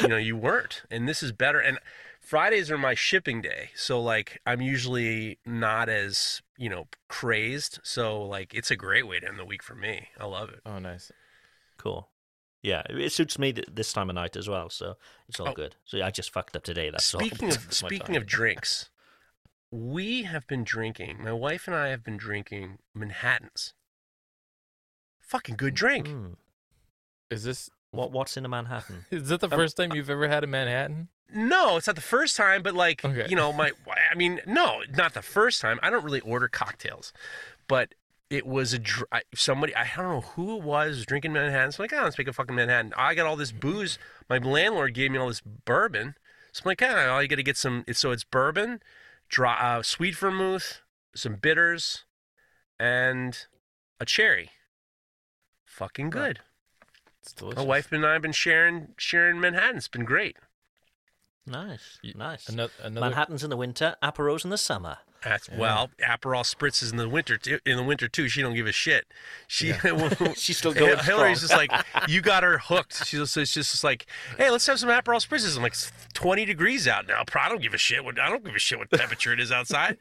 you 0.01 0.09
know, 0.09 0.16
you 0.16 0.36
weren't. 0.36 0.82
And 0.90 1.09
this 1.09 1.22
is 1.22 1.32
better. 1.32 1.59
And 1.60 1.78
Fridays 2.20 2.70
are 2.70 2.78
my 2.78 2.94
shipping 2.94 3.40
day, 3.43 3.70
so 3.74 4.01
like 4.01 4.40
I'm 4.47 4.60
usually 4.60 5.39
not 5.44 5.89
as 5.89 6.40
you 6.56 6.68
know 6.70 6.86
crazed. 7.09 7.80
So 7.82 8.22
like 8.22 8.55
it's 8.55 8.70
a 8.70 8.76
great 8.76 9.09
way 9.09 9.18
to 9.18 9.26
end 9.28 9.40
the 9.40 9.44
week 9.44 9.62
for 9.62 9.74
me. 9.74 10.09
I 10.18 10.26
love 10.26 10.48
it. 10.51 10.60
Oh, 10.64 10.78
nice. 10.78 11.10
Cool. 11.82 12.09
Yeah, 12.62 12.82
it 12.88 12.96
it 12.98 13.12
suits 13.12 13.38
me 13.40 13.52
th- 13.52 13.66
this 13.72 13.92
time 13.92 14.09
of 14.09 14.14
night 14.14 14.36
as 14.36 14.48
well, 14.48 14.70
so 14.70 14.96
it's 15.28 15.40
all 15.40 15.48
Oh. 15.48 15.52
good. 15.52 15.74
So 15.84 16.00
I 16.00 16.12
just 16.12 16.32
fucked 16.32 16.54
up 16.54 16.62
today. 16.62 16.90
That's 16.90 17.12
all. 17.12 17.20
speaking 17.20 17.48
of 17.48 17.54
That's 17.64 17.76
speaking 17.76 18.16
of 18.16 18.24
drinks, 18.24 18.88
we 19.72 20.22
have 20.22 20.46
been 20.46 20.62
drinking. 20.62 21.22
My 21.24 21.32
wife 21.32 21.66
and 21.66 21.74
I 21.74 21.88
have 21.88 22.04
been 22.04 22.16
drinking 22.16 22.78
Manhattans. 22.94 23.74
Fucking 25.20 25.56
good 25.56 25.74
drink. 25.74 26.06
Mm. 26.09 26.36
Is 27.30 27.42
this 27.42 27.68
What 27.90 28.12
what's 28.12 28.36
in 28.36 28.44
a 28.44 28.48
Manhattan? 28.48 29.06
is 29.10 29.30
it 29.30 29.40
the 29.40 29.46
Um, 29.48 29.59
first 29.59 29.76
time 29.76 29.92
you've 29.92 30.10
ever 30.10 30.28
had 30.28 30.44
a 30.44 30.46
Manhattan? 30.46 31.09
No, 31.34 31.78
it's 31.78 31.86
not 31.86 31.96
the 31.96 32.02
first 32.02 32.36
time, 32.36 32.62
but 32.62 32.74
like 32.74 33.04
Okay. 33.04 33.26
you 33.28 33.34
know, 33.34 33.52
my 33.52 33.72
I 34.10 34.14
mean, 34.14 34.40
no, 34.46 34.82
not 34.94 35.14
the 35.14 35.22
first 35.22 35.60
time. 35.60 35.80
I 35.82 35.90
don't 35.90 36.04
really 36.04 36.20
order 36.20 36.46
cocktails, 36.46 37.12
but 37.66 37.94
it 38.32 38.46
was 38.46 38.72
a 38.72 38.78
dr- 38.78 39.06
somebody 39.34 39.76
I 39.76 39.90
don't 39.94 40.09
know 40.09 40.20
who 40.22 40.56
it 40.56 40.62
was 40.62 41.04
drinking 41.04 41.34
Manhattan. 41.34 41.70
So 41.70 41.82
I'm 41.82 41.84
like, 41.84 41.92
oh, 41.92 42.04
let's 42.04 42.16
make 42.16 42.28
a 42.28 42.32
fucking 42.32 42.56
Manhattan. 42.56 42.94
I 42.96 43.14
got 43.14 43.26
all 43.26 43.36
this 43.36 43.52
booze. 43.52 43.98
My 44.30 44.38
landlord 44.38 44.94
gave 44.94 45.10
me 45.10 45.18
all 45.18 45.28
this 45.28 45.42
bourbon. 45.42 46.14
So 46.50 46.62
I'm 46.64 46.70
like, 46.70 46.82
ah, 46.82 47.12
all 47.12 47.22
you 47.22 47.28
got 47.28 47.36
to 47.36 47.42
get 47.42 47.59
some. 47.59 47.84
It's, 47.86 47.98
so 47.98 48.10
it's 48.10 48.24
bourbon, 48.24 48.80
dry, 49.28 49.59
uh, 49.59 49.82
sweet 49.82 50.16
vermouth, 50.16 50.80
some 51.14 51.36
bitters, 51.36 52.04
and 52.80 53.46
a 54.00 54.06
cherry. 54.06 54.48
Fucking 55.66 56.09
good. 56.09 56.40
It's 57.20 57.34
delicious. 57.34 57.59
My 57.59 57.64
wife 57.64 57.92
and 57.92 58.06
I 58.06 58.14
have 58.14 58.22
been 58.22 58.32
sharing 58.32 58.94
sharing 58.96 59.40
Manhattan. 59.40 59.76
It's 59.76 59.88
been 59.88 60.06
great. 60.06 60.38
Nice, 61.47 61.98
Y- 62.05 62.12
nice. 62.16 62.48
Another, 62.48 62.73
another 62.82 63.06
Manhattan's 63.06 63.43
in 63.43 63.51
the 63.51 63.56
winter, 63.56 63.97
Aperos 64.02 64.44
in 64.44 64.51
the 64.51 64.59
summer. 64.59 64.98
That's 65.24 65.48
Yeah. 65.48 65.59
well, 65.59 65.90
Aperol 66.01 66.43
spritzes 66.43 66.90
in 66.90 66.97
the 66.98 67.09
winter. 67.09 67.36
Too, 67.36 67.59
in 67.64 67.77
the 67.77 67.82
winter 67.82 68.09
too. 68.09 68.28
She 68.28 68.43
don't 68.43 68.55
give 68.55 68.66
a 68.66 68.73
shit. 68.73 69.06
She 69.47 69.73
She's 70.36 70.59
still 70.59 70.73
going 70.74 70.98
Hillary's 70.98 71.40
just 71.40 71.52
like 71.52 71.70
you 72.09 72.20
got 72.20 72.43
her 72.43 72.59
hooked. 72.59 73.06
She's 73.06 73.32
just, 73.35 73.55
just 73.55 73.85
like, 73.85 74.06
hey, 74.36 74.51
let's 74.51 74.66
have 74.66 74.78
some 74.81 74.89
Aperol 74.89 75.24
spritzes. 75.27 75.56
I'm 75.56 75.62
like, 75.62 75.73
it's 75.73 75.93
20 76.14 76.44
degrees 76.44 76.89
out 76.89 77.06
now. 77.06 77.23
I 77.35 77.48
don't 77.48 77.62
give 77.62 77.74
a 77.74 77.78
shit. 77.78 78.05
What 78.05 78.19
I 78.19 78.28
don't 78.28 78.44
give 78.44 78.55
a 78.55 78.59
shit 78.59 78.78
what 78.78 78.90
temperature 78.90 79.32
it 79.32 79.40
is 79.40 79.52
outside. 79.52 79.98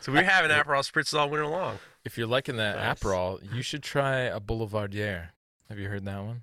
so 0.00 0.12
we're 0.12 0.22
having 0.22 0.50
Aperol 0.50 0.90
spritzes 0.90 1.18
all 1.18 1.30
winter 1.30 1.46
long. 1.46 1.78
If 2.04 2.18
you're 2.18 2.26
liking 2.26 2.56
that 2.56 2.76
Nice. 2.76 2.98
Aperol, 2.98 3.54
you 3.54 3.62
should 3.62 3.82
try 3.82 4.20
a 4.20 4.40
Boulevardier. 4.40 5.28
Have 5.68 5.78
you 5.78 5.88
heard 5.88 6.04
that 6.04 6.22
one? 6.22 6.42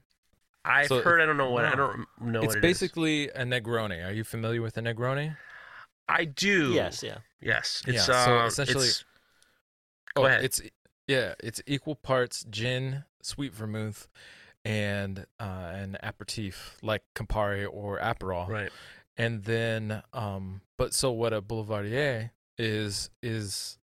I've 0.66 0.88
So- 0.88 1.02
heard. 1.02 1.22
I 1.22 1.26
don't 1.26 1.38
know 1.38 1.52
what. 1.52 1.66
I 1.66 1.76
don't 1.76 2.06
know 2.22 2.40
it's 2.42 2.48
what 2.48 2.58
it 2.58 2.66
is. 2.66 2.80
basically 2.80 3.30
a 3.30 3.44
Negroni. 3.44 4.06
Are 4.06 4.12
you 4.12 4.24
familiar 4.24 4.62
with 4.62 4.78
a 4.78 4.82
Negroni? 4.82 5.36
I 6.08 6.26
do. 6.26 6.74
Yes, 6.74 7.02
yeah. 7.04 7.20
Yes. 7.42 7.82
It's 7.88 7.96
Yeah, 8.08 8.26
so 8.26 8.40
uh, 8.42 8.46
essentially- 8.48 8.88
it's- 8.88 9.06
go 10.16 10.26
ahead. 10.26 10.42
Oh, 10.42 10.44
It's 10.46 10.62
yeah, 11.08 11.34
it's 11.40 11.62
equal 11.66 11.96
parts 11.96 12.44
gin, 12.50 13.04
sweet 13.22 13.54
vermouth, 13.54 14.08
and 14.66 15.26
uh, 15.40 15.72
an 15.74 15.98
aperitif 16.04 16.78
like 16.82 17.04
Campari 17.16 17.68
or 17.72 18.00
Aperol. 18.00 18.48
right. 18.48 18.72
and 19.18 19.44
then 19.46 20.02
um, 20.14 20.62
but 20.78 20.94
so 20.94 21.12
what 21.12 21.34
a 21.34 21.42
boulevardier 21.42 22.32
is 22.58 23.10
is 23.24 23.78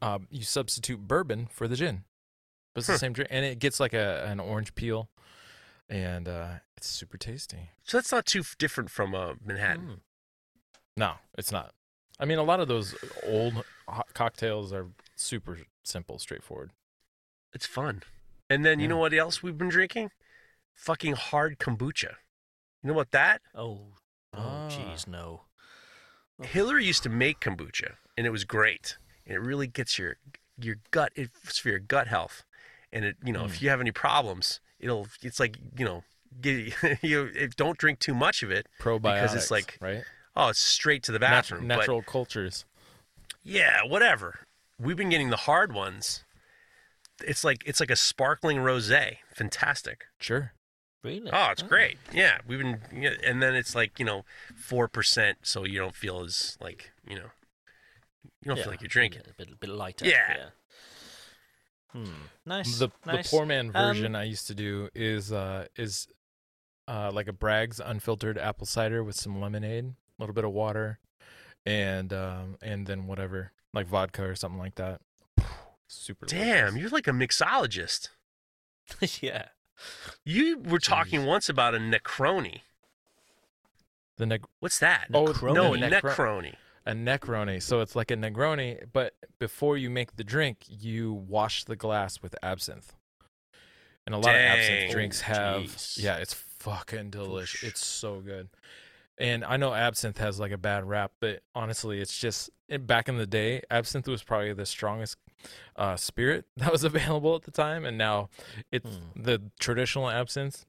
um, 0.00 0.26
you 0.30 0.42
substitute 0.44 1.00
bourbon 1.06 1.46
for 1.46 1.66
the 1.68 1.76
gin, 1.76 2.04
but 2.74 2.80
it's 2.80 2.86
Huh. 2.86 2.94
the 2.94 2.98
same 2.98 3.12
drink, 3.12 3.28
and 3.32 3.44
it 3.44 3.58
gets 3.58 3.80
like 3.80 3.92
a 3.94 4.24
an 4.26 4.40
orange 4.40 4.74
peel, 4.74 5.08
and 5.88 6.28
uh, 6.28 6.48
it's 6.76 6.86
super 6.88 7.16
tasty. 7.16 7.70
So 7.84 7.96
that's 7.96 8.12
not 8.12 8.26
too 8.26 8.40
f- 8.40 8.56
different 8.58 8.90
from 8.90 9.14
uh, 9.14 9.34
Manhattan. 9.44 9.86
Mm. 9.86 9.98
No, 10.96 11.12
it's 11.38 11.52
not. 11.52 11.72
I 12.18 12.24
mean, 12.24 12.38
a 12.38 12.42
lot 12.42 12.60
of 12.60 12.68
those 12.68 12.94
old 13.26 13.64
hot 13.88 14.08
cocktails 14.14 14.72
are 14.72 14.86
super 15.16 15.58
simple, 15.82 16.18
straightforward. 16.18 16.70
It's 17.52 17.66
fun. 17.66 18.02
And 18.48 18.64
then 18.64 18.78
you 18.78 18.84
Yeah. 18.84 18.90
know 18.90 18.98
what 18.98 19.14
else 19.14 19.42
we've 19.42 19.56
been 19.58 19.68
drinking? 19.70 20.10
Fucking 20.74 21.14
hard 21.14 21.58
kombucha. 21.58 22.16
You 22.82 22.88
know 22.88 22.94
what 22.94 23.10
that? 23.12 23.40
Oh, 23.54 23.94
oh, 24.34 24.38
Ah. 24.38 24.68
jeez, 24.70 25.06
no. 25.06 25.42
Hillary 26.42 26.84
used 26.84 27.02
to 27.04 27.08
make 27.08 27.40
kombucha, 27.40 27.96
and 28.16 28.26
it 28.26 28.30
was 28.30 28.44
great. 28.44 28.96
And 29.26 29.34
it 29.36 29.40
really 29.40 29.66
gets 29.66 29.98
your 29.98 30.16
your 30.58 30.76
gut. 30.90 31.12
It's 31.14 31.58
for 31.58 31.70
your 31.70 31.78
gut 31.78 32.08
health. 32.08 32.44
And 32.92 33.04
it, 33.04 33.16
you 33.24 33.32
know, 33.32 33.44
if 33.46 33.62
you 33.62 33.68
have 33.70 33.80
any 33.80 33.90
problems, 33.92 34.60
it'll. 34.82 35.06
It's 35.22 35.40
like 35.40 35.56
you 35.78 35.84
know, 35.84 36.04
get, 36.40 36.74
you 37.02 37.30
don't 37.56 37.78
drink 37.78 37.98
too 37.98 38.14
much 38.14 38.42
of 38.42 38.50
it. 38.50 38.66
Probiotics, 38.80 39.34
it's 39.34 39.50
like 39.50 39.78
right 39.80 40.02
Oh, 40.34 40.48
it's 40.48 40.60
straight 40.60 41.02
to 41.04 41.12
the 41.12 41.18
Nat- 41.18 41.30
bathroom. 41.30 41.68
but- 41.68 41.76
natural 41.76 42.02
cultures. 42.02 42.64
yeah, 43.42 43.82
whatever. 43.84 44.40
We've 44.78 44.96
been 44.96 45.10
getting 45.10 45.30
the 45.30 45.36
hard 45.36 45.72
ones. 45.72 46.24
It's 47.24 47.44
like 47.44 47.62
it's 47.66 47.78
like 47.80 47.90
a 47.90 47.96
sparkling 47.96 48.56
rosé. 48.58 49.18
Fantastic. 49.34 50.04
Sure. 50.18 50.52
Really? 51.04 51.30
Oh, 51.32 51.50
it's 51.50 51.62
oh. 51.62 51.66
great. 51.66 51.98
Yeah, 52.12 52.38
we've 52.46 52.58
been, 52.60 52.80
yeah, 52.94 53.14
and 53.24 53.42
then 53.42 53.54
it's 53.54 53.74
like 53.74 53.98
you 53.98 54.04
know, 54.04 54.24
four 54.56 54.88
percent, 54.88 55.38
so 55.42 55.64
you 55.64 55.78
don't 55.78 55.94
feel 55.94 56.20
as 56.20 56.56
like 56.60 56.90
you 57.06 57.16
know, 57.16 57.30
you 58.40 58.48
don't 58.48 58.56
Yeah, 58.56 58.62
feel 58.64 58.72
like 58.72 58.80
you're 58.80 58.88
drinking. 58.88 59.22
A 59.28 59.34
bit, 59.34 59.60
bit 59.60 59.70
lighter. 59.70 60.06
Yeah. 60.06 60.50
Hmm. 61.92 62.04
Nice. 62.46 62.78
The 62.78 62.88
nice. 63.06 63.30
the 63.30 63.36
poor 63.36 63.46
man 63.46 63.66
Um, 63.66 63.72
version 63.72 64.16
I 64.16 64.24
used 64.24 64.46
to 64.46 64.54
do 64.54 64.88
is 64.94 65.30
uh 65.32 65.66
is 65.76 66.08
uh 66.88 67.10
like 67.12 67.28
a 67.28 67.32
Bragg's 67.32 67.80
unfiltered 67.80 68.38
apple 68.38 68.66
cider 68.66 69.04
with 69.04 69.14
some 69.16 69.40
lemonade, 69.40 69.84
a 69.84 69.94
little 70.22 70.34
bit 70.34 70.44
of 70.44 70.52
water, 70.52 70.98
and 71.66 72.12
um 72.12 72.56
and 72.62 72.86
then 72.86 73.06
whatever 73.06 73.52
like 73.74 73.86
vodka 73.86 74.24
or 74.24 74.34
something 74.34 74.58
like 74.58 74.76
that. 74.76 75.00
Super. 75.88 76.26
Damn, 76.26 76.40
delicious. 76.74 76.80
you're 76.80 76.90
like 76.90 77.06
a 77.08 77.10
mixologist. 77.12 78.08
yeah. 79.22 79.48
You 80.24 80.58
were 80.60 80.78
talking 80.78 81.20
Jeez. 81.22 81.26
once 81.26 81.48
about 81.48 81.74
a 81.74 81.78
necroni. 81.78 82.60
the 84.16 84.26
neg- 84.26 84.46
What's 84.60 84.78
that? 84.78 85.08
Oh, 85.12 85.26
Necroni? 85.26 85.54
no, 85.54 85.74
a 85.74 85.78
necro- 85.78 86.00
necroni. 86.02 86.54
A 86.86 86.92
Necroni. 86.92 87.62
So 87.62 87.80
it's 87.80 87.94
like 87.96 88.10
a 88.10 88.16
Negroni, 88.16 88.84
but 88.92 89.14
before 89.38 89.76
you 89.76 89.90
make 89.90 90.16
the 90.16 90.24
drink, 90.24 90.58
you 90.68 91.12
wash 91.12 91.64
the 91.64 91.76
glass 91.76 92.20
with 92.22 92.34
absinthe. 92.42 92.94
And 94.06 94.14
a 94.14 94.18
lot 94.18 94.34
of 94.34 94.40
Dang. 94.40 94.58
absinthe 94.58 94.90
drinks 94.92 95.20
have, 95.22 95.62
Jeez. 95.62 96.02
yeah, 96.02 96.16
it's 96.16 96.34
fucking 96.34 97.10
delicious. 97.10 97.62
It's 97.62 97.86
so 97.86 98.20
good. 98.20 98.48
And 99.18 99.44
I 99.44 99.56
know 99.58 99.72
absinthe 99.74 100.18
has 100.18 100.40
like 100.40 100.50
a 100.50 100.58
bad 100.58 100.84
rap, 100.88 101.12
but 101.20 101.42
honestly, 101.54 102.00
it's 102.00 102.18
just 102.18 102.50
back 102.80 103.08
in 103.08 103.16
the 103.18 103.26
day, 103.26 103.62
absinthe 103.70 104.08
was 104.08 104.22
probably 104.22 104.52
the 104.54 104.66
strongest 104.66 105.16
uh, 105.76 105.96
spirit 105.96 106.46
that 106.56 106.72
was 106.72 106.82
available 106.82 107.36
at 107.36 107.42
the 107.42 107.50
time, 107.52 107.84
and 107.84 107.96
now 107.96 108.28
it's 108.72 108.88
Hmm. 108.88 109.22
the 109.22 109.42
traditional 109.60 110.10
absinthe. 110.10 110.64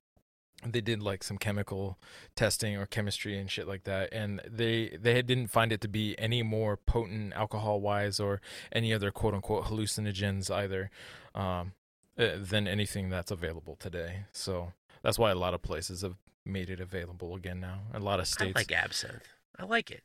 They 0.65 0.81
did 0.81 1.01
like 1.01 1.23
some 1.23 1.37
chemical 1.37 1.97
testing 2.35 2.77
or 2.77 2.85
chemistry 2.85 3.37
and 3.37 3.49
shit 3.49 3.67
like 3.67 3.83
that, 3.83 4.09
and 4.11 4.41
they 4.49 4.97
they 4.99 5.21
didn't 5.21 5.47
find 5.47 5.71
it 5.71 5.81
to 5.81 5.87
be 5.87 6.17
any 6.17 6.43
more 6.43 6.77
potent 6.77 7.33
alcohol 7.33 7.81
wise 7.81 8.19
or 8.19 8.41
any 8.71 8.93
other 8.93 9.11
quote 9.11 9.33
unquote 9.33 9.65
hallucinogens 9.65 10.49
either 10.49 10.89
um, 11.35 11.73
uh, 12.17 12.29
than 12.37 12.67
anything 12.67 13.09
that's 13.09 13.31
available 13.31 13.75
today. 13.75 14.25
So 14.31 14.73
that's 15.01 15.19
why 15.19 15.31
a 15.31 15.35
lot 15.35 15.53
of 15.53 15.61
places 15.61 16.01
have 16.01 16.15
made 16.45 16.69
it 16.69 16.79
available 16.79 17.35
again 17.35 17.59
now. 17.59 17.79
A 17.93 17.99
lot 17.99 18.19
of 18.19 18.27
states 18.27 18.53
I 18.55 18.59
like 18.59 18.71
absinthe. 18.71 19.27
I 19.57 19.65
like 19.65 19.91
it. 19.91 20.03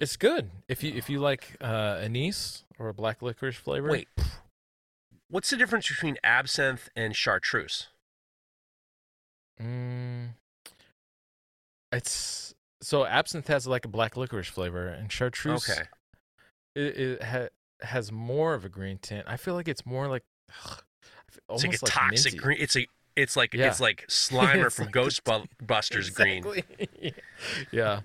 It's 0.00 0.16
good 0.16 0.50
if 0.68 0.82
you 0.82 0.92
if 0.94 1.08
you 1.08 1.18
like 1.20 1.56
uh, 1.60 1.98
anise 2.02 2.64
or 2.78 2.88
a 2.88 2.94
black 2.94 3.22
licorice 3.22 3.56
flavor. 3.56 3.88
Wait, 3.88 4.08
what's 5.28 5.50
the 5.50 5.56
difference 5.56 5.88
between 5.88 6.16
absinthe 6.24 6.88
and 6.96 7.14
chartreuse? 7.14 7.88
Mm, 9.62 10.30
it's 11.92 12.54
so 12.80 13.04
absinthe 13.06 13.46
has 13.48 13.66
like 13.66 13.84
a 13.84 13.88
black 13.88 14.16
licorice 14.16 14.48
flavor, 14.48 14.88
and 14.88 15.10
chartreuse 15.10 15.68
Okay. 15.70 15.82
it, 16.74 16.96
it 16.98 17.22
ha- 17.22 17.48
has 17.82 18.10
more 18.12 18.54
of 18.54 18.64
a 18.64 18.68
green 18.68 18.98
tint. 18.98 19.24
I 19.28 19.36
feel 19.36 19.54
like 19.54 19.68
it's 19.68 19.86
more 19.86 20.08
like 20.08 20.22
It's 21.28 21.40
almost 21.48 21.66
like 21.66 21.74
a 21.82 21.86
toxic 21.86 22.32
minty. 22.34 22.38
green. 22.44 22.58
It's 22.60 22.76
a. 22.76 22.86
It's 23.16 23.36
like 23.36 23.54
Yeah. 23.54 23.68
it's 23.68 23.78
like 23.78 24.04
Slimer 24.08 24.66
It's 24.66 24.76
from 24.76 24.86
like 24.86 24.96
a- 24.96 24.98
Ghostbusters 24.98 26.12
green. 26.14 26.44
Yeah. 27.70 28.00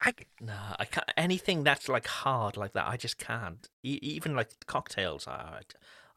I, 0.00 0.12
Nah, 0.40 0.76
I 0.78 0.84
can't. 0.84 1.10
Anything 1.16 1.64
that's 1.64 1.88
like 1.88 2.06
hard 2.06 2.56
like 2.56 2.72
that, 2.74 2.86
I 2.86 2.96
just 2.96 3.16
can't. 3.18 3.66
E- 3.82 3.98
even 4.02 4.36
like 4.36 4.50
cocktails, 4.66 5.26
I, 5.26 5.32
I, 5.32 5.60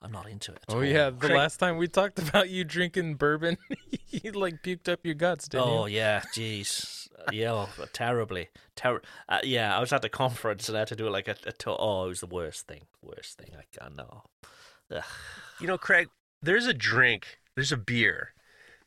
I'm 0.01 0.11
not 0.11 0.29
into 0.29 0.51
it. 0.51 0.59
at 0.67 0.73
Oh 0.73 0.77
all. 0.77 0.85
yeah, 0.85 1.09
the 1.09 1.17
Craig- 1.17 1.35
last 1.37 1.57
time 1.57 1.77
we 1.77 1.87
talked 1.87 2.19
about 2.19 2.49
you 2.49 2.63
drinking 2.63 3.15
bourbon, 3.15 3.57
you 4.09 4.31
like 4.31 4.61
puked 4.61 4.87
up 4.87 4.99
your 5.03 5.15
guts, 5.15 5.47
didn't 5.47 5.65
Oh 5.67 5.71
you? 5.73 5.79
Oh 5.79 5.85
yeah, 5.87 6.21
jeez, 6.35 7.07
Uh, 7.17 7.23
yeah, 7.33 7.51
oh, 7.53 7.69
terribly, 7.93 8.49
ter- 8.75 9.01
uh, 9.27 9.39
Yeah, 9.43 9.75
I 9.75 9.79
was 9.79 9.91
at 9.91 10.05
a 10.05 10.09
conference 10.09 10.69
and 10.69 10.77
I 10.77 10.81
had 10.81 10.87
to 10.89 10.95
do 10.95 11.09
like 11.09 11.27
a, 11.27 11.35
a 11.45 11.51
to- 11.51 11.75
oh, 11.77 12.05
it 12.05 12.09
was 12.09 12.19
the 12.19 12.27
worst 12.27 12.67
thing, 12.67 12.81
worst 13.01 13.37
thing. 13.39 13.49
I 13.57 13.63
can't 13.77 13.95
know. 13.97 14.23
Ugh. 14.95 15.03
you 15.59 15.67
know, 15.67 15.77
Craig, 15.77 16.07
there's 16.41 16.67
a 16.67 16.73
drink, 16.73 17.39
there's 17.55 17.71
a 17.71 17.77
beer 17.77 18.33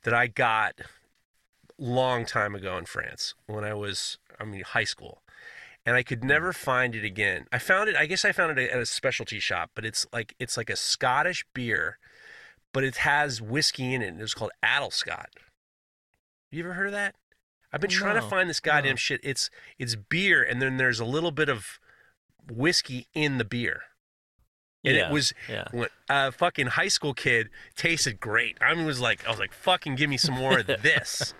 that 0.04 0.14
I 0.14 0.28
got 0.28 0.80
long 1.78 2.24
time 2.24 2.54
ago 2.54 2.76
in 2.78 2.84
France 2.86 3.34
when 3.46 3.64
I 3.64 3.74
was, 3.74 4.18
I 4.38 4.44
mean, 4.44 4.62
high 4.62 4.84
school, 4.84 5.22
and 5.86 5.96
I 5.96 6.02
could 6.02 6.22
never 6.24 6.52
find 6.52 6.94
it 6.94 7.04
again. 7.04 7.46
I 7.52 7.58
found 7.58 7.88
it. 7.88 7.96
I 7.96 8.06
guess 8.06 8.24
I 8.24 8.32
found 8.32 8.58
it 8.58 8.70
at 8.70 8.78
a 8.80 8.86
specialty 8.86 9.40
shop, 9.40 9.70
but 9.74 9.84
it's 9.84 10.06
like 10.12 10.34
it's 10.38 10.56
like 10.56 10.70
a 10.70 10.76
Scottish 10.76 11.44
beer, 11.54 11.98
but 12.72 12.84
it 12.84 12.96
has 12.98 13.40
whiskey 13.40 13.94
in 13.94 14.02
it. 14.02 14.08
and 14.08 14.20
It's 14.20 14.34
called 14.34 14.52
Adelscott. 14.64 15.26
You 16.50 16.64
ever 16.64 16.74
heard 16.74 16.86
of 16.86 16.92
that? 16.92 17.14
I've 17.72 17.80
been 17.80 17.90
trying 17.90 18.16
to 18.16 18.22
find 18.22 18.50
this 18.50 18.58
goddamn 18.60 18.92
no. 18.92 18.96
shit. 18.96 19.20
It's 19.22 19.48
it's 19.78 19.94
beer, 19.94 20.42
and 20.42 20.60
then 20.60 20.76
there's 20.76 20.98
a 21.00 21.04
little 21.04 21.30
bit 21.30 21.48
of 21.48 21.78
whiskey 22.50 23.06
in 23.14 23.38
the 23.38 23.44
beer. 23.44 23.82
And 24.84 24.96
Yeah, 24.96 25.08
it 25.08 25.12
was 25.12 25.32
yeah. 25.48 25.68
a 26.08 26.32
fucking 26.32 26.68
high 26.68 26.88
school 26.88 27.14
kid 27.14 27.48
tasted 27.76 28.18
great. 28.18 28.56
I 28.60 28.74
mean, 28.74 28.86
was 28.86 28.98
like, 29.00 29.24
I 29.26 29.30
was 29.30 29.38
like, 29.38 29.52
fucking 29.52 29.94
give 29.96 30.08
me 30.10 30.16
some 30.16 30.34
more 30.34 30.58
of 30.58 30.66
this. 30.82 31.34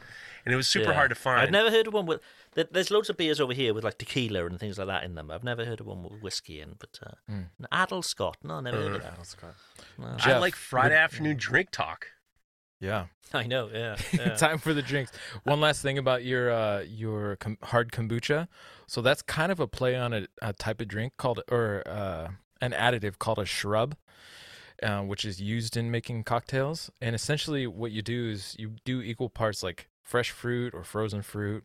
And 0.44 0.52
it 0.52 0.56
was 0.56 0.68
super 0.68 0.90
Yeah. 0.90 0.94
hard 0.94 1.08
to 1.08 1.14
find. 1.14 1.40
I've 1.40 1.50
never 1.50 1.70
heard 1.70 1.86
of 1.86 1.94
one 1.94 2.06
with. 2.06 2.20
There- 2.54 2.68
There's 2.70 2.90
loads 2.90 3.08
of 3.08 3.16
beers 3.16 3.40
over 3.40 3.52
here 3.52 3.72
with 3.72 3.84
like 3.84 3.98
tequila 3.98 4.44
and 4.46 4.58
things 4.58 4.78
like 4.78 4.88
that 4.88 5.04
in 5.04 5.14
them. 5.14 5.30
I've 5.30 5.44
never 5.44 5.64
heard 5.64 5.80
of 5.80 5.86
one 5.86 6.02
with 6.02 6.20
whiskey 6.22 6.60
in, 6.60 6.74
but 6.78 6.98
uh, 7.04 7.12
Mm. 7.30 7.50
an 7.60 7.66
Adelscott. 7.72 8.34
No, 8.42 8.60
never 8.60 8.76
heard 8.76 8.96
of 8.96 9.02
Uh, 9.04 9.10
that. 9.10 9.54
No. 9.98 10.16
I 10.18 10.38
like 10.38 10.54
Friday 10.56 10.94
the- 10.94 11.00
afternoon 11.00 11.36
drink 11.36 11.70
talk. 11.70 12.08
Yeah. 12.80 13.06
I 13.34 13.44
know. 13.46 13.68
Yeah. 13.72 13.96
yeah. 14.12 14.34
Time 14.36 14.58
for 14.58 14.72
the 14.74 14.82
drinks. 14.82 15.12
One 15.44 15.60
last 15.60 15.82
thing 15.82 15.98
about 15.98 16.24
your 16.24 16.50
uh, 16.50 16.80
your 16.80 17.36
com- 17.36 17.58
hard 17.62 17.92
kombucha. 17.92 18.48
So 18.88 19.00
that's 19.02 19.22
kind 19.22 19.52
of 19.52 19.60
a 19.60 19.68
play 19.68 19.94
on 19.94 20.12
a, 20.12 20.26
a 20.42 20.52
type 20.52 20.80
of 20.80 20.88
drink 20.88 21.12
called, 21.16 21.40
or 21.50 21.82
uh, 21.86 22.28
an 22.60 22.72
additive 22.72 23.18
called 23.18 23.38
a 23.38 23.44
shrub, 23.44 23.94
uh, 24.82 25.02
which 25.02 25.24
is 25.24 25.40
used 25.40 25.76
in 25.76 25.90
making 25.92 26.24
cocktails. 26.24 26.90
And 27.00 27.14
essentially, 27.14 27.66
what 27.68 27.92
you 27.92 28.02
do 28.02 28.30
is 28.30 28.56
you 28.58 28.74
do 28.84 29.00
equal 29.02 29.28
parts 29.28 29.62
like 29.62 29.88
fresh 30.10 30.30
fruit 30.32 30.74
or 30.74 30.82
frozen 30.82 31.22
fruit, 31.22 31.64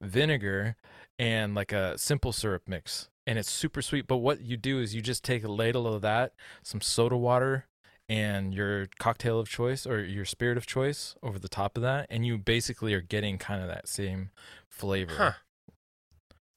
vinegar, 0.00 0.76
and 1.18 1.54
like 1.54 1.72
a 1.72 1.98
simple 1.98 2.32
syrup 2.32 2.62
mix. 2.68 3.08
And 3.26 3.38
it's 3.38 3.50
super 3.50 3.82
sweet. 3.82 4.06
But 4.06 4.18
what 4.18 4.40
you 4.40 4.56
do 4.56 4.80
is 4.80 4.94
you 4.94 5.02
just 5.02 5.24
take 5.24 5.44
a 5.44 5.50
ladle 5.50 5.86
of 5.86 6.00
that, 6.02 6.32
some 6.62 6.80
soda 6.80 7.16
water, 7.16 7.66
and 8.08 8.54
your 8.54 8.86
cocktail 8.98 9.38
of 9.38 9.48
choice 9.48 9.86
or 9.86 10.00
your 10.00 10.24
spirit 10.24 10.56
of 10.56 10.66
choice 10.66 11.14
over 11.22 11.38
the 11.38 11.48
top 11.48 11.76
of 11.76 11.82
that, 11.82 12.06
and 12.10 12.24
you 12.24 12.38
basically 12.38 12.94
are 12.94 13.00
getting 13.00 13.38
kind 13.38 13.60
of 13.62 13.68
that 13.68 13.88
same 13.88 14.30
flavor. 14.68 15.14
Huh. 15.16 15.32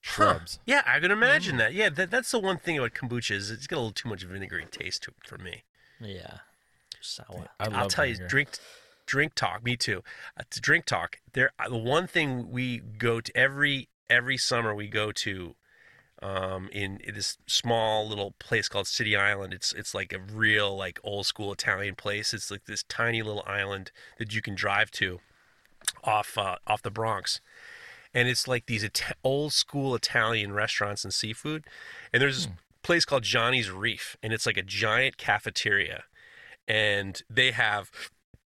Shrubs. 0.02 0.60
Yeah, 0.66 0.84
I 0.86 1.00
can 1.00 1.10
Mm. 1.10 1.14
imagine 1.14 1.58
that. 1.58 1.74
Yeah, 1.74 1.90
that, 1.90 2.12
that's 2.12 2.30
the 2.32 2.40
one 2.40 2.58
thing 2.58 2.78
about 2.78 2.94
kombucha 2.94 3.32
is 3.32 3.50
it's 3.50 3.68
got 3.68 3.78
a 3.78 3.80
little 3.80 3.92
too 3.92 4.10
much 4.10 4.24
vinegary 4.24 4.66
taste 4.70 5.04
to 5.04 5.12
it 5.12 5.28
for 5.28 5.38
me. 5.38 5.64
Yeah. 6.00 6.40
Sour. 7.02 7.48
I 7.60 7.66
I'll 7.66 7.72
love 7.72 7.88
tell 7.90 8.06
you, 8.06 8.16
drink, 8.28 8.50
drink 9.06 9.34
talk. 9.36 9.64
Me 9.64 9.76
too. 9.76 10.04
Uh, 10.38 10.44
to 10.50 10.60
drink 10.60 10.86
talk. 10.86 11.20
There, 11.34 11.52
uh, 11.60 11.70
the 11.70 11.78
one 11.78 12.08
thing 12.08 12.52
we 12.52 12.80
go 12.80 13.22
to 13.22 13.38
every 13.38 13.90
every 14.10 14.38
summer 14.38 14.76
we 14.76 14.88
go 14.88 15.12
to, 15.12 15.56
um, 16.22 16.70
in, 16.72 16.98
in 17.04 17.16
this 17.16 17.38
small 17.48 18.08
little 18.08 18.34
place 18.40 18.68
called 18.68 18.88
City 18.88 19.16
Island. 19.16 19.54
It's 19.54 19.74
it's 19.74 19.94
like 19.94 20.14
a 20.14 20.20
real 20.20 20.76
like 20.76 21.00
old 21.04 21.26
school 21.26 21.52
Italian 21.52 21.96
place. 21.96 22.34
It's 22.34 22.50
like 22.50 22.66
this 22.66 22.84
tiny 22.84 23.22
little 23.22 23.44
island 23.46 23.92
that 24.18 24.34
you 24.34 24.42
can 24.42 24.56
drive 24.56 24.92
to, 24.92 25.20
off 26.04 26.38
uh, 26.38 26.58
off 26.66 26.82
the 26.82 26.92
Bronx, 26.92 27.42
and 28.14 28.28
it's 28.28 28.48
like 28.48 28.68
these 28.68 28.86
Ita- 28.86 29.16
old 29.24 29.54
school 29.54 29.96
Italian 29.96 30.54
restaurants 30.54 31.04
and 31.04 31.14
seafood. 31.14 31.66
And 32.12 32.22
there's 32.22 32.46
this 32.46 32.54
place 32.84 33.06
called 33.06 33.24
Johnny's 33.24 33.72
Reef, 33.72 34.16
and 34.24 34.32
it's 34.32 34.46
like 34.46 34.58
a 34.58 34.64
giant 34.64 35.18
cafeteria, 35.18 36.04
and 36.68 37.22
they 37.30 37.52
have 37.52 37.92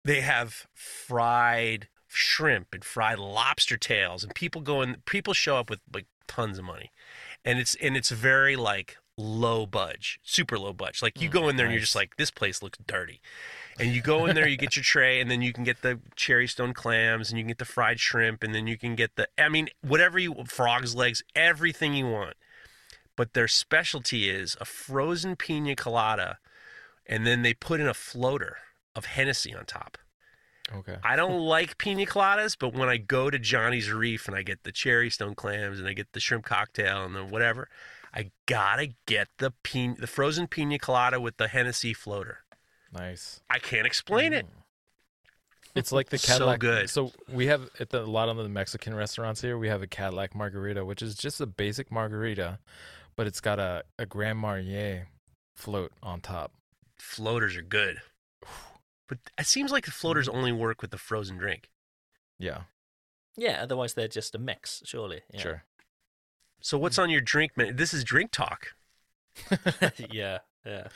they 0.04 0.20
have 0.20 0.66
fried 0.74 1.88
shrimp 2.08 2.68
and 2.72 2.84
fried 2.84 3.18
lobster 3.18 3.76
tails, 3.76 4.22
and 4.22 4.34
people 4.34 4.60
go 4.60 4.82
in. 4.82 4.96
People 5.06 5.34
show 5.34 5.56
up 5.56 5.70
with 5.70 5.80
like 5.92 6.06
tons 6.26 6.58
of 6.58 6.64
money, 6.64 6.90
and 7.44 7.58
it's 7.58 7.74
and 7.76 7.96
it's 7.96 8.10
very 8.10 8.56
like 8.56 8.96
low 9.16 9.66
budge, 9.66 10.18
super 10.22 10.58
low 10.58 10.72
budge. 10.72 11.02
Like 11.02 11.20
you 11.20 11.28
mm, 11.28 11.32
go 11.32 11.48
in 11.48 11.56
there 11.56 11.66
and 11.66 11.72
you're 11.72 11.80
just 11.80 11.94
like, 11.94 12.16
this 12.16 12.30
place 12.30 12.62
looks 12.62 12.78
dirty. 12.86 13.20
And 13.78 13.94
you 13.94 14.02
go 14.02 14.26
in 14.26 14.34
there, 14.34 14.46
you 14.46 14.56
get 14.56 14.76
your 14.76 14.82
tray, 14.82 15.20
and 15.20 15.30
then 15.30 15.40
you 15.40 15.52
can 15.52 15.64
get 15.64 15.82
the 15.82 16.00
cherry 16.14 16.46
stone 16.46 16.74
clams, 16.74 17.30
and 17.30 17.38
you 17.38 17.44
can 17.44 17.48
get 17.48 17.58
the 17.58 17.64
fried 17.64 18.00
shrimp, 18.00 18.42
and 18.42 18.54
then 18.54 18.66
you 18.66 18.76
can 18.76 18.94
get 18.94 19.16
the, 19.16 19.28
I 19.38 19.48
mean, 19.48 19.68
whatever 19.80 20.18
you, 20.18 20.34
frog's 20.46 20.94
legs, 20.94 21.22
everything 21.34 21.94
you 21.94 22.06
want. 22.06 22.34
But 23.16 23.32
their 23.32 23.48
specialty 23.48 24.28
is 24.28 24.56
a 24.60 24.64
frozen 24.66 25.36
pina 25.36 25.74
colada, 25.74 26.38
and 27.06 27.26
then 27.26 27.42
they 27.42 27.54
put 27.54 27.80
in 27.80 27.88
a 27.88 27.94
floater 27.94 28.58
of 28.94 29.06
Hennessy 29.06 29.54
on 29.54 29.64
top. 29.64 29.98
Okay. 30.74 30.96
I 31.02 31.16
don't 31.16 31.40
like 31.46 31.78
pina 31.78 32.06
coladas, 32.06 32.56
but 32.58 32.74
when 32.74 32.88
I 32.88 32.96
go 32.96 33.30
to 33.30 33.38
Johnny's 33.38 33.90
Reef 33.90 34.26
and 34.28 34.36
I 34.36 34.42
get 34.42 34.62
the 34.64 34.72
cherry 34.72 35.10
stone 35.10 35.34
clams 35.34 35.78
and 35.78 35.88
I 35.88 35.92
get 35.92 36.12
the 36.12 36.20
shrimp 36.20 36.44
cocktail 36.44 37.04
and 37.04 37.14
the 37.14 37.24
whatever, 37.24 37.68
I 38.14 38.30
gotta 38.46 38.88
get 39.06 39.28
the 39.38 39.52
pina, 39.62 39.96
the 39.98 40.06
frozen 40.06 40.46
pina 40.46 40.78
colada 40.78 41.20
with 41.20 41.36
the 41.36 41.48
Hennessy 41.48 41.94
floater. 41.94 42.38
Nice. 42.92 43.40
I 43.48 43.58
can't 43.58 43.86
explain 43.86 44.32
it. 44.32 44.46
Mm. 44.46 44.62
It's 45.74 45.92
like 45.92 46.10
the 46.10 46.18
So 46.18 46.32
Cadillac. 46.32 46.60
good. 46.60 46.90
So 46.90 47.12
we 47.28 47.46
have 47.46 47.68
at 47.80 47.90
the, 47.90 48.02
a 48.02 48.04
lot 48.04 48.28
of 48.28 48.36
the 48.36 48.48
Mexican 48.48 48.94
restaurants 48.94 49.40
here. 49.40 49.56
We 49.56 49.68
have 49.68 49.82
a 49.82 49.86
Cadillac 49.86 50.34
margarita, 50.34 50.84
which 50.84 51.02
is 51.02 51.14
just 51.14 51.40
a 51.40 51.46
basic 51.46 51.90
margarita, 51.90 52.58
but 53.16 53.26
it's 53.26 53.40
got 53.40 53.58
a 53.58 53.84
a 53.98 54.04
Grand 54.06 54.38
Marnier 54.38 55.08
float 55.54 55.92
on 56.02 56.20
top. 56.20 56.52
Floaters 56.98 57.56
are 57.56 57.62
good, 57.62 58.00
but 59.08 59.18
it 59.38 59.46
seems 59.46 59.70
like 59.72 59.84
the 59.84 59.90
floaters 59.90 60.28
Mm-hmm. 60.28 60.36
only 60.38 60.52
work 60.52 60.82
with 60.82 60.90
the 60.90 60.98
frozen 60.98 61.36
drink. 61.38 61.70
Yeah. 62.38 62.62
Yeah, 63.36 63.60
otherwise 63.62 63.94
they're 63.94 64.08
just 64.08 64.34
a 64.34 64.38
mix, 64.38 64.82
surely. 64.84 65.22
Yeah. 65.32 65.40
Sure. 65.40 65.64
So 66.60 66.78
what's 66.78 66.98
on 66.98 67.10
your 67.10 67.20
drink 67.20 67.52
menu? 67.56 67.72
This 67.72 67.92
is 67.94 68.04
drink 68.04 68.30
talk. 68.30 68.68
yeah, 70.10 70.38
yeah. 70.64 70.88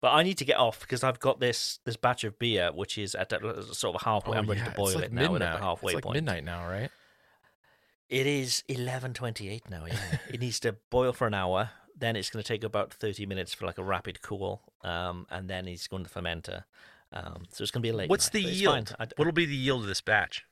But 0.00 0.12
I 0.12 0.22
need 0.22 0.38
to 0.38 0.44
get 0.44 0.56
off 0.56 0.80
because 0.80 1.02
I've 1.02 1.18
got 1.18 1.40
this 1.40 1.80
this 1.84 1.96
batch 1.96 2.22
of 2.24 2.38
beer, 2.38 2.70
which 2.72 2.96
is 2.96 3.14
at 3.16 3.28
that 3.30 3.40
sort 3.72 3.96
of 3.96 4.02
halfway. 4.02 4.38
I'm 4.38 4.46
ready 4.46 4.60
Oh, 4.60 4.64
yeah, 4.64 4.70
to 4.70 4.76
boil 4.76 4.86
it's 4.88 4.94
like 4.96 5.04
it 5.06 5.12
now. 5.12 5.30
We're 5.32 5.42
at 5.42 5.58
the 5.58 5.64
halfway 5.64 5.90
it's 5.92 5.94
like 5.96 6.04
point. 6.04 6.14
midnight 6.14 6.44
now, 6.44 6.66
right? 6.68 6.90
It 8.08 8.26
is 8.26 8.62
eleven 8.68 9.12
twenty 9.12 9.48
eight 9.48 9.68
now. 9.68 9.84
Yeah, 9.86 9.96
it 10.32 10.40
needs 10.40 10.60
to 10.60 10.76
boil 10.90 11.12
for 11.12 11.26
an 11.26 11.34
hour. 11.34 11.70
Then 11.96 12.14
it's 12.14 12.30
going 12.30 12.42
to 12.42 12.46
take 12.48 12.62
about 12.62 12.94
thirty 12.94 13.26
minutes 13.26 13.52
for 13.52 13.66
like 13.66 13.76
a 13.78 13.82
rapid 13.84 14.22
cool, 14.22 14.62
um, 14.84 15.26
and 15.30 15.50
then 15.50 15.66
it's 15.66 15.88
going 15.88 16.04
to 16.04 16.10
fermenter. 16.10 16.64
Um, 17.12 17.44
so 17.50 17.62
it's 17.62 17.70
going 17.70 17.80
to 17.82 17.86
be 17.86 17.90
a 17.90 17.96
late. 17.96 18.10
What's 18.10 18.26
night, 18.32 18.42
the 18.44 18.50
yield? 18.50 18.88
fine. 18.90 18.96
I- 19.08 19.12
What'll 19.16 19.32
be 19.32 19.46
the 19.46 19.56
yield 19.56 19.82
of 19.82 19.86
this 19.88 20.00
batch? 20.00 20.44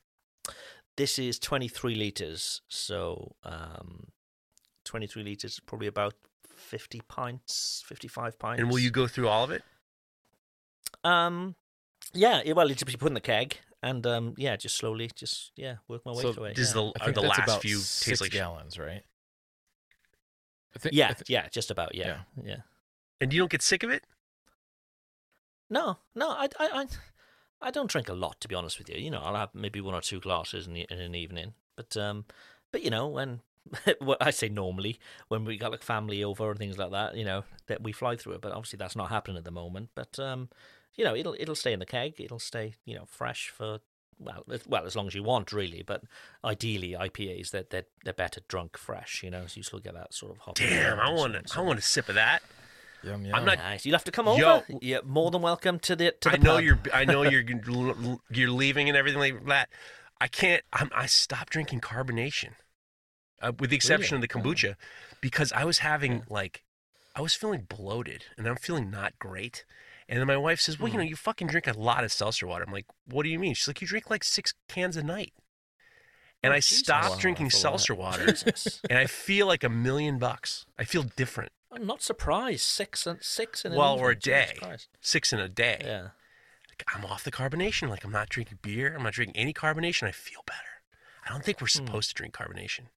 this 0.95 1.19
is 1.19 1.37
twenty 1.37 1.67
three 1.67 1.93
liters, 1.95 2.61
so 2.67 3.35
um, 3.43 4.07
twenty 4.83 5.05
three 5.07 5.23
liters 5.23 5.53
is 5.53 5.59
probably 5.59 5.87
about 5.87 6.15
fifty 6.47 7.01
pints, 7.07 7.83
fifty 7.85 8.07
five 8.07 8.39
pints. 8.39 8.59
And 8.61 8.69
will 8.71 8.79
you 8.79 8.89
go 8.89 9.07
through 9.07 9.27
all 9.27 9.43
of 9.43 9.51
it? 9.51 9.61
Um, 11.03 11.55
yeah, 12.13 12.41
it- 12.43 12.55
well, 12.55 12.69
it's 12.71 12.81
just 12.81 12.97
put 12.97 13.07
in 13.09 13.13
the 13.13 13.21
keg, 13.21 13.57
and 13.83 14.05
um, 14.07 14.33
yeah, 14.37 14.55
just 14.55 14.75
slowly, 14.75 15.11
just 15.15 15.51
yeah, 15.55 15.75
work 15.87 16.01
my 16.05 16.13
way 16.13 16.21
So 16.23 16.33
through 16.33 16.45
it. 16.45 16.55
Does 16.55 16.75
yeah. 16.75 16.81
the 16.95 17.05
are 17.05 17.11
the 17.11 17.21
last 17.21 17.43
about 17.43 17.61
few 17.61 17.77
six 17.77 18.05
taste 18.05 18.21
like? 18.21 18.31
gallons, 18.31 18.79
right? 18.79 19.03
I 20.75 20.79
think, 20.79 20.95
I 20.95 20.97
yeah, 20.97 21.13
yeah, 21.27 21.47
just 21.49 21.69
about, 21.71 21.93
yeah, 21.95 22.21
yeah. 22.43 22.57
And 23.21 23.31
you 23.33 23.39
don't 23.39 23.49
get 23.51 23.61
sick 23.61 23.83
of 23.83 23.89
it? 23.89 24.03
No, 25.69 25.97
no, 26.15 26.29
I, 26.29 26.47
I, 26.59 26.67
I, 26.81 26.85
I 27.61 27.71
don't 27.71 27.89
drink 27.89 28.09
a 28.09 28.13
lot, 28.13 28.39
to 28.41 28.47
be 28.47 28.55
honest 28.55 28.77
with 28.77 28.89
you. 28.89 28.97
You 28.97 29.11
know, 29.11 29.19
I'll 29.21 29.35
have 29.35 29.49
maybe 29.53 29.81
one 29.81 29.93
or 29.93 30.01
two 30.01 30.19
glasses 30.19 30.67
in, 30.67 30.73
the, 30.73 30.87
in 30.89 30.99
an 30.99 31.15
evening, 31.15 31.53
but 31.75 31.95
um, 31.97 32.25
but 32.71 32.83
you 32.83 32.89
know, 32.89 33.07
when 33.07 33.41
I 34.21 34.31
say 34.31 34.47
normally 34.49 34.99
when 35.27 35.43
we 35.43 35.57
got 35.57 35.71
like 35.71 35.83
family 35.83 36.23
over 36.23 36.49
and 36.49 36.59
things 36.59 36.77
like 36.77 36.91
that, 36.91 37.15
you 37.15 37.25
know, 37.25 37.43
that 37.67 37.83
we 37.83 37.91
fly 37.91 38.15
through 38.15 38.33
it. 38.33 38.41
But 38.41 38.53
obviously, 38.53 38.77
that's 38.77 38.95
not 38.95 39.09
happening 39.09 39.37
at 39.37 39.43
the 39.43 39.51
moment. 39.51 39.89
But 39.95 40.17
um, 40.19 40.49
you 40.95 41.03
know, 41.03 41.15
it'll 41.15 41.35
it'll 41.39 41.55
stay 41.55 41.73
in 41.73 41.79
the 41.79 41.85
keg. 41.85 42.15
It'll 42.19 42.39
stay, 42.39 42.75
you 42.85 42.95
know, 42.95 43.05
fresh 43.05 43.49
for 43.49 43.79
well, 44.19 44.43
as- 44.51 44.65
well 44.67 44.85
as 44.85 44.95
long 44.95 45.07
as 45.07 45.15
you 45.15 45.23
want, 45.23 45.51
really. 45.51 45.83
But 45.85 46.03
ideally, 46.45 46.95
IPAs 46.97 47.51
that 47.51 47.69
they're, 47.71 47.85
they're 48.03 48.13
better 48.13 48.41
drunk 48.47 48.77
fresh. 48.77 49.21
You 49.23 49.31
know, 49.31 49.45
so 49.47 49.57
you 49.57 49.63
still 49.63 49.79
get 49.79 49.95
that 49.95 50.13
sort 50.13 50.31
of 50.31 50.37
hop. 50.39 50.55
Damn, 50.55 50.99
I 50.99 51.09
want 51.09 51.33
to. 51.33 51.57
I 51.59 51.61
want 51.61 51.79
a 51.79 51.81
sip 51.81 52.07
of 52.09 52.15
that. 52.15 52.41
Yum, 53.03 53.25
yum. 53.25 53.35
I'm 53.35 53.45
not- 53.45 53.57
Nice. 53.59 53.85
You'll 53.85 53.95
have 53.95 54.03
to 54.05 54.11
come 54.11 54.27
over. 54.27 54.39
Yo. 54.39 54.63
You're 54.81 55.03
more 55.03 55.31
than 55.31 55.41
welcome 55.41 55.79
to 55.79 55.95
the 55.95 56.11
to 56.21 56.29
the 56.29 56.35
I 56.35 56.37
know 56.37 56.55
pub. 56.55 56.63
you're. 56.63 56.79
I 56.93 57.05
know 57.05 57.21
you're. 57.29 57.43
You're 58.29 58.49
leaving 58.51 58.89
and 58.89 58.97
everything 58.97 59.19
like 59.19 59.45
that. 59.45 59.69
I 60.19 60.27
can't. 60.27 60.63
I'm, 60.73 60.89
I 60.95 61.05
stopped 61.05 61.51
drinking 61.53 61.81
carbonation, 61.81 62.53
uh, 63.41 63.51
with 63.59 63.69
the 63.69 63.75
exception 63.75 64.15
of 64.15 64.21
the 64.21 64.27
kombucha, 64.27 64.75
because 65.21 65.51
I 65.51 65.63
was 65.63 65.79
having 65.79 66.23
like, 66.29 66.63
I 67.15 67.21
was 67.21 67.33
feeling 67.35 67.67
bloated 67.69 68.25
and 68.37 68.47
I'm 68.47 68.55
feeling 68.55 68.89
not 68.89 69.17
great. 69.19 69.63
And 70.09 70.19
then 70.19 70.27
my 70.27 70.37
wife 70.37 70.59
says, 70.61 70.79
"Well, 70.79 70.89
you 70.91 70.97
know, 70.97 71.03
you 71.03 71.15
fucking 71.15 71.47
drink 71.47 71.67
a 71.67 71.73
lot 71.73 72.03
of 72.03 72.11
seltzer 72.11 72.47
water." 72.47 72.63
I'm 72.65 72.71
like, 72.73 72.85
"What 73.05 73.23
do 73.23 73.29
you 73.29 73.37
mean?" 73.39 73.53
She's 73.53 73.67
like, 73.67 73.81
"You 73.81 73.87
drink 73.87 74.09
like 74.09 74.23
six 74.23 74.53
cans 74.67 74.95
a 74.97 75.03
night." 75.03 75.33
And 76.43 76.53
Oh, 76.53 76.55
I 76.55 76.59
Jesus. 76.59 76.79
stopped 76.79 77.09
Wow, 77.09 77.15
drinking 77.17 77.47
that's 77.47 77.63
a 77.63 77.69
lot. 77.69 77.79
seltzer 77.81 77.95
water, 77.95 78.33
and 78.89 78.97
I 78.97 79.05
feel 79.05 79.47
like 79.47 79.63
a 79.63 79.69
million 79.69 80.17
bucks. 80.17 80.65
I 80.79 80.83
feel 80.85 81.03
different. 81.03 81.51
I'm 81.81 81.87
not 81.87 82.01
surprised. 82.01 82.61
Six 82.61 83.05
and 83.07 83.21
six 83.21 83.65
in 83.65 83.73
Well, 83.73 83.97
or 83.99 84.11
a 84.11 84.15
day, 84.15 84.53
six 85.01 85.31
in 85.33 85.39
a 85.39 85.49
day. 85.49 85.81
Yeah. 85.83 86.01
Like, 86.69 86.83
I'm 86.95 87.05
off 87.05 87.23
the 87.23 87.31
carbonation. 87.31 87.89
Like 87.89 88.03
I'm 88.03 88.11
not 88.11 88.29
drinking 88.29 88.59
beer. 88.61 88.93
I'm 88.95 89.03
not 89.03 89.13
drinking 89.13 89.35
any 89.37 89.53
carbonation. 89.53 90.03
I 90.07 90.11
feel 90.11 90.41
better. 90.45 90.59
I 91.25 91.29
don't 91.29 91.43
think 91.43 91.59
we're 91.61 91.67
Hmm. 91.67 91.85
supposed 91.85 92.09
to 92.09 92.15
drink 92.15 92.33
carbonation. 92.35 92.87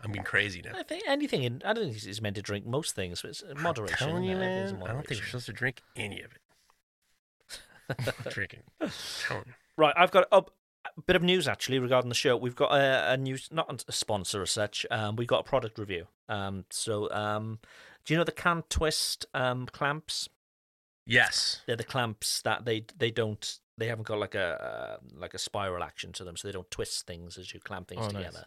I'm 0.00 0.12
being 0.12 0.24
crazy 0.24 0.60
now. 0.62 0.72
I 0.78 0.82
think 0.82 1.02
anything 1.06 1.44
in. 1.44 1.62
I 1.64 1.72
don't 1.72 1.84
think 1.90 2.04
it's 2.04 2.20
meant 2.20 2.36
to 2.36 2.42
drink 2.42 2.66
most 2.66 2.94
things. 2.94 3.22
But 3.22 3.30
it's 3.30 3.42
moderation. 3.56 3.96
I'm 4.00 4.08
telling 4.08 4.24
you, 4.24 4.32
isn't 4.32 4.42
it? 4.42 4.46
Everything's 4.46 4.72
man. 4.72 4.82
in 4.82 4.88
I 4.88 4.92
don't 4.92 5.06
think 5.06 5.20
we're 5.20 5.26
supposed 5.26 5.46
to 5.46 5.52
drink 5.52 5.80
any 5.96 6.20
of 6.22 6.32
it. 6.32 6.40
Drinking. 8.30 8.62
I'm 8.80 8.90
telling 9.26 9.44
you. 9.46 9.52
Right, 9.76 9.94
I've 9.96 10.10
got 10.10 10.26
a 10.32 10.42
bit 11.06 11.16
of 11.16 11.22
news 11.22 11.48
actually 11.48 11.78
regarding 11.78 12.08
the 12.08 12.14
show. 12.14 12.36
We've 12.36 12.54
got 12.56 12.72
a, 12.72 13.12
a 13.12 13.16
new, 13.16 13.36
not 13.50 13.84
a 13.88 13.92
sponsor 13.92 14.42
as 14.42 14.50
such. 14.50 14.86
Um, 14.90 15.16
we 15.16 15.26
got 15.26 15.40
a 15.40 15.42
product 15.42 15.78
review. 15.78 16.06
Um, 16.28 16.64
so 16.70 17.10
um, 17.10 17.58
do 18.04 18.14
you 18.14 18.18
know 18.18 18.24
the 18.24 18.32
Kant-Twist 18.32 19.26
um 19.34 19.66
clamps? 19.66 20.28
Yes. 21.06 21.60
They're 21.66 21.76
the 21.76 21.84
clamps 21.84 22.40
that 22.42 22.64
they 22.64 22.84
they 22.96 23.10
don't 23.10 23.58
they 23.76 23.86
haven't 23.88 24.06
got 24.06 24.18
like 24.18 24.34
a 24.34 24.98
uh, 25.02 25.18
like 25.18 25.34
a 25.34 25.38
spiral 25.38 25.82
action 25.82 26.12
to 26.12 26.24
them, 26.24 26.36
so 26.36 26.48
they 26.48 26.52
don't 26.52 26.70
twist 26.70 27.06
things 27.06 27.36
as 27.38 27.52
you 27.52 27.60
clamp 27.60 27.88
things 27.88 28.00
Oh, 28.02 28.08
nice. 28.08 28.14
together. 28.24 28.46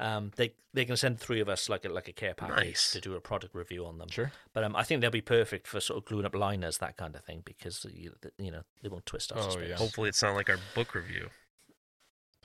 Um, 0.00 0.30
they 0.36 0.54
they're 0.74 0.84
going 0.84 0.94
to 0.94 0.96
send 0.96 1.18
three 1.18 1.40
of 1.40 1.48
us 1.48 1.68
like 1.68 1.84
a 1.84 1.88
like 1.88 2.06
a 2.08 2.12
care 2.12 2.34
package 2.34 2.56
Nice. 2.66 2.90
to 2.92 3.00
do 3.00 3.14
a 3.14 3.20
product 3.20 3.54
review 3.54 3.84
on 3.86 3.98
them. 3.98 4.08
Sure. 4.10 4.30
But 4.52 4.62
um, 4.64 4.76
I 4.76 4.82
think 4.84 5.00
they'll 5.00 5.10
be 5.10 5.20
perfect 5.20 5.66
for 5.66 5.80
sort 5.80 5.96
of 5.98 6.04
gluing 6.04 6.24
up 6.26 6.34
liners, 6.36 6.78
that 6.78 6.96
kind 6.96 7.14
of 7.16 7.24
thing, 7.24 7.42
because 7.44 7.84
you, 7.92 8.12
you 8.38 8.50
know 8.52 8.62
they 8.82 8.88
won't 8.88 9.06
twist 9.06 9.32
off. 9.32 9.56
Oh, 9.56 9.60
yeah. 9.60 9.74
Hopefully, 9.76 10.08
it's 10.08 10.22
not 10.22 10.34
like 10.36 10.50
our 10.50 10.58
book 10.74 10.94
review. 10.94 11.30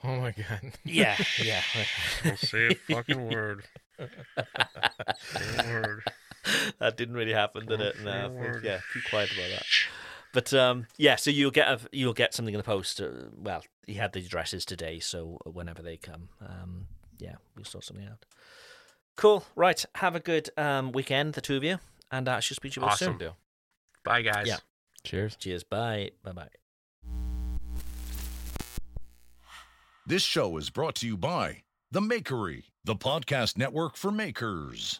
Oh 0.03 0.19
my 0.19 0.31
god. 0.31 0.73
Yeah, 0.83 1.15
yeah. 1.43 1.61
Don't 2.23 2.39
say 2.39 2.67
a 2.67 2.75
fucking 2.93 3.29
word. 3.29 3.65
Say 3.99 5.57
a 5.59 5.63
word. 5.67 6.03
that 6.79 6.97
didn't 6.97 7.15
really 7.15 7.33
happen, 7.33 7.65
did 7.65 7.79
it? 7.81 7.95
No, 8.03 8.11
say 8.11 8.19
a 8.19 8.25
I 8.25 8.51
think- 8.51 8.63
yeah, 8.63 8.79
keep 8.93 9.03
quiet 9.09 9.31
about 9.31 9.49
that. 9.49 9.65
But 10.33 10.51
um, 10.53 10.87
yeah, 10.97 11.15
so 11.15 11.29
you'll 11.29 11.51
get 11.51 11.67
a, 11.67 11.79
you'll 11.91 12.13
get 12.13 12.33
something 12.33 12.53
in 12.53 12.57
the 12.57 12.63
post. 12.63 12.99
Uh, 12.99 13.09
well, 13.37 13.63
he 13.85 13.93
had 13.93 14.13
the 14.13 14.19
addresses 14.19 14.65
today, 14.65 14.99
so 14.99 15.37
whenever 15.45 15.83
they 15.83 15.95
come, 15.95 16.29
um, 16.41 16.87
yeah, 17.19 17.35
we'll 17.55 17.65
sort 17.65 17.83
something 17.83 18.07
out. 18.07 18.25
Cool. 19.15 19.45
Right. 19.55 19.85
Have 19.95 20.15
a 20.15 20.19
good 20.19 20.49
um, 20.57 20.91
weekend, 20.91 21.35
the 21.35 21.41
two 21.41 21.55
of 21.55 21.63
you, 21.63 21.77
and 22.11 22.27
I 22.27 22.39
shall 22.39 22.55
speak 22.55 22.73
to 22.73 22.81
you 22.81 22.87
Awesome. 22.87 23.11
soon. 23.13 23.17
Deal. 23.19 23.37
Bye, 24.03 24.23
guys. 24.23 24.47
Yeah. 24.47 24.57
Cheers. 25.03 25.35
Cheers. 25.35 25.63
Bye. 25.63 26.11
Bye. 26.23 26.31
Bye. 26.31 26.49
This 30.05 30.23
show 30.23 30.57
is 30.57 30.69
brought 30.69 30.95
to 30.95 31.07
you 31.07 31.15
by 31.15 31.61
The 31.91 32.01
Makery, 32.01 32.63
the 32.83 32.95
podcast 32.95 33.55
network 33.57 33.95
for 33.95 34.11
makers. 34.11 34.99